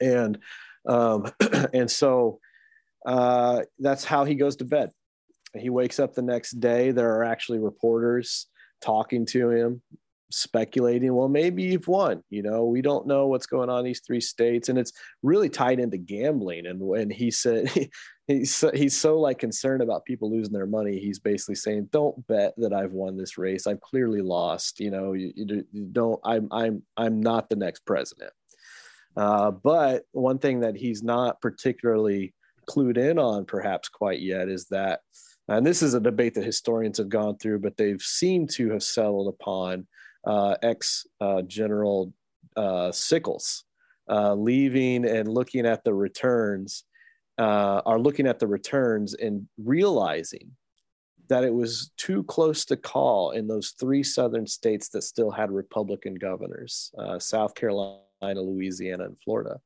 and 0.00 0.38
um, 0.88 1.26
and 1.74 1.90
so 1.90 2.38
uh, 3.04 3.62
that's 3.78 4.04
how 4.04 4.24
he 4.24 4.34
goes 4.34 4.56
to 4.56 4.64
bed. 4.64 4.90
He 5.56 5.70
wakes 5.70 6.00
up 6.00 6.14
the 6.14 6.22
next 6.22 6.58
day. 6.58 6.90
There 6.90 7.16
are 7.16 7.24
actually 7.24 7.58
reporters 7.58 8.46
talking 8.80 9.26
to 9.26 9.50
him, 9.50 9.82
speculating, 10.30 11.14
well, 11.14 11.28
maybe 11.28 11.62
you've 11.62 11.88
won. 11.88 12.22
You 12.30 12.42
know, 12.42 12.64
we 12.64 12.82
don't 12.82 13.06
know 13.06 13.26
what's 13.26 13.46
going 13.46 13.70
on 13.70 13.80
in 13.80 13.84
these 13.84 14.00
three 14.00 14.20
states, 14.20 14.68
and 14.68 14.78
it's 14.78 14.92
really 15.22 15.48
tied 15.48 15.78
into 15.78 15.96
gambling. 15.96 16.66
And 16.66 16.80
when 16.80 17.10
he 17.10 17.30
said 17.30 17.70
he's 18.26 18.54
so, 18.54 18.70
he's 18.72 18.98
so 18.98 19.18
like 19.18 19.38
concerned 19.38 19.82
about 19.82 20.04
people 20.04 20.30
losing 20.30 20.52
their 20.52 20.66
money, 20.66 20.98
he's 20.98 21.18
basically 21.18 21.54
saying, 21.54 21.88
"Don't 21.92 22.26
bet 22.26 22.54
that 22.58 22.72
I've 22.72 22.92
won 22.92 23.16
this 23.16 23.38
race. 23.38 23.66
I've 23.66 23.80
clearly 23.80 24.20
lost. 24.20 24.80
You 24.80 24.90
know, 24.90 25.12
you, 25.12 25.32
you 25.34 25.64
don't. 25.92 26.20
I'm 26.24 26.48
I'm 26.50 26.82
I'm 26.96 27.20
not 27.20 27.48
the 27.48 27.56
next 27.56 27.84
president." 27.86 28.32
Uh, 29.16 29.50
but 29.52 30.04
one 30.12 30.38
thing 30.38 30.60
that 30.60 30.76
he's 30.76 31.02
not 31.02 31.40
particularly 31.40 32.34
clued 32.68 32.98
in 32.98 33.18
on, 33.18 33.44
perhaps 33.44 33.88
quite 33.88 34.20
yet, 34.20 34.48
is 34.48 34.66
that. 34.66 35.00
And 35.46 35.66
this 35.66 35.82
is 35.82 35.92
a 35.92 36.00
debate 36.00 36.32
that 36.34 36.44
historians 36.44 36.96
have 36.96 37.10
gone 37.10 37.36
through, 37.36 37.58
but 37.58 37.76
they've 37.76 38.00
seemed 38.00 38.48
to 38.52 38.70
have 38.70 38.82
settled 38.82 39.28
upon 39.28 39.86
uh, 40.26 40.56
ex 40.62 41.06
uh, 41.20 41.42
General 41.42 42.12
uh, 42.56 42.90
Sickles, 42.92 43.64
uh, 44.08 44.34
leaving 44.34 45.04
and 45.04 45.28
looking 45.28 45.66
at 45.66 45.84
the 45.84 45.94
returns, 45.94 46.84
uh, 47.38 47.82
are 47.84 47.98
looking 47.98 48.26
at 48.26 48.38
the 48.38 48.46
returns 48.46 49.14
and 49.14 49.48
realizing 49.58 50.52
that 51.28 51.44
it 51.44 51.52
was 51.52 51.90
too 51.96 52.22
close 52.24 52.64
to 52.66 52.76
call 52.76 53.30
in 53.30 53.46
those 53.46 53.70
three 53.80 54.02
southern 54.02 54.46
states 54.46 54.90
that 54.90 55.02
still 55.02 55.30
had 55.30 55.50
Republican 55.50 56.14
governors 56.14 56.92
South 57.18 57.54
Carolina, 57.54 58.02
Louisiana, 58.22 59.04
and 59.04 59.18
Florida. 59.18 59.58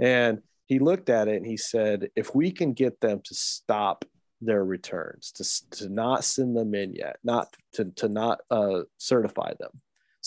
And 0.00 0.42
he 0.66 0.78
looked 0.78 1.08
at 1.08 1.28
it 1.28 1.36
and 1.36 1.46
he 1.46 1.56
said, 1.56 2.10
if 2.14 2.34
we 2.34 2.50
can 2.50 2.72
get 2.72 3.00
them 3.00 3.20
to 3.24 3.34
stop 3.34 4.04
their 4.40 4.64
returns, 4.64 5.32
to, 5.32 5.78
to 5.78 5.88
not 5.88 6.24
send 6.24 6.56
them 6.56 6.74
in 6.74 6.94
yet, 6.94 7.16
not 7.24 7.54
to, 7.72 7.86
to 7.96 8.08
not 8.08 8.40
uh, 8.50 8.82
certify 8.98 9.52
them, 9.58 9.70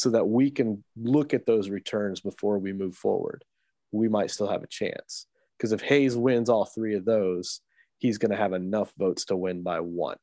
so 0.02 0.10
that 0.10 0.28
we 0.28 0.50
can 0.50 0.84
look 1.00 1.32
at 1.32 1.46
those 1.46 1.70
returns 1.70 2.22
before 2.22 2.58
we 2.58 2.74
move 2.74 2.96
forward. 2.96 3.46
We 3.92 4.10
might 4.10 4.32
still 4.32 4.48
have 4.48 4.64
a 4.64 4.68
chance. 4.68 5.28
Because 5.56 5.74
if 5.74 5.82
Hayes 5.82 6.18
wins 6.18 6.50
all 6.50 6.66
three 6.66 6.96
of 6.96 7.06
those, 7.06 7.62
he's 8.00 8.18
going 8.18 8.32
to 8.32 8.38
have 8.38 8.54
enough 8.54 8.92
votes 8.98 9.26
to 9.26 9.36
win 9.36 9.62
by 9.62 9.80
one. 9.80 10.18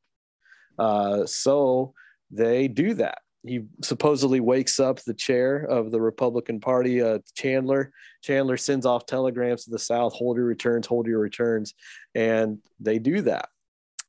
Uh, 0.81 1.27
so 1.27 1.95
they 2.33 2.67
do 2.67 2.95
that. 2.95 3.19
He 3.47 3.67
supposedly 3.85 4.41
wakes 4.41 4.81
up 4.81 4.99
the 5.05 5.15
chair 5.15 5.59
of 5.59 5.93
the 5.93 6.01
Republican 6.01 6.59
Party, 6.59 7.01
uh, 7.01 7.21
Chandler. 7.37 7.93
Chandler 8.21 8.57
sends 8.57 8.85
off 8.85 9.07
telegrams 9.07 9.65
to 9.65 9.71
the 9.71 9.79
South 9.79 10.13
hold 10.13 10.39
your 10.39 10.47
returns, 10.47 10.89
hold 10.89 11.07
your 11.07 11.21
returns. 11.21 11.73
And 12.17 12.59
they 12.81 12.99
do 12.99 13.23
that. 13.23 13.49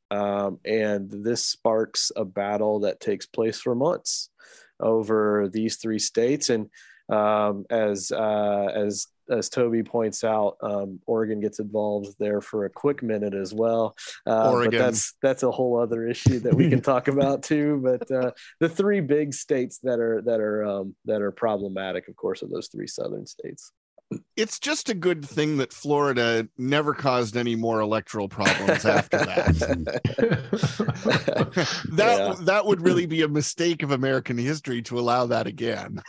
Um, 0.09 0.59
and 0.65 1.11
this 1.11 1.45
sparks 1.45 2.11
a 2.15 2.25
battle 2.25 2.79
that 2.79 2.99
takes 2.99 3.27
place 3.27 3.61
for 3.61 3.75
months 3.75 4.31
over 4.79 5.49
these 5.51 5.77
three 5.77 5.99
states. 5.99 6.49
And 6.49 6.69
um, 7.09 7.65
as 7.69 8.11
uh, 8.11 8.71
as 8.73 9.07
as 9.29 9.49
Toby 9.49 9.83
points 9.83 10.23
out, 10.23 10.57
um, 10.61 10.99
Oregon 11.05 11.39
gets 11.39 11.59
involved 11.59 12.15
there 12.19 12.41
for 12.41 12.65
a 12.65 12.69
quick 12.69 13.03
minute 13.03 13.33
as 13.33 13.53
well. 13.53 13.95
Uh, 14.25 14.51
Oregon. 14.51 14.71
But 14.71 14.85
that's 14.85 15.13
that's 15.21 15.43
a 15.43 15.51
whole 15.51 15.79
other 15.79 16.07
issue 16.07 16.39
that 16.39 16.53
we 16.53 16.69
can 16.69 16.81
talk 16.81 17.07
about 17.07 17.43
too. 17.51 17.79
But 17.83 18.11
uh, 18.11 18.31
the 18.59 18.69
three 18.69 19.01
big 19.01 19.33
states 19.33 19.79
that 19.83 19.99
are 19.99 20.21
that 20.23 20.39
are 20.39 20.63
um, 20.65 20.95
that 21.05 21.21
are 21.21 21.31
problematic, 21.31 22.07
of 22.07 22.15
course, 22.15 22.43
are 22.43 22.47
those 22.47 22.67
three 22.67 22.87
southern 22.87 23.25
states 23.25 23.71
it's 24.35 24.59
just 24.59 24.89
a 24.89 24.93
good 24.93 25.23
thing 25.23 25.57
that 25.57 25.71
Florida 25.71 26.47
never 26.57 26.93
caused 26.93 27.37
any 27.37 27.55
more 27.55 27.81
electoral 27.81 28.27
problems 28.27 28.85
after 28.85 29.17
that. 29.17 29.47
that 31.93 32.17
yeah. 32.17 32.35
that 32.45 32.65
would 32.65 32.81
really 32.81 33.05
be 33.05 33.21
a 33.21 33.27
mistake 33.27 33.83
of 33.83 33.91
American 33.91 34.37
history 34.37 34.81
to 34.83 34.99
allow 34.99 35.25
that 35.27 35.47
again. 35.47 36.01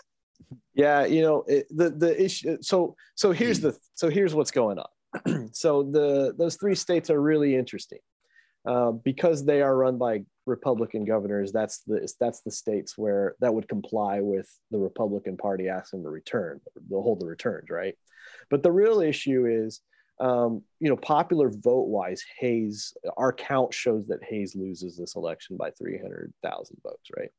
Yeah, 0.74 1.04
you 1.04 1.22
know 1.22 1.44
it, 1.46 1.66
the 1.70 1.90
the 1.90 2.22
issue. 2.22 2.58
So 2.62 2.96
so 3.16 3.32
here's 3.32 3.60
the 3.60 3.76
so 3.94 4.08
here's 4.08 4.34
what's 4.34 4.50
going 4.50 4.78
on. 4.78 5.50
so 5.52 5.82
the 5.82 6.34
those 6.38 6.56
three 6.56 6.74
states 6.74 7.10
are 7.10 7.20
really 7.20 7.54
interesting 7.54 7.98
uh, 8.66 8.92
because 8.92 9.44
they 9.44 9.62
are 9.62 9.76
run 9.76 9.98
by 9.98 10.22
Republican 10.46 11.04
governors. 11.04 11.52
That's 11.52 11.80
the 11.86 12.12
that's 12.18 12.42
the 12.42 12.50
states 12.50 12.98
where 12.98 13.36
that 13.40 13.54
would 13.54 13.68
comply 13.68 14.20
with 14.20 14.48
the 14.70 14.78
Republican 14.78 15.36
Party 15.36 15.68
asking 15.68 16.02
to 16.02 16.10
return. 16.10 16.60
They'll 16.88 17.02
hold 17.02 17.20
the 17.20 17.26
returns, 17.26 17.70
right? 17.70 17.96
But 18.50 18.62
the 18.62 18.72
real 18.72 19.00
issue 19.00 19.46
is, 19.46 19.80
um, 20.20 20.62
you 20.78 20.88
know, 20.88 20.96
popular 20.96 21.50
vote 21.50 21.88
wise, 21.88 22.22
Hayes. 22.38 22.92
Our 23.16 23.32
count 23.32 23.72
shows 23.72 24.08
that 24.08 24.24
Hayes 24.24 24.54
loses 24.54 24.96
this 24.96 25.16
election 25.16 25.56
by 25.56 25.70
three 25.70 25.98
hundred 25.98 26.32
thousand 26.42 26.78
votes, 26.82 27.08
right? 27.16 27.30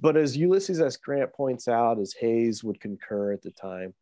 But 0.00 0.16
as 0.16 0.36
Ulysses 0.36 0.80
S. 0.80 0.96
Grant 0.96 1.32
points 1.32 1.68
out, 1.68 2.00
as 2.00 2.12
Hayes 2.14 2.64
would 2.64 2.80
concur 2.80 3.32
at 3.32 3.42
the 3.42 3.52
time, 3.52 3.94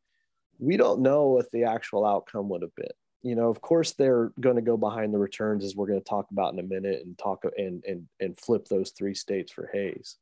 we 0.58 0.78
don't 0.78 1.02
know 1.02 1.28
what 1.28 1.50
the 1.52 1.64
actual 1.64 2.06
outcome 2.06 2.48
would 2.48 2.62
have 2.62 2.74
been 2.74 2.88
you 3.22 3.34
know, 3.34 3.48
of 3.48 3.60
course, 3.60 3.92
they're 3.92 4.32
going 4.40 4.56
to 4.56 4.62
go 4.62 4.76
behind 4.76 5.12
the 5.12 5.18
returns, 5.18 5.64
as 5.64 5.76
we're 5.76 5.86
going 5.86 6.00
to 6.00 6.08
talk 6.08 6.30
about 6.30 6.52
in 6.54 6.58
a 6.58 6.62
minute, 6.62 7.02
and 7.04 7.18
talk 7.18 7.44
and 7.56 7.84
and 7.84 8.06
and 8.20 8.38
flip 8.38 8.66
those 8.66 8.90
three 8.90 9.14
states 9.14 9.52
for 9.52 9.68
Hayes. 9.72 10.16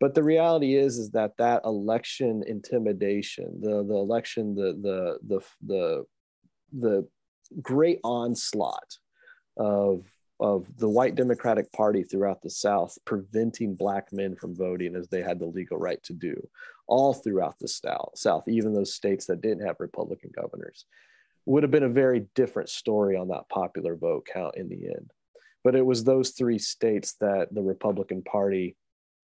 But 0.00 0.14
the 0.14 0.22
reality 0.22 0.74
is, 0.74 0.98
is 0.98 1.10
that 1.10 1.36
that 1.38 1.62
election 1.64 2.42
intimidation, 2.46 3.60
the 3.60 3.84
the 3.84 3.94
election, 3.94 4.54
the 4.54 4.72
the 4.82 5.18
the 5.26 5.40
the 5.64 6.04
the 6.72 7.08
great 7.62 8.00
onslaught 8.02 8.98
of 9.56 10.04
of 10.40 10.66
the 10.76 10.88
white 10.88 11.14
Democratic 11.14 11.70
Party 11.72 12.02
throughout 12.02 12.42
the 12.42 12.50
South 12.50 12.98
preventing 13.04 13.76
black 13.76 14.12
men 14.12 14.34
from 14.34 14.56
voting 14.56 14.96
as 14.96 15.06
they 15.06 15.22
had 15.22 15.38
the 15.38 15.46
legal 15.46 15.78
right 15.78 16.02
to 16.02 16.12
do, 16.12 16.34
all 16.88 17.14
throughout 17.14 17.56
the 17.60 17.68
South, 17.68 18.48
even 18.48 18.74
those 18.74 18.92
states 18.92 19.26
that 19.26 19.40
didn't 19.40 19.64
have 19.64 19.76
Republican 19.78 20.32
governors 20.34 20.86
would 21.46 21.62
have 21.62 21.70
been 21.70 21.82
a 21.82 21.88
very 21.88 22.26
different 22.34 22.68
story 22.68 23.16
on 23.16 23.28
that 23.28 23.48
popular 23.48 23.96
vote 23.96 24.26
count 24.32 24.56
in 24.56 24.68
the 24.68 24.86
end. 24.86 25.10
But 25.62 25.74
it 25.74 25.84
was 25.84 26.04
those 26.04 26.30
three 26.30 26.58
states 26.58 27.16
that 27.20 27.48
the 27.52 27.62
Republican 27.62 28.22
Party 28.22 28.76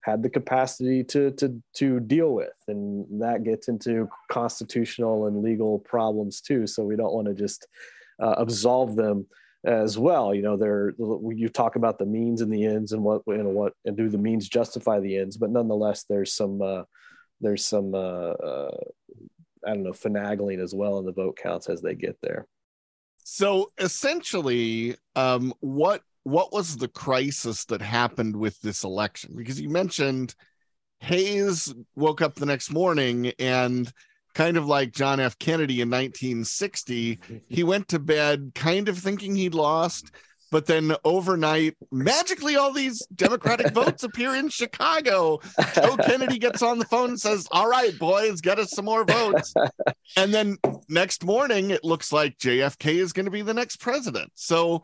had 0.03 0.23
the 0.23 0.31
capacity 0.31 1.05
to 1.05 1.31
to 1.33 1.63
to 1.75 2.01
deal 2.01 2.33
with, 2.33 2.55
and 2.69 3.23
that 3.23 3.45
gets 3.45 3.69
into 3.69 4.09
constitutional 4.31 5.27
and 5.27 5.43
legal 5.43 5.79
problems 5.81 6.41
too. 6.41 6.67
So 6.67 6.85
we 6.85 6.97
don't 6.97 7.13
want 7.13 7.27
to 7.29 7.35
just 7.35 7.67
uh, 8.21 8.35
absolve 8.39 8.97
them 8.97 9.27
as 9.65 9.99
well. 9.99 10.35
You 10.35 10.43
know, 10.43 10.57
there 10.57 10.95
you 10.99 11.49
talk 11.49 11.77
about 11.77 11.99
the 11.99 12.07
means 12.07 12.41
and 12.41 12.53
the 12.53 12.65
ends, 12.65 12.93
and 12.93 13.03
what 13.03 13.23
you 13.27 13.37
know 13.37 13.51
what 13.51 13.75
and 13.85 13.97
do 13.97 14.09
the 14.09 14.19
means 14.19 14.49
justify 14.49 15.01
the 15.01 15.19
ends, 15.19 15.37
but 15.37 15.51
nonetheless, 15.51 16.05
there's 16.09 16.35
some 16.35 16.63
uh, 16.63 16.85
there's 17.41 17.65
some 17.65 17.95
uh, 17.95 17.99
uh 18.33 18.85
I 19.67 19.75
don't 19.75 19.83
know, 19.83 19.93
finagling 19.93 20.63
as 20.63 20.75
well 20.75 20.99
in 20.99 21.07
the 21.07 21.13
vote 21.13 21.37
counts 21.37 21.69
as 21.69 21.81
they 21.81 21.95
get 21.95 22.17
there. 22.23 22.47
So 23.25 23.71
essentially, 23.79 24.97
um, 25.17 25.53
what 25.61 26.03
what 26.25 26.53
was 26.53 26.77
the 26.77 26.89
crisis 26.89 27.65
that 27.67 27.81
happened 27.81 28.37
with 28.37 28.61
this 28.61 28.85
election? 28.85 29.35
Because 29.37 29.61
you 29.61 29.69
mentioned 29.69 30.35
Hayes 31.01 31.75
woke 31.95 32.21
up 32.21 32.35
the 32.35 32.47
next 32.47 32.71
morning 32.71 33.33
and 33.39 33.91
kind 34.35 34.57
of 34.57 34.67
like 34.67 34.93
John 34.93 35.19
F. 35.19 35.39
Kennedy 35.39 35.81
in 35.81 35.89
1960, 35.89 37.21
he 37.49 37.65
went 37.65 37.89
to 37.89 37.99
bed 37.99 38.53
kind 38.55 38.89
of 38.89 38.99
thinking 38.99 39.35
he'd 39.35 39.55
lost, 39.55 40.11
but 40.51 40.67
then 40.67 40.95
overnight, 41.05 41.77
magically, 41.91 42.57
all 42.57 42.73
these 42.73 43.07
Democratic 43.15 43.73
votes 43.75 44.03
appear 44.03 44.35
in 44.35 44.49
Chicago. 44.49 45.41
Joe 45.75 45.97
Kennedy 45.97 46.39
gets 46.39 46.63
on 46.63 46.79
the 46.79 46.85
phone 46.85 47.11
and 47.11 47.21
says, 47.21 47.49
All 47.51 47.69
right, 47.69 47.97
boys, 47.99 48.41
get 48.41 48.59
us 48.59 48.71
some 48.71 48.85
more 48.85 49.05
votes. 49.05 49.55
And 50.17 50.35
then 50.35 50.59
next 50.89 51.25
morning, 51.25 51.71
it 51.71 51.85
looks 51.85 52.13
like 52.13 52.37
JFK 52.39 52.95
is 52.95 53.13
going 53.13 53.27
to 53.27 53.31
be 53.31 53.43
the 53.43 53.55
next 53.55 53.77
president. 53.77 54.33
So, 54.35 54.83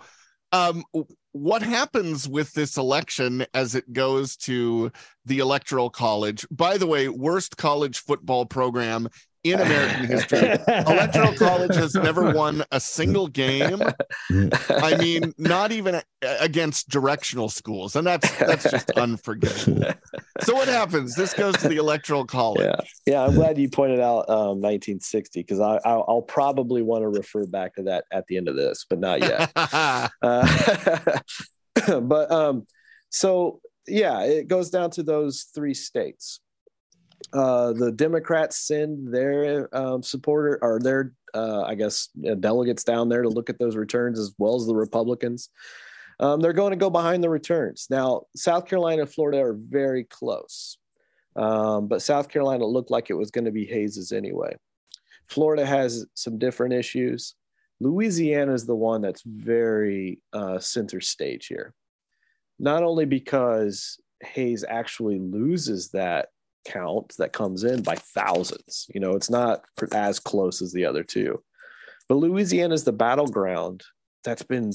um, 0.52 0.84
what 1.32 1.62
happens 1.62 2.28
with 2.28 2.52
this 2.52 2.76
election 2.76 3.44
as 3.52 3.74
it 3.74 3.93
goes 3.93 4.36
to 4.36 4.90
the 5.26 5.40
electoral 5.40 5.90
college 5.90 6.47
by 6.51 6.78
the 6.78 6.86
way 6.86 7.09
worst 7.09 7.59
college 7.59 7.98
football 7.98 8.47
program 8.47 9.09
in 9.52 9.60
American 9.60 10.06
history. 10.06 10.56
Electoral 10.68 11.35
College 11.35 11.74
has 11.77 11.94
never 11.94 12.32
won 12.32 12.64
a 12.73 12.81
single 12.81 13.28
game. 13.28 13.82
I 14.68 14.97
mean, 14.98 15.35
not 15.39 15.73
even 15.73 16.01
against 16.40 16.89
directional 16.89 17.48
schools, 17.48 17.97
and 17.97 18.06
that's 18.06 18.31
that's 18.39 18.70
just 18.70 18.90
unforgivable. 18.97 19.93
So 20.43 20.55
what 20.55 20.68
happens? 20.68 21.14
This 21.14 21.35
goes 21.35 21.56
to 21.59 21.68
the 21.68 21.77
Electoral 21.77 22.24
College. 22.24 22.64
Yeah, 22.64 22.81
yeah. 23.06 23.24
I'm 23.24 23.35
glad 23.35 23.59
you 23.59 23.68
pointed 23.68 24.01
out 24.01 24.28
um, 24.28 24.60
1960 24.60 25.40
because 25.40 25.60
I 25.60 25.78
I'll, 25.85 26.05
I'll, 26.09 26.23
probably 26.23 26.82
want 26.82 27.02
to 27.02 27.09
refer 27.09 27.47
back 27.47 27.74
to 27.77 27.85
that 27.85 28.05
at 28.12 28.27
the 28.27 28.36
end 28.36 28.48
of 28.48 28.56
this, 28.56 28.85
but 28.89 28.98
not 28.98 29.20
yet. 29.20 29.52
uh, 29.56 30.09
but 32.01 32.31
um, 32.31 32.66
so 33.10 33.60
yeah, 33.86 34.23
it 34.23 34.48
goes 34.48 34.70
down 34.70 34.90
to 34.93 35.02
those 35.02 35.47
three 35.55 35.74
states 35.74 36.40
uh, 37.32 37.72
the 37.72 37.92
Democrats 37.92 38.58
send 38.58 39.12
their 39.12 39.74
um, 39.76 40.02
supporter 40.02 40.58
or 40.62 40.80
their, 40.80 41.12
uh, 41.34 41.62
I 41.62 41.74
guess, 41.74 42.08
uh, 42.28 42.34
delegates 42.34 42.84
down 42.84 43.08
there 43.08 43.22
to 43.22 43.28
look 43.28 43.50
at 43.50 43.58
those 43.58 43.76
returns 43.76 44.18
as 44.18 44.34
well 44.38 44.56
as 44.56 44.66
the 44.66 44.74
Republicans. 44.74 45.50
Um, 46.18 46.40
they're 46.40 46.52
going 46.52 46.70
to 46.70 46.76
go 46.76 46.88
behind 46.88 47.22
the 47.22 47.28
returns. 47.28 47.88
Now, 47.90 48.22
South 48.34 48.66
Carolina 48.66 49.02
and 49.02 49.10
Florida 49.10 49.42
are 49.42 49.58
very 49.58 50.04
close, 50.04 50.78
um, 51.34 51.88
but 51.88 52.00
South 52.00 52.28
Carolina 52.28 52.64
looked 52.64 52.90
like 52.90 53.10
it 53.10 53.14
was 53.14 53.30
going 53.30 53.44
to 53.44 53.50
be 53.50 53.66
Hayes's 53.66 54.12
anyway. 54.12 54.56
Florida 55.26 55.66
has 55.66 56.06
some 56.14 56.38
different 56.38 56.72
issues. 56.72 57.34
Louisiana 57.80 58.54
is 58.54 58.64
the 58.64 58.76
one 58.76 59.02
that's 59.02 59.22
very 59.22 60.20
uh, 60.32 60.58
center 60.58 61.00
stage 61.00 61.48
here, 61.48 61.74
not 62.58 62.82
only 62.82 63.04
because 63.04 63.98
Hayes 64.22 64.64
actually 64.66 65.18
loses 65.18 65.90
that 65.90 66.28
count 66.66 67.14
that 67.18 67.32
comes 67.32 67.64
in 67.64 67.82
by 67.82 67.94
thousands. 67.94 68.86
You 68.93 69.01
know, 69.01 69.12
it's 69.12 69.30
not 69.30 69.64
as 69.93 70.18
close 70.18 70.60
as 70.60 70.72
the 70.72 70.84
other 70.84 71.02
two. 71.02 71.43
But 72.09 72.16
Louisiana 72.16 72.74
is 72.74 72.84
the 72.84 72.93
battleground 72.93 73.82
that's 74.24 74.43
been 74.43 74.72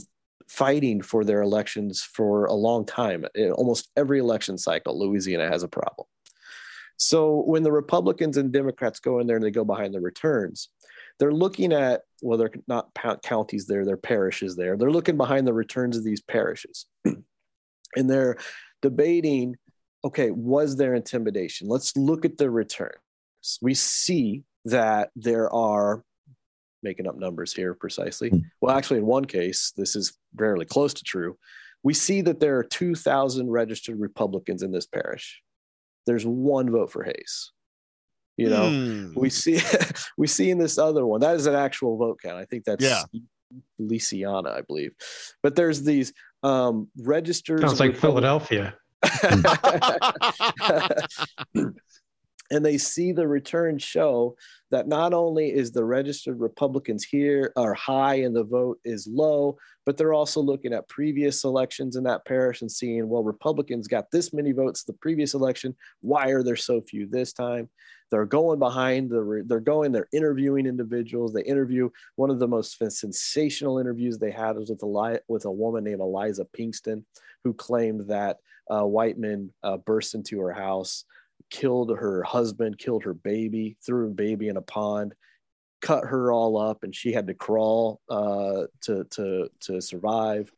fighting 0.48 1.02
for 1.02 1.24
their 1.24 1.42
elections 1.42 2.02
for 2.02 2.46
a 2.46 2.54
long 2.54 2.86
time. 2.86 3.26
In 3.36 3.52
almost 3.52 3.90
every 3.96 4.20
election 4.20 4.58
cycle, 4.58 5.00
Louisiana 5.00 5.48
has 5.48 5.64
a 5.64 5.68
problem. 5.68 6.08
So 6.98 7.42
when 7.46 7.64
the 7.64 7.72
Republicans 7.72 8.38
and 8.38 8.52
Democrats 8.52 9.00
go 9.00 9.20
in 9.20 9.28
there 9.28 9.38
and 9.38 9.46
they 9.46 9.52
go 9.52 9.66
behind 9.66 9.94
the 9.94 10.02
returns, 10.02 10.70
they're 11.20 11.34
looking 11.34 11.74
at, 11.74 12.02
well, 12.22 12.38
they're 12.38 12.52
not 12.68 12.94
counties 13.24 13.66
there, 13.66 13.86
they're 13.86 13.98
parishes 13.98 14.56
there. 14.56 14.78
They're 14.78 14.92
looking 14.92 15.18
behind 15.18 15.48
the 15.48 15.54
returns 15.54 15.98
of 15.98 16.04
these 16.04 16.22
parishes. 16.22 16.86
and 17.06 18.10
they're 18.10 18.38
debating 18.82 19.56
okay, 20.04 20.32
was 20.32 20.78
there 20.78 20.96
intimidation? 20.96 21.68
Let's 21.68 21.96
look 21.96 22.26
at 22.26 22.38
the 22.38 22.50
returns. 22.50 22.98
We 23.62 23.74
see 23.74 24.44
that 24.66 25.10
there 25.16 25.52
are 25.54 26.04
making 26.84 27.08
up 27.08 27.18
numbers 27.18 27.54
here 27.54 27.74
precisely. 27.74 28.30
Hmm. 28.30 28.40
Well, 28.60 28.76
actually, 28.76 29.00
in 29.00 29.06
one 29.06 29.26
case, 29.26 29.72
this 29.78 29.96
is 29.96 30.18
rarely 30.36 30.66
close 30.66 30.94
to 30.96 31.04
true. 31.04 31.38
We 31.84 31.94
see 31.94 32.22
that 32.22 32.40
there 32.40 32.58
are 32.58 32.64
2,000 32.64 33.50
registered 33.50 34.00
Republicans 34.00 34.62
in 34.62 34.72
this 34.72 34.86
parish. 34.86 35.42
There's 36.06 36.26
one 36.26 36.72
vote 36.72 36.92
for 36.92 37.04
Hayes. 37.04 37.52
You 38.38 38.50
know, 38.50 38.70
mm. 38.70 39.16
we 39.16 39.30
see 39.30 39.60
we 40.18 40.26
see 40.26 40.50
in 40.50 40.58
this 40.58 40.78
other 40.78 41.06
one 41.06 41.20
that 41.20 41.36
is 41.36 41.46
an 41.46 41.54
actual 41.54 41.98
vote 41.98 42.20
count. 42.24 42.38
I 42.38 42.46
think 42.46 42.64
that's 42.64 42.84
yeah. 42.84 43.04
Feliciana, 43.78 44.50
I 44.50 44.62
believe. 44.62 44.94
But 45.44 45.56
there's 45.56 45.84
these 45.84 46.14
um, 46.42 46.88
registered. 46.98 47.62
Sounds 47.62 47.80
like 47.80 47.98
Philadelphia. 47.98 48.74
and 52.52 52.66
they 52.66 52.78
see 52.78 53.14
the 53.14 53.28
return 53.28 53.80
show 53.80 54.36
that 54.70 54.88
not 54.88 55.14
only 55.14 55.52
is 55.52 55.72
the 55.72 55.84
registered 55.84 56.40
Republicans 56.40 57.04
here 57.04 57.52
are 57.56 57.74
high 57.74 58.16
and 58.16 58.36
the 58.36 58.44
vote 58.44 58.78
is 58.84 59.08
low, 59.08 59.58
but 59.86 59.98
they're 59.98 60.14
also 60.14 60.42
looking 60.42 60.74
at 60.74 60.88
previous 60.90 61.44
elections 61.44 61.96
in 61.96 62.04
that 62.04 62.26
parish 62.26 62.62
and 62.62 62.72
seeing, 62.72 63.08
well, 63.08 63.24
Republicans 63.24 63.88
got 63.88 64.12
this 64.12 64.34
many 64.34 64.52
votes 64.52 64.84
the 64.84 64.94
previous 64.94 65.34
election. 65.34 65.76
Why 66.02 66.28
are 66.28 66.44
there 66.44 66.58
so 66.58 66.82
few 66.82 67.08
this 67.08 67.34
time? 67.34 67.70
They're 68.12 68.26
going 68.26 68.60
behind 68.60 69.10
the, 69.10 69.44
they're 69.46 69.62
going, 69.62 69.94
they're 69.94 70.10
interviewing 70.12 70.66
individuals. 70.66 71.32
They 71.32 71.44
interview 71.44 71.90
one 72.18 72.30
of 72.30 72.40
the 72.40 72.48
most 72.48 72.78
sensational 72.78 73.80
interviews 73.80 74.20
they 74.20 74.32
had 74.32 74.58
was 74.58 74.70
with 74.70 74.84
a, 74.84 75.22
with 75.30 75.46
a 75.46 75.52
woman 75.52 75.86
named 75.86 76.02
Eliza 76.02 76.46
Pinkston, 76.58 77.06
who 77.46 77.54
claimed 77.54 78.10
that 78.10 78.40
uh, 78.70 78.86
white 78.86 79.18
men 79.18 79.52
uh, 79.64 79.78
burst 79.78 80.16
into 80.16 80.40
her 80.40 80.54
house, 80.54 81.06
killed 81.50 81.98
her 81.98 82.24
husband, 82.24 82.78
killed 82.78 83.04
her 83.04 83.14
baby, 83.14 83.78
threw 83.86 84.08
her 84.08 84.14
baby 84.14 84.48
in 84.48 84.58
a 84.58 84.62
pond, 84.62 85.14
cut 85.82 86.06
her 86.06 86.32
all 86.32 86.58
up, 86.58 86.84
and 86.84 86.96
she 86.96 87.12
had 87.12 87.28
to 87.28 87.34
crawl 87.34 88.00
uh, 88.10 88.64
to 88.82 89.04
to 89.06 89.50
to 89.62 89.82
survive. 89.82 90.52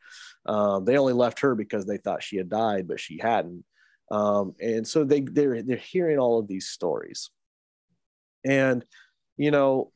Um, 0.46 0.86
they 0.86 0.98
only 0.98 1.14
left 1.14 1.40
her 1.40 1.56
because 1.56 1.86
they 1.86 1.98
thought 1.98 2.24
she 2.24 2.38
had 2.38 2.50
died, 2.50 2.88
but 2.88 3.00
she 3.00 3.18
hadn't. 3.18 3.64
Um, 4.12 4.56
and 4.60 4.88
so 4.88 5.04
they 5.04 5.22
they're 5.22 5.64
they're 5.64 5.78
hearing 5.78 6.20
all 6.20 6.40
of 6.40 6.48
these 6.48 6.68
stories, 6.68 7.30
and 8.46 8.86
you 9.38 9.52
know 9.52 9.92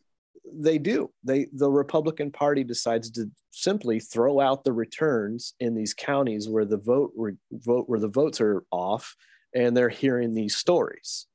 they 0.53 0.77
do. 0.77 1.11
They 1.23 1.47
the 1.53 1.69
Republican 1.69 2.31
Party 2.31 2.63
decides 2.63 3.09
to 3.11 3.29
simply 3.51 3.99
throw 3.99 4.39
out 4.39 4.63
the 4.63 4.73
returns 4.73 5.53
in 5.59 5.75
these 5.75 5.93
counties 5.93 6.47
where 6.47 6.65
the 6.65 6.77
vote 6.77 7.11
re, 7.15 7.33
vote 7.51 7.85
where 7.87 7.99
the 7.99 8.07
votes 8.07 8.41
are 8.41 8.63
off, 8.71 9.15
and 9.53 9.75
they're 9.75 9.89
hearing 9.89 10.33
these 10.33 10.55
stories. 10.55 11.27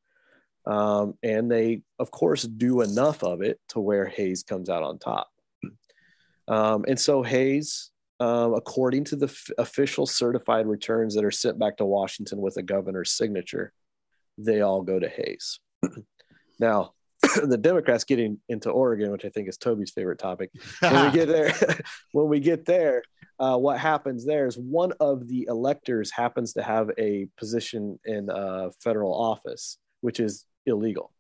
Um, 0.65 1.15
and 1.23 1.51
they, 1.51 1.83
of 1.99 2.11
course, 2.11 2.43
do 2.45 2.83
enough 2.83 3.25
of 3.25 3.43
it 3.43 3.59
to 3.71 3.81
where 3.81 4.07
Hayes 4.07 4.45
comes 4.45 4.69
out 4.69 4.85
on 4.85 4.99
top. 4.99 5.29
Um, 6.49 6.85
and 6.87 6.99
so 6.99 7.23
Hayes, 7.23 7.91
um, 8.21 8.55
according 8.55 9.05
to 9.05 9.17
the 9.17 9.27
f- 9.27 9.51
official 9.59 10.07
certified 10.07 10.67
returns 10.67 11.15
that 11.15 11.25
are 11.25 11.31
sent 11.33 11.59
back 11.59 11.79
to 11.79 11.85
Washington 11.85 12.41
with 12.41 12.57
a 12.57 12.63
governor's 12.63 13.11
signature, 13.11 13.73
they 14.39 14.61
all 14.61 14.83
go 14.83 14.99
to 14.99 15.09
Hayes. 15.09 15.59
now, 16.61 16.95
the 17.45 17.59
Democrats 17.59 18.05
getting 18.05 18.39
into 18.49 18.71
Oregon, 18.71 19.11
which 19.11 19.25
I 19.25 19.29
think 19.29 19.49
is 19.49 19.57
Toby's 19.57 19.91
favorite 19.91 20.19
topic. 20.19 20.51
When 20.81 21.07
we 21.07 21.11
get 21.13 21.29
there, 21.29 21.55
when 22.13 22.29
we 22.29 22.41
get 22.41 22.65
there, 22.65 23.03
uh, 23.39 23.57
what 23.57 23.79
happens 23.79 24.25
there 24.25 24.47
is 24.47 24.57
one 24.57 24.93
of 25.01 25.29
the 25.29 25.47
electors 25.49 26.11
happens 26.11 26.53
to 26.55 26.63
have 26.63 26.91
a 26.99 27.27
position 27.37 27.99
in 28.05 28.31
uh, 28.31 28.71
federal 28.83 29.15
office, 29.15 29.79
which 30.01 30.21
is 30.21 30.45
illegal. 30.67 31.13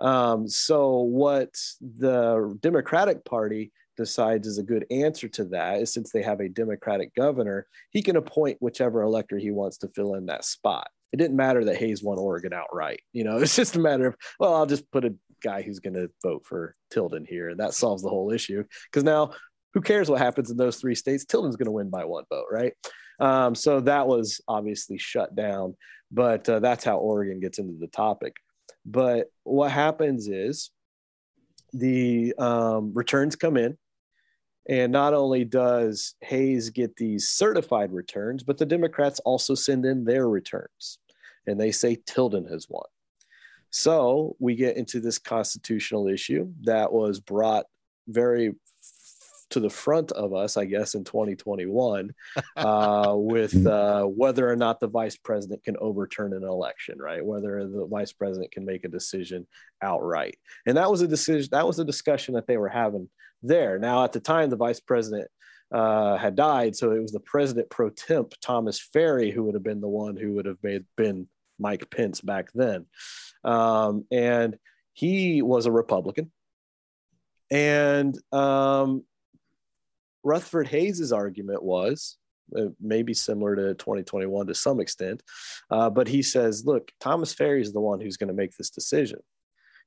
Um, 0.00 0.48
so 0.48 0.98
what 0.98 1.54
the 1.80 2.56
Democratic 2.60 3.24
Party 3.24 3.72
decides 3.96 4.46
is 4.46 4.58
a 4.58 4.62
good 4.62 4.86
answer 4.90 5.28
to 5.28 5.44
that 5.44 5.80
is 5.80 5.92
since 5.92 6.12
they 6.12 6.22
have 6.22 6.40
a 6.40 6.48
Democratic 6.48 7.14
governor, 7.14 7.66
he 7.90 8.00
can 8.00 8.16
appoint 8.16 8.56
whichever 8.60 9.02
elector 9.02 9.36
he 9.38 9.50
wants 9.50 9.78
to 9.78 9.88
fill 9.88 10.14
in 10.14 10.26
that 10.26 10.44
spot. 10.44 10.88
It 11.12 11.16
didn't 11.16 11.36
matter 11.36 11.64
that 11.64 11.76
Hayes 11.76 12.02
won 12.02 12.18
Oregon 12.18 12.52
outright. 12.52 13.00
You 13.12 13.24
know, 13.24 13.38
it's 13.38 13.56
just 13.56 13.76
a 13.76 13.80
matter 13.80 14.06
of, 14.06 14.16
well, 14.38 14.54
I'll 14.54 14.66
just 14.66 14.90
put 14.90 15.04
a 15.04 15.14
guy 15.42 15.62
who's 15.62 15.80
going 15.80 15.94
to 15.94 16.10
vote 16.22 16.44
for 16.44 16.74
Tilden 16.90 17.24
here. 17.28 17.48
And 17.50 17.60
that 17.60 17.74
solves 17.74 18.02
the 18.02 18.08
whole 18.08 18.30
issue. 18.32 18.64
Because 18.90 19.04
now, 19.04 19.32
who 19.74 19.80
cares 19.80 20.10
what 20.10 20.20
happens 20.20 20.50
in 20.50 20.56
those 20.56 20.76
three 20.76 20.94
states? 20.94 21.24
Tilden's 21.24 21.56
going 21.56 21.66
to 21.66 21.72
win 21.72 21.90
by 21.90 22.04
one 22.04 22.24
vote, 22.30 22.46
right? 22.50 22.72
Um, 23.20 23.54
so 23.54 23.80
that 23.80 24.06
was 24.06 24.40
obviously 24.48 24.98
shut 24.98 25.34
down. 25.34 25.76
But 26.10 26.48
uh, 26.48 26.60
that's 26.60 26.84
how 26.84 26.98
Oregon 26.98 27.40
gets 27.40 27.58
into 27.58 27.78
the 27.78 27.88
topic. 27.88 28.34
But 28.86 29.30
what 29.44 29.70
happens 29.70 30.28
is 30.28 30.70
the 31.72 32.34
um, 32.38 32.92
returns 32.94 33.36
come 33.36 33.56
in 33.56 33.76
and 34.68 34.92
not 34.92 35.14
only 35.14 35.44
does 35.44 36.14
Hayes 36.22 36.70
get 36.70 36.96
these 36.96 37.28
certified 37.28 37.92
returns, 37.92 38.42
but 38.42 38.58
the 38.58 38.66
Democrats 38.66 39.20
also 39.20 39.54
send 39.54 39.84
in 39.84 40.04
their 40.04 40.28
returns 40.28 40.98
and 41.46 41.58
they 41.58 41.72
say 41.72 41.96
Tilden 42.06 42.46
has 42.46 42.66
won. 42.68 42.84
So 43.70 44.36
we 44.38 44.54
get 44.54 44.76
into 44.76 45.00
this 45.00 45.18
constitutional 45.18 46.08
issue 46.08 46.52
that 46.62 46.92
was 46.92 47.20
brought 47.20 47.66
very 48.06 48.54
to 49.50 49.60
the 49.60 49.70
front 49.70 50.12
of 50.12 50.34
us, 50.34 50.56
I 50.56 50.66
guess, 50.66 50.94
in 50.94 51.04
2021, 51.04 52.14
uh, 52.56 53.14
with 53.16 53.66
uh, 53.66 54.04
whether 54.04 54.48
or 54.50 54.56
not 54.56 54.80
the 54.80 54.88
vice 54.88 55.16
president 55.16 55.64
can 55.64 55.76
overturn 55.78 56.34
an 56.34 56.44
election, 56.44 56.98
right? 56.98 57.24
Whether 57.24 57.66
the 57.66 57.86
vice 57.86 58.12
president 58.12 58.52
can 58.52 58.64
make 58.64 58.84
a 58.84 58.88
decision 58.88 59.46
outright, 59.82 60.36
and 60.66 60.76
that 60.76 60.90
was 60.90 61.02
a 61.02 61.08
decision. 61.08 61.48
That 61.52 61.66
was 61.66 61.78
a 61.78 61.84
discussion 61.84 62.34
that 62.34 62.46
they 62.46 62.56
were 62.56 62.68
having 62.68 63.08
there. 63.42 63.78
Now, 63.78 64.04
at 64.04 64.12
the 64.12 64.20
time, 64.20 64.50
the 64.50 64.56
vice 64.56 64.80
president 64.80 65.28
uh, 65.72 66.16
had 66.16 66.34
died, 66.34 66.76
so 66.76 66.92
it 66.92 67.00
was 67.00 67.12
the 67.12 67.20
president 67.20 67.70
pro 67.70 67.90
temp, 67.90 68.34
Thomas 68.40 68.80
Ferry, 68.80 69.30
who 69.30 69.44
would 69.44 69.54
have 69.54 69.62
been 69.62 69.80
the 69.80 69.88
one 69.88 70.16
who 70.16 70.34
would 70.34 70.46
have 70.46 70.58
made, 70.62 70.84
been 70.96 71.28
Mike 71.58 71.90
Pence 71.90 72.20
back 72.20 72.48
then. 72.54 72.86
Um, 73.44 74.04
and 74.10 74.58
he 74.92 75.42
was 75.42 75.66
a 75.66 75.72
Republican. 75.72 76.32
And 77.50 78.18
um, 78.32 79.04
Rutherford 80.22 80.68
Hayes's 80.68 81.12
argument 81.12 81.62
was 81.62 82.16
uh, 82.56 82.66
maybe 82.80 83.14
similar 83.14 83.56
to 83.56 83.74
2021 83.74 84.46
to 84.46 84.54
some 84.54 84.80
extent, 84.80 85.22
uh, 85.70 85.88
but 85.88 86.08
he 86.08 86.22
says, 86.22 86.64
look, 86.66 86.90
Thomas 87.00 87.32
Ferry 87.32 87.62
is 87.62 87.72
the 87.72 87.80
one 87.80 88.00
who's 88.00 88.16
going 88.16 88.28
to 88.28 88.34
make 88.34 88.56
this 88.56 88.70
decision 88.70 89.20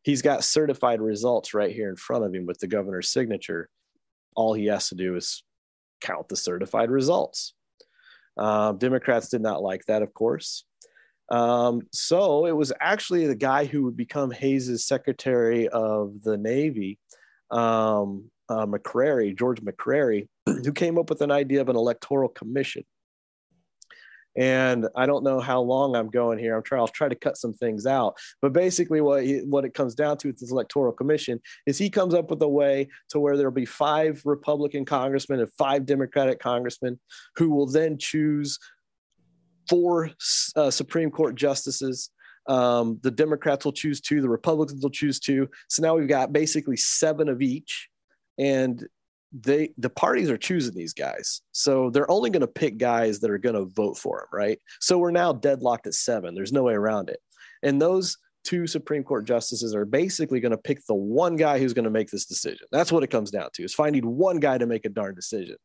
he's 0.03 0.21
got 0.21 0.43
certified 0.43 1.01
results 1.01 1.53
right 1.53 1.73
here 1.73 1.89
in 1.89 1.95
front 1.95 2.25
of 2.25 2.33
him 2.33 2.45
with 2.45 2.59
the 2.59 2.67
governor's 2.67 3.09
signature. 3.09 3.69
All 4.35 4.53
he 4.53 4.65
has 4.67 4.89
to 4.89 4.95
do 4.95 5.15
is 5.15 5.43
count 6.01 6.29
the 6.29 6.35
certified 6.35 6.89
results. 6.89 7.53
Um, 8.37 8.77
Democrats 8.77 9.29
did 9.29 9.41
not 9.41 9.61
like 9.61 9.85
that, 9.85 10.01
of 10.01 10.13
course. 10.13 10.65
Um, 11.31 11.83
so 11.93 12.45
it 12.45 12.51
was 12.51 12.73
actually 12.81 13.25
the 13.25 13.35
guy 13.35 13.65
who 13.65 13.85
would 13.85 13.95
become 13.95 14.31
Hayes's 14.31 14.85
Secretary 14.85 15.67
of 15.69 16.21
the 16.23 16.37
Navy, 16.37 16.99
um, 17.49 18.29
uh, 18.49 18.65
McCrary, 18.65 19.35
George 19.35 19.61
McCrary, 19.61 20.27
who 20.45 20.73
came 20.73 20.99
up 20.99 21.09
with 21.09 21.21
an 21.21 21.31
idea 21.31 21.61
of 21.61 21.69
an 21.69 21.77
electoral 21.77 22.27
commission. 22.27 22.83
And 24.37 24.87
I 24.95 25.05
don't 25.05 25.23
know 25.23 25.39
how 25.39 25.61
long 25.61 25.95
I'm 25.95 26.09
going 26.09 26.37
here. 26.37 26.55
I'm 26.55 26.63
trying. 26.63 26.79
I'll 26.79 26.87
try 26.87 27.09
to 27.09 27.15
cut 27.15 27.37
some 27.37 27.53
things 27.53 27.85
out. 27.85 28.15
But 28.41 28.53
basically, 28.53 29.01
what 29.01 29.25
he, 29.25 29.39
what 29.39 29.65
it 29.65 29.73
comes 29.73 29.93
down 29.93 30.17
to 30.19 30.27
with 30.27 30.39
this 30.39 30.51
electoral 30.51 30.93
commission 30.93 31.41
is 31.65 31.77
he 31.77 31.89
comes 31.89 32.13
up 32.13 32.29
with 32.29 32.41
a 32.41 32.47
way 32.47 32.87
to 33.09 33.19
where 33.19 33.35
there'll 33.35 33.51
be 33.51 33.65
five 33.65 34.21
Republican 34.23 34.85
congressmen 34.85 35.41
and 35.41 35.51
five 35.57 35.85
Democratic 35.85 36.39
congressmen 36.39 36.97
who 37.35 37.49
will 37.49 37.67
then 37.67 37.97
choose 37.97 38.57
four 39.67 40.11
uh, 40.55 40.71
Supreme 40.71 41.11
Court 41.11 41.35
justices. 41.35 42.09
Um, 42.47 42.99
the 43.03 43.11
Democrats 43.11 43.65
will 43.65 43.71
choose 43.71 44.01
two. 44.01 44.21
The 44.21 44.29
Republicans 44.29 44.81
will 44.81 44.89
choose 44.89 45.19
two. 45.19 45.47
So 45.69 45.81
now 45.81 45.95
we've 45.95 46.07
got 46.07 46.33
basically 46.33 46.77
seven 46.77 47.29
of 47.29 47.41
each. 47.41 47.89
And 48.37 48.87
they 49.31 49.73
the 49.77 49.89
parties 49.89 50.29
are 50.29 50.37
choosing 50.37 50.73
these 50.73 50.93
guys 50.93 51.41
so 51.53 51.89
they're 51.89 52.09
only 52.11 52.29
going 52.29 52.41
to 52.41 52.47
pick 52.47 52.77
guys 52.77 53.19
that 53.19 53.31
are 53.31 53.37
going 53.37 53.55
to 53.55 53.65
vote 53.65 53.97
for 53.97 54.19
them 54.19 54.27
right 54.37 54.59
so 54.81 54.97
we're 54.97 55.11
now 55.11 55.31
deadlocked 55.31 55.87
at 55.87 55.93
seven 55.93 56.35
there's 56.35 56.51
no 56.51 56.63
way 56.63 56.73
around 56.73 57.09
it 57.09 57.19
and 57.63 57.81
those 57.81 58.17
two 58.43 58.67
supreme 58.67 59.03
court 59.03 59.25
justices 59.25 59.73
are 59.73 59.85
basically 59.85 60.41
going 60.41 60.51
to 60.51 60.57
pick 60.57 60.85
the 60.85 60.95
one 60.95 61.37
guy 61.37 61.59
who's 61.59 61.73
going 61.73 61.85
to 61.85 61.91
make 61.91 62.09
this 62.09 62.25
decision 62.25 62.67
that's 62.71 62.91
what 62.91 63.03
it 63.03 63.07
comes 63.07 63.31
down 63.31 63.49
to 63.53 63.63
is 63.63 63.73
finding 63.73 64.05
one 64.05 64.39
guy 64.39 64.57
to 64.57 64.65
make 64.65 64.85
a 64.85 64.89
darn 64.89 65.15
decision 65.15 65.55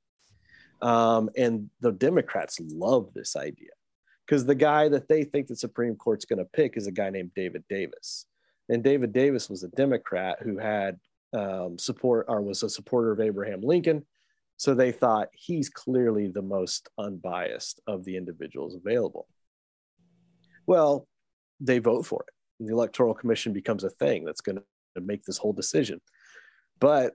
um, 0.83 1.29
and 1.37 1.69
the 1.81 1.93
democrats 1.93 2.61
love 2.61 3.13
this 3.15 3.35
idea 3.35 3.71
because 4.27 4.45
the 4.45 4.55
guy 4.55 4.89
that 4.89 5.09
they 5.09 5.25
think 5.25 5.47
the 5.47 5.57
supreme 5.57 5.97
court's 5.97 6.25
going 6.25 6.39
to 6.39 6.45
pick 6.45 6.77
is 6.77 6.87
a 6.87 6.93
guy 6.93 7.11
named 7.11 7.31
david 7.35 7.65
davis 7.69 8.27
and 8.69 8.83
david 8.83 9.13
davis 9.13 9.49
was 9.49 9.63
a 9.63 9.69
democrat 9.69 10.39
who 10.43 10.59
had 10.59 10.99
um, 11.37 11.79
support 11.79 12.27
or 12.29 12.41
was 12.41 12.63
a 12.63 12.71
supporter 12.71 13.13
of 13.13 13.21
Abraham 13.21 13.61
Lincoln. 13.61 14.05
So 14.57 14.75
they 14.75 14.93
thought 14.93 15.29
he's 15.33 15.69
clearly 15.69 16.29
the 16.29 16.43
most 16.43 16.89
unbiased 16.99 17.81
of 17.87 18.05
the 18.05 18.17
individuals 18.17 18.75
available. 18.75 19.29
Well, 20.67 21.07
they 21.61 21.79
vote 21.79 22.07
for 22.07 22.25
it. 22.27 22.65
The 22.65 22.73
Electoral 22.73 23.15
Commission 23.15 23.53
becomes 23.53 23.85
a 23.85 23.91
thing 23.91 24.25
that's 24.25 24.41
going 24.41 24.57
to 24.57 25.01
make 25.01 25.25
this 25.25 25.37
whole 25.37 25.53
decision. 25.53 26.01
But 26.81 27.15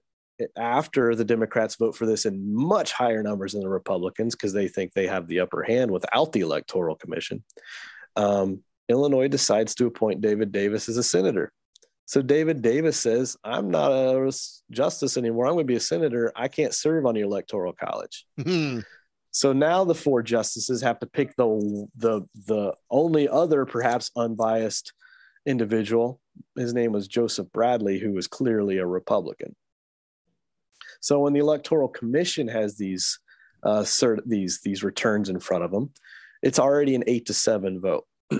after 0.57 1.15
the 1.15 1.26
Democrats 1.26 1.76
vote 1.76 1.95
for 1.95 2.05
this 2.05 2.26
in 2.26 2.53
much 2.53 2.91
higher 2.91 3.23
numbers 3.23 3.53
than 3.53 3.61
the 3.61 3.69
Republicans, 3.69 4.35
because 4.35 4.53
they 4.53 4.68
think 4.68 4.93
they 4.93 5.07
have 5.07 5.27
the 5.27 5.39
upper 5.39 5.63
hand 5.63 5.91
without 5.91 6.31
the 6.31 6.41
Electoral 6.41 6.95
Commission, 6.95 7.43
um, 8.15 8.61
Illinois 8.89 9.27
decides 9.27 9.76
to 9.76 9.85
appoint 9.85 10.22
David 10.22 10.51
Davis 10.51 10.89
as 10.89 10.97
a 10.97 11.03
senator. 11.03 11.51
So 12.05 12.22
David 12.22 12.61
Davis 12.61 12.99
says, 12.99 13.38
I'm 13.43 13.72
not 13.72 13.91
a 13.91 14.31
justice 14.69 15.15
anymore. 15.15 15.45
I'm 15.45 15.53
going 15.53 15.65
to 15.65 15.72
be 15.72 15.77
a 15.77 15.80
senator. 15.80 16.31
I 16.35 16.49
can't 16.49 16.73
serve 16.73 17.05
on 17.05 17.15
the 17.15 17.22
electoral 17.22 17.72
college. 17.72 18.26
so 19.31 19.53
now 19.53 19.85
the 19.85 19.95
four 19.95 20.22
justices 20.22 20.81
have 20.81 20.99
to 20.99 21.07
pick 21.07 21.34
the 21.38 21.88
the 21.95 22.22
the 22.47 22.73
only 22.89 23.30
other 23.30 23.65
perhaps 23.65 24.11
unbiased 24.18 24.91
individual. 25.45 26.19
His 26.57 26.73
name 26.73 26.91
was 26.91 27.07
Joseph 27.07 27.51
Bradley, 27.53 27.97
who 27.97 28.11
was 28.11 28.27
clearly 28.27 28.77
a 28.80 28.85
Republican. 28.85 29.55
So 31.02 31.19
when 31.19 31.34
the 31.34 31.40
electoral 31.40 31.88
commission 31.90 32.48
has 32.48 32.78
these 32.78 33.19
uh, 33.64 33.82
cert- 33.82 34.26
these 34.26 34.61
these 34.61 34.84
returns 34.84 35.30
in 35.30 35.40
front 35.40 35.64
of 35.64 35.72
them, 35.72 35.91
it's 36.41 36.60
already 36.60 36.95
an 36.95 37.03
eight 37.07 37.26
to 37.28 37.34
seven 37.34 37.82
vote. 37.82 38.06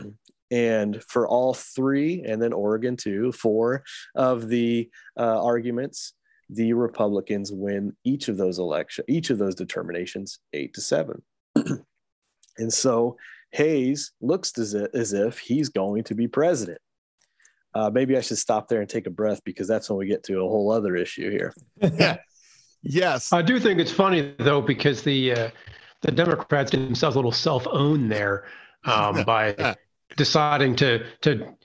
And 0.52 1.02
for 1.08 1.26
all 1.26 1.54
three, 1.54 2.24
and 2.24 2.42
then 2.42 2.52
Oregon 2.52 2.98
too, 2.98 3.32
four 3.32 3.84
of 4.16 4.50
the 4.50 4.90
uh, 5.18 5.42
arguments, 5.42 6.14
the 6.50 6.74
Republicans 6.74 7.54
win 7.54 7.96
each 8.04 8.28
of 8.28 8.36
those 8.36 8.60
election, 8.60 9.06
each 9.08 9.30
of 9.30 9.38
those 9.38 9.56
determinations, 9.56 10.40
eight 10.52 10.74
to 10.74 10.82
seven. 10.82 11.22
and 11.56 12.74
so 12.74 13.16
Hayes 13.52 14.12
looks 14.20 14.58
as 14.58 14.74
if, 14.74 14.94
as 14.94 15.14
if 15.14 15.40
he's 15.40 15.70
going 15.70 16.04
to 16.04 16.16
be 16.16 16.28
president. 16.28 16.80
Uh, 17.74 17.90
maybe 17.90 18.18
I 18.18 18.22
should 18.22 18.38
stop 18.38 18.68
there 18.68 18.82
and 18.82 18.90
take 18.90 19.08
a 19.08 19.12
breath 19.12 19.42
because 19.46 19.70
that's 19.70 19.90
when 19.90 20.00
we 20.00 20.08
get 20.08 20.24
to 20.24 20.42
a 20.42 20.50
whole 20.50 20.70
other 20.70 20.98
issue 20.98 21.32
here. 21.32 21.54
yeah. 22.84 23.14
Yes. 23.14 23.34
I 23.34 23.42
do 23.42 23.60
think 23.60 23.80
it's 23.80 23.92
funny 23.92 24.34
though 24.40 24.62
because 24.62 25.04
the 25.04 25.34
uh, 25.34 25.50
the 26.02 26.12
Democrats 26.12 26.72
did 26.72 26.82
themselves 26.82 27.16
a 27.16 27.20
little 27.20 27.32
self 27.32 27.68
own 27.72 28.10
there 28.10 28.46
um, 28.86 29.24
by 29.26 29.76
deciding 30.18 30.76
to 30.78 31.06
to 31.22 31.56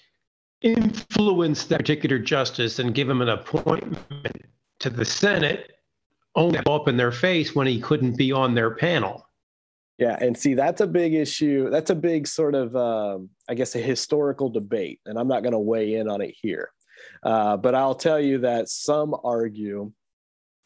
influence 0.62 1.64
that 1.64 1.80
particular 1.80 2.18
justice 2.18 2.78
and 2.78 2.94
give 2.94 3.08
him 3.08 3.22
an 3.22 3.28
appointment 3.28 4.46
to 4.80 4.90
the 4.90 5.04
Senate 5.04 5.72
only 6.34 6.58
up 6.66 6.88
in 6.88 6.96
their 6.96 7.12
face 7.12 7.54
when 7.54 7.66
he 7.66 7.80
couldn't 7.80 8.16
be 8.16 8.32
on 8.32 8.54
their 8.54 8.74
panel. 8.74 9.26
Yeah, 9.98 10.18
and 10.20 10.36
see 10.36 10.52
that's 10.52 10.82
a 10.82 10.86
big 10.86 11.14
issue. 11.14 11.70
That's 11.70 11.88
a 11.88 11.94
big 11.94 12.26
sort 12.26 12.54
of, 12.54 12.76
um, 12.76 13.30
I 13.48 13.54
guess, 13.54 13.74
a 13.74 13.78
historical 13.78 14.50
debate, 14.50 15.00
and 15.06 15.18
I'm 15.18 15.28
not 15.28 15.42
going 15.42 15.54
to 15.54 15.58
weigh 15.58 15.94
in 15.94 16.08
on 16.08 16.20
it 16.20 16.34
here. 16.38 16.68
Uh, 17.22 17.56
but 17.56 17.74
I'll 17.74 17.94
tell 17.94 18.20
you 18.20 18.38
that 18.38 18.68
some 18.68 19.14
argue 19.24 19.92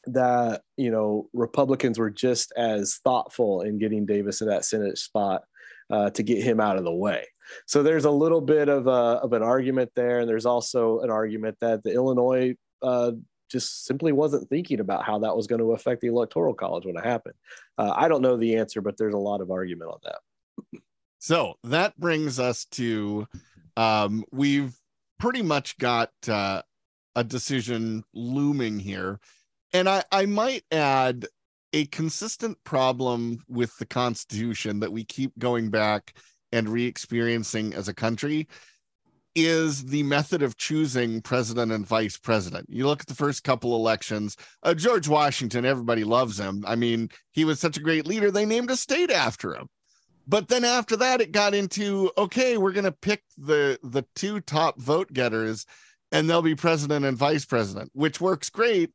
that 0.06 0.62
you 0.77 0.90
know 0.90 1.28
Republicans 1.32 1.98
were 1.98 2.10
just 2.10 2.52
as 2.56 2.98
thoughtful 3.05 3.62
in 3.62 3.78
getting 3.78 4.06
Davis 4.06 4.40
in 4.40 4.48
that 4.48 4.64
Senate 4.64 4.98
spot 4.98 5.43
uh, 5.90 6.10
to 6.10 6.22
get 6.22 6.43
him 6.43 6.60
out 6.60 6.77
of 6.77 6.85
the 6.85 6.94
way. 6.94 7.27
So 7.66 7.82
there's 7.82 8.05
a 8.05 8.10
little 8.10 8.40
bit 8.40 8.68
of 8.68 8.86
a, 8.86 9.20
of 9.20 9.32
an 9.32 9.43
argument 9.43 9.90
there, 9.97 10.20
and 10.20 10.28
there's 10.28 10.47
also 10.47 11.01
an 11.01 11.10
argument 11.10 11.56
that 11.60 11.82
the 11.82 11.93
Illinois 11.93 12.55
uh, 12.82 13.12
just 13.51 13.85
simply 13.85 14.12
wasn't 14.12 14.48
thinking 14.48 14.81
about 14.81 15.05
how 15.05 15.18
that 15.18 15.36
was 15.36 15.47
going 15.47 15.60
to 15.60 15.72
affect 15.72 16.01
the 16.01 16.06
electoral 16.06 16.55
college 16.55 16.86
when 16.86 16.97
it 16.97 17.05
happened. 17.05 17.35
Uh, 17.77 17.93
I 17.94 18.09
don't 18.09 18.22
know 18.22 18.36
the 18.36 18.56
answer, 18.56 18.81
but 18.81 18.97
there's 18.97 19.14
a 19.14 19.18
lot 19.18 19.40
of 19.40 19.51
argument 19.51 19.90
on 19.90 19.98
that. 20.05 20.81
So 21.18 21.55
that 21.64 21.98
brings 21.98 22.39
us 22.39 22.64
to 22.72 23.27
um, 23.77 24.24
we've 24.32 24.74
pretty 25.18 25.43
much 25.43 25.77
got 25.78 26.10
uh, 26.28 26.62
a 27.14 27.24
decision 27.24 28.05
looming 28.14 28.78
here. 28.78 29.20
And 29.72 29.88
I, 29.88 30.05
I 30.10 30.26
might 30.26 30.64
add 30.72 31.26
a 31.72 31.86
consistent 31.86 32.59
problem 32.64 33.44
with 33.48 33.76
the 33.78 33.86
Constitution 33.86 34.80
that 34.80 34.92
we 34.92 35.05
keep 35.05 35.38
going 35.38 35.70
back 35.70 36.14
and 36.52 36.68
re 36.68 36.84
experiencing 36.84 37.74
as 37.74 37.88
a 37.88 37.94
country 37.94 38.48
is 39.36 39.84
the 39.84 40.02
method 40.02 40.42
of 40.42 40.56
choosing 40.56 41.22
president 41.22 41.70
and 41.70 41.86
vice 41.86 42.16
president. 42.18 42.66
You 42.68 42.86
look 42.86 43.02
at 43.02 43.06
the 43.06 43.14
first 43.14 43.44
couple 43.44 43.76
elections, 43.76 44.36
uh, 44.64 44.74
George 44.74 45.06
Washington, 45.06 45.64
everybody 45.64 46.02
loves 46.02 46.38
him. 46.38 46.64
I 46.66 46.74
mean, 46.74 47.10
he 47.30 47.44
was 47.44 47.60
such 47.60 47.76
a 47.76 47.82
great 47.82 48.06
leader, 48.06 48.30
they 48.30 48.44
named 48.44 48.70
a 48.70 48.76
state 48.76 49.10
after 49.10 49.55
him. 49.55 49.68
But 50.26 50.48
then 50.48 50.64
after 50.64 50.97
that, 50.97 51.20
it 51.20 51.32
got 51.32 51.55
into 51.55 52.10
okay, 52.18 52.56
we're 52.56 52.72
going 52.72 52.84
to 52.84 52.92
pick 52.92 53.22
the 53.38 53.78
the 53.82 54.05
two 54.14 54.40
top 54.40 54.80
vote 54.80 55.12
getters, 55.12 55.66
and 56.12 56.28
they'll 56.28 56.42
be 56.42 56.55
president 56.55 57.05
and 57.05 57.16
vice 57.16 57.44
president, 57.44 57.90
which 57.94 58.20
works 58.20 58.51
great 58.51 58.90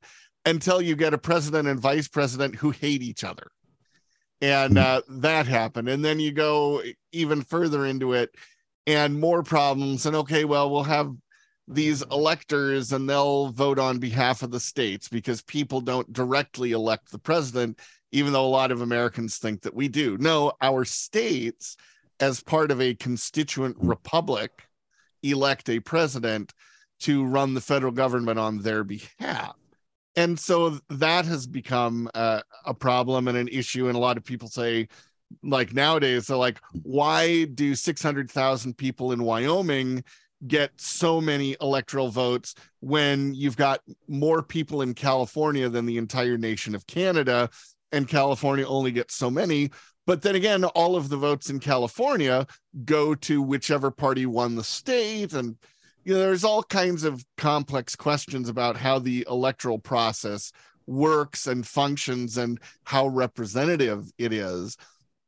until 0.45 0.81
you 0.81 0.95
get 0.95 1.13
a 1.13 1.17
president 1.17 1.67
and 1.67 1.79
vice 1.79 2.07
president 2.07 2.55
who 2.55 2.71
hate 2.71 3.01
each 3.01 3.23
other, 3.23 3.47
and 4.41 4.77
uh, 4.77 5.01
that 5.09 5.47
happened. 5.47 5.89
And 5.89 6.03
then 6.03 6.19
you 6.19 6.31
go 6.31 6.81
even 7.11 7.41
further 7.41 7.85
into 7.85 8.13
it, 8.13 8.35
and 8.87 9.19
more 9.19 9.43
problems. 9.43 10.05
And 10.05 10.15
okay, 10.17 10.45
well, 10.45 10.69
we'll 10.69 10.83
have 10.83 11.13
these 11.67 12.03
electors 12.11 12.91
and 12.91 13.09
they'll 13.09 13.49
vote 13.49 13.79
on 13.79 13.97
behalf 13.97 14.43
of 14.43 14.51
the 14.51 14.59
states 14.59 15.09
because 15.09 15.41
people 15.41 15.81
don't 15.81 16.13
directly 16.13 16.73
elect 16.73 17.11
the 17.11 17.17
president 17.17 17.79
even 18.15 18.31
though 18.31 18.45
a 18.45 18.47
lot 18.47 18.71
of 18.71 18.79
Americans 18.79 19.37
think 19.37 19.61
that 19.61 19.73
we 19.73 19.89
do. 19.89 20.17
No, 20.17 20.53
our 20.61 20.85
states, 20.85 21.75
as 22.21 22.41
part 22.41 22.71
of 22.71 22.79
a 22.79 22.95
constituent 22.95 23.75
republic, 23.77 24.51
elect 25.21 25.69
a 25.69 25.81
president 25.81 26.53
to 27.01 27.25
run 27.25 27.53
the 27.53 27.59
federal 27.59 27.91
government 27.91 28.39
on 28.39 28.59
their 28.59 28.85
behalf. 28.85 29.57
And 30.15 30.39
so 30.39 30.79
that 30.89 31.25
has 31.25 31.45
become 31.45 32.09
uh, 32.13 32.41
a 32.65 32.73
problem 32.73 33.27
and 33.27 33.37
an 33.37 33.47
issue. 33.49 33.87
And 33.87 33.95
a 33.95 33.99
lot 33.99 34.17
of 34.17 34.23
people 34.23 34.47
say, 34.47 34.87
like 35.43 35.73
nowadays, 35.73 36.27
they're 36.27 36.37
like, 36.37 36.61
why 36.83 37.45
do 37.45 37.75
600,000 37.75 38.77
people 38.77 39.11
in 39.11 39.23
Wyoming 39.23 40.03
get 40.47 40.71
so 40.77 41.19
many 41.19 41.55
electoral 41.59 42.09
votes 42.09 42.55
when 42.79 43.33
you've 43.33 43.57
got 43.57 43.81
more 44.07 44.41
people 44.43 44.81
in 44.81 44.93
California 44.93 45.67
than 45.67 45.85
the 45.85 45.97
entire 45.97 46.37
nation 46.37 46.75
of 46.75 46.87
Canada? 46.87 47.49
and 47.95 48.07
California 48.07 48.67
only 48.67 48.91
gets 48.91 49.15
so 49.15 49.31
many. 49.31 49.71
But 50.05 50.21
then 50.21 50.35
again, 50.35 50.63
all 50.63 50.95
of 50.95 51.09
the 51.09 51.17
votes 51.17 51.49
in 51.49 51.59
California 51.59 52.45
go 52.83 53.15
to 53.15 53.41
whichever 53.41 53.89
party 53.89 54.25
won 54.25 54.55
the 54.55 54.63
state. 54.63 55.33
And, 55.33 55.55
you 56.05 56.13
know, 56.13 56.19
there's 56.19 56.43
all 56.43 56.63
kinds 56.63 57.03
of 57.03 57.25
complex 57.35 57.95
questions 57.95 58.47
about 58.47 58.77
how 58.77 58.99
the 58.99 59.25
electoral 59.29 59.79
process 59.79 60.51
works 60.85 61.47
and 61.47 61.65
functions 61.65 62.37
and 62.37 62.59
how 62.83 63.07
representative 63.07 64.11
it 64.19 64.31
is. 64.31 64.77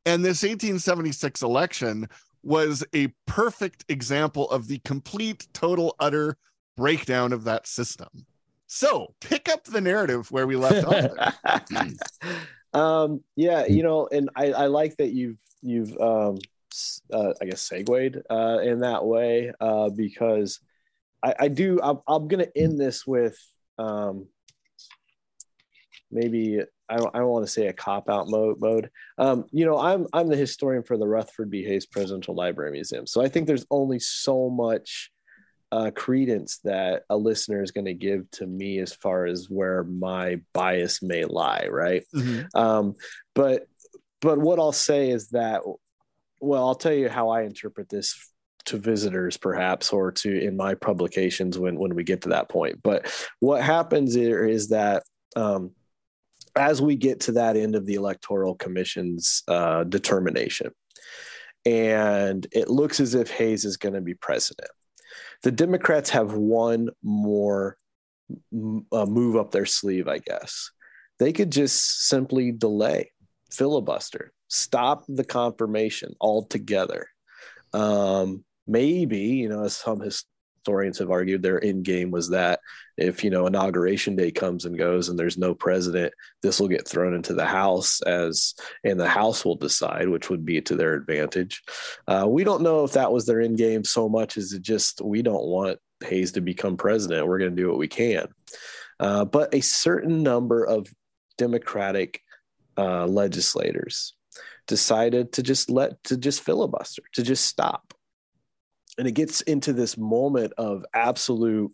And 0.06 0.24
this 0.24 0.42
1876 0.42 1.42
election 1.42 2.08
was 2.44 2.84
a 2.94 3.08
perfect 3.26 3.84
example 3.88 4.48
of 4.50 4.68
the 4.68 4.78
complete, 4.84 5.48
total, 5.52 5.96
utter 5.98 6.36
breakdown 6.76 7.32
of 7.32 7.42
that 7.44 7.66
system. 7.66 8.08
So 8.68 9.14
pick 9.20 9.48
up 9.48 9.64
the 9.64 9.80
narrative 9.80 10.30
where 10.30 10.46
we 10.46 10.54
left 10.54 10.86
off. 10.86 11.34
um, 12.72 13.20
yeah, 13.34 13.66
you 13.66 13.82
know, 13.82 14.08
and 14.12 14.30
I, 14.36 14.52
I 14.52 14.66
like 14.66 14.96
that 14.98 15.10
you've 15.12 15.40
you've 15.60 15.98
um, 16.00 16.38
uh, 17.12 17.32
I 17.40 17.46
guess 17.46 17.62
segued 17.62 18.22
uh, 18.30 18.58
in 18.62 18.80
that 18.80 19.04
way 19.04 19.52
uh, 19.60 19.88
because 19.88 20.60
I, 21.22 21.34
I 21.40 21.48
do. 21.48 21.80
I'm, 21.82 21.98
I'm 22.06 22.28
going 22.28 22.44
to 22.44 22.58
end 22.58 22.78
this 22.78 23.06
with 23.06 23.38
um, 23.78 24.26
maybe 26.10 26.60
I 26.88 26.96
don't, 26.96 27.14
I 27.14 27.18
don't 27.18 27.28
want 27.28 27.46
to 27.46 27.52
say 27.52 27.66
a 27.66 27.72
cop 27.72 28.08
out 28.08 28.28
mode. 28.28 28.60
Mode. 28.60 28.90
Um, 29.18 29.44
you 29.50 29.64
know, 29.64 29.78
I'm 29.78 30.06
I'm 30.12 30.28
the 30.28 30.36
historian 30.36 30.82
for 30.82 30.96
the 30.96 31.06
Rutherford 31.06 31.50
B. 31.50 31.64
Hayes 31.64 31.86
Presidential 31.86 32.34
Library 32.34 32.72
Museum, 32.72 33.06
so 33.06 33.22
I 33.22 33.28
think 33.28 33.46
there's 33.46 33.66
only 33.70 33.98
so 33.98 34.48
much 34.48 35.10
uh, 35.70 35.90
credence 35.94 36.58
that 36.64 37.02
a 37.10 37.16
listener 37.16 37.62
is 37.62 37.72
going 37.72 37.84
to 37.84 37.94
give 37.94 38.30
to 38.32 38.46
me 38.46 38.78
as 38.78 38.92
far 38.94 39.26
as 39.26 39.50
where 39.50 39.84
my 39.84 40.40
bias 40.54 41.02
may 41.02 41.24
lie, 41.24 41.68
right? 41.70 42.04
Mm-hmm. 42.14 42.58
Um, 42.58 42.94
but 43.34 43.66
but 44.20 44.38
what 44.38 44.58
I'll 44.58 44.72
say 44.72 45.10
is 45.10 45.28
that, 45.28 45.62
well, 46.40 46.66
I'll 46.66 46.74
tell 46.74 46.92
you 46.92 47.08
how 47.08 47.28
I 47.28 47.42
interpret 47.42 47.88
this 47.88 48.32
to 48.64 48.76
visitors 48.76 49.36
perhaps 49.36 49.92
or 49.92 50.12
to 50.12 50.44
in 50.44 50.56
my 50.56 50.74
publications 50.74 51.58
when 51.58 51.78
when 51.78 51.94
we 51.94 52.04
get 52.04 52.22
to 52.22 52.30
that 52.30 52.48
point 52.48 52.78
but 52.82 53.10
what 53.40 53.62
happens 53.62 54.14
here 54.14 54.44
is 54.44 54.68
that 54.68 55.02
um, 55.36 55.70
as 56.56 56.82
we 56.82 56.96
get 56.96 57.20
to 57.20 57.32
that 57.32 57.56
end 57.56 57.74
of 57.76 57.86
the 57.86 57.94
electoral 57.94 58.54
commission's 58.54 59.42
uh, 59.48 59.84
determination 59.84 60.70
and 61.64 62.46
it 62.52 62.68
looks 62.68 63.00
as 63.00 63.14
if 63.14 63.30
hayes 63.30 63.64
is 63.64 63.76
going 63.76 63.94
to 63.94 64.00
be 64.00 64.14
president 64.14 64.70
the 65.42 65.52
Democrats 65.52 66.10
have 66.10 66.32
one 66.32 66.90
more 67.02 67.76
uh, 68.92 69.06
move 69.06 69.36
up 69.36 69.50
their 69.50 69.66
sleeve, 69.66 70.08
I 70.08 70.18
guess. 70.18 70.70
They 71.18 71.32
could 71.32 71.50
just 71.50 72.06
simply 72.06 72.52
delay, 72.52 73.12
filibuster, 73.50 74.32
stop 74.48 75.04
the 75.08 75.24
confirmation 75.24 76.14
altogether. 76.20 77.08
Um, 77.72 78.44
maybe, 78.68 79.18
you 79.18 79.48
know, 79.48 79.64
as 79.64 79.76
some 79.76 80.00
historians 80.00 80.98
have 80.98 81.10
argued 81.10 81.42
their 81.42 81.64
end 81.64 81.84
game 81.84 82.10
was 82.10 82.28
that 82.28 82.60
if 82.98 83.24
you 83.24 83.30
know 83.30 83.46
inauguration 83.46 84.16
day 84.16 84.30
comes 84.30 84.64
and 84.64 84.76
goes 84.76 85.08
and 85.08 85.18
there's 85.18 85.38
no 85.38 85.54
president 85.54 86.12
this 86.42 86.60
will 86.60 86.68
get 86.68 86.86
thrown 86.86 87.14
into 87.14 87.32
the 87.32 87.46
house 87.46 88.02
as 88.02 88.54
and 88.84 89.00
the 89.00 89.08
house 89.08 89.44
will 89.44 89.54
decide 89.54 90.08
which 90.08 90.28
would 90.28 90.44
be 90.44 90.60
to 90.60 90.76
their 90.76 90.94
advantage. 90.94 91.62
Uh, 92.06 92.26
we 92.28 92.44
don't 92.44 92.62
know 92.62 92.84
if 92.84 92.92
that 92.92 93.12
was 93.12 93.24
their 93.24 93.40
end 93.40 93.56
game 93.56 93.84
so 93.84 94.08
much 94.08 94.36
as 94.36 94.52
it 94.52 94.60
just 94.60 95.00
we 95.00 95.22
don't 95.22 95.46
want 95.46 95.78
hayes 96.04 96.32
to 96.32 96.40
become 96.40 96.76
president. 96.76 97.26
We're 97.26 97.38
going 97.38 97.56
to 97.56 97.62
do 97.62 97.68
what 97.68 97.78
we 97.78 97.88
can. 97.88 98.28
Uh, 99.00 99.24
but 99.24 99.54
a 99.54 99.60
certain 99.60 100.22
number 100.22 100.64
of 100.64 100.92
democratic 101.36 102.20
uh, 102.76 103.06
legislators 103.06 104.14
decided 104.66 105.32
to 105.32 105.42
just 105.42 105.70
let 105.70 106.02
to 106.04 106.16
just 106.16 106.42
filibuster 106.42 107.02
to 107.14 107.22
just 107.22 107.46
stop 107.46 107.87
and 108.98 109.06
it 109.06 109.12
gets 109.12 109.40
into 109.42 109.72
this 109.72 109.96
moment 109.96 110.52
of 110.58 110.84
absolute 110.92 111.72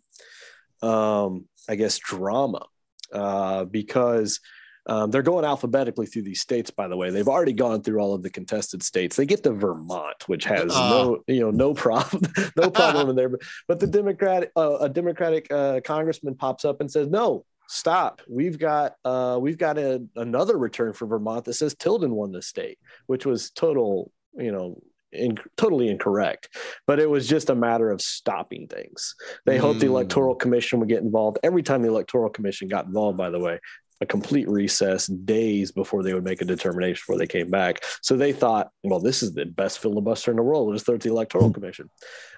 um, 0.81 1.45
i 1.67 1.75
guess 1.75 1.97
drama 1.97 2.65
uh, 3.13 3.65
because 3.65 4.39
um, 4.87 5.09
they're 5.09 5.23
going 5.23 5.45
alphabetically 5.45 6.05
through 6.05 6.21
these 6.21 6.41
states 6.41 6.69
by 6.69 6.87
the 6.87 6.97
way. 6.97 7.09
They've 7.09 7.27
already 7.27 7.53
gone 7.53 7.81
through 7.81 7.99
all 7.99 8.13
of 8.13 8.21
the 8.21 8.29
contested 8.29 8.83
states. 8.83 9.15
They 9.15 9.25
get 9.25 9.43
to 9.43 9.51
vermont 9.51 10.27
which 10.27 10.45
has 10.45 10.71
uh. 10.75 10.89
no 10.89 11.23
you 11.27 11.39
know 11.39 11.51
no 11.51 11.73
problem 11.73 12.23
no 12.55 12.69
problem 12.71 13.09
in 13.09 13.15
there. 13.15 13.29
But, 13.29 13.41
but 13.67 13.79
the 13.79 13.87
democratic 13.87 14.51
uh, 14.55 14.77
a 14.81 14.89
democratic 14.89 15.51
uh, 15.51 15.81
congressman 15.83 16.35
pops 16.35 16.65
up 16.65 16.81
and 16.81 16.91
says 16.91 17.07
no 17.07 17.45
stop. 17.67 18.21
We've 18.29 18.59
got 18.59 18.95
uh, 19.03 19.39
we've 19.41 19.57
got 19.57 19.77
a, 19.77 20.03
another 20.15 20.57
return 20.57 20.93
for 20.93 21.07
vermont 21.07 21.45
that 21.45 21.53
says 21.53 21.75
tilden 21.75 22.11
won 22.11 22.31
the 22.31 22.41
state 22.41 22.77
which 23.07 23.25
was 23.25 23.49
total 23.49 24.11
you 24.37 24.51
know 24.51 24.81
in, 25.15 25.37
totally 25.57 25.89
incorrect, 25.89 26.49
but 26.87 26.99
it 26.99 27.09
was 27.09 27.27
just 27.27 27.49
a 27.49 27.55
matter 27.55 27.89
of 27.89 28.01
stopping 28.01 28.67
things. 28.67 29.15
They 29.45 29.57
mm. 29.57 29.61
hoped 29.61 29.79
the 29.79 29.87
Electoral 29.87 30.35
Commission 30.35 30.79
would 30.79 30.89
get 30.89 31.01
involved. 31.01 31.39
Every 31.43 31.63
time 31.63 31.81
the 31.81 31.89
Electoral 31.89 32.29
Commission 32.29 32.67
got 32.67 32.85
involved, 32.85 33.17
by 33.17 33.29
the 33.29 33.39
way, 33.39 33.59
a 34.01 34.05
complete 34.05 34.49
recess 34.49 35.07
days 35.07 35.71
before 35.71 36.03
they 36.03 36.13
would 36.13 36.23
make 36.23 36.41
a 36.41 36.45
determination 36.45 37.01
before 37.01 37.17
they 37.17 37.27
came 37.27 37.49
back. 37.49 37.83
So 38.01 38.17
they 38.17 38.33
thought, 38.33 38.69
well, 38.83 38.99
this 38.99 39.23
is 39.23 39.33
the 39.33 39.45
best 39.45 39.79
filibuster 39.79 40.31
in 40.31 40.37
the 40.37 40.43
world. 40.43 40.67
We'll 40.67 40.75
just 40.75 40.85
throw 40.85 40.95
it 40.95 41.01
to 41.01 41.09
the 41.09 41.13
Electoral 41.13 41.51
Commission. 41.51 41.89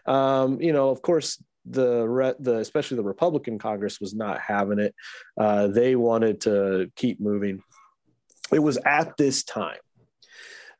Um, 0.06 0.62
you 0.62 0.72
know, 0.72 0.90
of 0.90 1.02
course, 1.02 1.42
the 1.70 2.36
the 2.40 2.58
especially 2.58 2.98
the 2.98 3.04
Republican 3.04 3.60
Congress 3.60 4.00
was 4.00 4.14
not 4.14 4.40
having 4.40 4.80
it. 4.80 4.96
Uh, 5.38 5.68
they 5.68 5.96
wanted 5.96 6.42
to 6.42 6.92
keep 6.96 7.20
moving. 7.20 7.62
It 8.54 8.60
was 8.60 8.78
at 8.78 9.18
this 9.18 9.44
time 9.44 9.80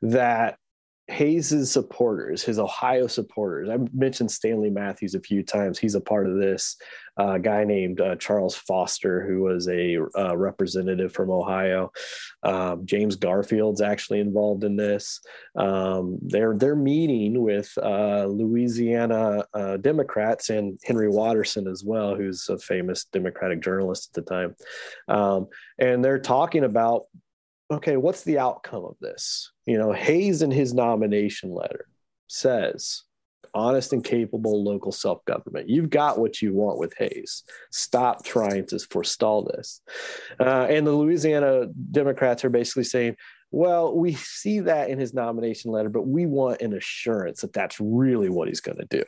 that 0.02 0.58
Hayes's 1.08 1.70
supporters, 1.70 2.42
his 2.42 2.58
Ohio 2.58 3.06
supporters. 3.06 3.70
I 3.70 3.78
mentioned 3.94 4.30
Stanley 4.30 4.68
Matthews 4.68 5.14
a 5.14 5.20
few 5.20 5.42
times. 5.42 5.78
He's 5.78 5.94
a 5.94 6.00
part 6.00 6.28
of 6.28 6.36
this. 6.36 6.76
Uh, 7.16 7.36
guy 7.36 7.64
named 7.64 8.00
uh, 8.00 8.14
Charles 8.16 8.54
Foster, 8.54 9.26
who 9.26 9.40
was 9.40 9.68
a 9.68 9.98
uh, 10.16 10.36
representative 10.36 11.12
from 11.12 11.30
Ohio. 11.30 11.90
Um, 12.44 12.86
James 12.86 13.16
Garfield's 13.16 13.80
actually 13.80 14.20
involved 14.20 14.62
in 14.62 14.76
this. 14.76 15.18
Um, 15.56 16.18
they're 16.22 16.56
they're 16.56 16.76
meeting 16.76 17.42
with 17.42 17.72
uh, 17.82 18.26
Louisiana 18.26 19.44
uh, 19.52 19.78
Democrats 19.78 20.50
and 20.50 20.78
Henry 20.84 21.08
Watterson 21.08 21.66
as 21.66 21.82
well, 21.82 22.14
who's 22.14 22.48
a 22.50 22.58
famous 22.58 23.06
Democratic 23.06 23.62
journalist 23.62 24.10
at 24.10 24.24
the 24.24 24.30
time, 24.30 24.54
um, 25.08 25.48
and 25.80 26.04
they're 26.04 26.20
talking 26.20 26.62
about 26.62 27.06
okay, 27.70 27.96
what's 27.96 28.24
the 28.24 28.38
outcome 28.38 28.84
of 28.84 28.96
this? 29.00 29.52
You 29.66 29.78
know, 29.78 29.92
Hayes 29.92 30.42
in 30.42 30.50
his 30.50 30.72
nomination 30.72 31.52
letter 31.52 31.86
says, 32.28 33.02
honest 33.54 33.92
and 33.92 34.04
capable 34.04 34.62
local 34.62 34.92
self 34.92 35.24
government. 35.24 35.68
You've 35.68 35.90
got 35.90 36.18
what 36.18 36.40
you 36.40 36.54
want 36.54 36.78
with 36.78 36.94
Hayes. 36.98 37.44
Stop 37.70 38.24
trying 38.24 38.66
to 38.66 38.78
forestall 38.78 39.44
this. 39.44 39.80
Uh, 40.38 40.66
and 40.68 40.86
the 40.86 40.92
Louisiana 40.92 41.66
Democrats 41.90 42.44
are 42.44 42.50
basically 42.50 42.84
saying, 42.84 43.16
well, 43.50 43.96
we 43.96 44.12
see 44.12 44.60
that 44.60 44.90
in 44.90 44.98
his 44.98 45.14
nomination 45.14 45.70
letter, 45.70 45.88
but 45.88 46.06
we 46.06 46.26
want 46.26 46.60
an 46.60 46.74
assurance 46.74 47.40
that 47.40 47.52
that's 47.52 47.80
really 47.80 48.28
what 48.28 48.48
he's 48.48 48.60
going 48.60 48.78
to 48.78 48.86
do. 48.90 49.04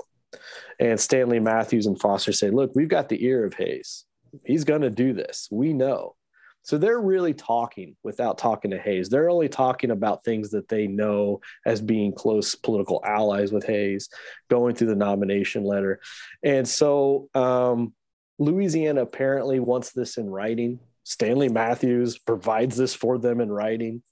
And 0.79 0.99
Stanley 0.99 1.41
Matthews 1.41 1.87
and 1.87 2.01
Foster 2.01 2.33
say, 2.33 2.51
look, 2.51 2.73
we've 2.75 2.89
got 2.89 3.09
the 3.09 3.23
ear 3.25 3.45
of 3.45 3.55
Hayes. 3.55 4.05
He's 4.45 4.65
going 4.65 4.83
to 4.83 4.91
do 4.91 5.13
this. 5.13 5.49
We 5.51 5.73
know. 5.73 6.15
So 6.63 6.79
they're 6.79 7.01
really 7.01 7.35
talking 7.35 7.97
without 8.03 8.39
talking 8.39 8.71
to 8.73 8.79
Hayes. 8.79 9.09
They're 9.09 9.31
only 9.31 9.49
talking 9.49 9.91
about 9.91 10.25
things 10.25 10.51
that 10.51 10.69
they 10.69 10.87
know 10.87 11.41
as 11.65 11.81
being 11.81 12.13
close 12.13 12.55
political 12.55 13.01
allies 13.05 13.51
with 13.51 13.65
Hayes, 13.67 14.09
going 14.49 14.75
through 14.75 14.89
the 14.89 14.95
nomination 14.95 15.65
letter. 15.65 16.01
And 16.43 16.69
so 16.69 17.29
um, 17.35 17.95
Louisiana 18.39 19.03
apparently 19.03 19.59
wants 19.59 19.93
this 19.93 20.19
in 20.19 20.29
writing. 20.29 20.81
Stanley 21.05 21.49
Matthews 21.49 22.19
provides 22.19 22.77
this 22.77 22.95
for 22.95 23.19
them 23.19 23.41
in 23.41 23.51
writing. 23.51 24.03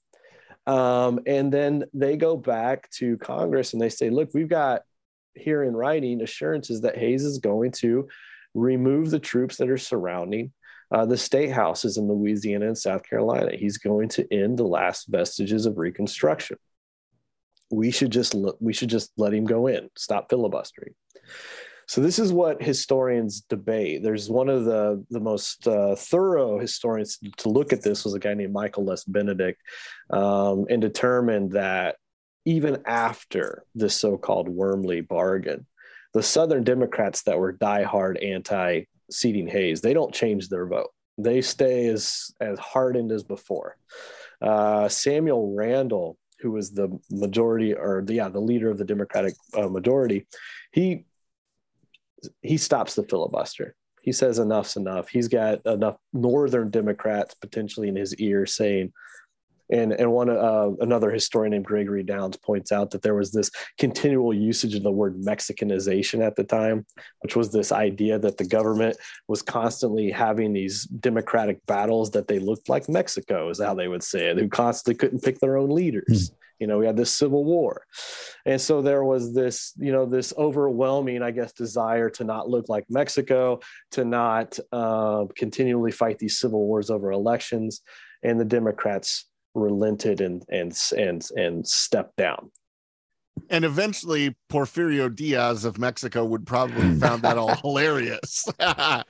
Um, 0.66 1.20
and 1.26 1.52
then 1.52 1.84
they 1.94 2.16
go 2.16 2.36
back 2.36 2.90
to 2.92 3.16
Congress 3.18 3.72
and 3.72 3.80
they 3.80 3.88
say, 3.88 4.10
look, 4.10 4.30
we've 4.34 4.48
got 4.48 4.82
here 5.34 5.62
in 5.62 5.74
writing 5.74 6.20
assurances 6.22 6.80
that 6.82 6.98
Hayes 6.98 7.24
is 7.24 7.38
going 7.38 7.72
to 7.72 8.08
remove 8.54 9.10
the 9.10 9.18
troops 9.18 9.56
that 9.58 9.70
are 9.70 9.78
surrounding 9.78 10.52
uh, 10.90 11.04
the 11.06 11.16
state 11.16 11.50
houses 11.50 11.96
in 11.96 12.08
Louisiana 12.08 12.66
and 12.66 12.78
South 12.78 13.02
Carolina. 13.08 13.56
He's 13.56 13.78
going 13.78 14.08
to 14.10 14.26
end 14.32 14.58
the 14.58 14.66
last 14.66 15.06
vestiges 15.08 15.66
of 15.66 15.78
Reconstruction. 15.78 16.56
We 17.70 17.90
should 17.90 18.10
just 18.10 18.34
we 18.60 18.72
should 18.72 18.88
just 18.88 19.12
let 19.16 19.34
him 19.34 19.44
go 19.44 19.66
in. 19.66 19.90
Stop 19.96 20.30
filibustering. 20.30 20.94
So 21.86 22.02
this 22.02 22.18
is 22.18 22.34
what 22.34 22.62
historians 22.62 23.40
debate. 23.40 24.02
There's 24.02 24.28
one 24.30 24.48
of 24.48 24.64
the 24.64 25.04
the 25.10 25.20
most 25.20 25.66
uh, 25.66 25.94
thorough 25.96 26.58
historians 26.58 27.18
to 27.38 27.48
look 27.48 27.72
at 27.72 27.82
this 27.82 28.04
was 28.04 28.14
a 28.14 28.18
guy 28.18 28.34
named 28.34 28.52
Michael 28.52 28.84
Les 28.84 29.04
Benedict, 29.04 29.60
um, 30.10 30.66
and 30.70 30.80
determined 30.80 31.52
that 31.52 31.96
even 32.44 32.78
after 32.86 33.64
this 33.74 33.94
so-called 33.94 34.48
Wormley 34.48 35.02
bargain, 35.02 35.66
the 36.14 36.22
Southern 36.22 36.64
Democrats 36.64 37.22
that 37.24 37.38
were 37.38 37.52
diehard 37.52 38.24
anti 38.24 38.84
seating 39.10 39.46
Hayes. 39.48 39.80
They 39.80 39.94
don't 39.94 40.14
change 40.14 40.48
their 40.48 40.66
vote. 40.66 40.90
They 41.16 41.40
stay 41.42 41.86
as 41.88 42.32
as 42.40 42.58
hardened 42.58 43.12
as 43.12 43.24
before. 43.24 43.76
Uh, 44.40 44.88
Samuel 44.88 45.54
Randall, 45.54 46.16
who 46.40 46.52
was 46.52 46.70
the 46.70 46.96
majority 47.10 47.74
or 47.74 48.02
the, 48.04 48.14
yeah 48.14 48.28
the 48.28 48.40
leader 48.40 48.70
of 48.70 48.78
the 48.78 48.84
Democratic 48.84 49.34
uh, 49.54 49.68
majority, 49.68 50.26
he 50.72 51.04
he 52.42 52.56
stops 52.56 52.94
the 52.94 53.04
filibuster. 53.04 53.74
He 54.02 54.12
says 54.12 54.38
enough's 54.38 54.76
enough. 54.76 55.08
He's 55.08 55.28
got 55.28 55.64
enough 55.66 55.96
Northern 56.12 56.70
Democrats 56.70 57.34
potentially 57.34 57.88
in 57.88 57.96
his 57.96 58.14
ear 58.16 58.46
saying, 58.46 58.92
and 59.70 59.92
and 59.92 60.10
one 60.12 60.30
uh, 60.30 60.70
another 60.80 61.10
historian 61.10 61.52
named 61.52 61.64
Gregory 61.64 62.02
Downs 62.02 62.36
points 62.36 62.72
out 62.72 62.90
that 62.90 63.02
there 63.02 63.14
was 63.14 63.32
this 63.32 63.50
continual 63.78 64.32
usage 64.32 64.74
of 64.74 64.82
the 64.82 64.92
word 64.92 65.20
Mexicanization 65.20 66.24
at 66.24 66.36
the 66.36 66.44
time, 66.44 66.86
which 67.20 67.36
was 67.36 67.52
this 67.52 67.72
idea 67.72 68.18
that 68.18 68.38
the 68.38 68.46
government 68.46 68.96
was 69.28 69.42
constantly 69.42 70.10
having 70.10 70.52
these 70.52 70.84
democratic 70.84 71.64
battles 71.66 72.10
that 72.12 72.28
they 72.28 72.38
looked 72.38 72.68
like 72.68 72.88
Mexico, 72.88 73.48
is 73.50 73.60
how 73.60 73.74
they 73.74 73.88
would 73.88 74.02
say 74.02 74.28
it, 74.28 74.38
who 74.38 74.48
constantly 74.48 74.96
couldn't 74.98 75.22
pick 75.22 75.38
their 75.38 75.56
own 75.56 75.70
leaders. 75.70 76.30
Mm. 76.30 76.34
You 76.58 76.66
know, 76.66 76.78
we 76.78 76.86
had 76.86 76.96
this 76.96 77.12
civil 77.12 77.44
war. 77.44 77.86
And 78.44 78.60
so 78.60 78.82
there 78.82 79.04
was 79.04 79.32
this, 79.32 79.74
you 79.78 79.92
know, 79.92 80.06
this 80.06 80.32
overwhelming, 80.36 81.22
I 81.22 81.30
guess, 81.30 81.52
desire 81.52 82.10
to 82.10 82.24
not 82.24 82.48
look 82.48 82.68
like 82.68 82.84
Mexico, 82.88 83.60
to 83.92 84.04
not 84.04 84.58
uh, 84.72 85.26
continually 85.36 85.92
fight 85.92 86.18
these 86.18 86.38
civil 86.38 86.66
wars 86.66 86.90
over 86.90 87.12
elections. 87.12 87.80
And 88.24 88.40
the 88.40 88.44
Democrats 88.44 89.26
relented 89.58 90.20
and 90.20 90.44
and 90.48 90.76
and 90.96 91.28
and 91.36 91.66
stepped 91.66 92.16
down. 92.16 92.50
And 93.50 93.64
eventually, 93.64 94.36
Porfirio 94.50 95.14
Diaz 95.14 95.64
of 95.64 95.78
Mexico 95.78 96.24
would 96.24 96.46
probably 96.46 96.94
found 96.96 97.22
that 97.22 97.38
all 97.38 97.54
hilarious. 97.62 98.46
yeah, 98.60 99.02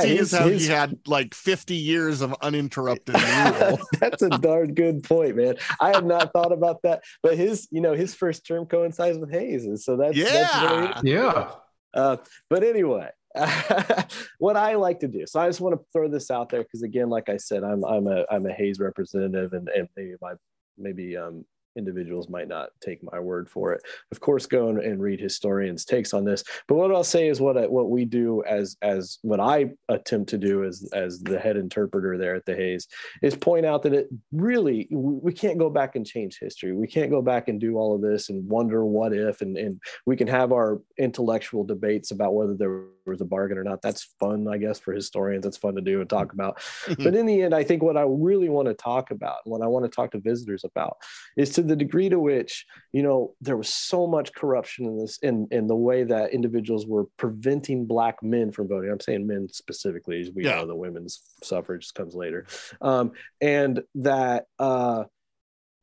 seeing 0.00 0.18
his, 0.18 0.32
how 0.32 0.48
his... 0.48 0.66
he 0.66 0.72
had 0.72 0.98
like 1.06 1.34
50 1.34 1.74
years 1.74 2.20
of 2.20 2.34
uninterrupted 2.40 3.14
rule. 3.14 3.78
That's 4.00 4.22
a 4.22 4.30
darn 4.30 4.74
good 4.74 5.02
point, 5.02 5.36
man. 5.36 5.56
I 5.80 5.88
had 5.90 6.06
not 6.06 6.32
thought 6.32 6.52
about 6.52 6.82
that, 6.82 7.02
but 7.22 7.36
his, 7.36 7.68
you 7.70 7.80
know, 7.80 7.94
his 7.94 8.14
first 8.14 8.46
term 8.46 8.66
coincides 8.66 9.18
with 9.18 9.30
Hayes, 9.30 9.64
and 9.64 9.78
so 9.78 9.96
that's 9.96 10.16
yeah, 10.16 10.24
that's 10.24 11.02
really, 11.02 11.12
yeah. 11.12 11.50
Uh, 11.94 12.16
but 12.48 12.64
anyway, 12.64 13.10
what 14.38 14.56
I 14.56 14.74
like 14.74 15.00
to 15.00 15.08
do. 15.08 15.26
So 15.26 15.40
I 15.40 15.48
just 15.48 15.60
want 15.60 15.78
to 15.78 15.84
throw 15.92 16.08
this 16.08 16.30
out 16.30 16.48
there 16.48 16.62
because 16.62 16.82
again, 16.82 17.08
like 17.08 17.28
I 17.28 17.36
said, 17.36 17.64
I'm 17.64 17.84
I'm 17.84 18.06
a 18.06 18.24
I'm 18.30 18.46
a 18.46 18.52
Hayes 18.52 18.78
representative, 18.78 19.52
and, 19.52 19.68
and 19.68 19.88
maybe 19.96 20.14
my 20.20 20.34
maybe 20.78 21.16
um 21.16 21.44
individuals 21.76 22.28
might 22.28 22.48
not 22.48 22.70
take 22.80 23.02
my 23.02 23.18
word 23.18 23.48
for 23.48 23.72
it. 23.72 23.82
Of 24.10 24.20
course, 24.20 24.46
go 24.46 24.68
and, 24.68 24.78
and 24.78 25.00
read 25.00 25.20
historians' 25.20 25.84
takes 25.84 26.12
on 26.12 26.24
this. 26.24 26.44
But 26.68 26.76
what 26.76 26.92
I'll 26.92 27.04
say 27.04 27.28
is 27.28 27.40
what 27.40 27.56
I, 27.56 27.66
what 27.66 27.90
we 27.90 28.04
do 28.04 28.42
as 28.44 28.76
as 28.82 29.18
what 29.22 29.40
I 29.40 29.70
attempt 29.88 30.30
to 30.30 30.38
do 30.38 30.64
as 30.64 30.88
as 30.92 31.20
the 31.20 31.38
head 31.38 31.56
interpreter 31.56 32.18
there 32.18 32.34
at 32.34 32.44
the 32.44 32.54
Hayes 32.54 32.88
is 33.22 33.34
point 33.36 33.66
out 33.66 33.82
that 33.82 33.94
it 33.94 34.08
really 34.32 34.88
we 34.90 35.32
can't 35.32 35.58
go 35.58 35.70
back 35.70 35.96
and 35.96 36.06
change 36.06 36.38
history. 36.38 36.72
We 36.72 36.86
can't 36.86 37.10
go 37.10 37.22
back 37.22 37.48
and 37.48 37.60
do 37.60 37.76
all 37.76 37.94
of 37.94 38.02
this 38.02 38.28
and 38.28 38.48
wonder 38.48 38.84
what 38.84 39.12
if 39.12 39.40
and 39.40 39.56
and 39.56 39.80
we 40.06 40.16
can 40.16 40.28
have 40.28 40.52
our 40.52 40.80
intellectual 40.98 41.64
debates 41.64 42.10
about 42.10 42.34
whether 42.34 42.54
there 42.54 42.84
was 43.10 43.20
a 43.20 43.24
bargain 43.24 43.58
or 43.58 43.64
not. 43.64 43.82
That's 43.82 44.14
fun, 44.20 44.46
I 44.48 44.58
guess, 44.58 44.78
for 44.78 44.92
historians. 44.92 45.44
That's 45.44 45.56
fun 45.56 45.74
to 45.74 45.80
do 45.80 46.00
and 46.00 46.08
talk 46.08 46.32
about. 46.32 46.62
but 46.98 47.14
in 47.14 47.26
the 47.26 47.42
end, 47.42 47.54
I 47.54 47.64
think 47.64 47.82
what 47.82 47.96
I 47.96 48.04
really 48.06 48.48
want 48.48 48.68
to 48.68 48.74
talk 48.74 49.10
about, 49.10 49.38
what 49.44 49.62
I 49.62 49.66
want 49.66 49.84
to 49.84 49.94
talk 49.94 50.12
to 50.12 50.18
visitors 50.18 50.64
about, 50.64 50.96
is 51.36 51.50
to 51.50 51.62
the 51.62 51.76
degree 51.76 52.08
to 52.08 52.18
which 52.18 52.66
you 52.92 53.02
know 53.02 53.34
there 53.40 53.56
was 53.56 53.68
so 53.68 54.06
much 54.06 54.32
corruption 54.32 54.86
in 54.86 54.98
this 54.98 55.18
in 55.18 55.48
in 55.50 55.66
the 55.66 55.76
way 55.76 56.04
that 56.04 56.32
individuals 56.32 56.86
were 56.86 57.06
preventing 57.16 57.86
black 57.86 58.22
men 58.22 58.52
from 58.52 58.68
voting 58.68 58.90
i'm 58.90 59.00
saying 59.00 59.26
men 59.26 59.48
specifically 59.50 60.20
as 60.20 60.30
we 60.34 60.44
yeah. 60.44 60.56
know 60.56 60.66
the 60.66 60.74
women's 60.74 61.22
suffrage 61.42 61.92
comes 61.94 62.14
later 62.14 62.46
um, 62.80 63.12
and 63.40 63.82
that 63.94 64.46
uh, 64.58 65.04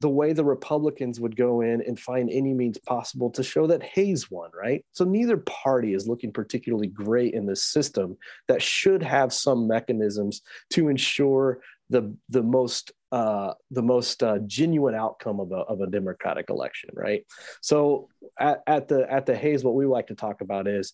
the 0.01 0.09
way 0.09 0.31
the 0.31 0.45
Republicans 0.45 1.19
would 1.19 1.35
go 1.35 1.61
in 1.61 1.81
and 1.81 1.99
find 1.99 2.30
any 2.30 2.53
means 2.53 2.77
possible 2.77 3.30
to 3.31 3.43
show 3.43 3.67
that 3.67 3.84
Hayes 3.84 4.31
won, 4.31 4.49
right? 4.57 4.85
So 4.93 5.03
neither 5.03 5.38
party 5.38 5.93
is 5.93 6.07
looking 6.07 6.31
particularly 6.31 6.88
great 6.88 7.34
in 7.34 7.45
this 7.45 7.63
system 7.63 8.17
that 8.47 8.61
should 8.61 9.03
have 9.03 9.34
some 9.34 9.67
mechanisms 9.67 10.41
to 10.71 10.88
ensure 10.88 11.59
the 11.89 12.15
the 12.30 12.43
most 12.43 12.91
uh, 13.11 13.53
the 13.71 13.81
most 13.81 14.21
uh, 14.21 14.38
genuine 14.45 14.93
outcome 14.93 15.39
of 15.39 15.51
a, 15.51 15.55
of 15.55 15.81
a 15.81 15.88
democratic 15.88 16.51
election, 16.51 16.91
right? 16.93 17.26
So 17.61 18.07
at, 18.39 18.61
at 18.67 18.88
the 18.88 19.11
at 19.11 19.26
the 19.26 19.35
Hayes, 19.35 19.63
what 19.63 19.73
we 19.73 19.85
like 19.85 20.07
to 20.07 20.15
talk 20.15 20.41
about 20.41 20.67
is 20.67 20.93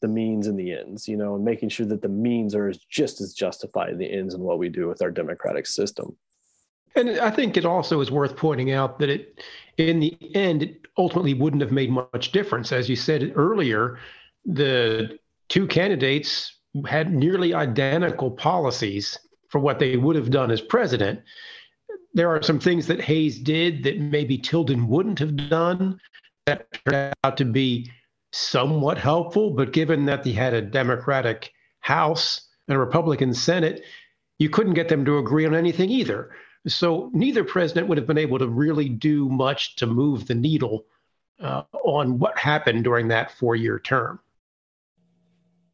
the 0.00 0.08
means 0.08 0.46
and 0.46 0.58
the 0.58 0.72
ends, 0.72 1.08
you 1.08 1.16
know, 1.16 1.34
and 1.34 1.44
making 1.44 1.70
sure 1.70 1.86
that 1.86 2.02
the 2.02 2.08
means 2.08 2.54
are 2.54 2.72
just 2.88 3.20
as 3.20 3.32
justified 3.32 3.98
the 3.98 4.12
ends 4.12 4.34
and 4.34 4.42
what 4.42 4.58
we 4.58 4.68
do 4.68 4.86
with 4.86 5.02
our 5.02 5.10
democratic 5.10 5.66
system. 5.66 6.16
And 6.98 7.20
I 7.20 7.30
think 7.30 7.56
it 7.56 7.64
also 7.64 8.00
is 8.00 8.10
worth 8.10 8.36
pointing 8.36 8.72
out 8.72 8.98
that 8.98 9.08
it, 9.08 9.40
in 9.76 10.00
the 10.00 10.18
end, 10.34 10.64
it 10.64 10.80
ultimately 10.96 11.32
wouldn't 11.32 11.62
have 11.62 11.70
made 11.70 11.90
much 11.90 12.32
difference. 12.32 12.72
As 12.72 12.88
you 12.88 12.96
said 12.96 13.32
earlier, 13.36 14.00
the 14.44 15.18
two 15.48 15.68
candidates 15.68 16.58
had 16.86 17.12
nearly 17.12 17.54
identical 17.54 18.32
policies 18.32 19.16
for 19.48 19.60
what 19.60 19.78
they 19.78 19.96
would 19.96 20.16
have 20.16 20.30
done 20.30 20.50
as 20.50 20.60
president. 20.60 21.20
There 22.14 22.28
are 22.28 22.42
some 22.42 22.58
things 22.58 22.88
that 22.88 23.00
Hayes 23.00 23.38
did 23.38 23.84
that 23.84 24.00
maybe 24.00 24.36
Tilden 24.36 24.88
wouldn't 24.88 25.20
have 25.20 25.36
done 25.48 26.00
that 26.46 26.66
turned 26.84 27.14
out 27.22 27.36
to 27.36 27.44
be 27.44 27.88
somewhat 28.32 28.98
helpful. 28.98 29.50
But 29.50 29.72
given 29.72 30.04
that 30.06 30.24
he 30.24 30.32
had 30.32 30.52
a 30.52 30.60
Democratic 30.60 31.52
House 31.78 32.48
and 32.66 32.76
a 32.76 32.80
Republican 32.80 33.32
Senate, 33.34 33.84
you 34.40 34.50
couldn't 34.50 34.74
get 34.74 34.88
them 34.88 35.04
to 35.04 35.18
agree 35.18 35.46
on 35.46 35.54
anything 35.54 35.90
either. 35.90 36.30
So 36.68 37.10
neither 37.12 37.44
president 37.44 37.88
would 37.88 37.98
have 37.98 38.06
been 38.06 38.18
able 38.18 38.38
to 38.38 38.48
really 38.48 38.88
do 38.88 39.28
much 39.28 39.76
to 39.76 39.86
move 39.86 40.26
the 40.26 40.34
needle 40.34 40.86
uh, 41.40 41.62
on 41.84 42.18
what 42.18 42.38
happened 42.38 42.84
during 42.84 43.08
that 43.08 43.32
four 43.32 43.56
year 43.56 43.78
term. 43.78 44.20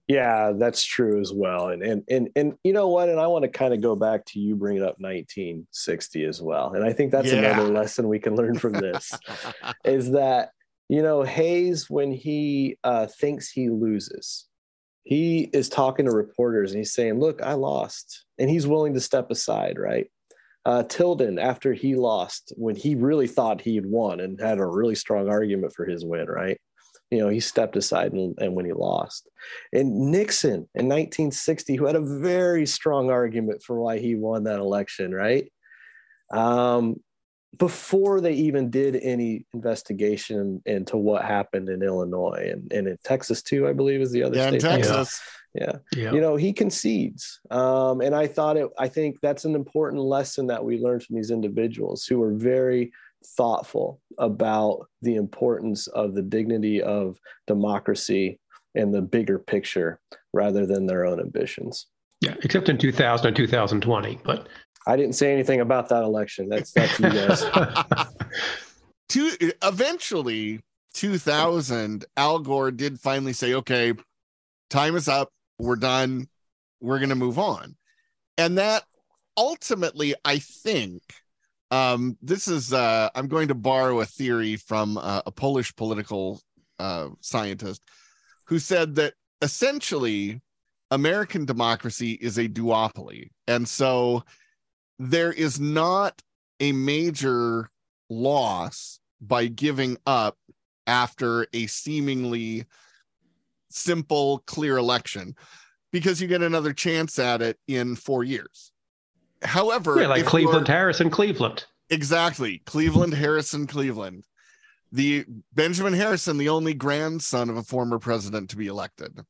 Yeah, 0.07 0.53
that's 0.55 0.85
true 0.85 1.19
as 1.21 1.33
well. 1.33 1.69
And 1.69 1.83
and 1.83 2.03
and 2.11 2.29
and 2.37 2.55
you 2.63 2.75
know 2.75 2.89
what? 2.89 3.09
And 3.09 3.19
I 3.19 3.27
want 3.27 3.45
to 3.45 3.49
kind 3.49 3.73
of 3.73 3.81
go 3.81 3.97
back 3.97 4.27
to 4.27 4.39
you 4.39 4.55
bringing 4.55 4.83
up 4.83 5.01
1960 5.01 6.25
as 6.25 6.43
well. 6.43 6.75
And 6.75 6.85
I 6.85 6.93
think 6.93 7.11
that's 7.11 7.33
Yeah. 7.33 7.39
another 7.39 7.73
lesson 7.73 8.09
we 8.09 8.19
can 8.19 8.37
learn 8.37 8.59
from 8.59 8.75
this 8.75 9.19
is 9.85 10.11
that 10.13 10.51
you 10.91 11.01
know 11.03 11.23
Hayes 11.23 11.89
when 11.89 12.13
he 12.13 12.77
uh, 12.85 13.07
thinks 13.07 13.51
he 13.51 13.71
loses, 13.71 14.47
he 15.05 15.49
is 15.55 15.71
talking 15.71 16.05
to 16.05 16.13
reporters 16.13 16.73
and 16.73 16.79
he's 16.79 16.93
saying, 16.93 17.19
"Look, 17.19 17.41
I 17.41 17.55
lost," 17.55 18.27
and 18.39 18.51
he's 18.51 18.67
willing 18.67 18.93
to 18.93 19.01
step 19.01 19.31
aside, 19.31 19.79
right? 19.79 20.11
Uh, 20.67 20.83
Tilden, 20.83 21.39
after 21.39 21.75
he 21.75 21.95
lost, 21.95 22.53
when 22.57 22.75
he 22.75 22.95
really 22.95 23.27
thought 23.27 23.61
he 23.61 23.75
had 23.75 23.87
won 23.87 24.21
and 24.21 24.41
had 24.41 24.59
a 24.59 24.67
really 24.67 24.95
strong 24.95 25.29
argument 25.29 25.75
for 25.75 25.85
his 25.85 26.05
win, 26.05 26.27
right? 26.27 26.59
You 27.11 27.19
know, 27.19 27.29
he 27.29 27.41
stepped 27.41 27.77
aside 27.77 28.13
and, 28.13 28.35
and 28.39 28.55
when 28.55 28.65
he 28.65 28.73
lost. 28.73 29.29
And 29.73 30.11
Nixon 30.11 30.69
in 30.75 30.89
1960, 30.89 31.77
who 31.77 31.85
had 31.85 31.97
a 31.97 32.01
very 32.01 32.67
strong 32.67 33.11
argument 33.11 33.63
for 33.63 33.79
why 33.79 33.99
he 33.99 34.15
won 34.15 34.45
that 34.45 34.59
election, 34.59 35.15
right? 35.15 35.53
Um, 36.33 36.97
before 37.59 38.21
they 38.21 38.33
even 38.33 38.71
did 38.71 38.97
any 38.97 39.47
investigation 39.55 40.63
into 40.67 40.97
what 40.97 41.25
happened 41.25 41.69
in 41.69 41.83
Illinois 41.83 42.51
and, 42.51 42.73
and 42.73 42.89
in 42.89 42.97
Texas 43.05 43.43
too, 43.43 43.69
I 43.69 43.73
believe 43.73 44.01
is 44.01 44.13
the 44.13 44.25
other 44.25 44.37
yeah, 44.37 44.49
in 44.49 44.61
state. 44.61 44.69
Texas. 44.69 45.21
Yeah 45.55 45.77
Yeah. 45.95 46.13
you 46.13 46.21
know 46.21 46.37
he 46.37 46.53
concedes 46.53 47.41
um, 47.51 48.01
and 48.01 48.15
i 48.15 48.27
thought 48.27 48.57
it 48.57 48.69
i 48.79 48.89
think 48.89 49.21
that's 49.21 49.45
an 49.45 49.55
important 49.55 50.03
lesson 50.03 50.47
that 50.49 50.65
we 50.65 50.79
learned 50.79 51.03
from 51.05 51.17
these 51.17 51.31
individuals 51.31 52.07
who 52.07 52.19
were 52.19 52.35
very 52.35 52.93
thoughtful 53.37 54.01
about 54.19 54.87
the 55.03 55.17
importance 55.17 55.87
of 55.89 56.15
the 56.15 56.23
dignity 56.23 56.83
of 56.83 57.19
democracy 57.47 58.39
and 58.75 58.93
the 58.93 59.01
bigger 59.01 59.39
picture 59.39 60.01
rather 60.33 60.67
than 60.67 60.87
their 60.87 61.07
own 61.07 61.21
ambitions 61.21 61.87
yeah, 62.21 62.35
except 62.43 62.69
in 62.71 62.79
2000 62.79 63.27
and 63.27 63.37
2020. 63.37 64.19
But 64.25 64.49
i 64.87 64.97
didn't 64.97 65.15
say 65.15 65.33
anything 65.33 65.61
about 65.61 65.89
that 65.89 66.03
election 66.03 66.49
that's 66.49 66.73
that's 66.73 66.99
you 66.99 67.11
guys 67.11 67.45
Two, 69.09 69.31
eventually, 69.63 70.61
2000, 70.95 72.05
Al 72.17 72.39
Gore 72.39 72.71
did 72.71 72.99
finally 72.99 73.33
say, 73.33 73.55
okay, 73.55 73.93
time 74.71 74.97
is 74.97 75.09
up. 75.09 75.31
We're 75.59 75.77
done. 75.77 76.29
We're 76.81 76.99
going 76.99 77.11
to 77.11 77.15
move 77.15 77.39
on. 77.39 77.77
And 78.37 78.59
that 78.59 78.85
ultimately, 79.37 80.15
I 80.25 80.39
think, 80.39 81.03
um, 81.71 82.17
this 82.23 82.49
is, 82.49 82.73
uh, 82.73 83.09
I'm 83.15 83.29
going 83.29 83.49
to 83.49 83.55
borrow 83.55 84.01
a 84.01 84.07
theory 84.07 84.57
from 84.57 84.99
uh, 84.99 85.23
a 85.27 85.31
Polish 85.31 85.75
political 85.75 86.41
uh, 86.79 87.09
scientist 87.21 87.83
who 88.45 88.59
said 88.59 88.95
that 88.97 89.15
essentially 89.43 90.41
American 90.91 91.45
democracy 91.45 92.13
is 92.13 92.39
a 92.39 92.49
duopoly. 92.49 93.31
And 93.49 93.67
so 93.67 94.25
there 94.99 95.33
is 95.33 95.59
not 95.59 96.21
a 96.61 96.73
major 96.73 97.71
loss 98.09 99.01
by 99.21 99.47
giving 99.47 99.97
up 100.07 100.37
after 100.87 101.47
a 101.53 101.67
seemingly 101.67 102.67
simple, 103.75 104.43
clear 104.47 104.77
election 104.79 105.35
because 105.93 106.21
you 106.21 106.29
get 106.29 106.43
another 106.43 106.73
chance 106.73 107.19
at 107.19 107.43
it 107.43 107.59
in 107.69 107.97
four 107.97 108.25
years. 108.25 108.73
However, 109.43 110.01
yeah, 110.01 110.09
like 110.09 110.25
Cleveland 110.25 110.67
you're- 110.69 110.77
Harris 110.77 111.01
and 111.01 111.13
Cleveland. 111.13 111.67
Exactly. 111.91 112.63
Cleveland, 112.65 113.15
Harrison, 113.15 113.67
Cleveland. 113.67 114.25
The 114.91 115.25
Benjamin 115.53 115.93
Harrison, 115.93 116.39
the 116.39 116.49
only 116.49 116.73
grandson 116.73 117.51
of 117.51 117.57
a 117.57 117.63
former 117.63 117.99
president 117.99 118.51
to 118.51 118.57
be 118.57 118.69
elected. 118.69 119.21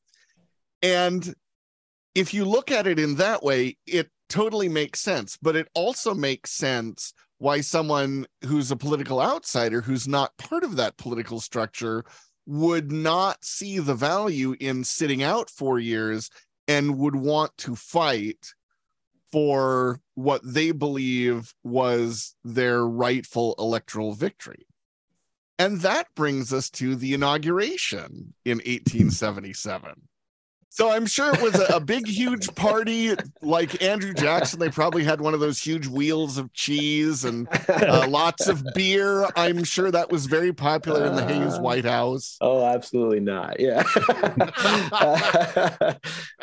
And 0.83 1.35
if 2.15 2.33
you 2.33 2.45
look 2.45 2.71
at 2.71 2.87
it 2.87 2.99
in 2.99 3.16
that 3.16 3.43
way, 3.43 3.77
it 3.87 4.09
totally 4.29 4.69
makes 4.69 5.01
sense. 5.01 5.37
But 5.41 5.57
it 5.57 5.69
also 5.75 6.15
makes 6.15 6.51
sense 6.51 7.12
why 7.39 7.61
someone 7.61 8.27
who's 8.45 8.71
a 8.71 8.77
political 8.77 9.21
outsider, 9.21 9.81
who's 9.81 10.07
not 10.07 10.37
part 10.37 10.62
of 10.62 10.77
that 10.77 10.97
political 10.97 11.41
structure, 11.41 12.05
would 12.47 12.93
not 12.93 13.45
see 13.45 13.79
the 13.79 13.95
value 13.95 14.55
in 14.61 14.85
sitting 14.85 15.23
out 15.23 15.51
four 15.51 15.79
years 15.79 16.31
and 16.69 16.99
would 16.99 17.16
want 17.16 17.57
to 17.59 17.75
fight 17.75 18.55
for 19.33 20.01
what 20.15 20.41
they 20.45 20.71
believe 20.71 21.55
was 21.65 22.37
their 22.45 22.87
rightful 22.87 23.55
electoral 23.59 24.12
victory. 24.12 24.66
And 25.59 25.81
that 25.81 26.09
brings 26.15 26.53
us 26.53 26.71
to 26.71 26.95
the 26.97 27.15
inauguration 27.15 28.35
in 28.45 28.59
1877. 28.59 30.09
So 30.74 30.90
I'm 30.90 31.06
sure 31.06 31.32
it 31.32 31.40
was 31.40 31.55
a, 31.55 31.76
a 31.76 31.78
big, 31.78 32.05
huge 32.05 32.52
party 32.56 33.14
like 33.42 33.80
Andrew 33.80 34.12
Jackson. 34.12 34.59
They 34.59 34.70
probably 34.70 35.05
had 35.05 35.20
one 35.20 35.32
of 35.32 35.38
those 35.38 35.60
huge 35.60 35.86
wheels 35.86 36.36
of 36.36 36.52
cheese 36.52 37.24
and 37.24 37.46
uh, 37.68 38.06
lots 38.09 38.48
of 38.48 38.64
beer. 38.74 39.24
I'm 39.36 39.62
sure 39.62 39.92
that 39.92 40.10
was 40.10 40.26
very 40.26 40.52
popular 40.52 41.06
in 41.06 41.14
the 41.14 41.24
Hayes 41.24 41.60
White 41.60 41.84
House. 41.84 42.36
Oh, 42.40 42.66
absolutely 42.66 43.20
not. 43.20 43.60
Yeah. 43.60 43.84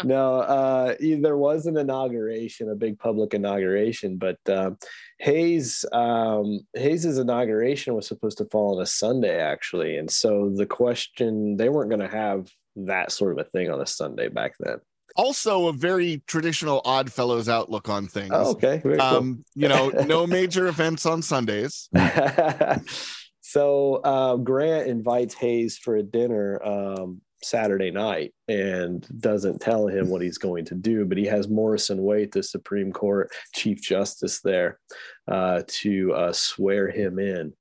no, 0.05 0.39
uh, 0.39 0.95
there 1.01 1.35
was 1.35 1.65
an 1.65 1.75
inauguration, 1.75 2.69
a 2.69 2.75
big 2.75 2.99
public 2.99 3.33
inauguration, 3.33 4.15
but 4.15 4.39
uh, 4.47 4.71
Hayes 5.19 5.83
um, 5.91 6.61
Hayes's 6.73 7.17
inauguration 7.17 7.95
was 7.95 8.07
supposed 8.07 8.37
to 8.37 8.45
fall 8.45 8.77
on 8.77 8.81
a 8.81 8.85
Sunday, 8.85 9.41
actually, 9.41 9.97
and 9.97 10.09
so 10.09 10.49
the 10.55 10.65
question 10.65 11.57
they 11.57 11.67
weren't 11.67 11.89
going 11.89 11.99
to 11.99 12.07
have 12.07 12.49
that 12.75 13.11
sort 13.11 13.33
of 13.33 13.45
a 13.45 13.49
thing 13.49 13.69
on 13.69 13.81
a 13.81 13.85
Sunday 13.85 14.29
back 14.29 14.53
then. 14.59 14.77
Also, 15.15 15.67
a 15.67 15.73
very 15.73 16.23
traditional 16.25 16.81
Odd 16.85 17.11
Fellows 17.11 17.49
outlook 17.49 17.89
on 17.89 18.07
things. 18.07 18.31
Oh, 18.31 18.51
okay. 18.51 18.77
Very 18.77 18.97
cool. 18.97 19.05
Um, 19.05 19.45
you 19.55 19.67
know, 19.67 19.89
no 19.89 20.25
major 20.27 20.67
events 20.67 21.05
on 21.05 21.21
Sundays. 21.21 21.89
so 23.41 23.95
uh, 23.95 24.37
Grant 24.37 24.87
invites 24.87 25.33
Hayes 25.35 25.77
for 25.77 25.97
a 25.97 26.03
dinner 26.03 26.63
um, 26.63 27.21
Saturday 27.43 27.91
night 27.91 28.33
and 28.47 29.05
doesn't 29.19 29.59
tell 29.59 29.87
him 29.87 30.09
what 30.09 30.21
he's 30.21 30.37
going 30.37 30.65
to 30.65 30.75
do, 30.75 31.05
but 31.05 31.17
he 31.17 31.25
has 31.25 31.49
Morrison 31.49 32.01
Waite, 32.01 32.31
the 32.31 32.43
Supreme 32.43 32.91
Court 32.91 33.31
Chief 33.53 33.81
Justice, 33.81 34.41
there 34.41 34.79
uh, 35.27 35.63
to 35.67 36.13
uh, 36.13 36.33
swear 36.33 36.89
him 36.89 37.19
in. 37.19 37.53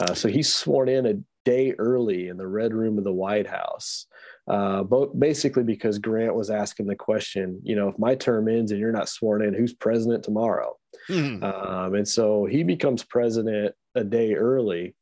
Uh, 0.00 0.14
so 0.14 0.28
he's 0.28 0.52
sworn 0.52 0.88
in 0.88 1.06
a 1.06 1.14
day 1.44 1.72
early 1.78 2.28
in 2.28 2.36
the 2.36 2.46
Red 2.46 2.74
Room 2.74 2.98
of 2.98 3.04
the 3.04 3.12
White 3.12 3.46
House. 3.46 4.06
Uh, 4.48 4.82
but 4.82 5.18
basically 5.18 5.64
because 5.64 5.98
Grant 5.98 6.34
was 6.34 6.50
asking 6.50 6.86
the 6.86 6.94
question, 6.94 7.60
you 7.64 7.74
know, 7.74 7.88
if 7.88 7.98
my 7.98 8.14
term 8.14 8.48
ends 8.48 8.70
and 8.70 8.80
you're 8.80 8.92
not 8.92 9.08
sworn 9.08 9.42
in, 9.42 9.54
who's 9.54 9.74
president 9.74 10.22
tomorrow? 10.22 10.76
Hmm. 11.08 11.42
Um, 11.42 11.94
and 11.94 12.06
so 12.06 12.46
he 12.46 12.62
becomes 12.62 13.02
president 13.02 13.74
a 13.94 14.04
day 14.04 14.34
early. 14.34 14.94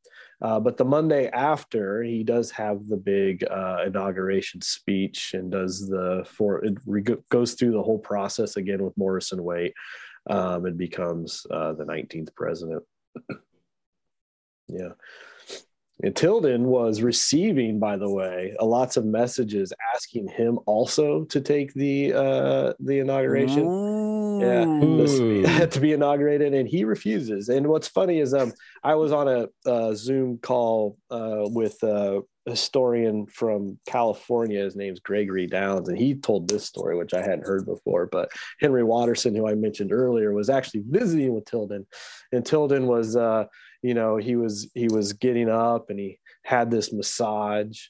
Uh, 0.43 0.61
but 0.61 0.77
the 0.77 0.85
Monday 0.85 1.29
after, 1.29 2.03
he 2.03 2.25
does 2.25 2.51
have 2.51 2.89
the 2.89 2.97
big 2.97 3.45
uh, 3.51 3.85
inauguration 3.87 4.61
speech 4.61 5.33
and 5.33 5.51
does 5.51 5.89
the 5.89 6.27
for 6.29 6.65
it 6.65 6.75
re- 6.87 7.05
goes 7.31 7.55
through 7.55 7.73
the 7.73 7.83
whole 7.83 7.99
process 7.99 8.57
again 8.57 8.83
with 8.83 8.97
Morrison 8.97 9.43
Waite 9.43 9.75
um, 10.29 10.67
and 10.67 10.77
becomes 10.77 11.47
uh, 11.51 11.73
the 11.73 11.85
19th 11.85 12.35
president. 12.35 12.83
yeah. 14.69 14.91
And 16.03 16.15
Tilden 16.15 16.65
was 16.65 17.03
receiving, 17.03 17.79
by 17.79 17.97
the 17.97 18.11
way, 18.11 18.55
a 18.59 18.65
lots 18.65 18.97
of 18.97 19.05
messages 19.05 19.73
asking 19.95 20.29
him 20.29 20.59
also 20.67 21.25
to 21.27 21.41
take 21.41 21.73
the 21.75 22.13
uh, 22.13 22.73
the 22.81 22.99
inauguration 22.99 23.65
yeah, 24.41 24.65
this- 24.81 25.71
to 25.75 25.81
be 25.81 25.93
inaugurated, 25.93 26.55
and 26.55 26.69
he 26.69 26.85
refuses. 26.85 27.49
And 27.49 27.69
what's 27.69 27.89
funny 27.89 28.19
is, 28.19 28.35
um, 28.35 28.53
I 28.83 28.95
was 28.95 29.13
on 29.13 29.29
a, 29.29 29.49
uh 29.69 29.95
Zoom 29.95 30.39
call 30.39 30.99
uh, 31.11 31.45
with 31.45 31.83
a 31.83 32.23
historian 32.47 33.27
from 33.27 33.79
California. 33.87 34.63
His 34.63 34.77
name's 34.77 35.01
Gregory 35.01 35.47
Downs, 35.47 35.89
and 35.89 35.97
he 35.97 36.15
told 36.15 36.49
this 36.49 36.65
story, 36.65 36.97
which 36.97 37.15
I 37.15 37.21
hadn't 37.21 37.47
heard 37.47 37.65
before. 37.65 38.07
But 38.07 38.31
Henry 38.61 38.83
Watterson, 38.83 39.35
who 39.35 39.49
I 39.49 39.55
mentioned 39.55 39.93
earlier, 39.93 40.33
was 40.33 40.51
actually 40.51 40.83
visiting 40.89 41.33
with 41.35 41.45
Tilden, 41.45 41.87
and 42.33 42.45
Tilden 42.45 42.87
was, 42.87 43.17
uh, 43.17 43.45
you 43.85 43.95
know, 43.95 44.17
he 44.17 44.35
was 44.35 44.71
he 44.75 44.89
was 44.89 45.13
getting 45.13 45.49
up, 45.49 45.91
and 45.91 45.99
he 45.99 46.19
had 46.45 46.71
this 46.71 46.93
massage 46.93 47.81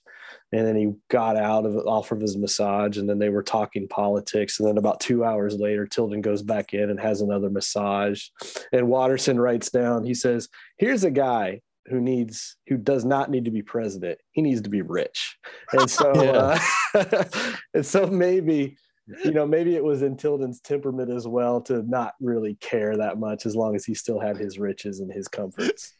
and 0.52 0.66
then 0.66 0.76
he 0.76 0.92
got 1.10 1.36
out 1.36 1.66
of 1.66 1.76
off 1.86 2.12
of 2.12 2.20
his 2.20 2.36
massage 2.36 2.96
and 2.96 3.08
then 3.08 3.18
they 3.18 3.28
were 3.28 3.42
talking 3.42 3.88
politics. 3.88 4.60
And 4.60 4.68
then 4.68 4.78
about 4.78 5.00
two 5.00 5.24
hours 5.24 5.56
later 5.56 5.86
tilden 5.86 6.20
goes 6.20 6.42
back 6.42 6.72
in 6.74 6.90
and 6.90 7.00
has 7.00 7.20
another 7.20 7.50
massage. 7.50 8.26
And 8.72 8.88
watterson 8.88 9.40
writes 9.40 9.70
down 9.70 10.04
he 10.04 10.14
says 10.14 10.48
here's 10.78 11.04
a 11.04 11.10
guy 11.10 11.60
who 11.86 12.00
needs 12.00 12.56
who 12.68 12.76
does 12.76 13.04
not 13.04 13.30
need 13.30 13.44
to 13.44 13.50
be 13.50 13.62
president. 13.62 14.18
He 14.32 14.42
needs 14.42 14.62
to 14.62 14.70
be 14.70 14.82
rich. 14.82 15.36
And 15.72 15.90
so 15.90 16.10
uh, 16.94 17.24
and 17.74 17.84
so 17.84 18.06
maybe 18.06 18.76
you 19.06 19.32
know, 19.32 19.46
maybe 19.46 19.76
it 19.76 19.84
was 19.84 20.02
in 20.02 20.16
Tilden's 20.16 20.60
temperament 20.60 21.10
as 21.10 21.28
well 21.28 21.60
to 21.62 21.82
not 21.82 22.14
really 22.20 22.54
care 22.56 22.96
that 22.96 23.18
much 23.18 23.44
as 23.44 23.54
long 23.54 23.74
as 23.76 23.84
he 23.84 23.94
still 23.94 24.18
had 24.18 24.36
his 24.36 24.58
riches 24.58 25.00
and 25.00 25.12
his 25.12 25.28
comforts. 25.28 25.92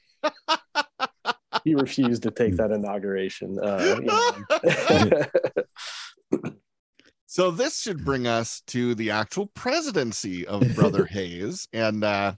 he 1.65 1.75
refused 1.75 2.23
to 2.23 2.31
take 2.31 2.57
that 2.57 2.71
inauguration. 2.71 3.59
Uh, 3.63 3.97
you 4.01 4.07
know. 6.43 6.53
so 7.27 7.51
this 7.51 7.81
should 7.81 8.05
bring 8.05 8.27
us 8.27 8.63
to 8.69 8.95
the 8.95 9.11
actual 9.11 9.47
presidency 9.49 10.47
of 10.47 10.75
Brother 10.75 11.05
Hayes 11.11 11.69
and 11.75 12.03
uh, 12.05 12.35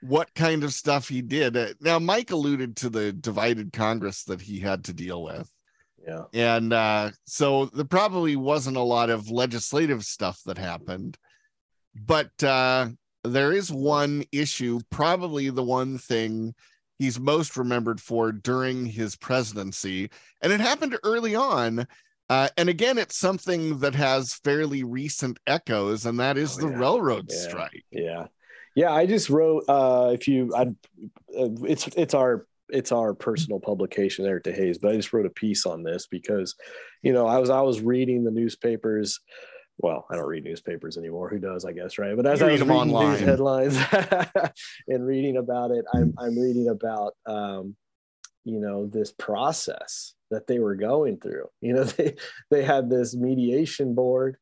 what 0.00 0.32
kind 0.34 0.64
of 0.64 0.72
stuff 0.72 1.08
he 1.08 1.20
did. 1.20 1.56
Uh, 1.56 1.68
now, 1.80 1.98
Mike 1.98 2.30
alluded 2.30 2.76
to 2.76 2.88
the 2.88 3.12
divided 3.12 3.72
Congress 3.72 4.24
that 4.24 4.40
he 4.40 4.58
had 4.58 4.84
to 4.84 4.94
deal 4.94 5.22
with. 5.22 5.50
Yeah. 6.08 6.54
And 6.56 6.72
uh, 6.72 7.10
so 7.26 7.66
there 7.66 7.84
probably 7.84 8.36
wasn't 8.36 8.76
a 8.76 8.82
lot 8.82 9.10
of 9.10 9.30
legislative 9.30 10.04
stuff 10.04 10.40
that 10.46 10.58
happened, 10.58 11.18
but 11.94 12.42
uh, 12.42 12.88
there 13.24 13.52
is 13.52 13.70
one 13.70 14.24
issue, 14.32 14.80
probably 14.90 15.50
the 15.50 15.62
one 15.62 15.98
thing 15.98 16.54
he's 16.98 17.20
most 17.20 17.56
remembered 17.56 18.00
for 18.00 18.32
during 18.32 18.86
his 18.86 19.16
presidency. 19.16 20.10
And 20.42 20.52
it 20.52 20.60
happened 20.60 20.98
early 21.04 21.34
on. 21.34 21.86
Uh, 22.30 22.48
and 22.56 22.68
again, 22.68 22.98
it's 22.98 23.16
something 23.16 23.78
that 23.78 23.94
has 23.94 24.34
fairly 24.44 24.84
recent 24.84 25.38
echoes, 25.46 26.04
and 26.04 26.20
that 26.20 26.36
is 26.36 26.58
oh, 26.58 26.62
the 26.62 26.72
yeah. 26.72 26.78
railroad 26.78 27.26
yeah. 27.30 27.48
strike. 27.48 27.84
Yeah, 27.90 28.26
yeah. 28.74 28.92
I 28.92 29.06
just 29.06 29.30
wrote. 29.30 29.64
Uh, 29.66 30.10
if 30.12 30.28
you, 30.28 30.54
I, 30.54 30.62
uh, 30.62 31.48
it's 31.64 31.86
it's 31.96 32.12
our 32.12 32.46
it's 32.70 32.92
our 32.92 33.14
personal 33.14 33.60
publication 33.60 34.24
there 34.24 34.40
to 34.40 34.52
Hayes, 34.52 34.78
but 34.78 34.92
I 34.92 34.96
just 34.96 35.12
wrote 35.12 35.26
a 35.26 35.30
piece 35.30 35.66
on 35.66 35.82
this 35.82 36.06
because, 36.06 36.54
you 37.02 37.12
know, 37.12 37.26
I 37.26 37.38
was 37.38 37.50
I 37.50 37.60
was 37.62 37.80
reading 37.80 38.24
the 38.24 38.30
newspapers. 38.30 39.20
Well, 39.78 40.06
I 40.10 40.16
don't 40.16 40.26
read 40.26 40.44
newspapers 40.44 40.96
anymore. 40.96 41.28
Who 41.28 41.38
does? 41.38 41.64
I 41.64 41.72
guess, 41.72 41.98
right? 41.98 42.16
But 42.16 42.26
as 42.26 42.40
you 42.40 42.46
I 42.46 42.52
was 42.52 42.60
reading 42.60 42.76
online. 42.76 43.12
these 43.12 43.20
headlines 43.20 43.78
and 44.88 45.06
reading 45.06 45.36
about 45.36 45.70
it, 45.70 45.84
I'm 45.94 46.14
I'm 46.18 46.38
reading 46.38 46.68
about 46.68 47.14
um, 47.26 47.76
you 48.44 48.60
know 48.60 48.86
this 48.86 49.12
process 49.12 50.14
that 50.30 50.46
they 50.46 50.58
were 50.58 50.74
going 50.74 51.18
through. 51.18 51.46
You 51.60 51.74
know, 51.74 51.84
they 51.84 52.16
they 52.50 52.64
had 52.64 52.90
this 52.90 53.14
mediation 53.14 53.94
board 53.94 54.36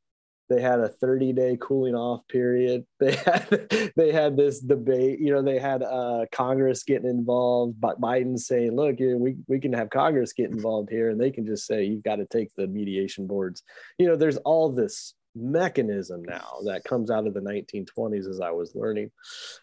they 0.49 0.61
had 0.61 0.81
a 0.81 0.89
30 0.89 1.33
day 1.33 1.59
cooling 1.61 1.95
off 1.95 2.27
period. 2.29 2.85
They 3.01 3.15
had 3.15 3.93
they 3.97 4.13
had 4.13 4.37
this 4.37 4.61
debate 4.61 5.21
you 5.21 5.33
know 5.33 5.43
they 5.43 5.59
had 5.59 5.83
uh, 5.83 6.27
congress 6.33 6.83
getting 6.83 7.09
involved 7.09 7.81
but 7.81 8.01
biden 8.01 8.39
saying 8.39 8.75
look 8.75 8.97
we, 8.99 9.37
we 9.47 9.61
can 9.61 9.73
have 9.73 9.91
congress 9.91 10.33
get 10.33 10.51
involved 10.51 10.91
here 10.91 11.11
and 11.11 11.21
they 11.21 11.31
can 11.31 11.47
just 11.47 11.67
say 11.67 11.85
you've 11.85 12.03
got 12.03 12.17
to 12.17 12.27
take 12.27 12.55
the 12.55 12.67
mediation 12.67 13.27
boards 13.27 13.63
you 13.99 14.07
know 14.07 14.17
there's 14.17 14.39
all 14.39 14.73
this 14.73 15.15
mechanism 15.37 16.23
now 16.23 16.59
that 16.65 16.85
comes 16.85 17.11
out 17.11 17.27
of 17.27 17.35
the 17.35 17.41
1920s 17.41 18.29
as 18.29 18.41
i 18.41 18.51
was 18.51 18.75
learning. 18.75 19.11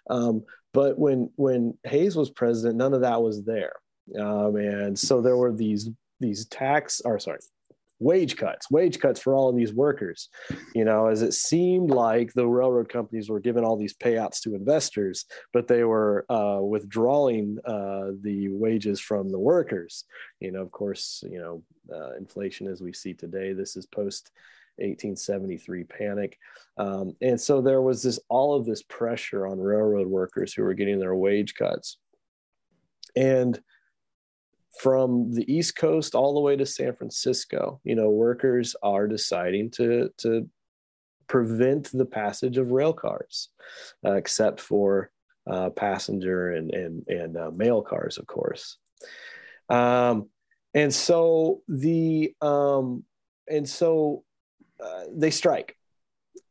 Um, 0.09 0.43
but 0.73 0.97
when 0.97 1.29
when 1.35 1.77
hayes 1.83 2.15
was 2.15 2.29
president 2.29 2.77
none 2.77 2.93
of 2.93 3.01
that 3.01 3.21
was 3.21 3.43
there. 3.43 3.73
Um, 4.19 4.55
and 4.57 4.97
so 4.97 5.21
there 5.21 5.37
were 5.37 5.53
these 5.53 5.89
these 6.19 6.45
tax 6.47 7.01
or 7.03 7.19
sorry 7.19 7.39
wage 8.03 8.35
cuts, 8.35 8.69
wage 8.69 8.99
cuts 8.99 9.19
for 9.19 9.33
all 9.33 9.49
of 9.49 9.55
these 9.55 9.73
workers. 9.73 10.29
You 10.75 10.85
know, 10.85 11.07
as 11.07 11.21
it 11.21 11.33
seemed 11.33 11.89
like 11.89 12.33
the 12.33 12.47
railroad 12.47 12.89
companies 12.89 13.29
were 13.29 13.39
giving 13.39 13.63
all 13.63 13.77
these 13.77 13.95
payouts 13.95 14.41
to 14.41 14.55
investors, 14.55 15.25
but 15.53 15.67
they 15.67 15.83
were 15.83 16.25
uh, 16.29 16.59
withdrawing 16.61 17.57
uh, 17.65 18.11
the 18.21 18.49
wages 18.49 18.99
from 18.99 19.29
the 19.29 19.39
workers. 19.39 20.05
You 20.39 20.51
know, 20.51 20.61
of 20.61 20.71
course, 20.71 21.23
you 21.29 21.39
know, 21.39 21.63
uh, 21.93 22.15
inflation 22.15 22.67
as 22.67 22.81
we 22.81 22.93
see 22.93 23.13
today. 23.13 23.53
This 23.53 23.75
is 23.75 23.85
post 23.85 24.31
1873 24.77 25.83
panic, 25.83 26.37
um, 26.77 27.15
and 27.21 27.39
so 27.39 27.61
there 27.61 27.81
was 27.81 28.01
this 28.01 28.19
all 28.29 28.55
of 28.55 28.65
this 28.65 28.83
pressure 28.83 29.45
on 29.47 29.59
railroad 29.59 30.07
workers 30.07 30.53
who 30.53 30.63
were 30.63 30.73
getting 30.73 30.99
their 30.99 31.15
wage 31.15 31.53
cuts, 31.55 31.97
and 33.15 33.61
from 34.79 35.31
the 35.31 35.51
East 35.51 35.75
Coast 35.75 36.15
all 36.15 36.33
the 36.33 36.39
way 36.39 36.55
to 36.55 36.65
San 36.65 36.95
Francisco, 36.95 37.79
you 37.83 37.95
know, 37.95 38.09
workers 38.09 38.75
are 38.81 39.07
deciding 39.07 39.71
to 39.71 40.09
to 40.17 40.49
prevent 41.27 41.91
the 41.91 42.05
passage 42.05 42.57
of 42.57 42.71
rail 42.71 42.93
cars, 42.93 43.49
uh, 44.05 44.13
except 44.13 44.59
for 44.59 45.11
uh, 45.49 45.69
passenger 45.69 46.51
and 46.51 46.73
and 46.73 47.07
and 47.07 47.37
uh, 47.37 47.51
mail 47.51 47.81
cars, 47.81 48.17
of 48.17 48.27
course. 48.27 48.77
Um, 49.69 50.29
and 50.73 50.93
so 50.93 51.61
the 51.67 52.33
um, 52.41 53.03
and 53.49 53.67
so 53.67 54.23
uh, 54.83 55.03
they 55.15 55.31
strike, 55.31 55.77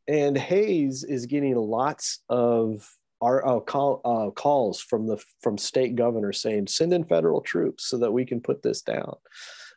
and 0.07 0.37
Hayes 0.37 1.03
is 1.03 1.25
getting 1.25 1.55
lots 1.55 2.19
of 2.29 2.87
our 3.23 3.47
uh, 3.47 3.59
call, 3.61 4.01
uh, 4.03 4.29
calls 4.31 4.81
from 4.81 5.07
the 5.07 5.17
from 5.41 5.57
state 5.57 5.95
governors 5.95 6.41
saying 6.41 6.67
send 6.67 6.93
in 6.93 7.05
federal 7.05 7.41
troops 7.41 7.85
so 7.85 7.97
that 7.97 8.11
we 8.11 8.25
can 8.25 8.41
put 8.41 8.61
this 8.61 8.81
down, 8.81 9.15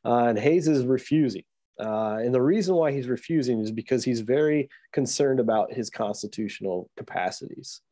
uh, 0.05 0.25
and 0.25 0.39
Hayes 0.39 0.67
is 0.69 0.85
refusing. 0.85 1.45
Uh, 1.79 2.19
and 2.23 2.35
the 2.35 2.43
reason 2.43 2.75
why 2.75 2.91
he's 2.91 3.07
refusing 3.07 3.61
is 3.61 3.71
because 3.71 4.03
he's 4.03 4.21
very 4.23 4.69
concerned 4.93 5.41
about 5.41 5.73
his 5.73 5.91
constitutional 5.91 6.91
capacities, 6.97 7.83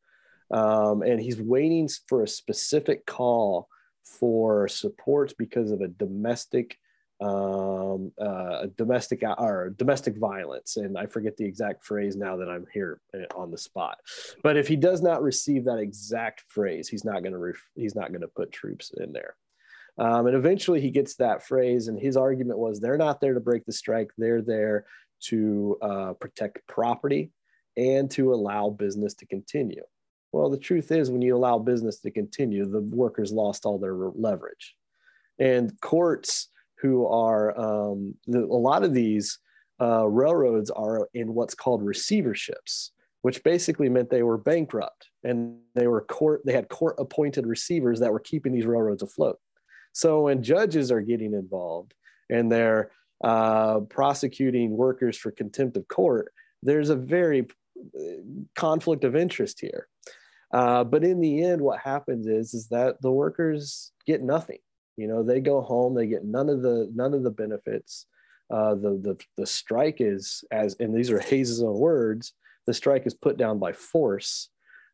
um, 0.51 1.03
and 1.03 1.21
he's 1.21 1.41
waiting 1.41 1.89
for 2.09 2.23
a 2.23 2.29
specific 2.29 3.07
call 3.07 3.69
for 4.05 4.67
support 4.69 5.33
because 5.39 5.71
of 5.71 5.81
a 5.81 5.89
domestic 5.89 6.79
um, 7.20 8.12
uh, 8.20 8.66
domestic 8.77 9.23
or 9.39 9.74
domestic 9.77 10.16
violence, 10.16 10.77
and 10.77 10.99
I 10.99 11.07
forget 11.07 11.36
the 11.36 11.45
exact 11.45 11.85
phrase 11.85 12.16
now 12.16 12.36
that 12.36 12.49
I'm 12.49 12.66
here 12.73 13.01
uh, 13.15 13.39
on 13.39 13.51
the 13.51 13.59
spot. 13.59 13.99
But 14.43 14.57
if 14.57 14.66
he 14.66 14.77
does 14.77 15.01
not 15.01 15.23
receive 15.23 15.65
that 15.65 15.78
exact 15.78 16.45
phrase, 16.49 16.89
he's 16.89 17.05
not 17.05 17.23
going 17.23 17.32
to 17.32 17.39
ref- 17.39 17.70
he's 17.77 17.95
not 17.95 18.09
going 18.09 18.23
to 18.23 18.28
put 18.28 18.53
troops 18.53 18.93
in 18.97 19.12
there. 19.12 19.36
Um, 19.97 20.27
and 20.27 20.35
eventually, 20.35 20.81
he 20.81 20.91
gets 20.91 21.15
that 21.16 21.47
phrase, 21.47 21.86
and 21.86 21.99
his 21.99 22.16
argument 22.16 22.59
was 22.59 22.81
they're 22.81 22.99
not 22.99 23.20
there 23.20 23.35
to 23.35 23.41
break 23.41 23.65
the 23.65 23.73
strike; 23.73 24.11
they're 24.19 24.43
there 24.43 24.86
to 25.27 25.78
uh, 25.82 26.12
protect 26.15 26.66
property 26.66 27.31
and 27.77 28.11
to 28.11 28.35
allow 28.35 28.70
business 28.70 29.15
to 29.15 29.27
continue. 29.27 29.82
Well, 30.32 30.51
the 30.51 30.59
truth 30.59 30.91
is, 30.91 31.12
when 31.12 31.23
you 31.23 31.36
allow 31.36 31.59
business 31.59 32.01
to 32.01 32.11
continue, 32.11 32.66
the 32.66 32.81
workers 32.81 33.32
lost 33.32 33.65
all 33.65 33.78
their 33.78 33.95
leverage, 33.95 34.74
and 35.39 35.81
courts 35.81 36.49
who 36.85 37.06
are 37.06 37.59
um, 37.59 38.15
the, 38.27 38.40
a 38.40 38.61
lot 38.70 38.85
of 38.85 38.93
these 38.93 39.39
uh, 39.81 40.06
railroads 40.06 40.70
are 40.70 41.09
in 41.15 41.32
what's 41.32 41.55
called 41.55 41.82
receiverships, 41.82 42.90
which 43.23 43.43
basically 43.43 43.89
meant 43.89 44.11
they 44.11 44.23
were 44.23 44.36
bankrupt 44.36 45.09
and 45.24 45.56
they 45.74 45.86
were 45.86 46.02
court 46.02 46.43
they 46.44 46.52
had 46.52 46.69
court 46.69 46.94
appointed 46.98 47.47
receivers 47.47 48.01
that 48.01 48.12
were 48.12 48.20
keeping 48.20 48.52
these 48.52 48.66
railroads 48.66 49.02
afloat. 49.02 49.39
So 49.94 50.24
when 50.24 50.43
judges 50.43 50.93
are 50.93 51.01
getting 51.01 51.32
involved 51.32 51.94
and 52.28 52.52
they're 52.52 52.90
uh, 53.23 53.81
prosecuting 53.89 54.77
workers 54.77 55.16
for 55.16 55.31
contempt 55.31 55.78
of 55.78 55.89
court, 55.89 56.32
there's 56.62 56.90
a 56.90 56.97
very 56.97 57.47
uh, 57.98 58.02
conflict 58.56 59.05
of 59.05 59.16
interest 59.16 59.59
here. 59.59 59.89
Uh, 60.52 60.85
but 60.85 61.02
in 61.02 61.23
the 61.23 61.43
end, 61.43 61.62
what 61.62 61.78
happens 61.78 62.27
is 62.27 62.52
is 62.52 62.69
that 62.69 63.01
the 63.01 63.11
workers 63.11 63.93
get 64.06 64.23
nothing 64.23 64.59
you 64.97 65.09
know, 65.09 65.23
they 65.23 65.41
go 65.41 65.61
home, 65.61 65.95
they 65.95 66.07
get 66.07 66.25
none 66.25 66.49
of 66.49 66.62
the 66.62 66.91
none 66.95 67.15
of 67.15 67.23
the 67.23 67.31
benefits. 67.31 68.07
Uh, 68.51 68.75
the 68.75 68.91
the 68.91 69.16
the 69.37 69.47
strike 69.47 70.01
is 70.01 70.45
as 70.51 70.77
and 70.79 70.95
these 70.95 71.11
are 71.11 71.19
Hayes' 71.19 71.62
own 71.62 71.79
words. 71.79 72.33
The 72.66 72.75
strike 72.75 73.07
is 73.07 73.15
put 73.15 73.37
down 73.37 73.59
by 73.59 73.73
force, 73.73 74.49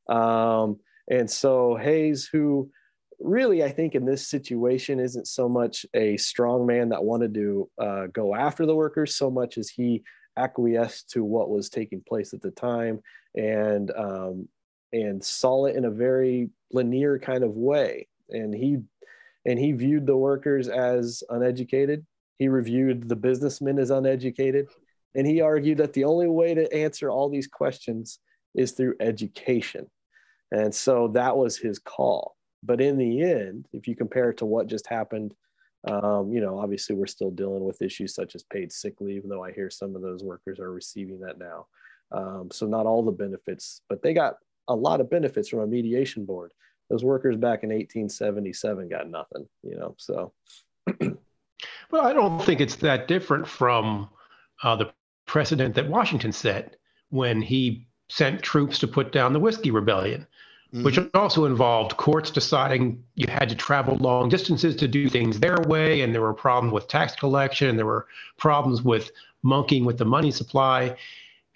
um, 0.09 0.79
and 1.09 1.31
so 1.31 1.77
Hayes, 1.77 2.29
who 2.31 2.71
really 3.19 3.63
I 3.63 3.71
think 3.71 3.95
in 3.95 4.05
this 4.05 4.27
situation 4.27 4.99
isn't 4.99 5.27
so 5.27 5.49
much 5.49 5.85
a 5.95 6.17
strong 6.17 6.67
man 6.67 6.89
that 6.89 7.05
wanted 7.05 7.35
to 7.35 7.71
uh, 7.79 8.07
go 8.07 8.35
after 8.35 8.67
the 8.67 8.77
workers, 8.77 9.15
so 9.17 9.31
much 9.31 9.59
as 9.59 9.69
he 9.69 10.03
acquiesced 10.37 11.11
to 11.11 11.25
what 11.25 11.51
was 11.51 11.69
taking 11.69 12.03
place 12.09 12.33
at 12.33 12.41
the 12.41 12.51
time 12.53 13.01
and 13.37 13.91
um, 13.97 14.49
and 14.93 15.23
saw 15.23 15.67
it 15.67 15.77
in 15.77 15.85
a 15.85 15.91
very 15.91 16.51
linear 16.73 17.19
kind 17.19 17.45
of 17.45 17.57
way. 17.57 18.09
And 18.31 18.55
he 18.55 18.79
and 19.47 19.59
he 19.59 19.73
viewed 19.73 20.07
the 20.07 20.17
workers 20.17 20.69
as 20.69 21.23
uneducated. 21.31 22.07
He 22.39 22.49
reviewed 22.49 23.09
the 23.09 23.17
businessmen 23.17 23.79
as 23.79 23.91
uneducated. 23.91 24.69
And 25.15 25.27
he 25.27 25.41
argued 25.41 25.79
that 25.79 25.93
the 25.93 26.05
only 26.05 26.29
way 26.29 26.55
to 26.55 26.73
answer 26.73 27.11
all 27.11 27.29
these 27.29 27.47
questions 27.47 28.19
is 28.55 28.73
through 28.73 28.97
education. 29.01 29.87
And 30.53 30.75
so 30.75 31.09
that 31.09 31.37
was 31.37 31.57
his 31.57 31.79
call. 31.79 32.37
But 32.63 32.81
in 32.81 32.99
the 32.99 33.23
end, 33.23 33.67
if 33.73 33.89
you 33.89 33.97
compare 33.97 34.31
it 34.31 34.39
to 34.39 34.47
what 34.47 34.67
just 34.67 34.87
happened, 34.87 35.35
um, 35.85 36.31
you 36.33 36.41
know, 36.41 36.59
obviously 36.59 36.95
we're 36.95 37.07
still 37.07 37.31
dealing 37.31 37.65
with 37.65 37.81
issues 37.81 38.15
such 38.15 38.35
as 38.35 38.43
paid 38.43 38.71
sick 38.71 39.01
leave, 39.01 39.23
though 39.27 39.43
I 39.43 39.53
hear 39.53 39.71
some 39.71 39.97
of 39.97 40.03
those 40.03 40.23
workers 40.23 40.61
are 40.61 40.71
receiving 40.71 41.21
that 41.21 41.39
now. 41.39 41.67
Um, 42.13 42.49
so 42.53 42.67
not 42.67 42.87
all 42.87 43.03
the 43.03 43.13
benefits, 43.13 43.81
but 43.89 44.03
they 44.03 44.13
got 44.13 44.37
a 44.69 44.75
lot 44.75 45.01
of 45.01 45.09
benefits 45.09 45.49
from 45.49 45.61
a 45.61 45.67
mediation 45.67 46.27
board 46.27 46.53
those 46.91 47.05
workers 47.05 47.37
back 47.37 47.63
in 47.63 47.71
1877 47.71 48.89
got 48.89 49.09
nothing, 49.09 49.49
you 49.63 49.77
know. 49.77 49.95
So, 49.97 50.33
well, 51.91 52.03
I 52.03 52.13
don't 52.13 52.43
think 52.43 52.61
it's 52.61 52.77
that 52.77 53.09
different 53.09 53.47
from 53.47 54.11
uh, 54.63 54.77
the 54.77 54.93
precedent 55.27 55.77
that 55.77 55.89
Washington 55.89 56.33
set 56.33 56.77
when 57.11 57.41
he 57.41 57.87
sent 58.09 58.43
troops 58.43 58.79
to 58.81 58.89
put 58.89 59.13
down 59.13 59.33
the 59.33 59.41
Whiskey 59.41 59.71
Rebellion, 59.71 60.27
Mhm. 60.73 60.85
which 60.85 60.99
also 61.15 61.47
involved 61.47 61.97
courts 61.97 62.31
deciding 62.31 63.03
you 63.17 63.27
had 63.29 63.49
to 63.49 63.57
travel 63.57 63.97
long 63.97 64.29
distances 64.29 64.77
to 64.77 64.87
do 64.87 65.09
things 65.09 65.41
their 65.41 65.61
way. 65.67 66.03
And 66.03 66.15
there 66.15 66.23
were 66.23 66.35
problems 66.35 66.73
with 66.73 66.87
tax 66.87 67.17
collection, 67.17 67.69
and 67.69 67.79
there 67.79 67.87
were 67.87 68.07
problems 68.37 68.83
with 68.83 69.11
monkeying 69.43 69.85
with 69.85 69.99
the 69.99 70.05
money 70.05 70.31
supply. 70.31 70.97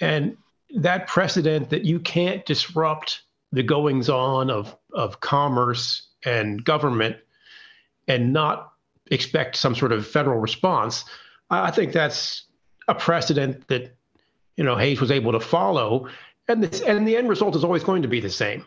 And 0.00 0.36
that 0.76 1.06
precedent 1.06 1.70
that 1.70 1.84
you 1.84 2.00
can't 2.00 2.44
disrupt 2.44 3.22
the 3.52 3.62
goings 3.62 4.08
on 4.08 4.50
of, 4.50 4.76
of 4.94 5.20
commerce 5.20 6.08
and 6.24 6.64
government 6.64 7.16
and 8.08 8.32
not 8.32 8.72
expect 9.10 9.56
some 9.56 9.74
sort 9.74 9.92
of 9.92 10.06
federal 10.06 10.38
response, 10.38 11.04
I 11.50 11.68
I 11.68 11.70
think 11.70 11.92
that's 11.92 12.44
a 12.88 12.94
precedent 12.94 13.66
that 13.68 13.96
you 14.56 14.64
know 14.64 14.76
Hayes 14.76 15.00
was 15.00 15.10
able 15.10 15.32
to 15.32 15.40
follow, 15.40 16.08
and 16.48 16.62
this, 16.62 16.80
and 16.80 17.06
the 17.06 17.16
end 17.16 17.28
result 17.28 17.56
is 17.56 17.64
always 17.64 17.84
going 17.84 18.02
to 18.02 18.08
be 18.08 18.20
the 18.20 18.30
same. 18.30 18.66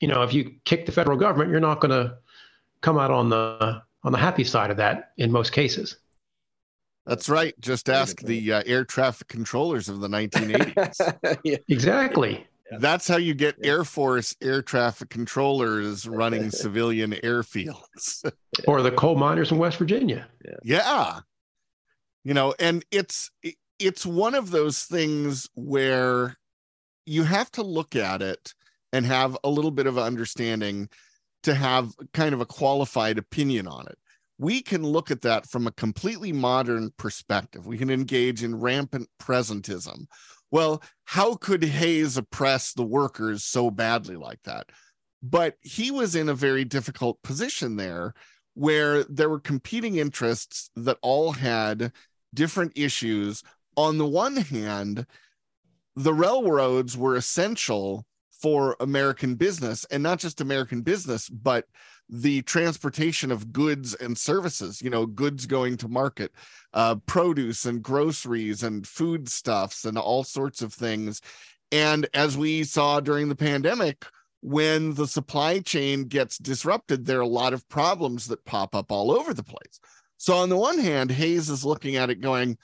You 0.00 0.08
know, 0.08 0.22
if 0.22 0.32
you 0.32 0.54
kick 0.64 0.86
the 0.86 0.92
federal 0.92 1.18
government, 1.18 1.50
you're 1.50 1.60
not 1.60 1.80
going 1.80 1.90
to 1.90 2.16
come 2.80 2.98
out 2.98 3.10
on 3.10 3.28
the 3.28 3.82
on 4.04 4.12
the 4.12 4.18
happy 4.18 4.44
side 4.44 4.70
of 4.70 4.76
that 4.76 5.12
in 5.16 5.32
most 5.32 5.52
cases. 5.52 5.96
That's 7.06 7.28
right. 7.28 7.58
Just 7.58 7.88
ask 7.88 8.20
the 8.20 8.52
uh, 8.52 8.62
air 8.66 8.84
traffic 8.84 9.28
controllers 9.28 9.88
of 9.88 10.00
the 10.00 10.08
1980s. 10.08 11.38
yeah. 11.44 11.56
Exactly. 11.68 12.46
That's 12.78 13.08
how 13.08 13.16
you 13.16 13.34
get 13.34 13.56
Yeah. 13.60 13.70
Air 13.70 13.84
Force 13.84 14.36
air 14.42 14.62
traffic 14.62 15.08
controllers 15.10 16.06
running 16.08 16.50
civilian 16.50 17.12
airfields. 17.12 18.30
Or 18.66 18.82
the 18.82 18.90
coal 18.90 19.14
miners 19.14 19.52
in 19.52 19.58
West 19.58 19.78
Virginia. 19.78 20.26
yeah. 20.64 21.20
You 22.24 22.34
know, 22.34 22.54
and 22.58 22.84
it's 22.90 23.30
it's 23.78 24.04
one 24.04 24.34
of 24.34 24.50
those 24.50 24.82
things 24.82 25.48
where 25.54 26.36
you 27.06 27.22
have 27.22 27.50
to 27.52 27.62
look 27.62 27.94
at 27.94 28.20
it 28.20 28.52
and 28.92 29.06
have 29.06 29.38
a 29.44 29.48
little 29.48 29.70
bit 29.70 29.86
of 29.86 29.96
understanding 29.96 30.88
to 31.44 31.54
have 31.54 31.92
kind 32.12 32.34
of 32.34 32.40
a 32.40 32.46
qualified 32.46 33.16
opinion 33.16 33.68
on 33.68 33.86
it. 33.86 33.96
We 34.38 34.60
can 34.62 34.82
look 34.82 35.10
at 35.10 35.22
that 35.22 35.48
from 35.48 35.66
a 35.66 35.72
completely 35.72 36.32
modern 36.32 36.90
perspective. 36.96 37.66
We 37.66 37.78
can 37.78 37.90
engage 37.90 38.42
in 38.42 38.58
rampant 38.58 39.08
presentism. 39.22 40.06
Well, 40.50 40.82
how 41.04 41.34
could 41.34 41.62
Hayes 41.62 42.16
oppress 42.16 42.72
the 42.72 42.84
workers 42.84 43.44
so 43.44 43.70
badly 43.70 44.16
like 44.16 44.42
that? 44.44 44.70
But 45.22 45.56
he 45.60 45.90
was 45.90 46.14
in 46.14 46.28
a 46.28 46.34
very 46.34 46.64
difficult 46.64 47.22
position 47.22 47.76
there 47.76 48.14
where 48.54 49.04
there 49.04 49.28
were 49.28 49.40
competing 49.40 49.96
interests 49.96 50.70
that 50.76 50.98
all 51.02 51.32
had 51.32 51.92
different 52.34 52.72
issues. 52.76 53.42
On 53.76 53.98
the 53.98 54.06
one 54.06 54.36
hand, 54.36 55.06
the 55.96 56.14
railroads 56.14 56.96
were 56.96 57.16
essential 57.16 58.06
for 58.30 58.76
American 58.80 59.34
business, 59.34 59.84
and 59.90 60.02
not 60.02 60.18
just 60.18 60.40
American 60.40 60.82
business, 60.82 61.28
but 61.28 61.66
the 62.08 62.42
transportation 62.42 63.30
of 63.30 63.52
goods 63.52 63.94
and 63.94 64.16
services, 64.16 64.80
you 64.80 64.90
know, 64.90 65.06
goods 65.06 65.46
going 65.46 65.76
to 65.76 65.88
market, 65.88 66.32
uh, 66.72 66.96
produce 67.06 67.64
and 67.64 67.82
groceries 67.82 68.62
and 68.62 68.86
foodstuffs 68.86 69.84
and 69.84 69.98
all 69.98 70.24
sorts 70.24 70.62
of 70.62 70.72
things. 70.72 71.20
And 71.70 72.08
as 72.14 72.36
we 72.36 72.64
saw 72.64 73.00
during 73.00 73.28
the 73.28 73.36
pandemic, 73.36 74.06
when 74.40 74.94
the 74.94 75.06
supply 75.06 75.58
chain 75.58 76.04
gets 76.04 76.38
disrupted, 76.38 77.04
there 77.04 77.18
are 77.18 77.22
a 77.22 77.26
lot 77.26 77.52
of 77.52 77.68
problems 77.68 78.28
that 78.28 78.44
pop 78.44 78.74
up 78.74 78.90
all 78.90 79.10
over 79.10 79.34
the 79.34 79.42
place. 79.42 79.80
So, 80.16 80.36
on 80.36 80.48
the 80.48 80.56
one 80.56 80.78
hand, 80.78 81.10
Hayes 81.10 81.48
is 81.48 81.64
looking 81.64 81.96
at 81.96 82.10
it 82.10 82.20
going, 82.20 82.56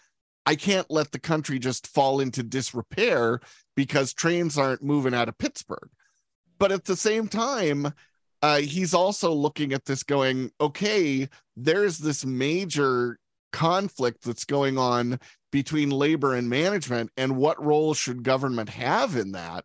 I 0.47 0.57
can't 0.57 0.91
let 0.91 1.13
the 1.13 1.19
country 1.19 1.59
just 1.59 1.87
fall 1.87 2.21
into 2.21 2.43
disrepair 2.43 3.41
because 3.77 4.13
trains 4.13 4.59
aren't 4.59 4.83
moving 4.83 5.15
out 5.15 5.29
of 5.29 5.39
Pittsburgh. 5.39 5.89
But 6.59 6.73
at 6.73 6.85
the 6.85 6.97
same 6.97 7.29
time, 7.29 7.93
uh, 8.45 8.59
he's 8.59 8.93
also 8.93 9.33
looking 9.33 9.73
at 9.73 9.87
this 9.87 10.03
going, 10.03 10.51
okay, 10.61 11.27
there's 11.57 11.97
this 11.97 12.27
major 12.27 13.19
conflict 13.55 14.23
that's 14.23 14.45
going 14.45 14.77
on 14.77 15.19
between 15.51 15.89
labor 15.89 16.35
and 16.35 16.51
management, 16.51 17.09
and 17.17 17.39
what 17.39 17.65
role 17.65 17.95
should 17.95 18.23
government 18.23 18.69
have 18.69 19.17
in 19.17 19.33
that? 19.33 19.65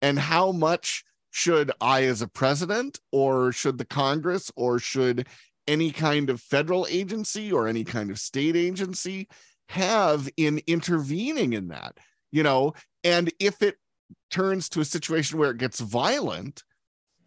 And 0.00 0.16
how 0.16 0.52
much 0.52 1.02
should 1.32 1.72
I, 1.80 2.04
as 2.04 2.22
a 2.22 2.28
president, 2.28 3.00
or 3.10 3.50
should 3.50 3.78
the 3.78 3.84
Congress, 3.84 4.48
or 4.54 4.78
should 4.78 5.26
any 5.66 5.90
kind 5.90 6.30
of 6.30 6.40
federal 6.40 6.86
agency 6.88 7.50
or 7.50 7.66
any 7.66 7.82
kind 7.82 8.12
of 8.12 8.20
state 8.20 8.54
agency 8.54 9.26
have 9.70 10.28
in 10.36 10.60
intervening 10.68 11.54
in 11.54 11.66
that? 11.68 11.98
You 12.30 12.44
know, 12.44 12.74
and 13.02 13.32
if 13.40 13.60
it 13.60 13.74
turns 14.30 14.68
to 14.68 14.80
a 14.80 14.84
situation 14.84 15.36
where 15.36 15.50
it 15.50 15.58
gets 15.58 15.80
violent, 15.80 16.62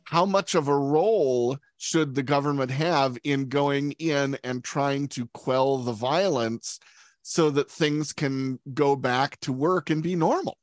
how 0.06 0.26
much 0.26 0.56
of 0.56 0.68
a 0.68 0.78
role 0.78 1.58
should 1.78 2.16
the 2.16 2.24
government 2.24 2.72
have 2.72 3.18
in 3.24 3.50
going 3.50 3.92
in 3.94 4.38
and 4.44 4.64
trying 4.64 5.08
to 5.10 5.28
quell 5.34 5.78
the 5.78 5.92
violence 5.92 6.80
so 7.22 7.50
that 7.50 7.72
things 7.72 8.14
can 8.14 8.60
go 8.74 8.96
back 8.96 9.40
to 9.42 9.54
work 9.54 9.90
and 9.90 10.04
be 10.04 10.16
normal? 10.16 10.58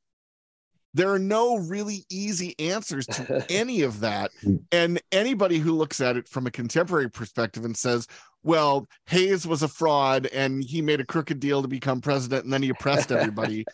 There 0.93 1.12
are 1.12 1.21
no 1.21 1.57
really 1.57 2.05
easy 2.11 2.59
answers 2.59 3.07
to 3.07 3.47
any 3.51 3.83
of 3.83 4.01
that. 4.01 4.33
And 4.73 5.01
anybody 5.12 5.59
who 5.59 5.73
looks 5.73 6.01
at 6.01 6.17
it 6.17 6.29
from 6.29 6.47
a 6.47 6.51
contemporary 6.51 7.09
perspective 7.09 7.65
and 7.65 7.77
says, 7.77 8.09
well, 8.43 8.87
Hayes 9.07 9.47
was 9.47 9.62
a 9.62 9.69
fraud 9.69 10.27
and 10.27 10.65
he 10.65 10.81
made 10.81 11.01
a 11.01 11.05
crooked 11.05 11.41
deal 11.41 11.62
to 11.62 11.69
become 11.69 12.01
president 12.01 12.45
and 12.45 12.53
then 12.53 12.62
he 12.62 12.71
oppressed 12.71 13.12
everybody, 13.12 13.65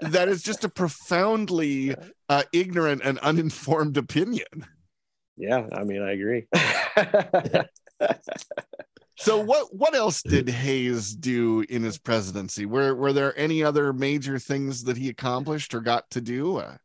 that 0.00 0.28
is 0.28 0.42
just 0.42 0.64
a 0.64 0.68
profoundly 0.68 1.94
uh, 2.28 2.42
ignorant 2.52 3.02
and 3.04 3.18
uninformed 3.20 3.96
opinion. 3.96 4.66
Yeah, 5.36 5.66
I 5.72 5.84
mean, 5.84 6.02
I 6.02 6.12
agree. 6.12 6.46
So 9.16 9.38
what 9.40 9.74
what 9.74 9.94
else 9.94 10.22
did 10.22 10.48
Hayes 10.48 11.14
do 11.14 11.64
in 11.68 11.82
his 11.82 11.98
presidency? 11.98 12.66
Were 12.66 12.94
were 12.94 13.12
there 13.12 13.36
any 13.38 13.62
other 13.62 13.92
major 13.92 14.38
things 14.38 14.84
that 14.84 14.96
he 14.96 15.08
accomplished 15.08 15.74
or 15.74 15.80
got 15.80 16.10
to 16.10 16.20
do? 16.20 16.56
Uh, 16.58 16.76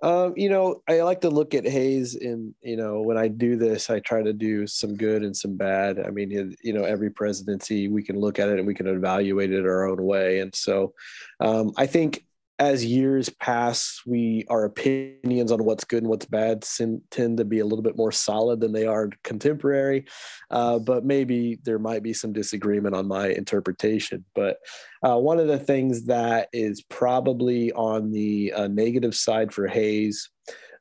Um, 0.00 0.34
you 0.36 0.48
know, 0.48 0.80
I 0.88 1.00
like 1.02 1.22
to 1.22 1.30
look 1.30 1.54
at 1.54 1.64
Hayes 1.64 2.14
and, 2.14 2.54
you 2.62 2.76
know, 2.76 3.00
when 3.02 3.18
I 3.18 3.26
do 3.26 3.56
this, 3.56 3.90
I 3.90 3.98
try 3.98 4.22
to 4.22 4.32
do 4.32 4.64
some 4.64 4.96
good 4.96 5.24
and 5.24 5.36
some 5.36 5.56
bad. 5.56 5.98
I 5.98 6.10
mean, 6.10 6.54
you 6.62 6.72
know, 6.72 6.84
every 6.84 7.10
presidency, 7.10 7.88
we 7.88 8.04
can 8.04 8.16
look 8.16 8.38
at 8.38 8.48
it 8.48 8.58
and 8.58 8.66
we 8.66 8.74
can 8.74 8.86
evaluate 8.86 9.52
it 9.52 9.66
our 9.66 9.88
own 9.88 10.00
way. 10.00 10.38
And 10.38 10.54
so 10.54 10.94
um, 11.40 11.72
I 11.76 11.86
think 11.86 12.24
as 12.58 12.84
years 12.84 13.28
pass, 13.28 14.00
we 14.04 14.44
our 14.50 14.64
opinions 14.64 15.52
on 15.52 15.64
what's 15.64 15.84
good 15.84 16.02
and 16.02 16.08
what's 16.08 16.26
bad 16.26 16.64
tend 17.10 17.36
to 17.36 17.44
be 17.44 17.60
a 17.60 17.64
little 17.64 17.82
bit 17.82 17.96
more 17.96 18.10
solid 18.10 18.60
than 18.60 18.72
they 18.72 18.86
are 18.86 19.10
contemporary. 19.22 20.06
Uh, 20.50 20.78
but 20.78 21.04
maybe 21.04 21.58
there 21.64 21.78
might 21.78 22.02
be 22.02 22.12
some 22.12 22.32
disagreement 22.32 22.96
on 22.96 23.06
my 23.06 23.28
interpretation. 23.28 24.24
But 24.34 24.58
uh, 25.02 25.16
one 25.18 25.38
of 25.38 25.46
the 25.46 25.58
things 25.58 26.06
that 26.06 26.48
is 26.52 26.82
probably 26.82 27.72
on 27.72 28.10
the 28.10 28.52
uh, 28.52 28.66
negative 28.66 29.14
side 29.14 29.52
for 29.52 29.68
Hayes 29.68 30.28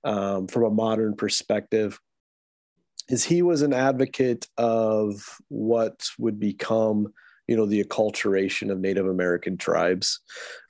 um, 0.03 0.47
from 0.47 0.63
a 0.63 0.71
modern 0.71 1.15
perspective 1.15 1.99
is 3.09 3.23
he 3.23 3.41
was 3.41 3.61
an 3.61 3.73
advocate 3.73 4.47
of 4.57 5.39
what 5.47 6.09
would 6.17 6.39
become 6.39 7.13
you 7.47 7.55
know 7.55 7.65
the 7.65 7.83
acculturation 7.83 8.71
of 8.71 8.79
native 8.79 9.07
american 9.07 9.57
tribes. 9.57 10.19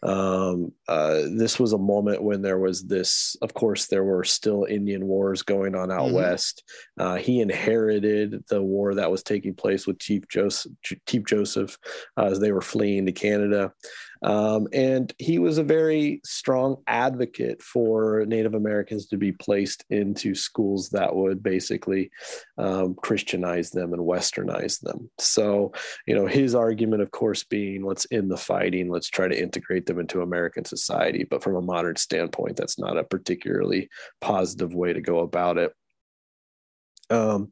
Um, 0.03 0.71
uh, 0.87 1.23
this 1.35 1.59
was 1.59 1.73
a 1.73 1.77
moment 1.77 2.21
when 2.21 2.43
there 2.43 2.59
was 2.59 2.83
this 2.85 3.35
of 3.41 3.53
course 3.55 3.87
there 3.87 4.03
were 4.03 4.23
still 4.23 4.65
indian 4.69 5.05
wars 5.07 5.41
going 5.41 5.73
on 5.75 5.91
out 5.91 6.09
Mhm. 6.09 6.13
west. 6.13 6.63
Uh, 6.99 7.15
he 7.15 7.41
inherited 7.41 8.43
the 8.49 8.61
war 8.61 8.93
that 8.95 9.09
was 9.11 9.23
taking 9.23 9.55
place 9.55 9.87
with 9.87 9.97
chief 9.99 10.27
joseph 10.27 10.71
chief 11.07 11.23
joseph 11.25 11.77
uh, 12.17 12.25
as 12.25 12.39
they 12.39 12.51
were 12.51 12.61
fleeing 12.61 13.05
to 13.07 13.11
canada 13.11 13.73
um, 14.23 14.67
and 14.73 15.13
he 15.17 15.39
was 15.39 15.57
a 15.57 15.63
very 15.63 16.21
strong 16.25 16.77
advocate 16.87 17.61
for 17.61 18.25
Native 18.25 18.53
Americans 18.53 19.07
to 19.07 19.17
be 19.17 19.31
placed 19.31 19.85
into 19.89 20.35
schools 20.35 20.89
that 20.89 21.15
would 21.15 21.43
basically 21.43 22.11
um, 22.57 22.95
Christianize 22.95 23.71
them 23.71 23.93
and 23.93 24.01
Westernize 24.01 24.79
them. 24.79 25.09
So, 25.19 25.73
you 26.05 26.15
know, 26.15 26.25
his 26.25 26.55
argument, 26.55 27.01
of 27.01 27.11
course, 27.11 27.43
being 27.43 27.85
let's 27.85 28.07
end 28.11 28.31
the 28.31 28.37
fighting, 28.37 28.89
let's 28.89 29.09
try 29.09 29.27
to 29.27 29.39
integrate 29.39 29.85
them 29.85 29.99
into 29.99 30.21
American 30.21 30.65
society. 30.65 31.25
But 31.29 31.43
from 31.43 31.55
a 31.55 31.61
modern 31.61 31.95
standpoint, 31.95 32.57
that's 32.57 32.79
not 32.79 32.97
a 32.97 33.03
particularly 33.03 33.89
positive 34.21 34.73
way 34.73 34.93
to 34.93 35.01
go 35.01 35.19
about 35.19 35.57
it. 35.57 35.73
Um, 37.09 37.51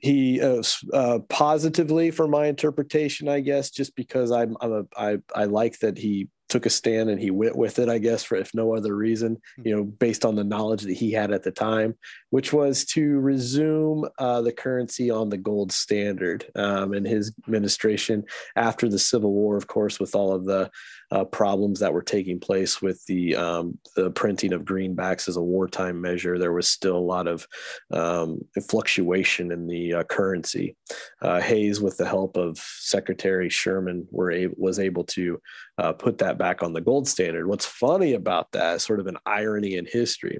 he 0.00 0.40
uh, 0.40 0.62
uh, 0.92 1.18
positively 1.28 2.10
for 2.10 2.26
my 2.26 2.46
interpretation, 2.46 3.28
I 3.28 3.40
guess, 3.40 3.70
just 3.70 3.94
because 3.94 4.30
I'm, 4.30 4.56
I'm 4.60 4.72
a, 4.72 4.84
I, 4.96 5.18
I 5.34 5.44
like 5.44 5.78
that 5.80 5.98
he 5.98 6.28
took 6.50 6.66
a 6.66 6.70
stand 6.70 7.08
and 7.08 7.20
he 7.20 7.30
went 7.30 7.56
with 7.56 7.78
it, 7.78 7.88
I 7.88 7.98
guess, 7.98 8.24
for 8.24 8.36
if 8.36 8.52
no 8.54 8.74
other 8.74 8.94
reason, 8.94 9.38
you 9.62 9.74
know, 9.74 9.84
based 9.84 10.24
on 10.24 10.34
the 10.34 10.44
knowledge 10.44 10.82
that 10.82 10.94
he 10.94 11.12
had 11.12 11.30
at 11.30 11.44
the 11.44 11.52
time, 11.52 11.96
which 12.30 12.52
was 12.52 12.84
to 12.86 13.20
resume 13.20 14.06
uh, 14.18 14.42
the 14.42 14.52
currency 14.52 15.10
on 15.10 15.28
the 15.28 15.38
gold 15.38 15.70
standard. 15.70 16.44
Um, 16.56 16.92
and 16.92 17.06
his 17.06 17.32
administration 17.46 18.24
after 18.56 18.88
the 18.88 18.98
Civil 18.98 19.32
War, 19.32 19.56
of 19.56 19.68
course, 19.68 20.00
with 20.00 20.14
all 20.14 20.34
of 20.34 20.44
the 20.44 20.70
uh, 21.12 21.24
problems 21.24 21.80
that 21.80 21.92
were 21.92 22.02
taking 22.02 22.38
place 22.38 22.80
with 22.80 23.04
the 23.06 23.34
um, 23.34 23.78
the 23.96 24.10
printing 24.10 24.52
of 24.52 24.64
greenbacks 24.64 25.28
as 25.28 25.36
a 25.36 25.42
wartime 25.42 26.00
measure. 26.00 26.38
There 26.38 26.52
was 26.52 26.68
still 26.68 26.96
a 26.96 26.98
lot 26.98 27.26
of 27.26 27.46
um, 27.90 28.40
fluctuation 28.68 29.50
in 29.50 29.66
the 29.66 29.94
uh, 29.94 30.02
currency. 30.04 30.76
Uh, 31.20 31.40
Hayes, 31.40 31.80
with 31.80 31.96
the 31.96 32.06
help 32.06 32.36
of 32.36 32.58
Secretary 32.58 33.48
Sherman, 33.48 34.06
were 34.10 34.30
able, 34.30 34.54
was 34.56 34.78
able 34.78 35.04
to 35.04 35.40
uh, 35.78 35.92
put 35.92 36.18
that 36.18 36.38
back 36.38 36.62
on 36.62 36.72
the 36.72 36.80
gold 36.80 37.08
standard. 37.08 37.46
What's 37.46 37.66
funny 37.66 38.14
about 38.14 38.52
that, 38.52 38.80
sort 38.80 39.00
of 39.00 39.06
an 39.06 39.18
irony 39.26 39.76
in 39.76 39.86
history, 39.86 40.38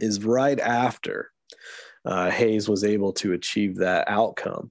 is 0.00 0.24
right 0.24 0.58
after 0.58 1.30
uh, 2.04 2.30
Hayes 2.30 2.68
was 2.68 2.84
able 2.84 3.12
to 3.14 3.32
achieve 3.32 3.76
that 3.76 4.08
outcome. 4.08 4.70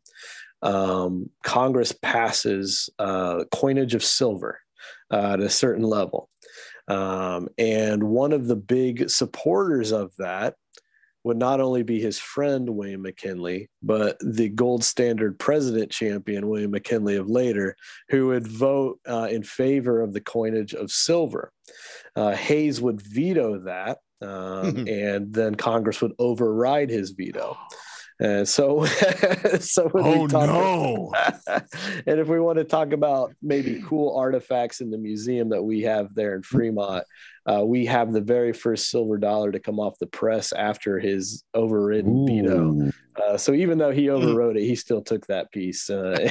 Um, 0.61 1.29
Congress 1.43 1.91
passes 1.91 2.89
uh, 2.97 3.43
coinage 3.53 3.93
of 3.93 4.03
silver 4.03 4.59
uh, 5.11 5.33
at 5.33 5.39
a 5.39 5.49
certain 5.49 5.83
level. 5.83 6.29
Um, 6.87 7.49
and 7.57 8.03
one 8.03 8.31
of 8.31 8.47
the 8.47 8.55
big 8.55 9.09
supporters 9.09 9.91
of 9.91 10.11
that 10.19 10.55
would 11.25 11.37
not 11.37 11.59
only 11.59 11.81
be 11.81 11.99
his 11.99 12.19
friend 12.19 12.69
William 12.69 13.01
McKinley, 13.01 13.67
but 13.81 14.15
the 14.21 14.47
gold 14.47 14.83
standard 14.83 15.39
president 15.39 15.89
champion 15.89 16.47
William 16.47 16.69
McKinley 16.69 17.15
of 17.15 17.27
later, 17.27 17.75
who 18.09 18.27
would 18.27 18.47
vote 18.47 18.99
uh, 19.09 19.27
in 19.31 19.41
favor 19.41 20.01
of 20.01 20.13
the 20.13 20.21
coinage 20.21 20.75
of 20.75 20.91
silver. 20.91 21.51
Uh, 22.15 22.35
Hayes 22.35 22.79
would 22.79 23.01
veto 23.01 23.57
that, 23.61 23.97
um, 24.21 24.77
and 24.87 25.33
then 25.33 25.55
Congress 25.55 25.99
would 25.99 26.13
override 26.19 26.91
his 26.91 27.09
veto. 27.09 27.57
And 28.19 28.47
so, 28.47 28.85
so 29.59 29.89
when 29.89 30.05
Oh 30.05 30.21
we 30.21 30.27
talk, 30.27 30.47
no! 30.47 31.13
and 32.07 32.19
if 32.19 32.27
we 32.27 32.39
want 32.39 32.57
to 32.59 32.63
talk 32.63 32.93
about 32.93 33.33
maybe 33.41 33.81
cool 33.85 34.15
artifacts 34.15 34.79
in 34.79 34.89
the 34.89 34.97
museum 34.97 35.49
that 35.49 35.61
we 35.61 35.81
have 35.81 36.15
there 36.15 36.35
in 36.35 36.41
Fremont, 36.41 37.03
uh, 37.45 37.63
we 37.65 37.85
have 37.85 38.13
the 38.13 38.21
very 38.21 38.53
first 38.53 38.89
silver 38.89 39.17
dollar 39.17 39.51
to 39.51 39.59
come 39.59 39.79
off 39.79 39.99
the 39.99 40.07
press 40.07 40.53
after 40.53 40.97
his 40.97 41.43
overridden 41.53 42.25
veto. 42.25 42.91
Uh, 43.21 43.37
so 43.37 43.53
even 43.53 43.77
though 43.77 43.91
he 43.91 44.09
overrode 44.09 44.57
it, 44.57 44.63
he 44.63 44.75
still 44.75 45.01
took 45.01 45.25
that 45.27 45.51
piece, 45.51 45.89
uh, 45.89 46.29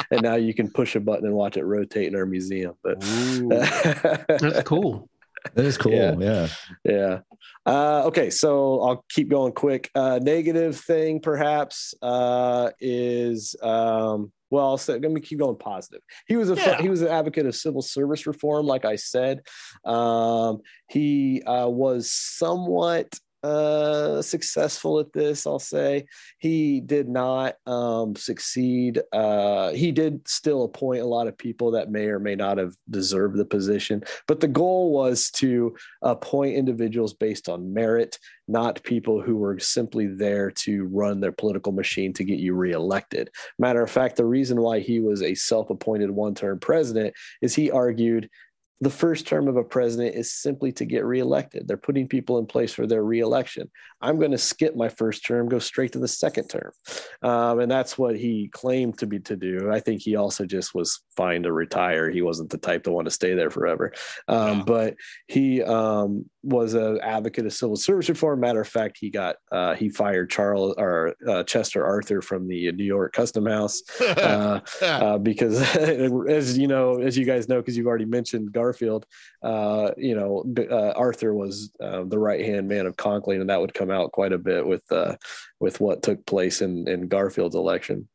and 0.10 0.22
now 0.22 0.36
you 0.36 0.54
can 0.54 0.70
push 0.70 0.94
a 0.94 1.00
button 1.00 1.26
and 1.26 1.34
watch 1.34 1.56
it 1.56 1.64
rotate 1.64 2.06
in 2.06 2.16
our 2.16 2.26
museum. 2.26 2.74
But 2.82 3.00
That's 3.00 4.62
cool. 4.62 5.08
That 5.54 5.64
is 5.64 5.78
cool. 5.78 5.92
Yeah. 5.92 6.14
Yeah. 6.18 6.48
yeah. 6.84 7.18
Uh, 7.66 8.04
okay, 8.06 8.30
so 8.30 8.80
I'll 8.80 9.04
keep 9.10 9.28
going 9.28 9.52
quick. 9.52 9.90
Uh, 9.94 10.18
negative 10.22 10.78
thing, 10.78 11.20
perhaps, 11.20 11.94
uh, 12.02 12.70
is 12.80 13.54
um, 13.62 14.32
well, 14.50 14.78
so 14.78 14.94
let 14.96 15.10
me 15.10 15.20
keep 15.20 15.38
going 15.38 15.56
positive. 15.56 16.00
He 16.26 16.36
was 16.36 16.50
a 16.50 16.54
Yeah. 16.54 16.80
he 16.80 16.88
was 16.88 17.02
an 17.02 17.08
advocate 17.08 17.46
of 17.46 17.54
civil 17.54 17.82
service 17.82 18.26
reform, 18.26 18.66
like 18.66 18.84
I 18.84 18.96
said. 18.96 19.42
Um, 19.84 20.60
he 20.88 21.42
uh, 21.42 21.68
was 21.68 22.10
somewhat 22.10 23.12
uh 23.42 24.20
successful 24.20 24.98
at 24.98 25.12
this 25.12 25.46
i'll 25.46 25.58
say. 25.58 26.04
He 26.38 26.80
did 26.80 27.08
not 27.08 27.54
um 27.66 28.16
succeed. 28.16 29.00
Uh 29.12 29.70
he 29.72 29.92
did 29.92 30.26
still 30.28 30.64
appoint 30.64 31.02
a 31.02 31.06
lot 31.06 31.28
of 31.28 31.38
people 31.38 31.70
that 31.72 31.90
may 31.90 32.06
or 32.06 32.18
may 32.18 32.34
not 32.34 32.58
have 32.58 32.74
deserved 32.90 33.36
the 33.36 33.44
position 33.44 34.02
but 34.26 34.40
the 34.40 34.48
goal 34.48 34.92
was 34.92 35.30
to 35.32 35.76
appoint 36.02 36.56
individuals 36.56 37.14
based 37.14 37.48
on 37.48 37.72
merit 37.72 38.18
not 38.48 38.82
people 38.82 39.20
who 39.20 39.36
were 39.36 39.58
simply 39.58 40.06
there 40.06 40.50
to 40.50 40.86
run 40.86 41.20
their 41.20 41.32
political 41.32 41.70
machine 41.70 42.14
to 42.14 42.24
get 42.24 42.38
you 42.38 42.54
reelected. 42.54 43.30
Matter 43.58 43.82
of 43.82 43.90
fact 43.90 44.16
the 44.16 44.24
reason 44.24 44.60
why 44.60 44.80
he 44.80 45.00
was 45.00 45.22
a 45.22 45.34
self-appointed 45.34 46.10
one-term 46.10 46.58
president 46.58 47.14
is 47.42 47.54
he 47.54 47.70
argued 47.70 48.28
the 48.80 48.90
first 48.90 49.26
term 49.26 49.48
of 49.48 49.56
a 49.56 49.64
president 49.64 50.14
is 50.14 50.32
simply 50.32 50.70
to 50.72 50.84
get 50.84 51.04
reelected. 51.04 51.66
They're 51.66 51.76
putting 51.76 52.06
people 52.06 52.38
in 52.38 52.46
place 52.46 52.72
for 52.72 52.86
their 52.86 53.02
reelection. 53.02 53.70
I'm 54.00 54.18
going 54.18 54.30
to 54.30 54.38
skip 54.38 54.76
my 54.76 54.88
first 54.88 55.26
term, 55.26 55.48
go 55.48 55.58
straight 55.58 55.92
to 55.92 55.98
the 55.98 56.08
second 56.08 56.48
term, 56.48 56.72
um, 57.22 57.60
and 57.60 57.70
that's 57.70 57.98
what 57.98 58.16
he 58.16 58.48
claimed 58.52 58.98
to 58.98 59.06
be 59.06 59.18
to 59.20 59.36
do. 59.36 59.70
I 59.72 59.80
think 59.80 60.02
he 60.02 60.16
also 60.16 60.46
just 60.46 60.74
was 60.74 61.02
fine 61.16 61.42
to 61.42 61.52
retire. 61.52 62.10
He 62.10 62.22
wasn't 62.22 62.50
the 62.50 62.58
type 62.58 62.84
to 62.84 62.92
want 62.92 63.06
to 63.06 63.10
stay 63.10 63.34
there 63.34 63.50
forever. 63.50 63.92
Um. 64.28 64.64
But 64.68 64.96
he 65.26 65.62
um, 65.62 66.26
was 66.42 66.74
an 66.74 67.00
advocate 67.02 67.46
of 67.46 67.52
civil 67.52 67.76
service 67.76 68.08
reform. 68.08 68.40
Matter 68.40 68.60
of 68.60 68.68
fact, 68.68 68.98
he 69.00 69.10
got 69.10 69.36
uh, 69.50 69.74
he 69.74 69.88
fired 69.88 70.30
Charles 70.30 70.74
or 70.78 71.14
uh, 71.26 71.42
Chester 71.44 71.84
Arthur 71.84 72.22
from 72.22 72.48
the 72.48 72.70
New 72.72 72.84
York 72.84 73.12
Custom 73.12 73.46
House 73.46 73.82
uh, 74.00 74.60
uh, 74.82 75.18
because 75.18 75.60
as 75.76 76.56
you 76.56 76.68
know, 76.68 77.00
as 77.00 77.16
you 77.16 77.24
guys 77.24 77.48
know, 77.48 77.56
because 77.56 77.76
you've 77.76 77.86
already 77.86 78.04
mentioned 78.04 78.52
Garfield, 78.52 79.06
uh, 79.42 79.90
you 79.96 80.14
know, 80.14 80.44
uh, 80.70 80.92
Arthur 80.96 81.34
was 81.34 81.72
uh, 81.82 82.04
the 82.04 82.18
right 82.18 82.44
hand 82.44 82.68
man 82.68 82.86
of 82.86 82.96
Conkling, 82.96 83.40
and 83.40 83.50
that 83.50 83.60
would 83.60 83.74
come 83.74 83.87
out 83.90 84.12
quite 84.12 84.32
a 84.32 84.38
bit 84.38 84.66
with 84.66 84.84
uh, 84.90 85.16
with 85.60 85.80
what 85.80 86.02
took 86.02 86.24
place 86.26 86.62
in 86.62 86.88
in 86.88 87.08
Garfield's 87.08 87.56
election. 87.56 88.08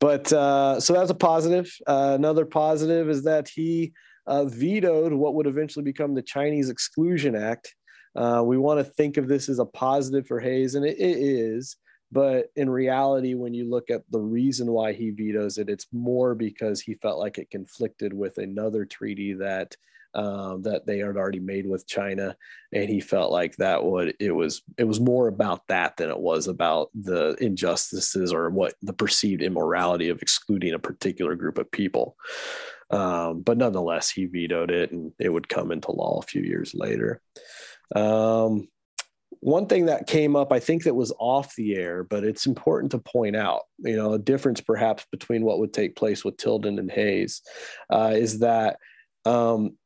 But 0.00 0.32
uh, 0.32 0.80
so 0.80 0.92
that's 0.92 1.10
a 1.10 1.14
positive. 1.14 1.72
Uh, 1.86 2.12
another 2.14 2.44
positive 2.44 3.08
is 3.08 3.24
that 3.24 3.48
he 3.48 3.92
uh, 4.26 4.44
vetoed 4.44 5.12
what 5.12 5.34
would 5.34 5.46
eventually 5.46 5.84
become 5.84 6.14
the 6.14 6.22
Chinese 6.22 6.70
Exclusion 6.70 7.34
Act. 7.34 7.74
Uh, 8.14 8.42
we 8.44 8.56
want 8.56 8.78
to 8.78 8.84
think 8.84 9.16
of 9.16 9.28
this 9.28 9.48
as 9.48 9.58
a 9.58 9.64
positive 9.64 10.26
for 10.26 10.40
Hayes, 10.40 10.74
and 10.74 10.84
it, 10.84 10.98
it 10.98 11.18
is. 11.18 11.76
But 12.10 12.46
in 12.56 12.70
reality, 12.70 13.34
when 13.34 13.52
you 13.52 13.68
look 13.68 13.90
at 13.90 14.02
the 14.10 14.20
reason 14.20 14.70
why 14.70 14.92
he 14.92 15.10
vetoes 15.10 15.58
it, 15.58 15.68
it's 15.68 15.86
more 15.92 16.34
because 16.34 16.80
he 16.80 16.94
felt 16.94 17.18
like 17.18 17.36
it 17.38 17.50
conflicted 17.50 18.14
with 18.14 18.38
another 18.38 18.84
treaty 18.86 19.34
that 19.34 19.76
um, 20.14 20.62
that 20.62 20.86
they 20.86 20.98
had 20.98 21.16
already 21.16 21.40
made 21.40 21.66
with 21.66 21.86
China, 21.86 22.36
and 22.72 22.88
he 22.88 23.00
felt 23.00 23.30
like 23.30 23.56
that 23.56 23.84
would 23.84 24.14
it 24.20 24.32
was 24.32 24.62
it 24.76 24.84
was 24.84 25.00
more 25.00 25.28
about 25.28 25.66
that 25.68 25.96
than 25.96 26.10
it 26.10 26.18
was 26.18 26.48
about 26.48 26.90
the 26.94 27.36
injustices 27.40 28.32
or 28.32 28.50
what 28.50 28.74
the 28.82 28.92
perceived 28.92 29.42
immorality 29.42 30.08
of 30.08 30.22
excluding 30.22 30.74
a 30.74 30.78
particular 30.78 31.34
group 31.34 31.58
of 31.58 31.70
people. 31.70 32.16
Um, 32.90 33.42
but 33.42 33.58
nonetheless, 33.58 34.10
he 34.10 34.26
vetoed 34.26 34.70
it, 34.70 34.92
and 34.92 35.12
it 35.18 35.28
would 35.28 35.48
come 35.48 35.72
into 35.72 35.92
law 35.92 36.18
a 36.18 36.26
few 36.26 36.42
years 36.42 36.72
later. 36.74 37.20
Um, 37.94 38.68
one 39.40 39.66
thing 39.66 39.86
that 39.86 40.06
came 40.06 40.36
up, 40.36 40.52
I 40.52 40.58
think 40.58 40.84
that 40.84 40.94
was 40.94 41.12
off 41.18 41.54
the 41.54 41.76
air, 41.76 42.02
but 42.02 42.24
it's 42.24 42.46
important 42.46 42.92
to 42.92 42.98
point 42.98 43.36
out, 43.36 43.62
you 43.78 43.96
know, 43.96 44.14
a 44.14 44.18
difference 44.18 44.60
perhaps 44.60 45.06
between 45.12 45.44
what 45.44 45.58
would 45.58 45.72
take 45.72 45.96
place 45.96 46.24
with 46.24 46.38
Tilden 46.38 46.78
and 46.78 46.90
Hayes 46.90 47.42
uh, 47.90 48.12
is 48.14 48.40
that 48.40 48.78
um, 49.24 49.76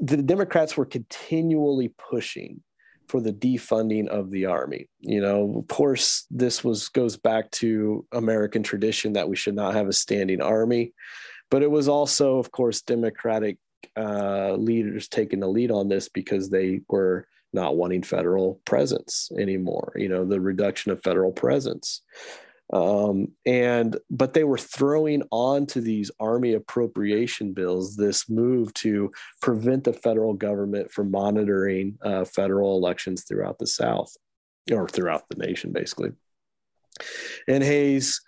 the 0.00 0.16
Democrats 0.16 0.76
were 0.76 0.86
continually 0.86 1.88
pushing 1.88 2.62
for 3.08 3.20
the 3.20 3.32
defunding 3.32 4.06
of 4.06 4.30
the 4.30 4.46
army. 4.46 4.88
You 5.00 5.20
know, 5.20 5.56
of 5.58 5.66
course, 5.68 6.26
this 6.30 6.62
was 6.62 6.88
goes 6.88 7.16
back 7.16 7.50
to 7.52 8.06
American 8.12 8.62
tradition 8.62 9.14
that 9.14 9.28
we 9.28 9.36
should 9.36 9.56
not 9.56 9.74
have 9.74 9.88
a 9.88 9.92
standing 9.92 10.40
army, 10.40 10.92
but 11.50 11.62
it 11.62 11.70
was 11.70 11.88
also, 11.88 12.38
of 12.38 12.52
course, 12.52 12.82
Democratic 12.82 13.58
uh, 13.96 14.52
leaders 14.52 15.08
taking 15.08 15.40
the 15.40 15.48
lead 15.48 15.70
on 15.70 15.88
this 15.88 16.08
because 16.08 16.50
they 16.50 16.80
were 16.88 17.26
not 17.52 17.76
wanting 17.76 18.02
federal 18.02 18.60
presence 18.64 19.30
anymore. 19.36 19.92
You 19.96 20.08
know, 20.08 20.24
the 20.24 20.40
reduction 20.40 20.92
of 20.92 21.02
federal 21.02 21.32
presence. 21.32 22.02
Um, 22.72 23.28
and 23.44 23.96
but 24.10 24.32
they 24.32 24.44
were 24.44 24.58
throwing 24.58 25.22
onto 25.32 25.80
these 25.80 26.10
army 26.20 26.54
appropriation 26.54 27.52
bills 27.52 27.96
this 27.96 28.28
move 28.28 28.72
to 28.74 29.10
prevent 29.42 29.84
the 29.84 29.92
federal 29.92 30.34
government 30.34 30.92
from 30.92 31.10
monitoring 31.10 31.98
uh, 32.02 32.24
federal 32.24 32.76
elections 32.76 33.24
throughout 33.24 33.58
the 33.58 33.66
South 33.66 34.16
or 34.70 34.88
throughout 34.88 35.28
the 35.28 35.44
nation, 35.44 35.72
basically. 35.72 36.12
And 37.48 37.64
Hayes, 37.64 38.20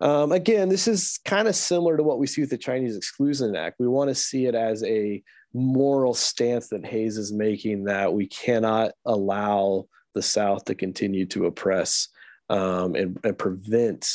um, 0.00 0.32
again, 0.32 0.70
this 0.70 0.88
is 0.88 1.20
kind 1.26 1.46
of 1.46 1.54
similar 1.54 1.98
to 1.98 2.02
what 2.02 2.18
we 2.18 2.26
see 2.26 2.40
with 2.40 2.50
the 2.50 2.58
Chinese 2.58 2.96
Exclusion 2.96 3.54
Act. 3.54 3.76
We 3.78 3.88
want 3.88 4.08
to 4.08 4.14
see 4.14 4.46
it 4.46 4.54
as 4.54 4.82
a 4.84 5.22
moral 5.52 6.14
stance 6.14 6.68
that 6.68 6.86
Hayes 6.86 7.18
is 7.18 7.32
making 7.32 7.84
that 7.84 8.14
we 8.14 8.26
cannot 8.28 8.92
allow 9.04 9.86
the 10.14 10.22
South 10.22 10.64
to 10.64 10.74
continue 10.74 11.26
to 11.26 11.46
oppress 11.46 12.08
um, 12.50 12.94
and, 12.94 13.18
and, 13.24 13.38
prevent 13.38 14.10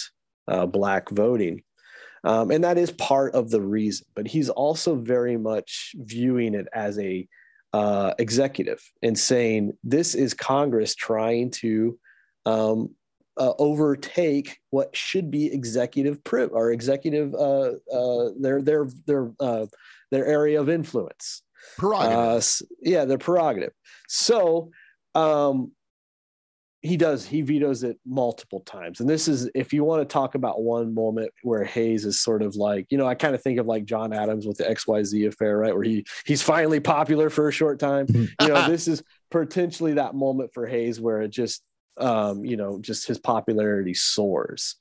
uh, 0.47 0.65
Black 0.65 1.09
voting. 1.09 1.63
Um, 2.23 2.51
and 2.51 2.63
that 2.63 2.77
is 2.77 2.91
part 2.91 3.33
of 3.33 3.49
the 3.49 3.61
reason. 3.61 4.05
But 4.15 4.27
he's 4.27 4.49
also 4.49 4.95
very 4.95 5.37
much 5.37 5.95
viewing 5.95 6.53
it 6.53 6.67
as 6.73 6.99
a 6.99 7.27
uh, 7.73 8.13
executive 8.19 8.81
and 9.01 9.17
saying 9.17 9.73
this 9.83 10.15
is 10.15 10.33
Congress 10.33 10.95
trying 10.95 11.51
to 11.51 11.97
um, 12.45 12.95
uh, 13.37 13.53
overtake 13.57 14.59
what 14.69 14.95
should 14.95 15.29
be 15.29 15.51
executive 15.51 16.23
pri- 16.23 16.45
or 16.45 16.71
executive 16.71 17.33
uh, 17.33 17.71
uh, 17.91 18.29
their 18.39 18.61
their 18.61 18.87
their 19.05 19.31
uh, 19.39 19.65
their 20.11 20.25
area 20.25 20.59
of 20.59 20.69
influence. 20.69 21.41
Prerogative. 21.77 22.17
Uh, 22.17 22.41
yeah, 22.81 23.05
their 23.05 23.17
prerogative. 23.17 23.73
So 24.07 24.71
um, 25.15 25.71
he 26.85 26.97
does. 26.97 27.25
He 27.25 27.41
vetoes 27.41 27.83
it 27.83 27.99
multiple 28.05 28.59
times. 28.61 28.99
And 28.99 29.09
this 29.09 29.27
is, 29.27 29.49
if 29.55 29.73
you 29.73 29.83
want 29.83 30.01
to 30.01 30.11
talk 30.11 30.35
about 30.35 30.61
one 30.61 30.93
moment 30.93 31.31
where 31.41 31.63
Hayes 31.63 32.05
is 32.05 32.21
sort 32.21 32.41
of 32.41 32.55
like, 32.55 32.85
you 32.89 32.97
know, 32.97 33.07
I 33.07 33.15
kind 33.15 33.33
of 33.33 33.41
think 33.41 33.59
of 33.59 33.65
like 33.65 33.85
John 33.85 34.13
Adams 34.13 34.45
with 34.45 34.57
the 34.57 34.65
XYZ 34.65 35.27
affair, 35.27 35.57
right? 35.57 35.73
Where 35.73 35.83
he 35.83 36.05
he's 36.25 36.41
finally 36.41 36.79
popular 36.79 37.29
for 37.29 37.47
a 37.47 37.51
short 37.51 37.79
time. 37.79 38.05
you 38.09 38.47
know, 38.47 38.67
this 38.69 38.87
is 38.87 39.03
potentially 39.31 39.93
that 39.93 40.15
moment 40.15 40.53
for 40.53 40.67
Hayes 40.67 41.01
where 41.01 41.21
it 41.21 41.29
just 41.29 41.63
um, 41.97 42.43
you 42.43 42.57
know, 42.57 42.79
just 42.79 43.07
his 43.07 43.17
popularity 43.17 43.93
soars. 43.93 44.75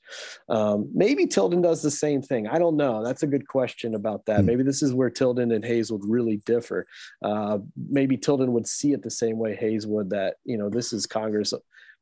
Um, 0.49 0.89
maybe 0.93 1.25
Tilden 1.25 1.61
does 1.61 1.81
the 1.81 1.91
same 1.91 2.21
thing. 2.21 2.47
I 2.47 2.59
don't 2.59 2.75
know. 2.75 3.03
That's 3.03 3.23
a 3.23 3.27
good 3.27 3.47
question 3.47 3.95
about 3.95 4.25
that. 4.25 4.41
Mm. 4.41 4.45
Maybe 4.45 4.63
this 4.63 4.83
is 4.83 4.93
where 4.93 5.09
Tilden 5.09 5.51
and 5.51 5.63
Hayes 5.63 5.91
would 5.91 6.03
really 6.05 6.37
differ. 6.45 6.85
Uh, 7.23 7.59
maybe 7.89 8.17
Tilden 8.17 8.51
would 8.53 8.67
see 8.67 8.91
it 8.91 9.01
the 9.01 9.09
same 9.09 9.37
way 9.37 9.55
Hayes 9.55 9.87
would 9.87 10.09
that, 10.09 10.35
you 10.43 10.57
know, 10.57 10.69
this 10.69 10.91
is 10.91 11.05
Congress 11.05 11.53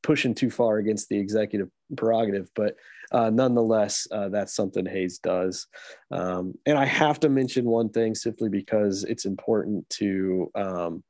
pushing 0.03 0.35
too 0.35 0.51
far 0.51 0.77
against 0.77 1.09
the 1.09 1.17
executive 1.17 1.69
prerogative, 1.95 2.49
but 2.55 2.75
uh, 3.11 3.29
nonetheless, 3.29 4.07
uh, 4.11 4.29
that's 4.29 4.55
something 4.55 4.85
Hayes 4.85 5.19
does. 5.19 5.67
Um, 6.11 6.55
and 6.65 6.77
I 6.77 6.85
have 6.85 7.19
to 7.21 7.29
mention 7.29 7.65
one 7.65 7.89
thing 7.89 8.15
simply 8.15 8.49
because 8.49 9.03
it's 9.03 9.25
important 9.25 9.89
to 9.91 10.51
um, 10.55 11.03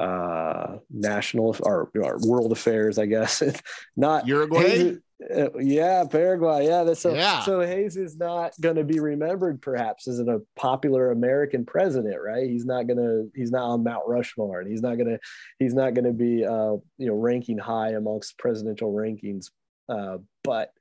uh, 0.00 0.78
national 0.88 1.54
or, 1.60 1.90
or, 1.94 2.18
world 2.22 2.52
affairs, 2.52 2.98
I 2.98 3.06
guess. 3.06 3.42
not 3.96 4.26
Uruguay. 4.26 4.68
Hayes, 4.68 4.98
uh, 5.36 5.58
yeah, 5.58 6.04
Paraguay. 6.04 6.66
Yeah, 6.66 6.84
that's 6.84 7.00
so. 7.00 7.12
Yeah. 7.12 7.42
So 7.42 7.60
Hayes 7.60 7.96
is 7.98 8.16
not 8.16 8.52
going 8.60 8.76
to 8.76 8.84
be 8.84 8.98
remembered, 8.98 9.60
perhaps, 9.60 10.08
as 10.08 10.18
a 10.20 10.40
popular 10.56 11.10
American 11.10 11.66
president, 11.66 12.16
right? 12.22 12.48
He's 12.48 12.64
not 12.64 12.86
going 12.86 12.96
to. 12.96 13.30
He's 13.34 13.50
not 13.50 13.64
on 13.64 13.84
Mount 13.84 14.04
Rushmore, 14.06 14.60
and 14.60 14.70
he's 14.70 14.80
not 14.80 14.96
going 14.96 15.08
to. 15.08 15.18
He's 15.58 15.74
not 15.74 15.92
going 15.92 16.06
to 16.06 16.12
be, 16.12 16.46
uh, 16.46 16.76
you 16.96 17.06
know, 17.06 17.14
ranking 17.14 17.58
high 17.58 17.90
amongst 17.90 18.38
presidential 18.38 18.92
rankings. 18.92 19.50
Uh, 19.86 20.18
but 20.42 20.72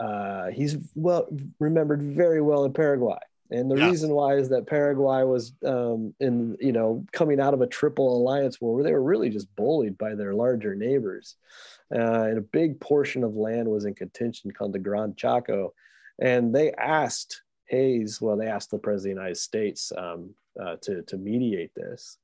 uh, 0.00 0.48
he's 0.48 0.76
well 0.96 1.28
remembered 1.60 2.02
very 2.02 2.42
well 2.42 2.64
in 2.64 2.72
Paraguay. 2.72 3.18
And 3.52 3.70
the 3.70 3.76
reason 3.76 4.10
why 4.10 4.36
is 4.36 4.48
that 4.48 4.66
Paraguay 4.66 5.24
was 5.24 5.52
um, 5.64 6.14
in, 6.20 6.56
you 6.58 6.72
know, 6.72 7.04
coming 7.12 7.38
out 7.38 7.52
of 7.52 7.60
a 7.60 7.66
triple 7.66 8.16
alliance 8.16 8.60
war 8.60 8.74
where 8.74 8.84
they 8.84 8.92
were 8.92 9.02
really 9.02 9.28
just 9.28 9.54
bullied 9.56 9.98
by 9.98 10.14
their 10.14 10.34
larger 10.34 10.74
neighbors. 10.74 11.36
Uh, 11.94 12.22
and 12.22 12.38
a 12.38 12.42
big 12.42 12.80
portion 12.80 13.22
of 13.22 13.36
land 13.36 13.68
was 13.68 13.84
in 13.84 13.94
contention 13.94 14.50
called 14.50 14.72
the 14.72 14.78
Gran 14.78 15.14
Chaco. 15.16 15.74
And 16.18 16.54
they 16.54 16.72
asked 16.72 17.42
Hayes, 17.66 18.20
well, 18.20 18.38
they 18.38 18.46
asked 18.46 18.70
the 18.70 18.78
President 18.78 19.12
of 19.12 19.16
the 19.16 19.20
United 19.22 19.40
States 19.40 19.92
um, 19.96 20.34
uh, 20.58 20.76
to, 20.82 21.02
to 21.02 21.16
mediate 21.18 21.74
this. 21.74 22.16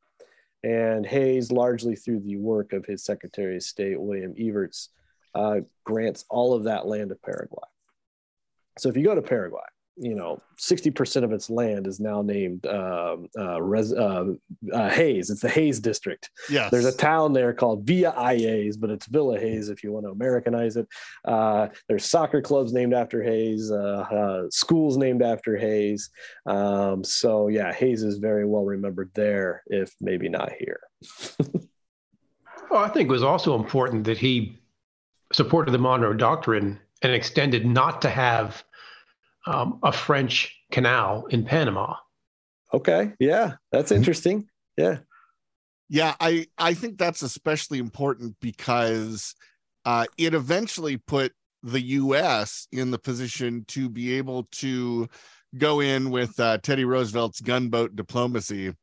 And 0.64 1.04
Hayes, 1.06 1.52
largely 1.52 1.94
through 1.94 2.20
the 2.20 2.36
work 2.36 2.72
of 2.72 2.86
his 2.86 3.04
Secretary 3.04 3.56
of 3.56 3.62
State, 3.62 4.00
William 4.00 4.34
Evarts, 4.34 4.88
uh, 5.34 5.60
grants 5.84 6.24
all 6.30 6.54
of 6.54 6.64
that 6.64 6.86
land 6.86 7.10
to 7.10 7.16
Paraguay. 7.16 7.68
So 8.78 8.88
if 8.88 8.96
you 8.96 9.04
go 9.04 9.14
to 9.14 9.22
Paraguay, 9.22 9.60
you 10.00 10.14
know, 10.14 10.40
60% 10.58 11.24
of 11.24 11.32
its 11.32 11.50
land 11.50 11.86
is 11.86 11.98
now 11.98 12.22
named 12.22 12.66
um, 12.66 13.28
uh, 13.38 13.60
res, 13.60 13.92
uh, 13.92 14.26
uh, 14.72 14.90
Hayes. 14.90 15.30
It's 15.30 15.40
the 15.40 15.48
Hayes 15.48 15.80
district. 15.80 16.30
Yes. 16.50 16.70
There's 16.70 16.84
a 16.84 16.96
town 16.96 17.32
there 17.32 17.52
called 17.52 17.84
Villa 17.84 18.14
Hayes, 18.16 18.76
but 18.76 18.90
it's 18.90 19.06
Villa 19.06 19.38
Hayes 19.38 19.68
if 19.68 19.82
you 19.82 19.92
want 19.92 20.06
to 20.06 20.10
Americanize 20.10 20.76
it. 20.76 20.88
Uh, 21.24 21.68
there's 21.88 22.04
soccer 22.04 22.40
clubs 22.40 22.72
named 22.72 22.94
after 22.94 23.22
Hayes, 23.22 23.70
uh, 23.70 24.06
uh, 24.10 24.42
schools 24.50 24.96
named 24.96 25.22
after 25.22 25.56
Hayes. 25.56 26.10
Um, 26.46 27.02
so, 27.02 27.48
yeah, 27.48 27.72
Hayes 27.72 28.02
is 28.02 28.18
very 28.18 28.44
well 28.44 28.64
remembered 28.64 29.10
there, 29.14 29.62
if 29.66 29.94
maybe 30.00 30.28
not 30.28 30.52
here. 30.52 30.80
well, 32.70 32.84
I 32.84 32.88
think 32.88 33.08
it 33.08 33.12
was 33.12 33.24
also 33.24 33.56
important 33.56 34.04
that 34.04 34.18
he 34.18 34.58
supported 35.32 35.72
the 35.72 35.78
Monroe 35.78 36.14
Doctrine 36.14 36.78
and 37.02 37.12
extended 37.12 37.66
not 37.66 38.02
to 38.02 38.10
have 38.10 38.64
um, 39.46 39.78
a 39.82 39.92
French 39.92 40.54
canal 40.72 41.26
in 41.26 41.44
Panama. 41.44 41.96
Okay, 42.72 43.12
yeah, 43.18 43.54
that's 43.72 43.90
mm-hmm. 43.90 43.98
interesting. 43.98 44.48
Yeah, 44.76 44.98
yeah, 45.88 46.14
I 46.20 46.46
I 46.58 46.74
think 46.74 46.98
that's 46.98 47.22
especially 47.22 47.78
important 47.78 48.36
because 48.40 49.34
uh, 49.84 50.06
it 50.18 50.34
eventually 50.34 50.98
put 50.98 51.32
the 51.62 51.80
U.S. 51.80 52.68
in 52.72 52.90
the 52.90 52.98
position 52.98 53.64
to 53.68 53.88
be 53.88 54.14
able 54.14 54.48
to 54.52 55.08
go 55.56 55.80
in 55.80 56.10
with 56.10 56.38
uh, 56.38 56.58
Teddy 56.58 56.84
Roosevelt's 56.84 57.40
gunboat 57.40 57.96
diplomacy 57.96 58.74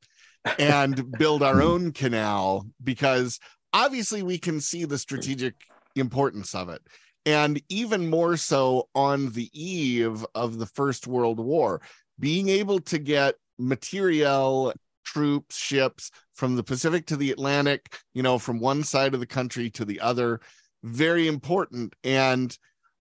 and 0.58 1.12
build 1.20 1.44
our 1.44 1.62
own 1.62 1.92
canal 1.92 2.66
because 2.84 3.40
obviously 3.72 4.24
we 4.24 4.38
can 4.38 4.60
see 4.60 4.86
the 4.86 4.98
strategic 4.98 5.54
importance 5.96 6.56
of 6.56 6.70
it 6.70 6.82
and 7.26 7.62
even 7.70 8.10
more 8.10 8.38
so 8.38 8.88
on 8.94 9.32
the 9.32 9.50
eve 9.54 10.26
of 10.36 10.60
the 10.60 10.66
First 10.66 11.08
World 11.08 11.40
War, 11.40 11.82
being 12.20 12.50
able 12.50 12.80
to 12.82 12.98
get 13.00 13.36
materiel, 13.58 14.74
troops, 15.04 15.58
ships 15.58 16.12
from 16.34 16.56
the 16.56 16.64
Pacific 16.64 17.06
to 17.08 17.16
the 17.16 17.32
Atlantic, 17.32 17.98
you 18.14 18.22
know, 18.22 18.38
from 18.38 18.60
one 18.60 18.84
side 18.84 19.14
of 19.14 19.20
the 19.20 19.26
country 19.26 19.70
to 19.72 19.86
the 19.86 20.00
other, 20.02 20.40
very 20.84 21.28
important. 21.28 21.96
And 22.04 22.56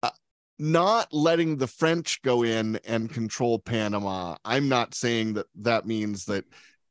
uh, 0.01 0.09
not 0.57 1.13
letting 1.13 1.57
the 1.57 1.67
French 1.67 2.21
go 2.21 2.43
in 2.43 2.79
and 2.85 3.11
control 3.11 3.59
Panama. 3.59 4.35
I'm 4.45 4.69
not 4.69 4.95
saying 4.95 5.33
that 5.33 5.47
that 5.55 5.85
means 5.85 6.25
that 6.25 6.45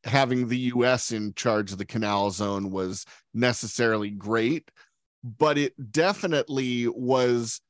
having 0.05 0.49
the 0.49 0.59
US 0.59 1.11
in 1.11 1.35
charge 1.35 1.73
of 1.73 1.79
the 1.79 1.85
canal 1.85 2.31
zone 2.31 2.71
was 2.71 3.05
necessarily 3.35 4.11
great 4.11 4.71
but 5.27 5.59
it 5.59 5.75
definitely 5.91 6.87
was 6.87 7.61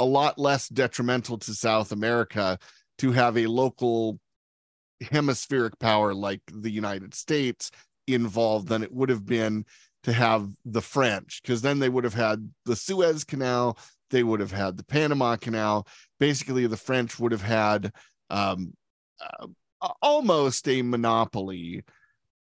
a 0.00 0.04
lot 0.04 0.38
less 0.38 0.68
detrimental 0.68 1.36
to 1.38 1.54
South 1.54 1.92
America 1.92 2.58
to 2.98 3.12
have 3.12 3.36
a 3.36 3.46
local 3.46 4.18
hemispheric 5.10 5.78
power 5.78 6.14
like 6.14 6.40
the 6.50 6.70
United 6.70 7.14
States 7.14 7.70
involved 8.06 8.68
than 8.68 8.82
it 8.82 8.92
would 8.92 9.10
have 9.10 9.26
been 9.26 9.64
to 10.04 10.12
have 10.12 10.48
the 10.64 10.80
French, 10.80 11.40
because 11.42 11.62
then 11.62 11.78
they 11.78 11.88
would 11.88 12.04
have 12.04 12.14
had 12.14 12.50
the 12.64 12.74
Suez 12.74 13.24
Canal, 13.24 13.78
they 14.10 14.22
would 14.22 14.40
have 14.40 14.50
had 14.50 14.76
the 14.76 14.84
Panama 14.84 15.36
Canal. 15.36 15.86
Basically, 16.18 16.66
the 16.66 16.76
French 16.76 17.20
would 17.20 17.32
have 17.32 17.42
had 17.42 17.92
um, 18.30 18.72
uh, 19.20 19.46
almost 20.00 20.66
a 20.68 20.82
monopoly 20.82 21.84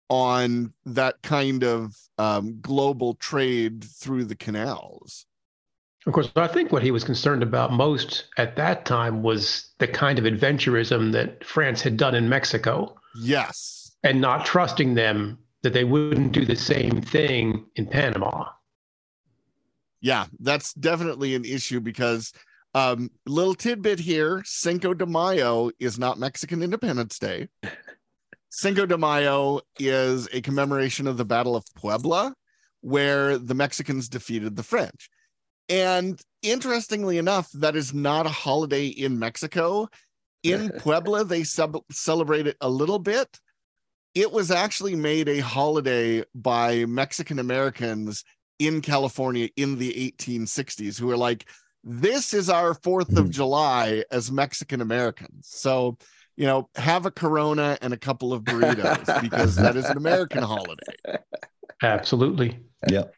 on 0.09 0.73
that 0.85 1.21
kind 1.21 1.63
of 1.63 1.95
um, 2.17 2.59
global 2.61 3.15
trade 3.15 3.83
through 3.83 4.25
the 4.25 4.35
canals. 4.35 5.25
Of 6.05 6.13
course, 6.13 6.31
I 6.37 6.47
think 6.47 6.71
what 6.71 6.83
he 6.83 6.91
was 6.91 7.03
concerned 7.03 7.43
about 7.43 7.73
most 7.73 8.29
at 8.37 8.55
that 8.55 8.85
time 8.85 9.23
was 9.23 9.71
the 9.79 9.87
kind 9.89 10.17
of 10.17 10.23
adventurism 10.23 11.11
that 11.11 11.43
France 11.43 11.81
had 11.81 11.97
done 11.97 12.15
in 12.15 12.29
Mexico. 12.29 12.95
Yes. 13.19 13.91
And 14.03 14.21
not 14.21 14.45
trusting 14.45 14.93
them 14.93 15.37
that 15.63 15.73
they 15.73 15.83
wouldn't 15.83 16.31
do 16.31 16.45
the 16.45 16.55
same 16.55 17.01
thing 17.01 17.65
in 17.75 17.87
Panama. 17.87 18.45
Yeah, 19.99 20.27
that's 20.39 20.73
definitely 20.73 21.35
an 21.35 21.43
issue 21.43 21.81
because 21.81 22.31
um 22.73 23.09
little 23.25 23.55
tidbit 23.55 23.99
here, 23.99 24.43
Cinco 24.45 24.93
de 24.93 25.05
Mayo 25.05 25.71
is 25.79 25.99
not 25.99 26.19
Mexican 26.19 26.63
Independence 26.63 27.19
Day. 27.19 27.49
Cinco 28.49 28.85
de 28.85 28.97
Mayo 28.97 29.61
is 29.79 30.27
a 30.31 30.41
commemoration 30.41 31.07
of 31.07 31.17
the 31.17 31.25
Battle 31.25 31.55
of 31.55 31.65
Puebla, 31.75 32.33
where 32.81 33.37
the 33.37 33.53
Mexicans 33.53 34.07
defeated 34.09 34.55
the 34.55 34.63
French. 34.63 35.09
And 35.69 36.19
interestingly 36.41 37.17
enough, 37.17 37.49
that 37.53 37.75
is 37.75 37.93
not 37.93 38.25
a 38.25 38.29
holiday 38.29 38.87
in 38.87 39.19
Mexico. 39.19 39.89
In 40.43 40.69
Puebla, 40.79 41.25
they 41.25 41.43
sub- 41.43 41.83
celebrate 41.91 42.47
it 42.47 42.57
a 42.61 42.69
little 42.69 42.99
bit. 42.99 43.39
It 44.15 44.31
was 44.31 44.49
actually 44.49 44.95
made 44.95 45.27
a 45.27 45.39
holiday 45.39 46.23
by 46.33 46.85
Mexican 46.85 47.39
Americans 47.39 48.23
in 48.59 48.81
California 48.81 49.49
in 49.57 49.77
the 49.77 50.13
1860s 50.19 50.97
who 50.97 51.07
were 51.07 51.17
like, 51.17 51.47
this 51.83 52.33
is 52.33 52.49
our 52.49 52.73
4th 52.73 53.15
of 53.17 53.25
hmm. 53.25 53.31
July 53.31 54.03
as 54.11 54.31
Mexican 54.31 54.81
Americans. 54.81 55.47
So 55.49 55.97
you 56.37 56.45
know, 56.45 56.69
have 56.75 57.05
a 57.05 57.11
Corona 57.11 57.77
and 57.81 57.93
a 57.93 57.97
couple 57.97 58.31
of 58.31 58.43
burritos 58.43 59.21
because 59.21 59.55
that 59.55 59.75
is 59.75 59.85
an 59.85 59.97
American 59.97 60.43
holiday. 60.43 61.17
Absolutely. 61.81 62.59
Yep. 62.89 63.13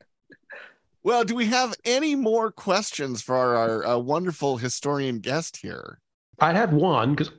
Well, 1.04 1.24
do 1.24 1.36
we 1.36 1.46
have 1.46 1.76
any 1.86 2.16
more 2.16 2.52
questions 2.52 3.22
for 3.22 3.36
our, 3.36 3.56
our 3.56 3.86
uh, 3.86 3.98
wonderful 3.98 4.58
historian 4.58 5.20
guest 5.20 5.58
here? 5.58 6.00
I 6.40 6.54
had 6.54 6.74
one 6.74 7.12
because 7.12 7.32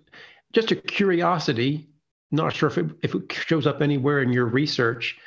just 0.52 0.70
a 0.70 0.76
curiosity. 0.76 1.88
Not 2.30 2.54
sure 2.54 2.68
if 2.68 2.78
it, 2.78 2.86
if 3.02 3.14
it 3.14 3.32
shows 3.32 3.66
up 3.66 3.82
anywhere 3.82 4.22
in 4.22 4.32
your 4.32 4.46
research. 4.46 5.18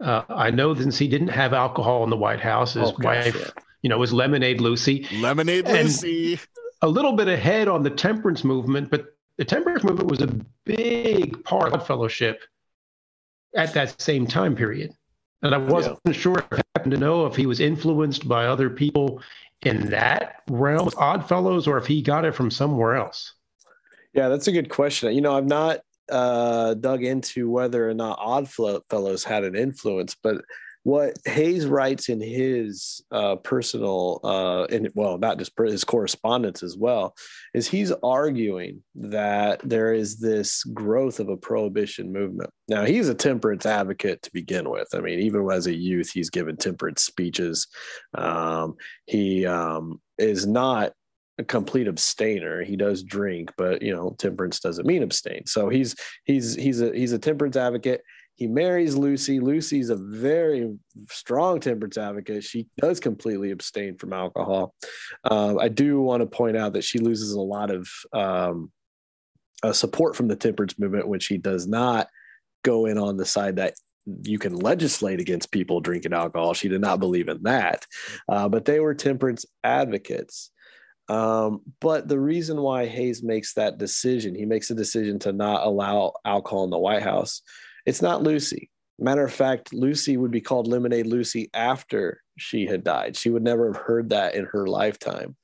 Uh, 0.00 0.22
I 0.28 0.50
know 0.50 0.74
since 0.74 0.98
he 0.98 1.08
didn't 1.08 1.28
have 1.28 1.52
alcohol 1.52 2.04
in 2.04 2.10
the 2.10 2.16
White 2.16 2.40
House, 2.40 2.74
his 2.74 2.90
oh, 2.90 2.96
wife, 2.98 3.34
yeah. 3.34 3.62
you 3.82 3.88
know, 3.88 3.98
was 3.98 4.12
Lemonade 4.12 4.60
Lucy. 4.60 5.06
Lemonade 5.14 5.66
Lucy. 5.68 6.38
A 6.82 6.88
little 6.88 7.12
bit 7.12 7.28
ahead 7.28 7.68
on 7.68 7.82
the 7.82 7.90
temperance 7.90 8.44
movement, 8.44 8.90
but 8.90 9.13
the 9.38 9.44
temperance 9.44 9.84
movement 9.84 10.10
was 10.10 10.20
a 10.20 10.34
big 10.64 11.42
part 11.44 11.72
of 11.72 11.86
fellowship 11.86 12.42
at 13.56 13.74
that 13.74 14.00
same 14.00 14.26
time 14.26 14.54
period. 14.54 14.92
And 15.42 15.54
I 15.54 15.58
wasn't 15.58 15.98
yeah. 16.04 16.12
sure 16.12 16.38
if 16.38 16.58
I 16.58 16.62
happened 16.74 16.92
to 16.92 16.98
know 16.98 17.26
if 17.26 17.36
he 17.36 17.46
was 17.46 17.60
influenced 17.60 18.26
by 18.26 18.46
other 18.46 18.70
people 18.70 19.20
in 19.62 19.90
that 19.90 20.42
realm, 20.48 20.88
Oddfellows, 20.96 21.66
or 21.66 21.78
if 21.78 21.86
he 21.86 22.02
got 22.02 22.24
it 22.24 22.34
from 22.34 22.50
somewhere 22.50 22.96
else. 22.96 23.34
Yeah, 24.12 24.28
that's 24.28 24.46
a 24.46 24.52
good 24.52 24.70
question. 24.70 25.12
You 25.12 25.20
know, 25.20 25.36
I've 25.36 25.46
not 25.46 25.80
uh, 26.08 26.74
dug 26.74 27.02
into 27.02 27.50
whether 27.50 27.88
or 27.88 27.94
not 27.94 28.18
Oddfellows 28.18 29.24
had 29.24 29.44
an 29.44 29.54
influence, 29.54 30.16
but 30.22 30.42
what 30.84 31.16
Hayes 31.24 31.66
writes 31.66 32.10
in 32.10 32.20
his 32.20 33.02
uh, 33.10 33.36
personal, 33.36 34.20
uh, 34.22 34.64
in 34.64 34.90
well, 34.94 35.16
not 35.16 35.38
just 35.38 35.52
his 35.58 35.82
correspondence 35.82 36.62
as 36.62 36.76
well, 36.76 37.14
is 37.54 37.66
he's 37.66 37.90
arguing 38.02 38.82
that 38.94 39.60
there 39.64 39.94
is 39.94 40.20
this 40.20 40.62
growth 40.62 41.20
of 41.20 41.30
a 41.30 41.38
prohibition 41.38 42.12
movement. 42.12 42.50
Now, 42.68 42.84
he's 42.84 43.08
a 43.08 43.14
temperance 43.14 43.64
advocate 43.64 44.20
to 44.22 44.32
begin 44.32 44.68
with. 44.68 44.88
I 44.94 45.00
mean, 45.00 45.20
even 45.20 45.50
as 45.50 45.66
a 45.66 45.74
youth, 45.74 46.10
he's 46.12 46.28
given 46.28 46.56
temperance 46.56 47.02
speeches. 47.02 47.66
Um, 48.12 48.74
he 49.06 49.46
um, 49.46 50.02
is 50.18 50.46
not 50.46 50.92
a 51.38 51.44
complete 51.44 51.88
abstainer. 51.88 52.62
He 52.62 52.76
does 52.76 53.02
drink, 53.02 53.52
but 53.56 53.80
you 53.80 53.94
know, 53.94 54.14
temperance 54.18 54.60
doesn't 54.60 54.86
mean 54.86 55.02
abstain. 55.02 55.46
So 55.46 55.68
he's 55.68 55.96
he's 56.24 56.54
he's 56.54 56.80
a 56.80 56.94
he's 56.94 57.12
a 57.12 57.18
temperance 57.18 57.56
advocate. 57.56 58.02
He 58.36 58.46
marries 58.48 58.96
Lucy. 58.96 59.38
Lucy's 59.38 59.90
a 59.90 59.96
very 59.96 60.76
strong 61.08 61.60
temperance 61.60 61.96
advocate. 61.96 62.42
She 62.42 62.66
does 62.78 62.98
completely 62.98 63.52
abstain 63.52 63.96
from 63.96 64.12
alcohol. 64.12 64.74
Um, 65.24 65.58
I 65.60 65.68
do 65.68 66.00
want 66.00 66.20
to 66.20 66.26
point 66.26 66.56
out 66.56 66.72
that 66.72 66.84
she 66.84 66.98
loses 66.98 67.32
a 67.32 67.40
lot 67.40 67.70
of 67.70 67.88
um, 68.12 68.72
uh, 69.62 69.72
support 69.72 70.16
from 70.16 70.28
the 70.28 70.36
temperance 70.36 70.78
movement 70.78 71.08
when 71.08 71.20
she 71.20 71.38
does 71.38 71.68
not 71.68 72.08
go 72.64 72.86
in 72.86 72.98
on 72.98 73.16
the 73.16 73.24
side 73.24 73.56
that 73.56 73.74
you 74.22 74.38
can 74.38 74.54
legislate 74.54 75.20
against 75.20 75.52
people 75.52 75.80
drinking 75.80 76.12
alcohol. 76.12 76.54
She 76.54 76.68
did 76.68 76.80
not 76.80 77.00
believe 77.00 77.28
in 77.28 77.42
that. 77.44 77.86
Uh, 78.28 78.48
but 78.48 78.64
they 78.64 78.80
were 78.80 78.94
temperance 78.94 79.46
advocates. 79.62 80.50
Um, 81.08 81.60
but 81.80 82.08
the 82.08 82.18
reason 82.18 82.60
why 82.60 82.86
Hayes 82.86 83.22
makes 83.22 83.54
that 83.54 83.78
decision, 83.78 84.34
he 84.34 84.44
makes 84.44 84.70
a 84.70 84.74
decision 84.74 85.18
to 85.20 85.32
not 85.32 85.66
allow 85.66 86.14
alcohol 86.24 86.64
in 86.64 86.70
the 86.70 86.78
White 86.78 87.02
House. 87.02 87.42
It's 87.86 88.02
not 88.02 88.22
Lucy. 88.22 88.70
Matter 88.98 89.24
of 89.24 89.32
fact, 89.32 89.72
Lucy 89.72 90.16
would 90.16 90.30
be 90.30 90.40
called 90.40 90.68
Lemonade 90.68 91.06
Lucy 91.06 91.50
after 91.52 92.20
she 92.38 92.66
had 92.66 92.84
died. 92.84 93.16
She 93.16 93.28
would 93.30 93.42
never 93.42 93.72
have 93.72 93.82
heard 93.82 94.10
that 94.10 94.34
in 94.34 94.46
her 94.46 94.66
lifetime. 94.66 95.36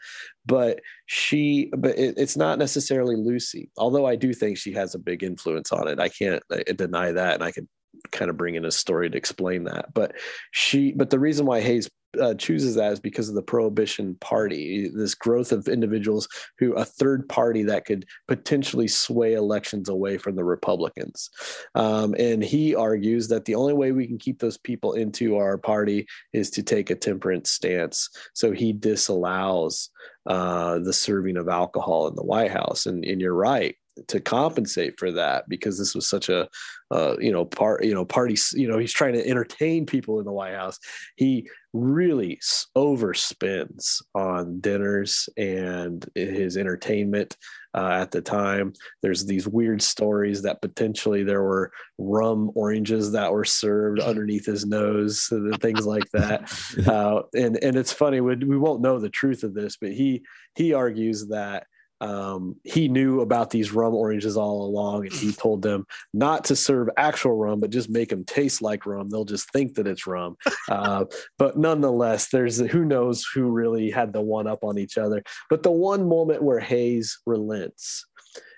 But 0.47 0.81
she, 1.07 1.71
but 1.77 1.99
it, 1.99 2.15
it's 2.17 2.37
not 2.37 2.59
necessarily 2.59 3.17
Lucy. 3.17 3.71
Although 3.77 4.07
I 4.07 4.17
do 4.17 4.33
think 4.33 4.57
she 4.57 4.73
has 4.73 4.95
a 4.95 5.01
big 5.01 5.23
influence 5.23 5.73
on 5.73 5.89
it. 5.89 5.99
I 5.99 6.09
can't 6.09 6.43
uh, 6.51 6.59
deny 6.77 7.13
that, 7.13 7.35
and 7.35 7.43
I 7.43 7.51
can 7.51 7.69
kind 8.13 8.31
of 8.31 8.37
bring 8.37 8.55
in 8.55 8.65
a 8.65 8.71
story 8.71 9.11
to 9.11 9.19
explain 9.19 9.65
that. 9.65 9.93
But 9.93 10.15
she, 10.53 10.93
but 10.93 11.11
the 11.11 11.19
reason 11.19 11.47
why 11.47 11.61
Hayes 11.61 11.91
uh, 12.21 12.35
chooses 12.35 12.75
that 12.75 12.93
is 12.93 13.01
because 13.01 13.29
of 13.29 13.35
the 13.35 13.43
prohibition 13.43 14.17
party 14.21 14.89
this 14.89 15.15
growth 15.15 15.53
of 15.53 15.69
individuals 15.69 16.29
who 16.59 16.73
a 16.75 16.85
third 16.85 17.29
party 17.29 17.63
that 17.63 17.85
could 17.85 18.05
potentially 18.29 18.89
sway 18.89 19.35
elections 19.35 19.89
away 19.89 20.19
from 20.19 20.35
the 20.35 20.45
republicans. 20.45 21.31
Um, 21.75 22.15
and 22.19 22.43
he 22.43 22.75
argues 22.75 23.29
that 23.29 23.45
the 23.45 23.55
only 23.55 23.75
way 23.75 23.93
we 23.93 24.07
can 24.07 24.19
keep 24.19 24.39
those 24.39 24.59
people 24.59 24.95
into 24.95 25.37
our 25.37 25.59
party 25.59 26.07
is 26.33 26.51
to 26.51 26.63
take 26.63 26.91
a 26.91 26.97
temperance 26.97 27.51
stance. 27.51 28.09
So 28.35 28.53
he 28.53 28.73
disallows 28.73 29.91
uh, 30.27 30.79
the 30.81 30.93
serving 30.93 31.37
of 31.37 31.49
alcohol 31.49 32.09
in 32.09 32.15
the 32.15 32.25
white 32.25 32.51
house. 32.51 32.87
And, 32.87 33.05
and 33.05 33.21
you're 33.21 33.35
right 33.35 33.77
to 34.09 34.21
compensate 34.21 34.99
for 34.99 35.11
that 35.13 35.49
because 35.49 35.79
this 35.79 35.95
was 35.95 36.09
such 36.09 36.29
a 36.29 36.49
uh, 36.91 37.17
you 37.21 37.31
know 37.31 37.45
part 37.45 37.85
you 37.85 37.95
know 37.95 38.05
party 38.05 38.37
you 38.55 38.69
know 38.69 38.79
he's 38.79 38.93
trying 38.93 39.13
to 39.13 39.27
entertain 39.27 39.87
people 39.87 40.19
in 40.19 40.25
the 40.25 40.33
white 40.33 40.55
house. 40.55 40.79
He 41.17 41.49
really 41.73 42.41
overspends 42.77 44.03
on 44.15 44.61
dinners 44.61 45.29
and 45.37 46.05
his 46.17 46.57
entertainment 46.57 47.37
uh, 47.75 47.91
at 47.93 48.11
the 48.11 48.21
time. 48.21 48.73
There's 49.03 49.25
these 49.25 49.47
weird 49.47 49.81
stories 49.81 50.43
that 50.43 50.61
potentially 50.61 51.23
there 51.23 51.43
were 51.43 51.71
rum 51.99 52.51
oranges 52.57 53.13
that 53.13 53.33
were 53.33 53.45
served 53.45 54.01
underneath 54.01 54.47
his 54.47 54.67
nose 54.67 55.29
and 55.31 55.61
things 55.61 55.87
like 55.87 56.11
that. 56.13 56.51
Uh, 56.91 57.23
and 57.35 57.63
and 57.63 57.77
it's 57.77 57.93
funny 57.93 58.21
we, 58.21 58.35
we 58.37 58.57
won't 58.57 58.81
know 58.81 58.99
the 58.99 59.11
truth 59.11 59.45
of 59.45 59.55
this 59.55 59.77
but 59.77 59.93
he 59.93 60.23
he 60.55 60.73
argues 60.73 61.29
that 61.29 61.67
um, 62.01 62.57
he 62.65 62.89
knew 62.89 63.21
about 63.21 63.51
these 63.51 63.73
rum 63.73 63.95
oranges 63.95 64.37
all 64.37 64.65
along 64.65 65.07
and 65.07 65.13
he 65.13 65.33
told 65.45 65.63
them 65.63 65.87
not 66.15 66.45
to 66.45 66.57
serve 66.57 66.89
actual 66.97 67.37
rum 67.37 67.61
but 67.61 67.71
just 67.71 67.91
make 67.91 68.09
them 68.09 68.25
taste 68.25 68.63
like 68.63 68.87
rum. 68.87 69.09
They'll 69.09 69.25
just 69.25 69.51
think 69.53 69.75
that 69.75 69.87
it's 69.87 70.07
rum. 70.07 70.37
Uh, 70.69 71.05
but 71.37 71.59
nonetheless 71.59 72.29
there's 72.29 72.59
who 72.59 72.85
knows 72.85 73.27
who 73.35 73.51
really 73.51 73.91
had 73.91 74.13
the 74.13 74.21
one 74.21 74.47
up 74.47 74.63
on 74.63 74.79
each 74.79 74.99
other. 74.99 75.21
But 75.49 75.65
the 75.65 75.71
one 75.71 76.09
moment 76.09 76.45
where 76.45 76.61
hayes 76.61 77.19
relents 77.27 78.05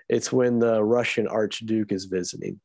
it's 0.09 0.31
when 0.31 0.59
the 0.59 0.83
russian 0.83 1.27
archduke 1.27 1.91
is 1.91 2.05
visiting 2.05 2.61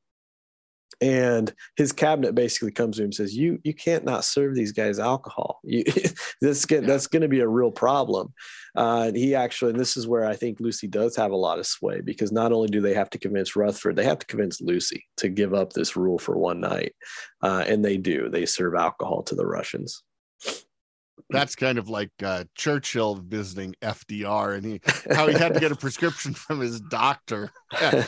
and 0.99 1.53
his 1.75 1.91
cabinet 1.91 2.33
basically 2.33 2.71
comes 2.71 2.95
to 2.95 3.03
him 3.03 3.07
and 3.07 3.13
says 3.13 3.35
you 3.35 3.59
you 3.63 3.73
can't 3.73 4.03
not 4.03 4.25
serve 4.25 4.55
these 4.55 4.71
guys 4.71 4.99
alcohol. 4.99 5.59
You, 5.67 5.83
this 6.41 6.65
get, 6.67 6.87
that's 6.87 7.07
going 7.07 7.21
to 7.21 7.27
be 7.27 7.41
a 7.41 7.47
real 7.47 7.71
problem. 7.71 8.33
Uh, 8.75 9.05
and 9.07 9.17
he 9.17 9.35
actually 9.35 9.71
and 9.71 9.79
this 9.79 9.97
is 9.97 10.07
where 10.07 10.25
i 10.25 10.35
think 10.35 10.59
lucy 10.59 10.87
does 10.87 11.15
have 11.15 11.31
a 11.31 11.35
lot 11.35 11.59
of 11.59 11.65
sway 11.65 11.99
because 12.01 12.31
not 12.31 12.51
only 12.51 12.67
do 12.67 12.79
they 12.79 12.93
have 12.93 13.09
to 13.09 13.17
convince 13.17 13.55
rutherford 13.55 13.95
they 13.95 14.03
have 14.03 14.19
to 14.19 14.25
convince 14.27 14.61
lucy 14.61 15.05
to 15.17 15.29
give 15.29 15.53
up 15.53 15.73
this 15.73 15.95
rule 15.95 16.17
for 16.17 16.37
one 16.37 16.59
night. 16.59 16.93
Uh, 17.41 17.63
and 17.67 17.83
they 17.83 17.97
do. 17.97 18.29
They 18.29 18.45
serve 18.45 18.75
alcohol 18.75 19.23
to 19.23 19.35
the 19.35 19.45
russians. 19.45 20.03
That's 21.29 21.55
kind 21.55 21.77
of 21.77 21.89
like 21.89 22.11
uh, 22.23 22.45
Churchill 22.55 23.15
visiting 23.15 23.75
FDR 23.81 24.55
and 24.55 24.65
he 24.65 24.81
how 25.13 25.27
he 25.27 25.33
had 25.33 25.53
to 25.53 25.59
get 25.59 25.71
a 25.71 25.75
prescription 25.75 26.33
from 26.45 26.59
his 26.59 26.79
doctor. 26.79 27.51
Yeah 27.73 28.05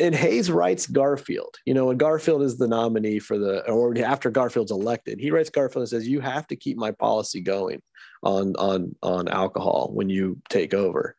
and 0.00 0.14
Hayes 0.14 0.50
writes 0.50 0.86
Garfield. 0.86 1.56
You 1.64 1.74
know, 1.74 1.86
when 1.86 1.96
Garfield 1.96 2.42
is 2.42 2.58
the 2.58 2.68
nominee 2.68 3.18
for 3.18 3.38
the, 3.38 3.68
or 3.70 3.96
after 3.98 4.30
Garfield's 4.30 4.72
elected, 4.72 5.20
he 5.20 5.30
writes 5.30 5.50
Garfield 5.50 5.82
and 5.82 5.88
says, 5.88 6.06
"You 6.06 6.20
have 6.20 6.46
to 6.48 6.56
keep 6.56 6.76
my 6.76 6.90
policy 6.90 7.40
going 7.40 7.82
on 8.22 8.54
on 8.56 8.94
on 9.02 9.28
alcohol 9.28 9.90
when 9.92 10.08
you 10.08 10.40
take 10.48 10.74
over." 10.74 11.16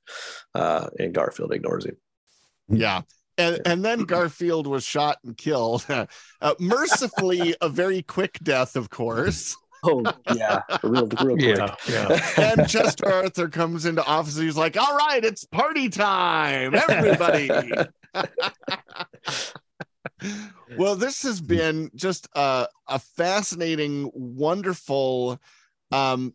Uh, 0.54 0.88
and 1.00 1.14
Garfield 1.14 1.54
ignores 1.54 1.86
him. 1.86 1.98
Yeah. 2.70 3.02
And, 3.38 3.60
and 3.66 3.84
then 3.84 4.00
Garfield 4.06 4.68
was 4.68 4.84
shot 4.84 5.18
and 5.24 5.38
killed. 5.38 5.86
Uh, 6.42 6.54
mercifully, 6.60 7.56
a 7.62 7.70
very 7.70 8.04
quick 8.04 8.38
death, 8.44 8.76
of 8.76 8.90
course. 8.90 9.56
Oh 9.88 10.04
yeah, 10.34 10.62
real, 10.82 11.06
real 11.22 11.38
quick. 11.38 11.42
Yeah, 11.42 11.76
yeah. 11.88 12.32
and 12.38 12.68
Chester 12.68 13.06
Arthur 13.06 13.48
comes 13.50 13.86
into 13.86 14.04
office. 14.04 14.36
he's 14.36 14.58
like, 14.58 14.78
"All 14.78 14.98
right, 14.98 15.24
it's 15.24 15.46
party 15.46 15.90
time, 15.90 16.74
everybody." 16.74 17.52
well, 20.78 20.96
this 20.96 21.24
has 21.24 21.42
been 21.42 21.92
just 21.96 22.28
a, 22.36 22.68
a 22.88 23.00
fascinating, 23.00 24.12
wonderful, 24.14 25.40
um, 25.92 26.34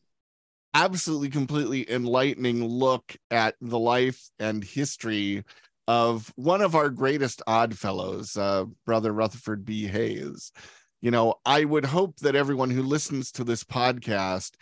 absolutely 0.75 1.31
completely 1.31 1.91
enlightening 1.91 2.65
look 2.65 3.17
at 3.31 3.55
the 3.61 3.79
life 3.79 4.31
and 4.39 4.63
history 4.63 5.45
of 5.89 6.33
one 6.37 6.61
of 6.61 6.75
our 6.75 6.89
greatest 6.89 7.43
oddfellows, 7.47 8.37
uh, 8.37 8.65
Brother 8.87 9.13
Rutherford 9.13 9.65
B. 9.65 9.87
Hayes 9.87 10.53
you 11.01 11.11
know, 11.11 11.35
I 11.45 11.65
would 11.65 11.85
hope 11.85 12.19
that 12.19 12.37
everyone 12.37 12.71
who 12.71 12.83
listens 12.83 13.33
to 13.33 13.45
this 13.45 13.65
podcast 13.65 14.53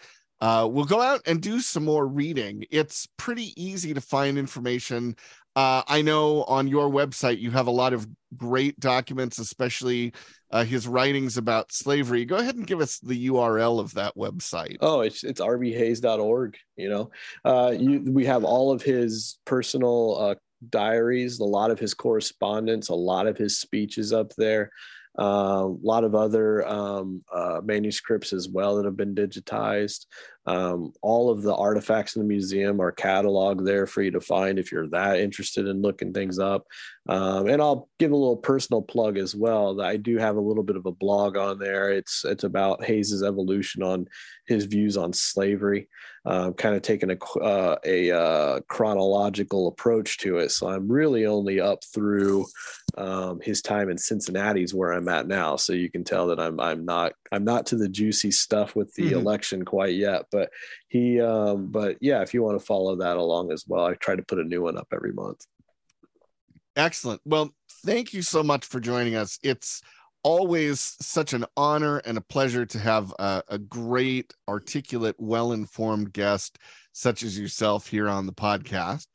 uh, 0.41 0.69
will 0.71 0.85
go 0.85 1.01
out 1.01 1.21
and 1.27 1.41
do 1.41 1.61
some 1.61 1.85
more 1.85 2.07
reading. 2.07 2.65
It's 2.71 3.09
pretty 3.17 3.53
easy 3.61 3.93
to 3.93 4.01
find 4.01 4.39
information. 4.39 5.17
Uh, 5.59 5.83
I 5.89 6.03
know 6.03 6.45
on 6.45 6.69
your 6.69 6.89
website 6.89 7.41
you 7.41 7.51
have 7.51 7.67
a 7.67 7.73
lot 7.73 7.93
of 7.93 8.07
great 8.37 8.79
documents, 8.79 9.41
especially 9.41 10.13
uh, 10.53 10.63
his 10.63 10.87
writings 10.87 11.37
about 11.37 11.73
slavery. 11.73 12.25
Go 12.25 12.37
ahead 12.37 12.55
and 12.55 12.65
give 12.65 12.81
us 12.81 13.01
the 13.01 13.27
URL 13.27 13.81
of 13.81 13.93
that 13.95 14.15
website. 14.15 14.77
Oh, 14.81 15.01
it's 15.01 15.25
it's 15.25 15.41
rbhayes.org. 15.41 16.57
You 16.77 16.89
know, 16.89 17.11
uh, 17.45 17.75
you, 17.77 18.05
we 18.07 18.25
have 18.27 18.45
all 18.45 18.71
of 18.71 18.83
his 18.83 19.41
personal 19.47 20.17
uh, 20.21 20.35
diaries, 20.71 21.41
a 21.41 21.45
lot 21.45 21.73
of 21.73 21.81
his 21.81 21.93
correspondence, 21.93 22.89
a 22.89 22.95
lot 22.95 23.27
of 23.27 23.37
his 23.37 23.59
speeches 23.59 24.13
up 24.13 24.33
there 24.37 24.71
a 25.19 25.67
lot 25.83 26.05
of 26.05 26.15
other 26.15 26.67
um, 26.67 27.21
uh, 27.33 27.61
manuscripts 27.65 28.33
as 28.33 28.49
well 28.49 28.77
that 28.77 28.85
have 28.85 28.97
been 28.97 29.15
digitized. 29.15 30.07
Um, 30.47 30.93
all 31.03 31.31
of 31.31 31.43
the 31.43 31.55
artifacts 31.55 32.17
in 32.17 32.23
the 32.23 32.29
museum 32.29 32.81
are 32.81 32.93
cataloged 32.93 33.67
there 33.67 33.87
for 33.87 34.03
you 34.03 34.11
to 34.13 34.21
find 34.21 34.59
if 34.59 34.73
you're 34.73 34.89
that 34.89 35.21
interested 35.21 35.67
in 35.67 35.83
looking 35.83 36.15
things 36.15 36.39
up. 36.39 36.67
Um, 37.09 37.49
and 37.49 37.61
I'll 37.61 37.89
give 37.99 38.13
a 38.13 38.17
little 38.17 38.37
personal 38.37 38.83
plug 38.83 39.19
as 39.19 39.35
well. 39.35 39.77
That 39.77 39.87
I 39.87 39.97
do 39.97 40.19
have 40.19 40.37
a 40.37 40.41
little 40.41 40.63
bit 40.63 40.77
of 40.77 40.87
a 40.87 40.93
blog 40.93 41.37
on 41.37 41.59
there. 41.59 41.91
It's 41.91 42.25
it's 42.25 42.45
about 42.45 42.85
Hayes's 42.85 43.23
evolution 43.23 43.83
on 43.83 44.07
his 44.47 44.65
views 44.65 44.97
on 44.97 45.13
slavery. 45.13 45.89
Uh, 46.27 46.53
kind 46.53 46.75
of 46.75 46.83
taking 46.83 47.11
a 47.11 47.39
uh, 47.41 47.77
a 47.87 48.11
uh, 48.11 48.61
chronological 48.69 49.69
approach 49.69 50.19
to 50.19 50.37
it. 50.37 50.51
So 50.51 50.69
I'm 50.69 50.87
really 50.87 51.25
only 51.25 51.59
up 51.61 51.83
through 51.95 52.45
um, 52.99 53.41
his 53.41 53.63
time 53.63 53.89
in 53.89 53.97
Cincinnati 53.97 54.63
is 54.63 54.75
where 54.75 54.93
I'm 54.93 55.09
at 55.09 55.27
now. 55.27 55.57
So 55.57 55.73
you 55.73 55.91
can 55.91 56.05
tell 56.05 56.27
that 56.27 56.39
I'm 56.39 56.61
I'm 56.61 56.85
not 56.85 57.15
I'm 57.33 57.45
not 57.45 57.65
to 57.67 57.77
the 57.77 57.89
juicy 57.89 58.31
stuff 58.31 58.77
with 58.77 58.93
the 58.95 59.05
mm-hmm. 59.05 59.21
election 59.21 59.65
quite 59.65 59.95
yet. 59.95 60.27
But 60.31 60.38
he 60.89 61.21
um, 61.21 61.69
but 61.69 61.97
yeah, 62.01 62.23
if 62.23 62.35
you 62.35 62.43
want 62.43 62.59
to 62.59 62.65
follow 62.65 62.97
that 62.97 63.17
along 63.17 63.53
as 63.53 63.65
well, 63.67 63.87
I 63.87 63.95
try 63.95 64.17
to 64.17 64.23
put 64.23 64.39
a 64.39 64.45
new 64.45 64.63
one 64.63 64.79
up 64.79 64.89
every 64.93 65.13
month. 65.13 65.47
Excellent. 66.77 67.21
Well, 67.25 67.51
thank 67.85 68.13
you 68.13 68.23
so 68.23 68.43
much 68.43 68.65
for 68.65 68.79
joining 68.81 69.17
us. 69.17 69.39
It's 69.43 69.83
always 70.23 70.97
such 71.01 71.33
an 71.33 71.45
honor 71.57 71.99
and 71.99 72.19
a 72.19 72.23
pleasure 72.23 72.67
to 72.67 72.79
have 72.79 73.13
a, 73.19 73.43
a 73.49 73.59
great, 73.59 74.33
articulate, 74.49 75.17
well 75.19 75.53
informed 75.53 76.13
guest 76.13 76.59
such 76.93 77.23
as 77.23 77.39
yourself 77.39 77.87
here 77.87 78.09
on 78.09 78.27
the 78.27 78.33
podcast. 78.33 79.07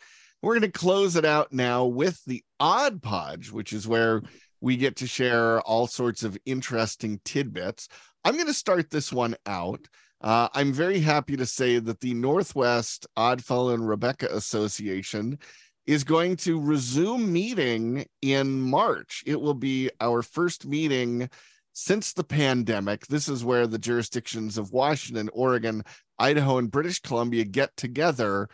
We're 0.41 0.59
going 0.59 0.71
to 0.71 0.77
close 0.77 1.15
it 1.15 1.25
out 1.25 1.53
now 1.53 1.85
with 1.85 2.21
the 2.25 2.43
Odd 2.59 3.01
Podge, 3.01 3.51
which 3.51 3.73
is 3.73 3.87
where 3.87 4.21
we 4.61 4.77
get 4.77 4.97
to 4.97 5.07
share 5.07 5.61
all 5.61 5.87
sorts 5.87 6.23
of 6.23 6.37
interesting 6.45 7.19
tidbits. 7.25 7.87
I'm 8.23 8.35
going 8.35 8.47
to 8.47 8.53
start 8.53 8.89
this 8.89 9.11
one 9.11 9.35
out. 9.45 9.85
Uh, 10.23 10.47
I'm 10.53 10.71
very 10.71 11.01
happy 11.01 11.35
to 11.35 11.45
say 11.45 11.79
that 11.79 11.99
the 11.99 12.13
Northwest 12.13 13.05
Oddfellow 13.17 13.73
and 13.73 13.87
Rebekah 13.87 14.33
Association 14.33 15.37
is 15.85 16.05
going 16.05 16.37
to 16.37 16.61
resume 16.61 17.31
meeting 17.33 18.05
in 18.21 18.61
March. 18.61 19.21
It 19.27 19.41
will 19.41 19.53
be 19.53 19.89
our 19.99 20.21
first 20.21 20.65
meeting 20.65 21.29
since 21.73 22.13
the 22.13 22.23
pandemic. 22.23 23.05
This 23.07 23.27
is 23.27 23.43
where 23.43 23.67
the 23.67 23.77
jurisdictions 23.77 24.57
of 24.57 24.71
Washington, 24.71 25.29
Oregon, 25.33 25.83
Idaho, 26.17 26.57
and 26.57 26.71
British 26.71 27.01
Columbia 27.01 27.43
get 27.43 27.75
together 27.75 28.47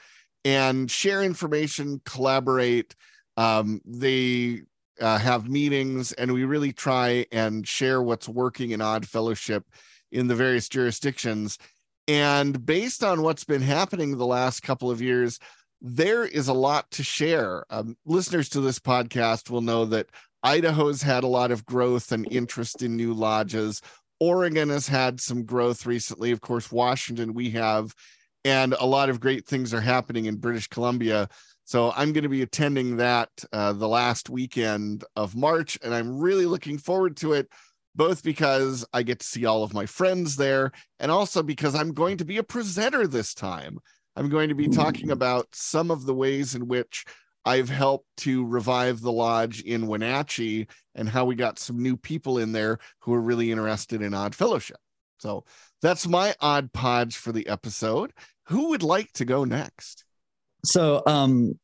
and 0.44 0.90
share 0.90 1.22
information, 1.22 2.02
collaborate. 2.04 2.96
Um, 3.38 3.80
they 3.86 4.64
uh, 5.00 5.20
have 5.20 5.48
meetings, 5.48 6.14
and 6.14 6.34
we 6.34 6.46
really 6.46 6.74
try 6.74 7.28
and 7.32 7.68
share 7.68 8.02
what's 8.02 8.28
working 8.28 8.72
in 8.72 8.82
Odd 8.82 9.08
Fellowship 9.08 9.66
in 10.11 10.27
the 10.27 10.36
various 10.36 10.69
jurisdictions. 10.69 11.57
And 12.07 12.65
based 12.65 13.03
on 13.03 13.22
what's 13.22 13.44
been 13.44 13.61
happening 13.61 14.18
the 14.18 14.26
last 14.26 14.64
couple 14.64 14.90
of 14.90 15.02
years, 15.02 15.40
there 15.81 16.26
is 16.26 16.48
a 16.48 16.53
lot 16.53 16.90
to 16.91 17.03
share. 17.03 17.65
Um, 17.69 17.95
listeners 18.06 18.49
to 18.49 18.61
this 18.61 18.80
podcast 18.80 19.49
will 19.49 19.61
know 19.61 19.86
that 19.86 20.07
Idaho's 20.41 21.02
had 21.02 21.23
a 21.23 21.27
lot 21.27 21.52
of 21.52 21.65
growth 21.65 22.11
and 22.11 22.31
interest 22.31 22.81
in 22.81 22.95
new 22.95 23.14
lodges. 23.14 23.81
Oregon 24.19 24.69
has 24.69 24.88
had 24.88 25.22
some 25.22 25.45
growth 25.45 25.86
recently. 25.86 26.31
Of 26.31 26.41
course, 26.41 26.72
Washington, 26.72 27.34
we 27.34 27.52
have, 27.52 27.94
and 28.44 28.73
a 28.73 28.86
lot 28.86 29.10
of 29.10 29.19
great 29.19 29.45
things 29.45 29.73
are 29.73 29.81
happening 29.81 30.26
in 30.26 30.38
British 30.38 30.68
Columbia. 30.68 31.30
So 31.65 31.94
I'm 31.95 32.14
going 32.14 32.23
to 32.23 32.30
be 32.30 32.41
attending 32.41 32.98
that 32.98 33.30
uh, 33.53 33.73
the 33.73 33.88
last 33.88 34.30
weekend 34.30 35.03
of 35.15 35.36
March, 35.36 35.77
and 35.84 35.94
I'm 35.94 36.19
really 36.19 36.45
looking 36.45 36.77
forward 36.77 37.15
to 37.18 37.34
it, 37.34 37.48
both 37.99 38.23
because 38.23 38.85
I 38.93 39.03
get 39.03 39.19
to 39.19 39.27
see 39.27 39.45
all 39.45 39.61
of 39.61 39.73
my 39.73 39.85
friends 39.85 40.38
there, 40.38 40.71
and 41.01 41.11
also 41.11 41.43
because 41.43 41.76
I'm 41.76 41.93
going 41.93 42.15
to 42.19 42.26
be 42.26 42.38
a 42.38 42.43
presenter 42.43 43.05
this 43.05 43.34
time. 43.34 43.77
I'm 44.15 44.30
going 44.30 44.47
to 44.47 44.55
be 44.55 44.69
talking 44.69 45.11
about 45.11 45.47
some 45.51 45.91
of 45.91 46.05
the 46.05 46.13
ways 46.13 46.55
in 46.55 46.69
which 46.69 47.03
I've 47.43 47.67
helped 47.67 48.07
to 48.19 48.45
revive 48.45 49.01
the 49.01 49.11
lodge 49.11 49.63
in 49.63 49.85
Wenatchee 49.85 50.67
and 50.95 51.09
how 51.09 51.26
we 51.26 51.35
got 51.35 51.59
some 51.59 51.84
new 51.84 51.97
people 51.97 52.38
in 52.38 52.53
there 52.53 52.77
who 52.99 53.13
are 53.13 53.21
really 53.21 53.51
interested 53.51 54.01
in 54.01 54.13
Odd 54.13 54.34
Fellowship. 54.34 54.77
So 55.17 55.43
that's 55.81 56.07
my 56.07 56.34
Odd 56.39 56.71
Podge 56.71 57.17
for 57.17 57.34
the 57.34 57.47
episode. 57.47 58.13
Who 58.45 58.69
would 58.69 58.84
like 58.84 59.11
to 59.13 59.26
go 59.26 59.43
next? 59.43 60.05
So, 60.63 61.03
um, 61.05 61.59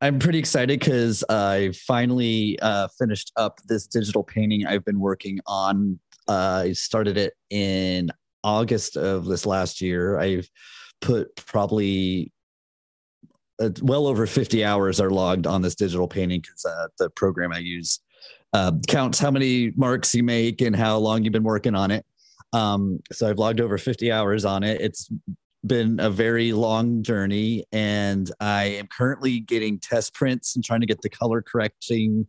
I'm 0.00 0.18
pretty 0.18 0.38
excited 0.38 0.78
because 0.78 1.24
I 1.28 1.72
finally 1.86 2.58
uh, 2.60 2.88
finished 2.98 3.32
up 3.36 3.60
this 3.66 3.86
digital 3.86 4.22
painting 4.22 4.66
I've 4.66 4.84
been 4.84 5.00
working 5.00 5.40
on. 5.46 5.98
Uh, 6.28 6.64
I 6.66 6.72
started 6.72 7.16
it 7.16 7.32
in 7.48 8.10
August 8.44 8.96
of 8.96 9.24
this 9.24 9.46
last 9.46 9.80
year. 9.80 10.18
I've 10.18 10.48
put 11.00 11.34
probably 11.36 12.30
uh, 13.58 13.70
well 13.80 14.06
over 14.06 14.26
50 14.26 14.64
hours 14.64 15.00
are 15.00 15.10
logged 15.10 15.46
on 15.46 15.62
this 15.62 15.74
digital 15.74 16.08
painting 16.08 16.40
because 16.42 16.64
uh, 16.66 16.88
the 16.98 17.08
program 17.10 17.52
I 17.52 17.58
use 17.58 18.00
uh, 18.52 18.72
counts 18.86 19.18
how 19.18 19.30
many 19.30 19.72
marks 19.76 20.14
you 20.14 20.22
make 20.22 20.60
and 20.60 20.76
how 20.76 20.98
long 20.98 21.24
you've 21.24 21.32
been 21.32 21.42
working 21.42 21.74
on 21.74 21.90
it. 21.90 22.04
Um, 22.52 23.00
so 23.12 23.28
I've 23.28 23.38
logged 23.38 23.60
over 23.60 23.78
50 23.78 24.12
hours 24.12 24.44
on 24.44 24.62
it. 24.62 24.80
It's 24.80 25.10
been 25.66 26.00
a 26.00 26.10
very 26.10 26.52
long 26.52 27.02
journey, 27.02 27.64
and 27.72 28.30
I 28.40 28.64
am 28.64 28.88
currently 28.88 29.40
getting 29.40 29.78
test 29.78 30.14
prints 30.14 30.54
and 30.54 30.64
trying 30.64 30.80
to 30.80 30.86
get 30.86 31.02
the 31.02 31.10
color 31.10 31.42
correcting 31.42 32.26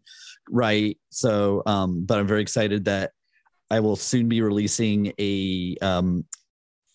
right. 0.50 0.98
So, 1.10 1.64
um, 1.66 2.06
but 2.06 2.20
I'm 2.20 2.28
very 2.28 2.42
excited 2.42 2.86
that 2.86 3.12
I 3.70 3.80
will 3.80 3.96
soon 3.96 4.30
be 4.30 4.42
releasing 4.42 5.14
a 5.20 5.76
um, 5.82 6.26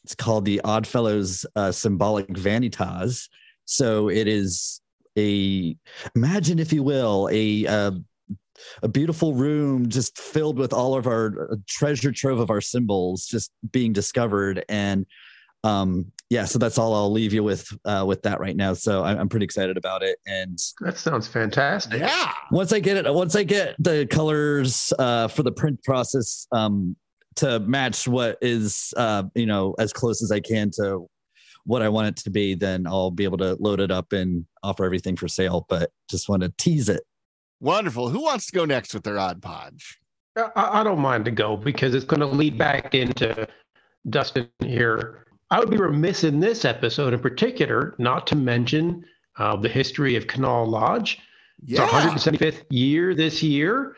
it's 0.05 0.15
called 0.15 0.45
the 0.45 0.61
Oddfellows 0.65 1.47
uh, 1.55 1.71
Symbolic 1.71 2.29
Vanitas. 2.29 3.29
So 3.65 4.09
it 4.09 4.27
is 4.27 4.81
a 5.17 5.77
imagine, 6.17 6.59
if 6.59 6.73
you 6.73 6.83
will, 6.83 7.29
a 7.31 7.67
uh, 7.67 7.93
a 8.83 8.89
beautiful 8.89 9.35
room 9.35 9.89
just 9.89 10.19
filled 10.19 10.59
with 10.59 10.73
all 10.73 10.95
of 10.95 11.07
our 11.07 11.53
uh, 11.53 11.57
treasure 11.69 12.13
trove 12.13 12.39
of 12.39 12.51
our 12.51 12.61
symbols 12.61 13.27
just 13.27 13.53
being 13.71 13.93
discovered 13.93 14.65
and 14.69 15.07
um 15.65 16.11
yeah 16.33 16.45
so 16.45 16.59
that's 16.59 16.79
all 16.79 16.95
i'll 16.95 17.13
leave 17.13 17.33
you 17.33 17.43
with 17.43 17.69
uh 17.85 18.05
with 18.07 18.23
that 18.23 18.41
right 18.41 18.57
now 18.57 18.73
so 18.73 19.05
i'm, 19.05 19.19
I'm 19.19 19.29
pretty 19.29 19.45
excited 19.45 19.77
about 19.77 20.03
it 20.03 20.19
and 20.27 20.59
that 20.81 20.97
sounds 20.97 21.29
fantastic 21.29 22.01
yeah 22.01 22.33
once 22.51 22.73
i 22.73 22.81
get 22.81 22.97
it 22.97 23.13
once 23.13 23.37
i 23.37 23.43
get 23.43 23.77
the 23.79 24.07
colors 24.07 24.93
uh 24.99 25.29
for 25.29 25.43
the 25.43 25.53
print 25.53 25.83
process 25.85 26.47
um 26.53 26.97
to 27.37 27.61
match 27.61 28.07
what 28.07 28.39
is 28.41 28.93
uh, 28.97 29.25
you 29.35 29.47
know 29.47 29.75
as 29.79 29.93
close 29.93 30.23
as 30.23 30.31
I 30.31 30.41
can 30.41 30.71
to 30.73 31.09
what 31.65 31.83
I 31.83 31.89
want 31.89 32.09
it 32.09 32.17
to 32.25 32.31
be, 32.31 32.55
then 32.55 32.87
I'll 32.87 33.11
be 33.11 33.25
able 33.25 33.39
to 33.39 33.57
load 33.61 33.81
it 33.81 33.91
up 33.91 34.13
and 34.13 34.45
offer 34.63 34.85
everything 34.85 35.17
for 35.17 35.29
sale. 35.29 35.65
But 35.69 35.91
just 36.11 36.29
want 36.29 36.43
to 36.43 36.53
tease 36.59 36.89
it. 36.89 37.03
Wonderful. 37.61 38.09
Who 38.09 38.23
wants 38.23 38.47
to 38.47 38.53
go 38.53 38.65
next 38.65 38.93
with 38.95 39.05
their 39.05 39.19
odd 39.19 39.41
podge? 39.41 39.99
I, 40.37 40.51
I 40.57 40.85
don't 40.85 40.99
mind 40.99 41.25
to 41.27 41.31
go 41.31 41.57
because 41.57 41.95
it's 41.95 42.05
going 42.05 42.21
to 42.21 42.27
lead 42.27 42.59
back 42.59 42.95
into 42.95 43.47
Dustin 44.11 44.49
here. 44.59 45.27
I 45.53 45.59
would 45.59 45.71
be 45.71 45.77
remiss 45.77 46.25
in 46.25 46.41
this 46.41 46.65
episode 46.65 47.13
in 47.13 47.21
particular 47.21 47.95
not 47.99 48.27
to 48.29 48.37
mention 48.37 49.05
uh, 49.37 49.57
the 49.57 49.69
history 49.69 50.17
of 50.17 50.27
Kanawha 50.27 50.65
Lodge. 50.69 51.19
Yeah. 51.65 51.85
It's 51.85 51.93
our 51.93 52.01
175th 52.01 52.65
year 52.71 53.15
this 53.15 53.43
year. 53.43 53.95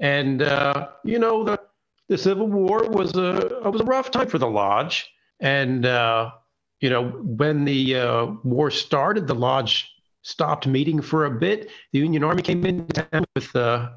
And, 0.00 0.42
uh, 0.42 0.88
you 1.04 1.18
know, 1.18 1.44
the 1.44 1.60
the 2.08 2.18
Civil 2.18 2.46
War 2.48 2.88
was 2.88 3.14
a 3.16 3.60
was 3.64 3.80
a 3.80 3.84
rough 3.84 4.10
time 4.10 4.28
for 4.28 4.38
the 4.38 4.48
lodge, 4.48 5.10
and 5.40 5.84
uh, 5.84 6.30
you 6.80 6.88
know 6.88 7.08
when 7.08 7.64
the 7.64 7.96
uh, 7.96 8.26
war 8.44 8.70
started, 8.70 9.26
the 9.26 9.34
lodge 9.34 9.92
stopped 10.22 10.66
meeting 10.66 11.00
for 11.00 11.24
a 11.24 11.30
bit. 11.30 11.68
The 11.92 11.98
Union 11.98 12.22
Army 12.24 12.42
came 12.42 12.64
in 12.64 12.86
town 12.88 13.24
with, 13.34 13.54
uh, 13.54 13.90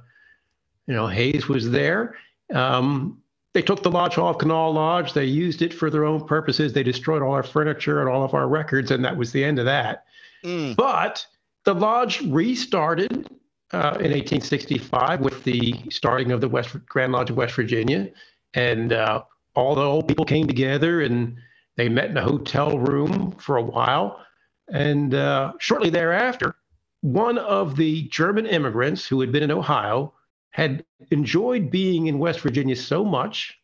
you 0.88 0.94
know, 0.94 1.08
Hayes 1.08 1.48
was 1.48 1.72
there. 1.72 2.16
Um, 2.54 3.19
they 3.54 3.62
took 3.62 3.82
the 3.82 3.92
lodge 3.92 4.18
off 4.18 4.38
Kanawha 4.38 4.72
Lodge. 4.72 5.14
They 5.14 5.26
used 5.26 5.62
it 5.62 5.74
for 5.74 5.90
their 5.90 6.06
own 6.06 6.26
purposes. 6.26 6.74
They 6.74 6.84
destroyed 6.84 7.22
all 7.22 7.34
our 7.34 7.44
furniture 7.44 8.00
and 8.00 8.10
all 8.10 8.24
of 8.24 8.34
our 8.34 8.48
records, 8.48 8.92
and 8.92 9.04
that 9.04 9.18
was 9.18 9.32
the 9.32 9.44
end 9.44 9.60
of 9.60 9.66
that. 9.66 10.06
Mm. 10.44 10.76
But 10.76 11.26
the 11.66 11.74
lodge 11.74 12.22
restarted 12.22 13.28
uh, 13.72 13.98
in 14.00 14.12
1865 14.12 15.22
with 15.22 15.44
the 15.44 15.74
starting 15.90 16.32
of 16.32 16.42
the 16.42 16.50
West 16.50 16.76
Grand 16.86 17.12
Lodge 17.12 17.30
of 17.30 17.38
West 17.38 17.56
Virginia, 17.56 18.10
and 18.54 18.94
uh, 18.94 19.24
all 19.56 19.76
the 19.76 19.82
old 19.82 20.08
people 20.08 20.26
came 20.26 20.48
together 20.48 21.02
and 21.02 21.36
they 21.76 21.90
met 21.90 22.10
in 22.10 22.18
a 22.18 22.24
hotel 22.24 22.78
room 22.78 23.32
for 23.40 23.58
a 23.58 23.62
while. 23.62 24.24
And 24.72 25.14
uh, 25.14 25.54
shortly 25.60 25.90
thereafter, 25.90 26.56
one 27.02 27.38
of 27.38 27.76
the 27.76 28.04
German 28.10 28.46
immigrants 28.46 29.08
who 29.08 29.22
had 29.22 29.32
been 29.32 29.44
in 29.44 29.52
Ohio 29.52 30.14
had 30.52 30.84
enjoyed 31.12 31.72
being 31.72 32.08
in 32.08 32.20
West 32.20 32.42
Virginia 32.42 32.76
so 32.76 33.06
much 33.06 33.58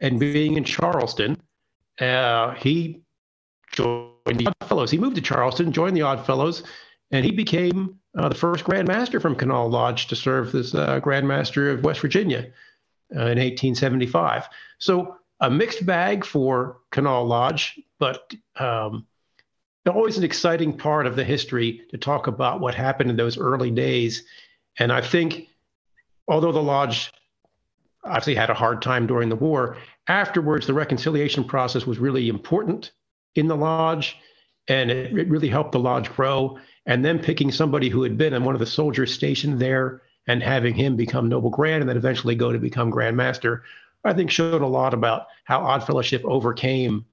and 0.00 0.20
being 0.20 0.56
in 0.56 0.64
Charleston, 0.64 1.40
uh, 2.00 2.54
he 2.54 3.02
joined 3.72 4.14
the 4.26 4.46
Odd 4.46 4.68
Fellows. 4.68 4.90
He 4.90 4.98
moved 4.98 5.16
to 5.16 5.22
Charleston, 5.22 5.72
joined 5.72 5.96
the 5.96 6.02
Odd 6.02 6.24
Fellows, 6.24 6.62
and 7.10 7.24
he 7.24 7.30
became 7.30 7.98
uh, 8.16 8.28
the 8.28 8.34
first 8.34 8.64
Grand 8.64 8.86
Master 8.86 9.20
from 9.20 9.34
Kanawha 9.34 9.68
Lodge 9.68 10.06
to 10.08 10.16
serve 10.16 10.54
as 10.54 10.74
uh, 10.74 11.00
Grand 11.00 11.26
Master 11.26 11.70
of 11.70 11.84
West 11.84 12.00
Virginia 12.00 12.50
uh, 13.14 13.30
in 13.32 13.38
1875. 13.38 14.48
So 14.78 15.16
a 15.40 15.50
mixed 15.50 15.86
bag 15.86 16.24
for 16.24 16.78
Kanawha 16.90 17.24
Lodge, 17.26 17.80
but 17.98 18.32
um, 18.56 19.06
always 19.88 20.18
an 20.18 20.24
exciting 20.24 20.76
part 20.76 21.06
of 21.06 21.16
the 21.16 21.24
history 21.24 21.82
to 21.90 21.98
talk 21.98 22.26
about 22.26 22.60
what 22.60 22.74
happened 22.74 23.10
in 23.10 23.16
those 23.16 23.38
early 23.38 23.70
days. 23.70 24.24
And 24.78 24.92
I 24.92 25.00
think, 25.00 25.48
although 26.28 26.52
the 26.52 26.62
lodge 26.62 27.12
obviously 28.04 28.34
had 28.34 28.50
a 28.50 28.54
hard 28.54 28.82
time 28.82 29.06
during 29.06 29.28
the 29.28 29.36
war, 29.36 29.76
afterwards 30.06 30.66
the 30.66 30.74
reconciliation 30.74 31.44
process 31.44 31.86
was 31.86 31.98
really 31.98 32.28
important 32.28 32.92
in 33.34 33.46
the 33.46 33.56
lodge, 33.56 34.16
and 34.68 34.90
it, 34.90 35.16
it 35.16 35.28
really 35.28 35.48
helped 35.48 35.72
the 35.72 35.78
lodge 35.78 36.10
grow. 36.10 36.58
And 36.86 37.04
then 37.04 37.18
picking 37.18 37.50
somebody 37.50 37.88
who 37.88 38.02
had 38.02 38.16
been 38.16 38.34
in 38.34 38.44
one 38.44 38.54
of 38.54 38.60
the 38.60 38.66
soldiers 38.66 39.12
stationed 39.12 39.60
there 39.60 40.02
and 40.26 40.42
having 40.42 40.74
him 40.74 40.96
become 40.96 41.28
noble 41.28 41.50
grand 41.50 41.82
and 41.82 41.88
then 41.88 41.96
eventually 41.96 42.34
go 42.34 42.52
to 42.52 42.58
become 42.58 42.90
grand 42.90 43.16
master, 43.16 43.64
I 44.04 44.12
think 44.12 44.30
showed 44.30 44.62
a 44.62 44.66
lot 44.66 44.94
about 44.94 45.26
how 45.44 45.60
Odd 45.60 45.86
Fellowship 45.86 46.22
overcame 46.24 47.04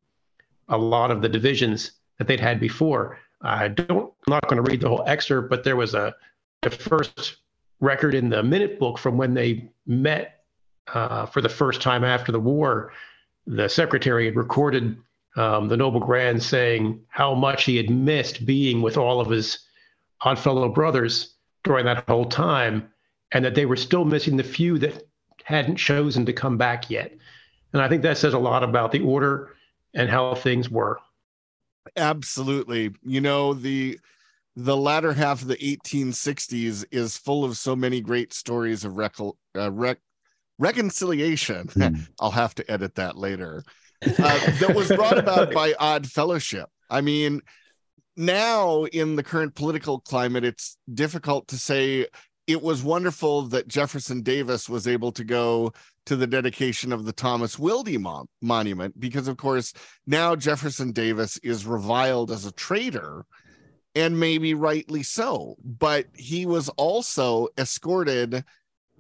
a 0.69 0.77
lot 0.77 1.11
of 1.11 1.21
the 1.21 1.29
divisions 1.29 1.91
that 2.17 2.27
they'd 2.27 2.39
had 2.39 2.59
before. 2.59 3.19
I 3.41 3.67
don't, 3.67 4.13
I'm 4.27 4.31
not 4.31 4.47
going 4.47 4.63
to 4.63 4.69
read 4.69 4.81
the 4.81 4.89
whole 4.89 5.03
excerpt, 5.05 5.49
but 5.49 5.63
there 5.63 5.75
was 5.75 5.93
a 5.93 6.15
the 6.61 6.69
first 6.69 7.37
record 7.79 8.15
in 8.15 8.29
the 8.29 8.43
minute 8.43 8.79
book 8.79 8.97
from 8.97 9.17
when 9.17 9.33
they 9.33 9.69
met 9.85 10.43
uh, 10.87 11.25
for 11.25 11.41
the 11.41 11.49
first 11.49 11.81
time 11.81 12.03
after 12.03 12.31
the 12.31 12.39
war. 12.39 12.93
The 13.47 13.67
secretary 13.67 14.25
had 14.25 14.35
recorded 14.35 14.97
um, 15.35 15.67
the 15.67 15.77
noble 15.77 15.99
grand 15.99 16.41
saying 16.41 17.01
how 17.09 17.35
much 17.35 17.65
he 17.65 17.77
had 17.77 17.89
missed 17.89 18.45
being 18.45 18.81
with 18.81 18.97
all 18.97 19.19
of 19.19 19.29
his 19.29 19.59
odd 20.21 20.39
fellow 20.39 20.69
brothers 20.69 21.35
during 21.63 21.85
that 21.85 22.07
whole 22.07 22.25
time, 22.25 22.89
and 23.31 23.43
that 23.43 23.55
they 23.55 23.65
were 23.65 23.75
still 23.75 24.05
missing 24.05 24.37
the 24.37 24.43
few 24.43 24.77
that 24.79 25.07
hadn't 25.43 25.75
chosen 25.75 26.25
to 26.25 26.33
come 26.33 26.57
back 26.57 26.89
yet. 26.89 27.11
And 27.73 27.81
I 27.81 27.89
think 27.89 28.01
that 28.03 28.17
says 28.17 28.33
a 28.33 28.39
lot 28.39 28.63
about 28.63 28.91
the 28.91 29.01
order 29.01 29.55
and 29.93 30.09
how 30.09 30.33
things 30.35 30.69
were. 30.69 30.99
Absolutely. 31.97 32.93
You 33.03 33.21
know, 33.21 33.53
the 33.53 33.99
the 34.55 34.77
latter 34.77 35.13
half 35.13 35.41
of 35.41 35.47
the 35.47 35.57
1860s 35.57 36.85
is 36.91 37.17
full 37.17 37.43
of 37.43 37.57
so 37.57 37.75
many 37.75 38.01
great 38.01 38.33
stories 38.33 38.85
of 38.85 38.97
uh, 38.97 39.71
rec- 39.71 39.99
reconciliation. 40.57 41.67
Mm. 41.67 42.07
I'll 42.19 42.31
have 42.31 42.55
to 42.55 42.71
edit 42.71 42.95
that 42.95 43.17
later. 43.17 43.63
Uh, 44.01 44.51
that 44.59 44.73
was 44.75 44.87
brought 44.89 45.17
about 45.17 45.51
by 45.53 45.73
Odd 45.79 46.07
Fellowship. 46.07 46.69
I 46.89 47.01
mean, 47.01 47.41
now 48.15 48.85
in 48.85 49.15
the 49.15 49.23
current 49.23 49.55
political 49.55 49.99
climate, 49.99 50.45
it's 50.45 50.77
difficult 50.93 51.47
to 51.49 51.57
say 51.57 52.07
it 52.47 52.61
was 52.61 52.83
wonderful 52.83 53.43
that 53.43 53.67
Jefferson 53.67 54.21
Davis 54.21 54.69
was 54.69 54.87
able 54.87 55.11
to 55.13 55.23
go 55.23 55.73
to 56.05 56.15
the 56.15 56.27
dedication 56.27 56.93
of 56.93 57.05
the 57.05 57.11
Thomas 57.11 57.55
Wildey 57.55 57.99
Mon- 57.99 58.27
Monument 58.41 58.97
because, 58.99 59.27
of 59.27 59.37
course, 59.37 59.73
now 60.05 60.35
Jefferson 60.35 60.91
Davis 60.91 61.37
is 61.39 61.65
reviled 61.65 62.31
as 62.31 62.45
a 62.45 62.51
traitor, 62.51 63.25
and 63.95 64.19
maybe 64.19 64.53
rightly 64.53 65.03
so. 65.03 65.55
But 65.63 66.07
he 66.13 66.45
was 66.45 66.69
also 66.69 67.47
escorted 67.57 68.43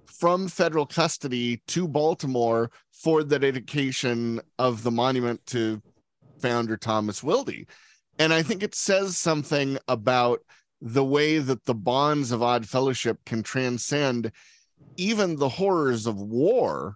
from 0.05 0.47
federal 0.47 0.85
custody 0.85 1.61
to 1.67 1.87
Baltimore 1.87 2.71
for 2.91 3.23
the 3.23 3.37
dedication 3.37 4.39
of 4.57 4.83
the 4.83 4.91
monument 4.91 5.45
to 5.47 5.81
founder 6.39 6.77
Thomas 6.77 7.21
Wildey. 7.21 7.67
And 8.17 8.31
I 8.31 8.41
think 8.41 8.63
it 8.63 8.73
says 8.73 9.17
something 9.17 9.77
about 9.87 10.39
the 10.81 11.03
way 11.03 11.39
that 11.39 11.65
the 11.65 11.75
bonds 11.75 12.31
of 12.31 12.41
odd 12.41 12.67
fellowship 12.67 13.19
can 13.25 13.43
transcend 13.43 14.31
even 14.97 15.35
the 15.35 15.49
horrors 15.49 16.05
of 16.05 16.21
war 16.21 16.95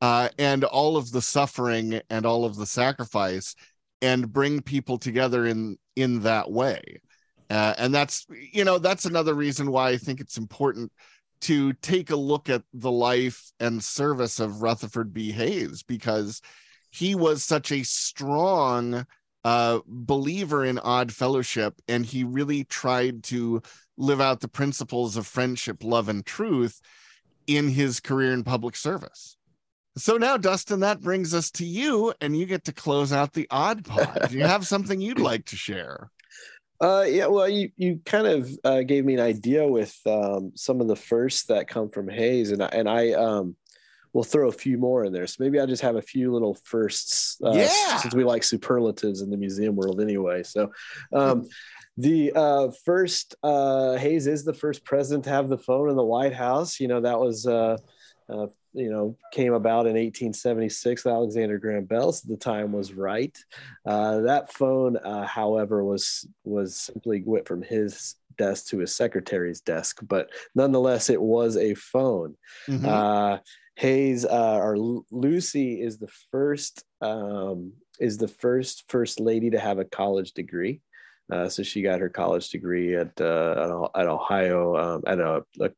uh, 0.00 0.28
and 0.38 0.64
all 0.64 0.96
of 0.96 1.10
the 1.10 1.22
suffering 1.22 2.00
and 2.08 2.24
all 2.24 2.44
of 2.44 2.56
the 2.56 2.66
sacrifice 2.66 3.54
and 4.00 4.32
bring 4.32 4.60
people 4.62 4.98
together 4.98 5.46
in 5.46 5.76
in 5.96 6.20
that 6.20 6.50
way 6.50 7.00
uh, 7.54 7.74
and 7.78 7.94
that's 7.94 8.26
you 8.52 8.64
know 8.64 8.78
that's 8.78 9.04
another 9.04 9.34
reason 9.34 9.70
why 9.70 9.90
i 9.90 9.96
think 9.96 10.20
it's 10.20 10.36
important 10.36 10.90
to 11.40 11.72
take 11.74 12.10
a 12.10 12.16
look 12.16 12.48
at 12.48 12.62
the 12.72 12.90
life 12.90 13.52
and 13.60 13.84
service 13.84 14.40
of 14.40 14.62
rutherford 14.62 15.12
b. 15.12 15.30
Hayes 15.30 15.82
because 15.82 16.40
he 16.90 17.14
was 17.14 17.44
such 17.44 17.70
a 17.70 17.84
strong 17.84 19.06
uh, 19.44 19.80
believer 19.86 20.64
in 20.64 20.78
odd 20.78 21.12
fellowship 21.12 21.74
and 21.86 22.06
he 22.06 22.24
really 22.24 22.64
tried 22.64 23.22
to 23.24 23.60
live 23.98 24.20
out 24.20 24.40
the 24.40 24.48
principles 24.48 25.16
of 25.16 25.26
friendship 25.26 25.84
love 25.84 26.08
and 26.08 26.24
truth 26.24 26.80
in 27.46 27.68
his 27.68 28.00
career 28.00 28.32
in 28.32 28.42
public 28.42 28.74
service. 28.74 29.36
So 29.96 30.16
now 30.16 30.36
dustin 30.38 30.80
that 30.80 31.02
brings 31.02 31.34
us 31.34 31.50
to 31.52 31.66
you 31.66 32.14
and 32.20 32.36
you 32.36 32.46
get 32.46 32.64
to 32.64 32.72
close 32.72 33.12
out 33.12 33.34
the 33.34 33.46
odd 33.50 33.84
pod. 33.84 34.28
Do 34.30 34.38
you 34.38 34.44
have 34.44 34.66
something 34.66 35.00
you'd 35.00 35.18
like 35.20 35.44
to 35.46 35.56
share 35.56 36.10
uh, 36.84 37.02
yeah, 37.08 37.26
well, 37.26 37.48
you 37.48 37.70
you 37.76 38.00
kind 38.04 38.26
of 38.26 38.50
uh, 38.62 38.82
gave 38.82 39.04
me 39.06 39.14
an 39.14 39.20
idea 39.20 39.66
with 39.66 39.98
um, 40.06 40.52
some 40.54 40.80
of 40.82 40.88
the 40.88 40.96
firsts 40.96 41.44
that 41.46 41.66
come 41.66 41.88
from 41.88 42.08
Hayes, 42.08 42.50
and 42.50 42.62
I, 42.62 42.66
and 42.72 42.88
I 42.88 43.12
um, 43.12 43.56
we'll 44.12 44.24
throw 44.24 44.48
a 44.48 44.52
few 44.52 44.76
more 44.76 45.04
in 45.04 45.12
there. 45.12 45.26
So 45.26 45.36
maybe 45.40 45.58
I'll 45.58 45.66
just 45.66 45.82
have 45.82 45.96
a 45.96 46.02
few 46.02 46.32
little 46.32 46.54
firsts. 46.64 47.38
Uh, 47.42 47.52
yeah. 47.52 47.96
Since 47.98 48.14
we 48.14 48.24
like 48.24 48.44
superlatives 48.44 49.22
in 49.22 49.30
the 49.30 49.36
museum 49.36 49.76
world 49.76 50.00
anyway. 50.00 50.42
So 50.42 50.72
um, 51.12 51.48
the 51.96 52.32
uh, 52.34 52.68
first, 52.84 53.34
uh, 53.42 53.96
Hayes 53.96 54.26
is 54.26 54.44
the 54.44 54.54
first 54.54 54.84
president 54.84 55.24
to 55.24 55.30
have 55.30 55.48
the 55.48 55.58
phone 55.58 55.88
in 55.88 55.96
the 55.96 56.04
White 56.04 56.34
House. 56.34 56.80
You 56.80 56.88
know, 56.88 57.00
that 57.00 57.18
was, 57.18 57.46
uh, 57.46 57.78
uh, 58.28 58.46
you 58.74 58.90
know, 58.90 59.16
came 59.32 59.54
about 59.54 59.86
in 59.86 59.94
1876. 59.94 61.06
Alexander 61.06 61.58
Graham 61.58 61.84
Bell 61.84 62.14
the 62.26 62.36
time 62.36 62.72
was 62.72 62.92
right. 62.92 63.36
Uh, 63.86 64.20
that 64.20 64.52
phone, 64.52 64.96
uh, 64.96 65.26
however, 65.26 65.84
was 65.84 66.26
was 66.44 66.76
simply 66.76 67.22
went 67.24 67.46
from 67.46 67.62
his 67.62 68.16
desk 68.36 68.66
to 68.66 68.78
his 68.78 68.94
secretary's 68.94 69.60
desk, 69.60 70.00
but 70.02 70.28
nonetheless, 70.54 71.08
it 71.08 71.22
was 71.22 71.56
a 71.56 71.74
phone. 71.74 72.36
Mm-hmm. 72.68 72.86
Uh, 72.86 73.38
Hayes 73.76 74.24
uh, 74.24 74.58
or 74.58 74.76
Lucy 75.10 75.80
is 75.80 75.98
the 75.98 76.10
first 76.30 76.84
um, 77.00 77.72
is 77.98 78.18
the 78.18 78.28
first 78.28 78.84
first 78.88 79.20
lady 79.20 79.50
to 79.50 79.58
have 79.58 79.78
a 79.78 79.84
college 79.84 80.32
degree. 80.32 80.80
Uh, 81.32 81.48
so 81.48 81.62
she 81.62 81.82
got 81.82 82.00
her 82.00 82.08
college 82.08 82.50
degree 82.50 82.94
at 82.94 83.18
uh, 83.20 83.88
at 83.94 84.06
Ohio 84.06 84.76
um, 84.76 85.02
at 85.06 85.20
a, 85.20 85.42
a 85.60 85.70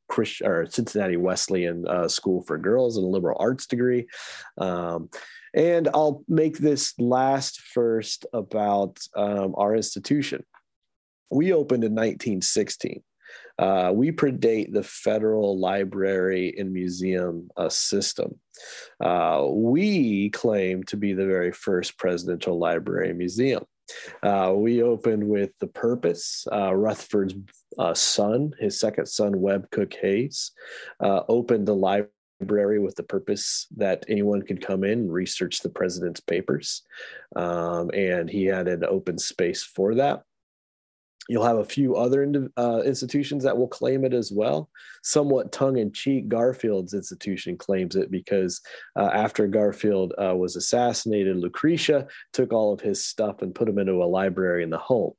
or 0.45 0.67
Cincinnati 0.67 1.17
Wesleyan 1.17 1.87
uh, 1.87 2.09
School 2.09 2.43
for 2.43 2.59
Girls 2.59 2.97
and 2.97 3.05
a 3.05 3.09
liberal 3.09 3.37
arts 3.39 3.67
degree. 3.67 4.07
Um, 4.59 5.09
and 5.55 5.89
I'll 5.95 6.23
make 6.29 6.59
this 6.59 6.95
last 6.99 7.61
first 7.61 8.27
about 8.33 8.99
um, 9.17 9.55
our 9.57 9.75
institution. 9.75 10.45
We 11.31 11.53
opened 11.53 11.85
in 11.85 11.93
1916. 11.93 13.03
Uh, 13.59 13.91
we 13.95 14.13
predate 14.13 14.73
the 14.73 14.83
federal 14.83 15.59
library 15.59 16.55
and 16.59 16.73
museum 16.73 17.49
uh, 17.57 17.71
system. 17.71 18.39
Uh, 19.03 19.47
we 19.49 20.29
claim 20.31 20.83
to 20.85 20.97
be 20.97 21.15
the 21.15 21.27
very 21.27 21.53
first 21.53 21.99
presidential 21.99 22.59
library 22.59 23.09
and 23.09 23.19
museum. 23.19 23.65
Uh, 24.23 24.53
we 24.55 24.83
opened 24.83 25.27
with 25.29 25.59
the 25.59 25.67
purpose. 25.67 26.47
Uh, 26.53 26.75
Rutherford's 26.75 27.35
uh, 27.79 27.95
son, 27.95 28.53
his 28.59 28.79
second 28.81 29.07
son, 29.07 29.41
Webb 29.41 29.71
Cook 29.71 29.95
Hayes, 30.01 30.53
opened 31.01 31.67
the 31.67 31.75
library 31.75 32.79
with 32.79 32.97
the 32.97 33.03
purpose 33.03 33.67
that 33.77 34.05
anyone 34.09 34.43
could 34.43 34.65
come 34.65 34.85
in 34.85 35.01
and 35.01 35.13
research 35.13 35.61
the 35.61 35.71
president's 35.71 36.21
papers. 36.21 36.83
Um, 37.35 37.91
and 37.95 38.29
he 38.29 38.45
had 38.45 38.69
an 38.69 38.85
open 38.85 39.19
space 39.19 39.63
for 39.63 39.95
that. 39.97 40.23
You'll 41.29 41.45
have 41.45 41.59
a 41.59 41.65
few 41.65 41.97
other 41.97 42.51
uh, 42.57 42.83
institutions 42.85 43.43
that 43.45 43.57
will 43.57 43.69
claim 43.69 44.05
it 44.05 44.15
as 44.15 44.33
well. 44.33 44.71
Somewhat 45.03 45.53
tongue 45.53 45.79
in 45.79 45.93
cheek, 45.93 46.29
Garfield's 46.29 46.95
institution 46.95 47.57
claims 47.57 47.97
it 47.97 48.11
because 48.11 48.61
uh, 48.97 49.11
after 49.13 49.47
Garfield 49.47 50.15
uh, 50.23 50.35
was 50.37 50.57
assassinated, 50.57 51.37
Lucretia 51.37 52.07
took 52.33 52.53
all 52.53 52.73
of 52.73 52.81
his 52.81 53.05
stuff 53.05 53.43
and 53.43 53.55
put 53.55 53.69
him 53.69 53.79
into 53.79 54.03
a 54.03 54.05
library 54.05 54.63
in 54.63 54.71
the 54.71 54.79
home 54.79 55.13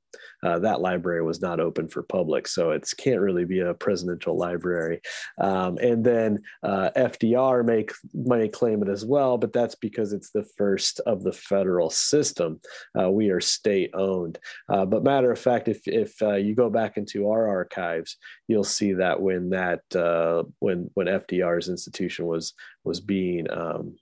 uh, 0.44 0.60
that 0.60 0.82
library 0.82 1.24
was 1.24 1.42
not 1.42 1.60
open 1.60 1.88
for 1.88 2.04
public, 2.04 2.48
so 2.48 2.72
it 2.72 2.88
can't 2.98 3.22
really 3.22 3.46
be 3.46 3.60
a 3.60 3.74
presidential 3.74 4.38
library. 4.38 5.02
Um, 5.40 5.78
and 5.78 6.04
then 6.04 6.40
uh, 6.64 6.90
FDR 6.96 7.66
may 7.66 7.86
may 8.14 8.48
claim 8.48 8.84
it 8.84 8.90
as 8.90 9.06
well, 9.06 9.38
but 9.38 9.54
that's 9.54 9.76
because 9.76 10.14
it's 10.14 10.32
the 10.32 10.46
first 10.58 11.00
of 11.02 11.24
the 11.24 11.32
federal 11.32 11.90
system. 11.90 12.60
Uh, 13.00 13.10
we 13.10 13.30
are 13.30 13.42
state 13.42 13.92
owned. 13.94 14.40
Uh, 14.70 14.86
but 14.86 15.04
matter 15.04 15.32
of 15.32 15.40
fact, 15.40 15.68
if 15.68 15.88
if 15.88 16.22
uh, 16.22 16.36
you 16.36 16.56
go 16.56 16.70
back 16.70 16.98
into 16.98 17.30
our 17.30 17.48
archives, 17.48 18.18
you'll 18.48 18.64
see 18.64 18.94
that 18.94 19.20
when 19.20 19.50
that 19.50 19.82
uh, 19.96 20.44
when 20.60 20.90
when 20.94 21.08
FDR's 21.08 21.70
institution 21.70 22.26
was 22.26 22.54
was 22.88 23.02
being 23.02 23.46
um, 23.52 23.96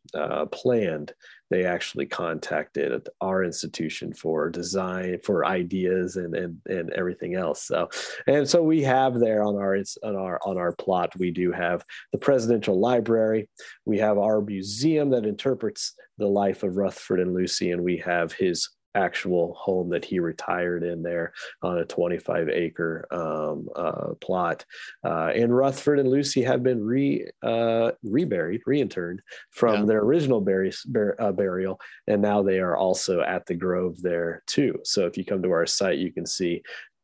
planned, 0.52 1.14
they 1.50 1.66
actually 1.66 2.06
contacted 2.06 3.08
our 3.22 3.44
institution 3.44 4.14
for 4.14 4.50
design 4.50 5.20
for 5.24 5.46
ideas 5.46 6.16
and 6.16 6.36
and, 6.36 6.58
and 6.68 6.90
everything 6.92 7.36
else. 7.36 7.64
So 7.64 7.90
and 8.28 8.48
so 8.48 8.64
we 8.64 8.82
have 8.84 9.20
there 9.20 9.44
on 9.44 9.56
our 9.56 9.78
on 10.04 10.16
our 10.16 10.40
on 10.46 10.58
our 10.58 10.72
plot 10.72 11.12
we 11.18 11.32
do 11.32 11.52
have 11.52 11.84
the 12.12 12.18
presidential 12.18 12.80
library. 12.80 13.50
We 13.86 13.98
have 14.00 14.18
our 14.18 14.42
museum 14.42 15.10
that 15.12 15.26
interprets 15.26 15.94
the 16.18 16.28
life 16.28 16.64
of 16.64 16.78
rutherford 16.78 17.20
and 17.20 17.34
lucy 17.34 17.72
and 17.72 17.84
we 17.84 17.98
have 17.98 18.32
his 18.32 18.70
actual 18.96 19.54
home 19.60 19.90
that 19.90 20.06
he 20.06 20.20
retired 20.20 20.84
in 20.84 21.04
there 21.04 21.34
on 21.62 21.78
a 21.80 21.86
25 21.86 22.50
acre 22.50 23.06
um, 23.12 23.68
uh, 23.76 24.14
plot. 24.22 24.66
Uh, 25.04 25.32
and 25.36 25.56
Rutherford 25.56 26.00
and 26.00 26.10
Lucy 26.10 26.42
have 26.44 26.64
been 26.64 26.84
re 26.84 27.30
uh, 27.44 27.92
reburied, 28.04 28.62
reinterred 28.66 29.20
from 29.52 29.82
Yeah. 29.82 29.86
their 29.86 30.00
original 30.00 30.42
bur- 30.42 30.72
bur- 30.88 31.16
uh, 31.20 31.32
burial, 31.32 31.80
and 32.08 32.22
now 32.22 32.42
they 32.42 32.60
are 32.60 32.76
also 32.78 33.22
at 33.22 33.46
the 33.46 33.56
grove 33.56 34.02
there 34.02 34.44
too. 34.48 34.80
So 34.84 35.06
if 35.06 35.18
you 35.18 35.26
come 35.26 35.44
to 35.44 35.52
our 35.52 35.66
site, 35.66 36.00
you 36.00 36.12
can 36.12 36.26
see. 36.26 36.64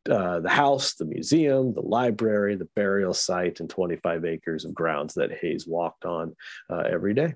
Uh, 0.10 0.40
the 0.40 0.50
house, 0.50 0.96
the 0.96 1.06
museum, 1.06 1.76
the 1.76 1.82
library, 1.82 2.56
the 2.56 2.68
burial 2.76 3.14
site, 3.14 3.60
and 3.60 3.70
25 3.70 4.26
acres 4.26 4.66
of 4.66 4.74
grounds 4.74 5.14
that 5.14 5.32
Hayes 5.32 5.68
walked 5.68 6.06
on 6.06 6.36
uh, 6.72 6.80
every 6.90 7.14
day. 7.14 7.36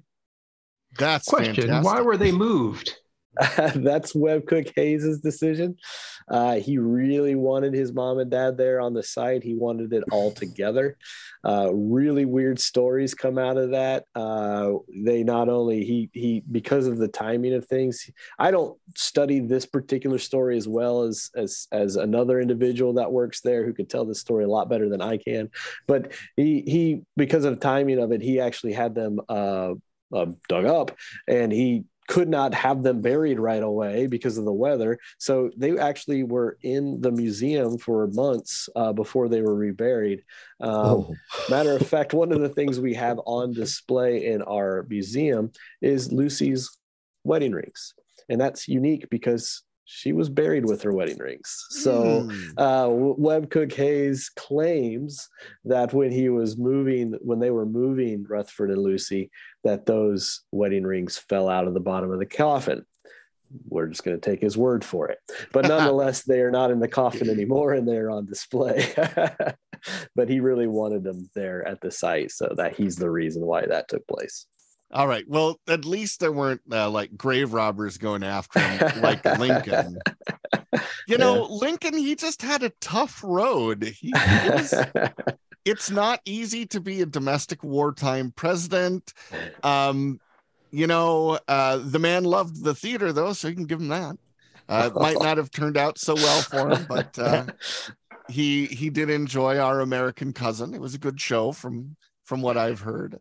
That's 0.98 1.28
Question: 1.28 1.84
Why 1.84 2.02
were 2.02 2.18
they 2.18 2.32
moved? 2.32 2.98
That's 3.76 4.16
Webb 4.16 4.48
Cook 4.48 4.68
Hayes' 4.76 5.20
decision. 5.20 5.78
Uh, 6.28 6.56
he 6.56 6.78
really 6.78 7.36
wanted 7.36 7.74
his 7.74 7.94
mom 7.94 8.20
and 8.20 8.32
dad 8.32 8.58
there 8.58 8.80
on 8.80 8.94
the 8.94 9.04
site. 9.04 9.44
He 9.44 9.56
wanted 9.56 9.94
it 9.94 10.04
all 10.12 10.32
together. 10.32 10.98
Uh, 11.44 11.72
really 11.74 12.26
weird 12.26 12.60
stories 12.60 13.14
come 13.14 13.38
out 13.38 13.58
of 13.58 13.72
that. 13.72 14.06
Uh, 14.16 14.74
they 14.90 15.24
not 15.24 15.50
only 15.50 15.84
he 15.84 16.10
he 16.14 16.44
because 16.52 16.88
of 16.88 16.98
the 16.98 17.08
timing 17.08 17.54
of 17.54 17.66
things. 17.68 18.10
I 18.40 18.52
don't 18.52 18.78
study 18.96 19.40
this 19.40 19.66
particular 19.66 20.18
story 20.18 20.58
as 20.58 20.68
well 20.68 21.04
as 21.04 21.30
as 21.36 21.68
as 21.72 21.96
another 21.96 22.40
individual 22.40 22.94
that 22.94 23.12
works 23.12 23.42
there 23.42 23.66
who 23.66 23.74
could 23.74 23.90
tell 23.90 24.06
this 24.06 24.20
story 24.20 24.44
a 24.44 24.50
lot 24.50 24.70
better 24.70 24.90
than 24.90 25.02
I 25.02 25.18
can. 25.18 25.52
But 25.86 26.14
he 26.36 26.62
he 26.62 27.02
because 27.16 27.46
of 27.46 27.60
timing 27.60 28.00
of 28.00 28.12
it, 28.12 28.22
he 28.22 28.40
actually 28.40 28.74
had 28.74 28.96
them 28.96 29.20
uh, 29.30 29.74
uh, 30.14 30.28
dug 30.50 30.66
up, 30.66 30.98
and 31.28 31.52
he 31.52 31.84
could 32.08 32.30
not 32.30 32.54
have 32.54 32.84
them 32.84 33.02
buried 33.02 33.40
right 33.40 33.64
away 33.64 34.08
because 34.08 34.38
of 34.38 34.46
the 34.46 34.54
weather. 34.54 35.00
So 35.18 35.52
they 35.58 35.78
actually 35.78 36.24
were 36.24 36.58
in 36.62 37.02
the 37.02 37.12
museum 37.12 37.78
for 37.78 38.08
months 38.08 38.70
uh, 38.76 38.94
before 38.94 39.28
they 39.28 39.42
were 39.42 39.56
reburied. 39.56 40.24
Um, 40.62 40.86
Oh. 40.86 41.16
Matter 41.50 41.76
of 41.76 41.88
fact, 41.88 42.14
one 42.14 42.32
of 42.32 42.40
the 42.40 42.50
things 42.50 42.80
we 42.80 42.94
have 42.94 43.20
on 43.26 43.54
display 43.54 44.28
in 44.28 44.42
our 44.44 44.86
museum 44.90 45.52
is 45.82 46.12
Lucy's 46.12 46.78
wedding 47.24 47.52
rings. 47.52 47.94
And 48.30 48.40
that's 48.40 48.68
unique 48.68 49.10
because 49.10 49.64
she 49.86 50.14
was 50.14 50.30
buried 50.30 50.66
with 50.66 50.82
her 50.82 50.92
wedding 50.92 51.18
rings. 51.20 51.66
So 51.70 52.28
Hmm. 52.30 52.60
uh, 52.60 52.88
Webb 52.90 53.50
Cook 53.52 53.72
Hayes 53.74 54.30
claims 54.36 55.30
that 55.64 55.94
when 55.94 56.12
he 56.12 56.30
was 56.30 56.58
moving, 56.58 57.14
when 57.22 57.40
they 57.40 57.52
were 57.52 57.66
moving 57.66 58.26
Rutherford 58.28 58.72
and 58.72 58.82
Lucy, 58.82 59.30
that 59.64 59.86
those 59.86 60.42
wedding 60.52 60.84
rings 60.84 61.18
fell 61.18 61.48
out 61.48 61.68
of 61.68 61.74
the 61.74 61.80
bottom 61.80 62.12
of 62.12 62.20
the 62.20 62.26
coffin. 62.26 62.84
We're 63.70 63.88
just 63.88 64.04
going 64.04 64.20
to 64.20 64.30
take 64.30 64.42
his 64.42 64.58
word 64.58 64.84
for 64.84 65.08
it. 65.10 65.20
But 65.54 65.68
nonetheless, 65.68 66.24
they 66.24 66.42
are 66.42 66.52
not 66.52 66.72
in 66.72 66.80
the 66.80 66.88
coffin 66.88 67.30
anymore 67.30 67.74
and 67.74 67.88
they're 67.88 68.10
on 68.10 68.26
display. 68.26 68.92
but 70.16 70.30
he 70.30 70.40
really 70.40 70.68
wanted 70.68 71.04
them 71.04 71.30
there 71.36 71.66
at 71.68 71.80
the 71.80 71.92
site. 71.92 72.32
So 72.32 72.54
that 72.58 72.76
he's 72.76 72.96
the 72.96 73.12
reason 73.12 73.46
why 73.46 73.66
that 73.68 73.88
took 73.88 74.06
place. 74.08 74.48
All 74.96 75.10
right. 75.10 75.26
Well, 75.28 75.60
at 75.68 75.84
least 75.84 76.22
there 76.22 76.32
weren't 76.32 76.62
uh, 76.72 76.90
like 76.90 77.18
grave 77.18 77.52
robbers 77.52 77.98
going 77.98 78.24
after 78.24 78.62
him 78.62 79.02
like 79.02 79.26
Lincoln. 79.40 80.00
You 81.06 81.18
know, 81.18 81.48
Lincoln, 81.50 81.98
he 81.98 82.16
just 82.16 82.42
had 82.42 82.64
a 82.64 82.70
tough 82.80 83.22
road. 83.22 83.84
He, 83.84 84.14
it 84.16 84.54
was, 84.54 84.74
it's 85.66 85.92
not 85.92 86.22
easy 86.24 86.66
to 86.68 86.80
be 86.80 87.02
a 87.02 87.06
domestic 87.06 87.62
wartime 87.62 88.32
president. 88.38 89.14
Um, 89.64 90.22
you 90.72 90.88
know, 90.88 91.40
uh, 91.50 91.82
the 91.84 92.00
man 92.00 92.24
loved 92.24 92.64
the 92.64 92.74
theater 92.74 93.12
though, 93.12 93.34
so 93.34 93.50
you 93.50 93.56
can 93.56 93.66
give 93.66 93.82
him 93.82 93.90
that. 93.90 94.16
Uh, 94.70 94.92
it 94.96 95.00
might 95.00 95.20
not 95.20 95.36
have 95.36 95.52
turned 95.52 95.76
out 95.76 96.00
so 96.00 96.16
well 96.16 96.42
for 96.42 96.72
him, 96.72 96.86
but 96.88 97.20
uh, 97.20 97.46
he 98.30 98.66
he 98.68 98.90
did 98.90 99.10
enjoy 99.10 99.58
our 99.58 99.82
American 99.82 100.32
cousin. 100.32 100.74
It 100.74 100.80
was 100.80 100.96
a 100.96 101.00
good 101.00 101.20
show 101.20 101.52
from 101.52 101.98
from 102.24 102.42
what 102.42 102.58
I've 102.58 102.80
heard. 102.80 103.20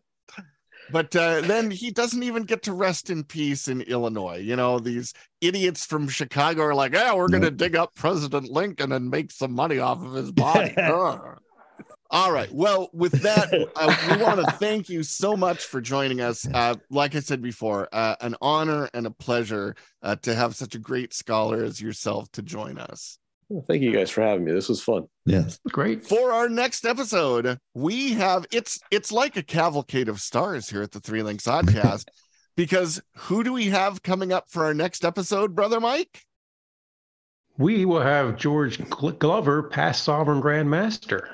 But 0.91 1.15
uh, 1.15 1.41
then 1.41 1.71
he 1.71 1.91
doesn't 1.91 2.23
even 2.23 2.43
get 2.43 2.63
to 2.63 2.73
rest 2.73 3.09
in 3.09 3.23
peace 3.23 3.67
in 3.67 3.81
Illinois. 3.81 4.37
You 4.37 4.55
know, 4.55 4.79
these 4.79 5.13
idiots 5.41 5.85
from 5.85 6.07
Chicago 6.07 6.63
are 6.63 6.75
like, 6.75 6.93
"Yeah, 6.93 7.13
we're 7.15 7.27
going 7.27 7.43
to 7.43 7.51
dig 7.51 7.75
up 7.75 7.95
President 7.95 8.51
Lincoln 8.51 8.91
and 8.91 9.09
make 9.09 9.31
some 9.31 9.53
money 9.53 9.79
off 9.79 10.03
of 10.03 10.13
his 10.13 10.31
body." 10.31 10.73
All 12.11 12.31
right. 12.31 12.51
Well, 12.53 12.89
with 12.93 13.11
that, 13.23 13.51
uh, 13.75 13.95
we 14.09 14.23
want 14.23 14.39
to 14.39 14.51
thank 14.57 14.89
you 14.89 15.01
so 15.01 15.35
much 15.35 15.65
for 15.65 15.81
joining 15.81 16.21
us. 16.21 16.47
Uh, 16.53 16.75
like 16.89 17.15
I 17.15 17.19
said 17.19 17.41
before, 17.41 17.89
uh, 17.91 18.15
an 18.21 18.35
honor 18.41 18.89
and 18.93 19.07
a 19.07 19.11
pleasure 19.11 19.75
uh, 20.03 20.15
to 20.17 20.35
have 20.35 20.55
such 20.55 20.75
a 20.75 20.79
great 20.79 21.13
scholar 21.13 21.63
as 21.63 21.81
yourself 21.81 22.31
to 22.33 22.41
join 22.41 22.77
us. 22.77 23.17
Well, 23.49 23.63
Thank 23.67 23.83
you 23.83 23.91
guys 23.91 24.09
for 24.09 24.21
having 24.21 24.43
me. 24.43 24.51
This 24.51 24.69
was 24.69 24.81
fun. 24.81 25.03
Yes. 25.25 25.59
Great. 25.69 26.05
For 26.05 26.31
our 26.31 26.49
next 26.49 26.85
episode, 26.85 27.59
we 27.73 28.13
have 28.13 28.45
it's 28.51 28.79
it's 28.89 29.11
like 29.11 29.37
a 29.37 29.43
cavalcade 29.43 30.09
of 30.09 30.19
stars 30.19 30.69
here 30.69 30.81
at 30.81 30.91
the 30.91 30.99
Three 30.99 31.21
Links 31.21 31.45
Podcast. 31.45 32.05
because 32.55 33.01
who 33.15 33.43
do 33.43 33.53
we 33.53 33.67
have 33.67 34.01
coming 34.01 34.31
up 34.31 34.49
for 34.49 34.65
our 34.65 34.73
next 34.73 35.05
episode, 35.05 35.55
brother 35.55 35.79
Mike? 35.79 36.23
We 37.57 37.85
will 37.85 38.01
have 38.01 38.35
George 38.35 38.79
Glover, 38.89 39.63
past 39.63 40.03
sovereign 40.03 40.41
grand 40.41 40.69
master. 40.69 41.29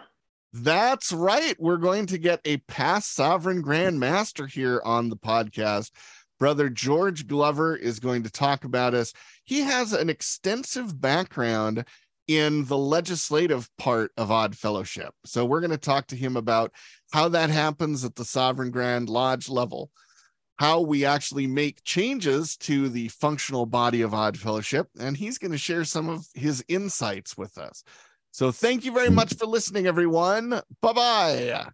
That's 0.54 1.12
right. 1.14 1.56
We're 1.60 1.78
going 1.78 2.08
to 2.08 2.18
get 2.18 2.42
a 2.46 2.58
past 2.58 3.16
sovereign 3.16 3.62
grand 3.62 4.00
master 4.00 4.48
here 4.48 4.82
on 4.84 5.10
the 5.10 5.16
podcast. 5.16 5.92
Brother 6.38 6.70
George 6.70 7.28
Glover 7.28 7.76
is 7.76 8.00
going 8.00 8.24
to 8.24 8.32
talk 8.32 8.66
about 8.66 8.94
us. 8.94 9.14
He 9.46 9.62
has 9.62 9.94
an 9.94 10.10
extensive 10.10 11.00
background 11.00 11.86
in 12.38 12.66
the 12.66 12.78
legislative 12.78 13.70
part 13.78 14.12
of 14.18 14.32
Odd 14.32 14.56
Fellowship. 14.56 15.14
So 15.26 15.46
we're 15.46 15.60
going 15.60 15.72
to 15.72 15.78
talk 15.78 16.08
to 16.08 16.16
him 16.16 16.38
about 16.38 16.72
how 17.12 17.30
that 17.30 17.50
happens 17.50 18.06
at 18.06 18.16
the 18.16 18.26
Sovereign 18.26 18.72
Grand 18.72 19.10
Lodge 19.10 19.50
level, 19.50 19.90
how 20.58 20.82
we 20.82 21.06
actually 21.06 21.48
make 21.48 21.84
changes 21.84 22.56
to 22.58 22.90
the 22.90 23.08
functional 23.10 23.66
body 23.66 24.02
of 24.02 24.14
Odd 24.14 24.38
Fellowship, 24.38 24.88
and 25.00 25.18
he's 25.18 25.38
going 25.38 25.52
to 25.52 25.58
share 25.58 25.84
some 25.84 26.10
of 26.10 26.26
his 26.34 26.64
insights 26.68 27.38
with 27.38 27.58
us. 27.58 27.84
So 28.32 28.52
thank 28.52 28.86
you 28.86 28.94
very 28.94 29.10
much 29.10 29.34
for 29.34 29.46
listening, 29.46 29.88
everyone. 29.88 30.62
Bye 30.82 30.94
bye. 30.94 31.72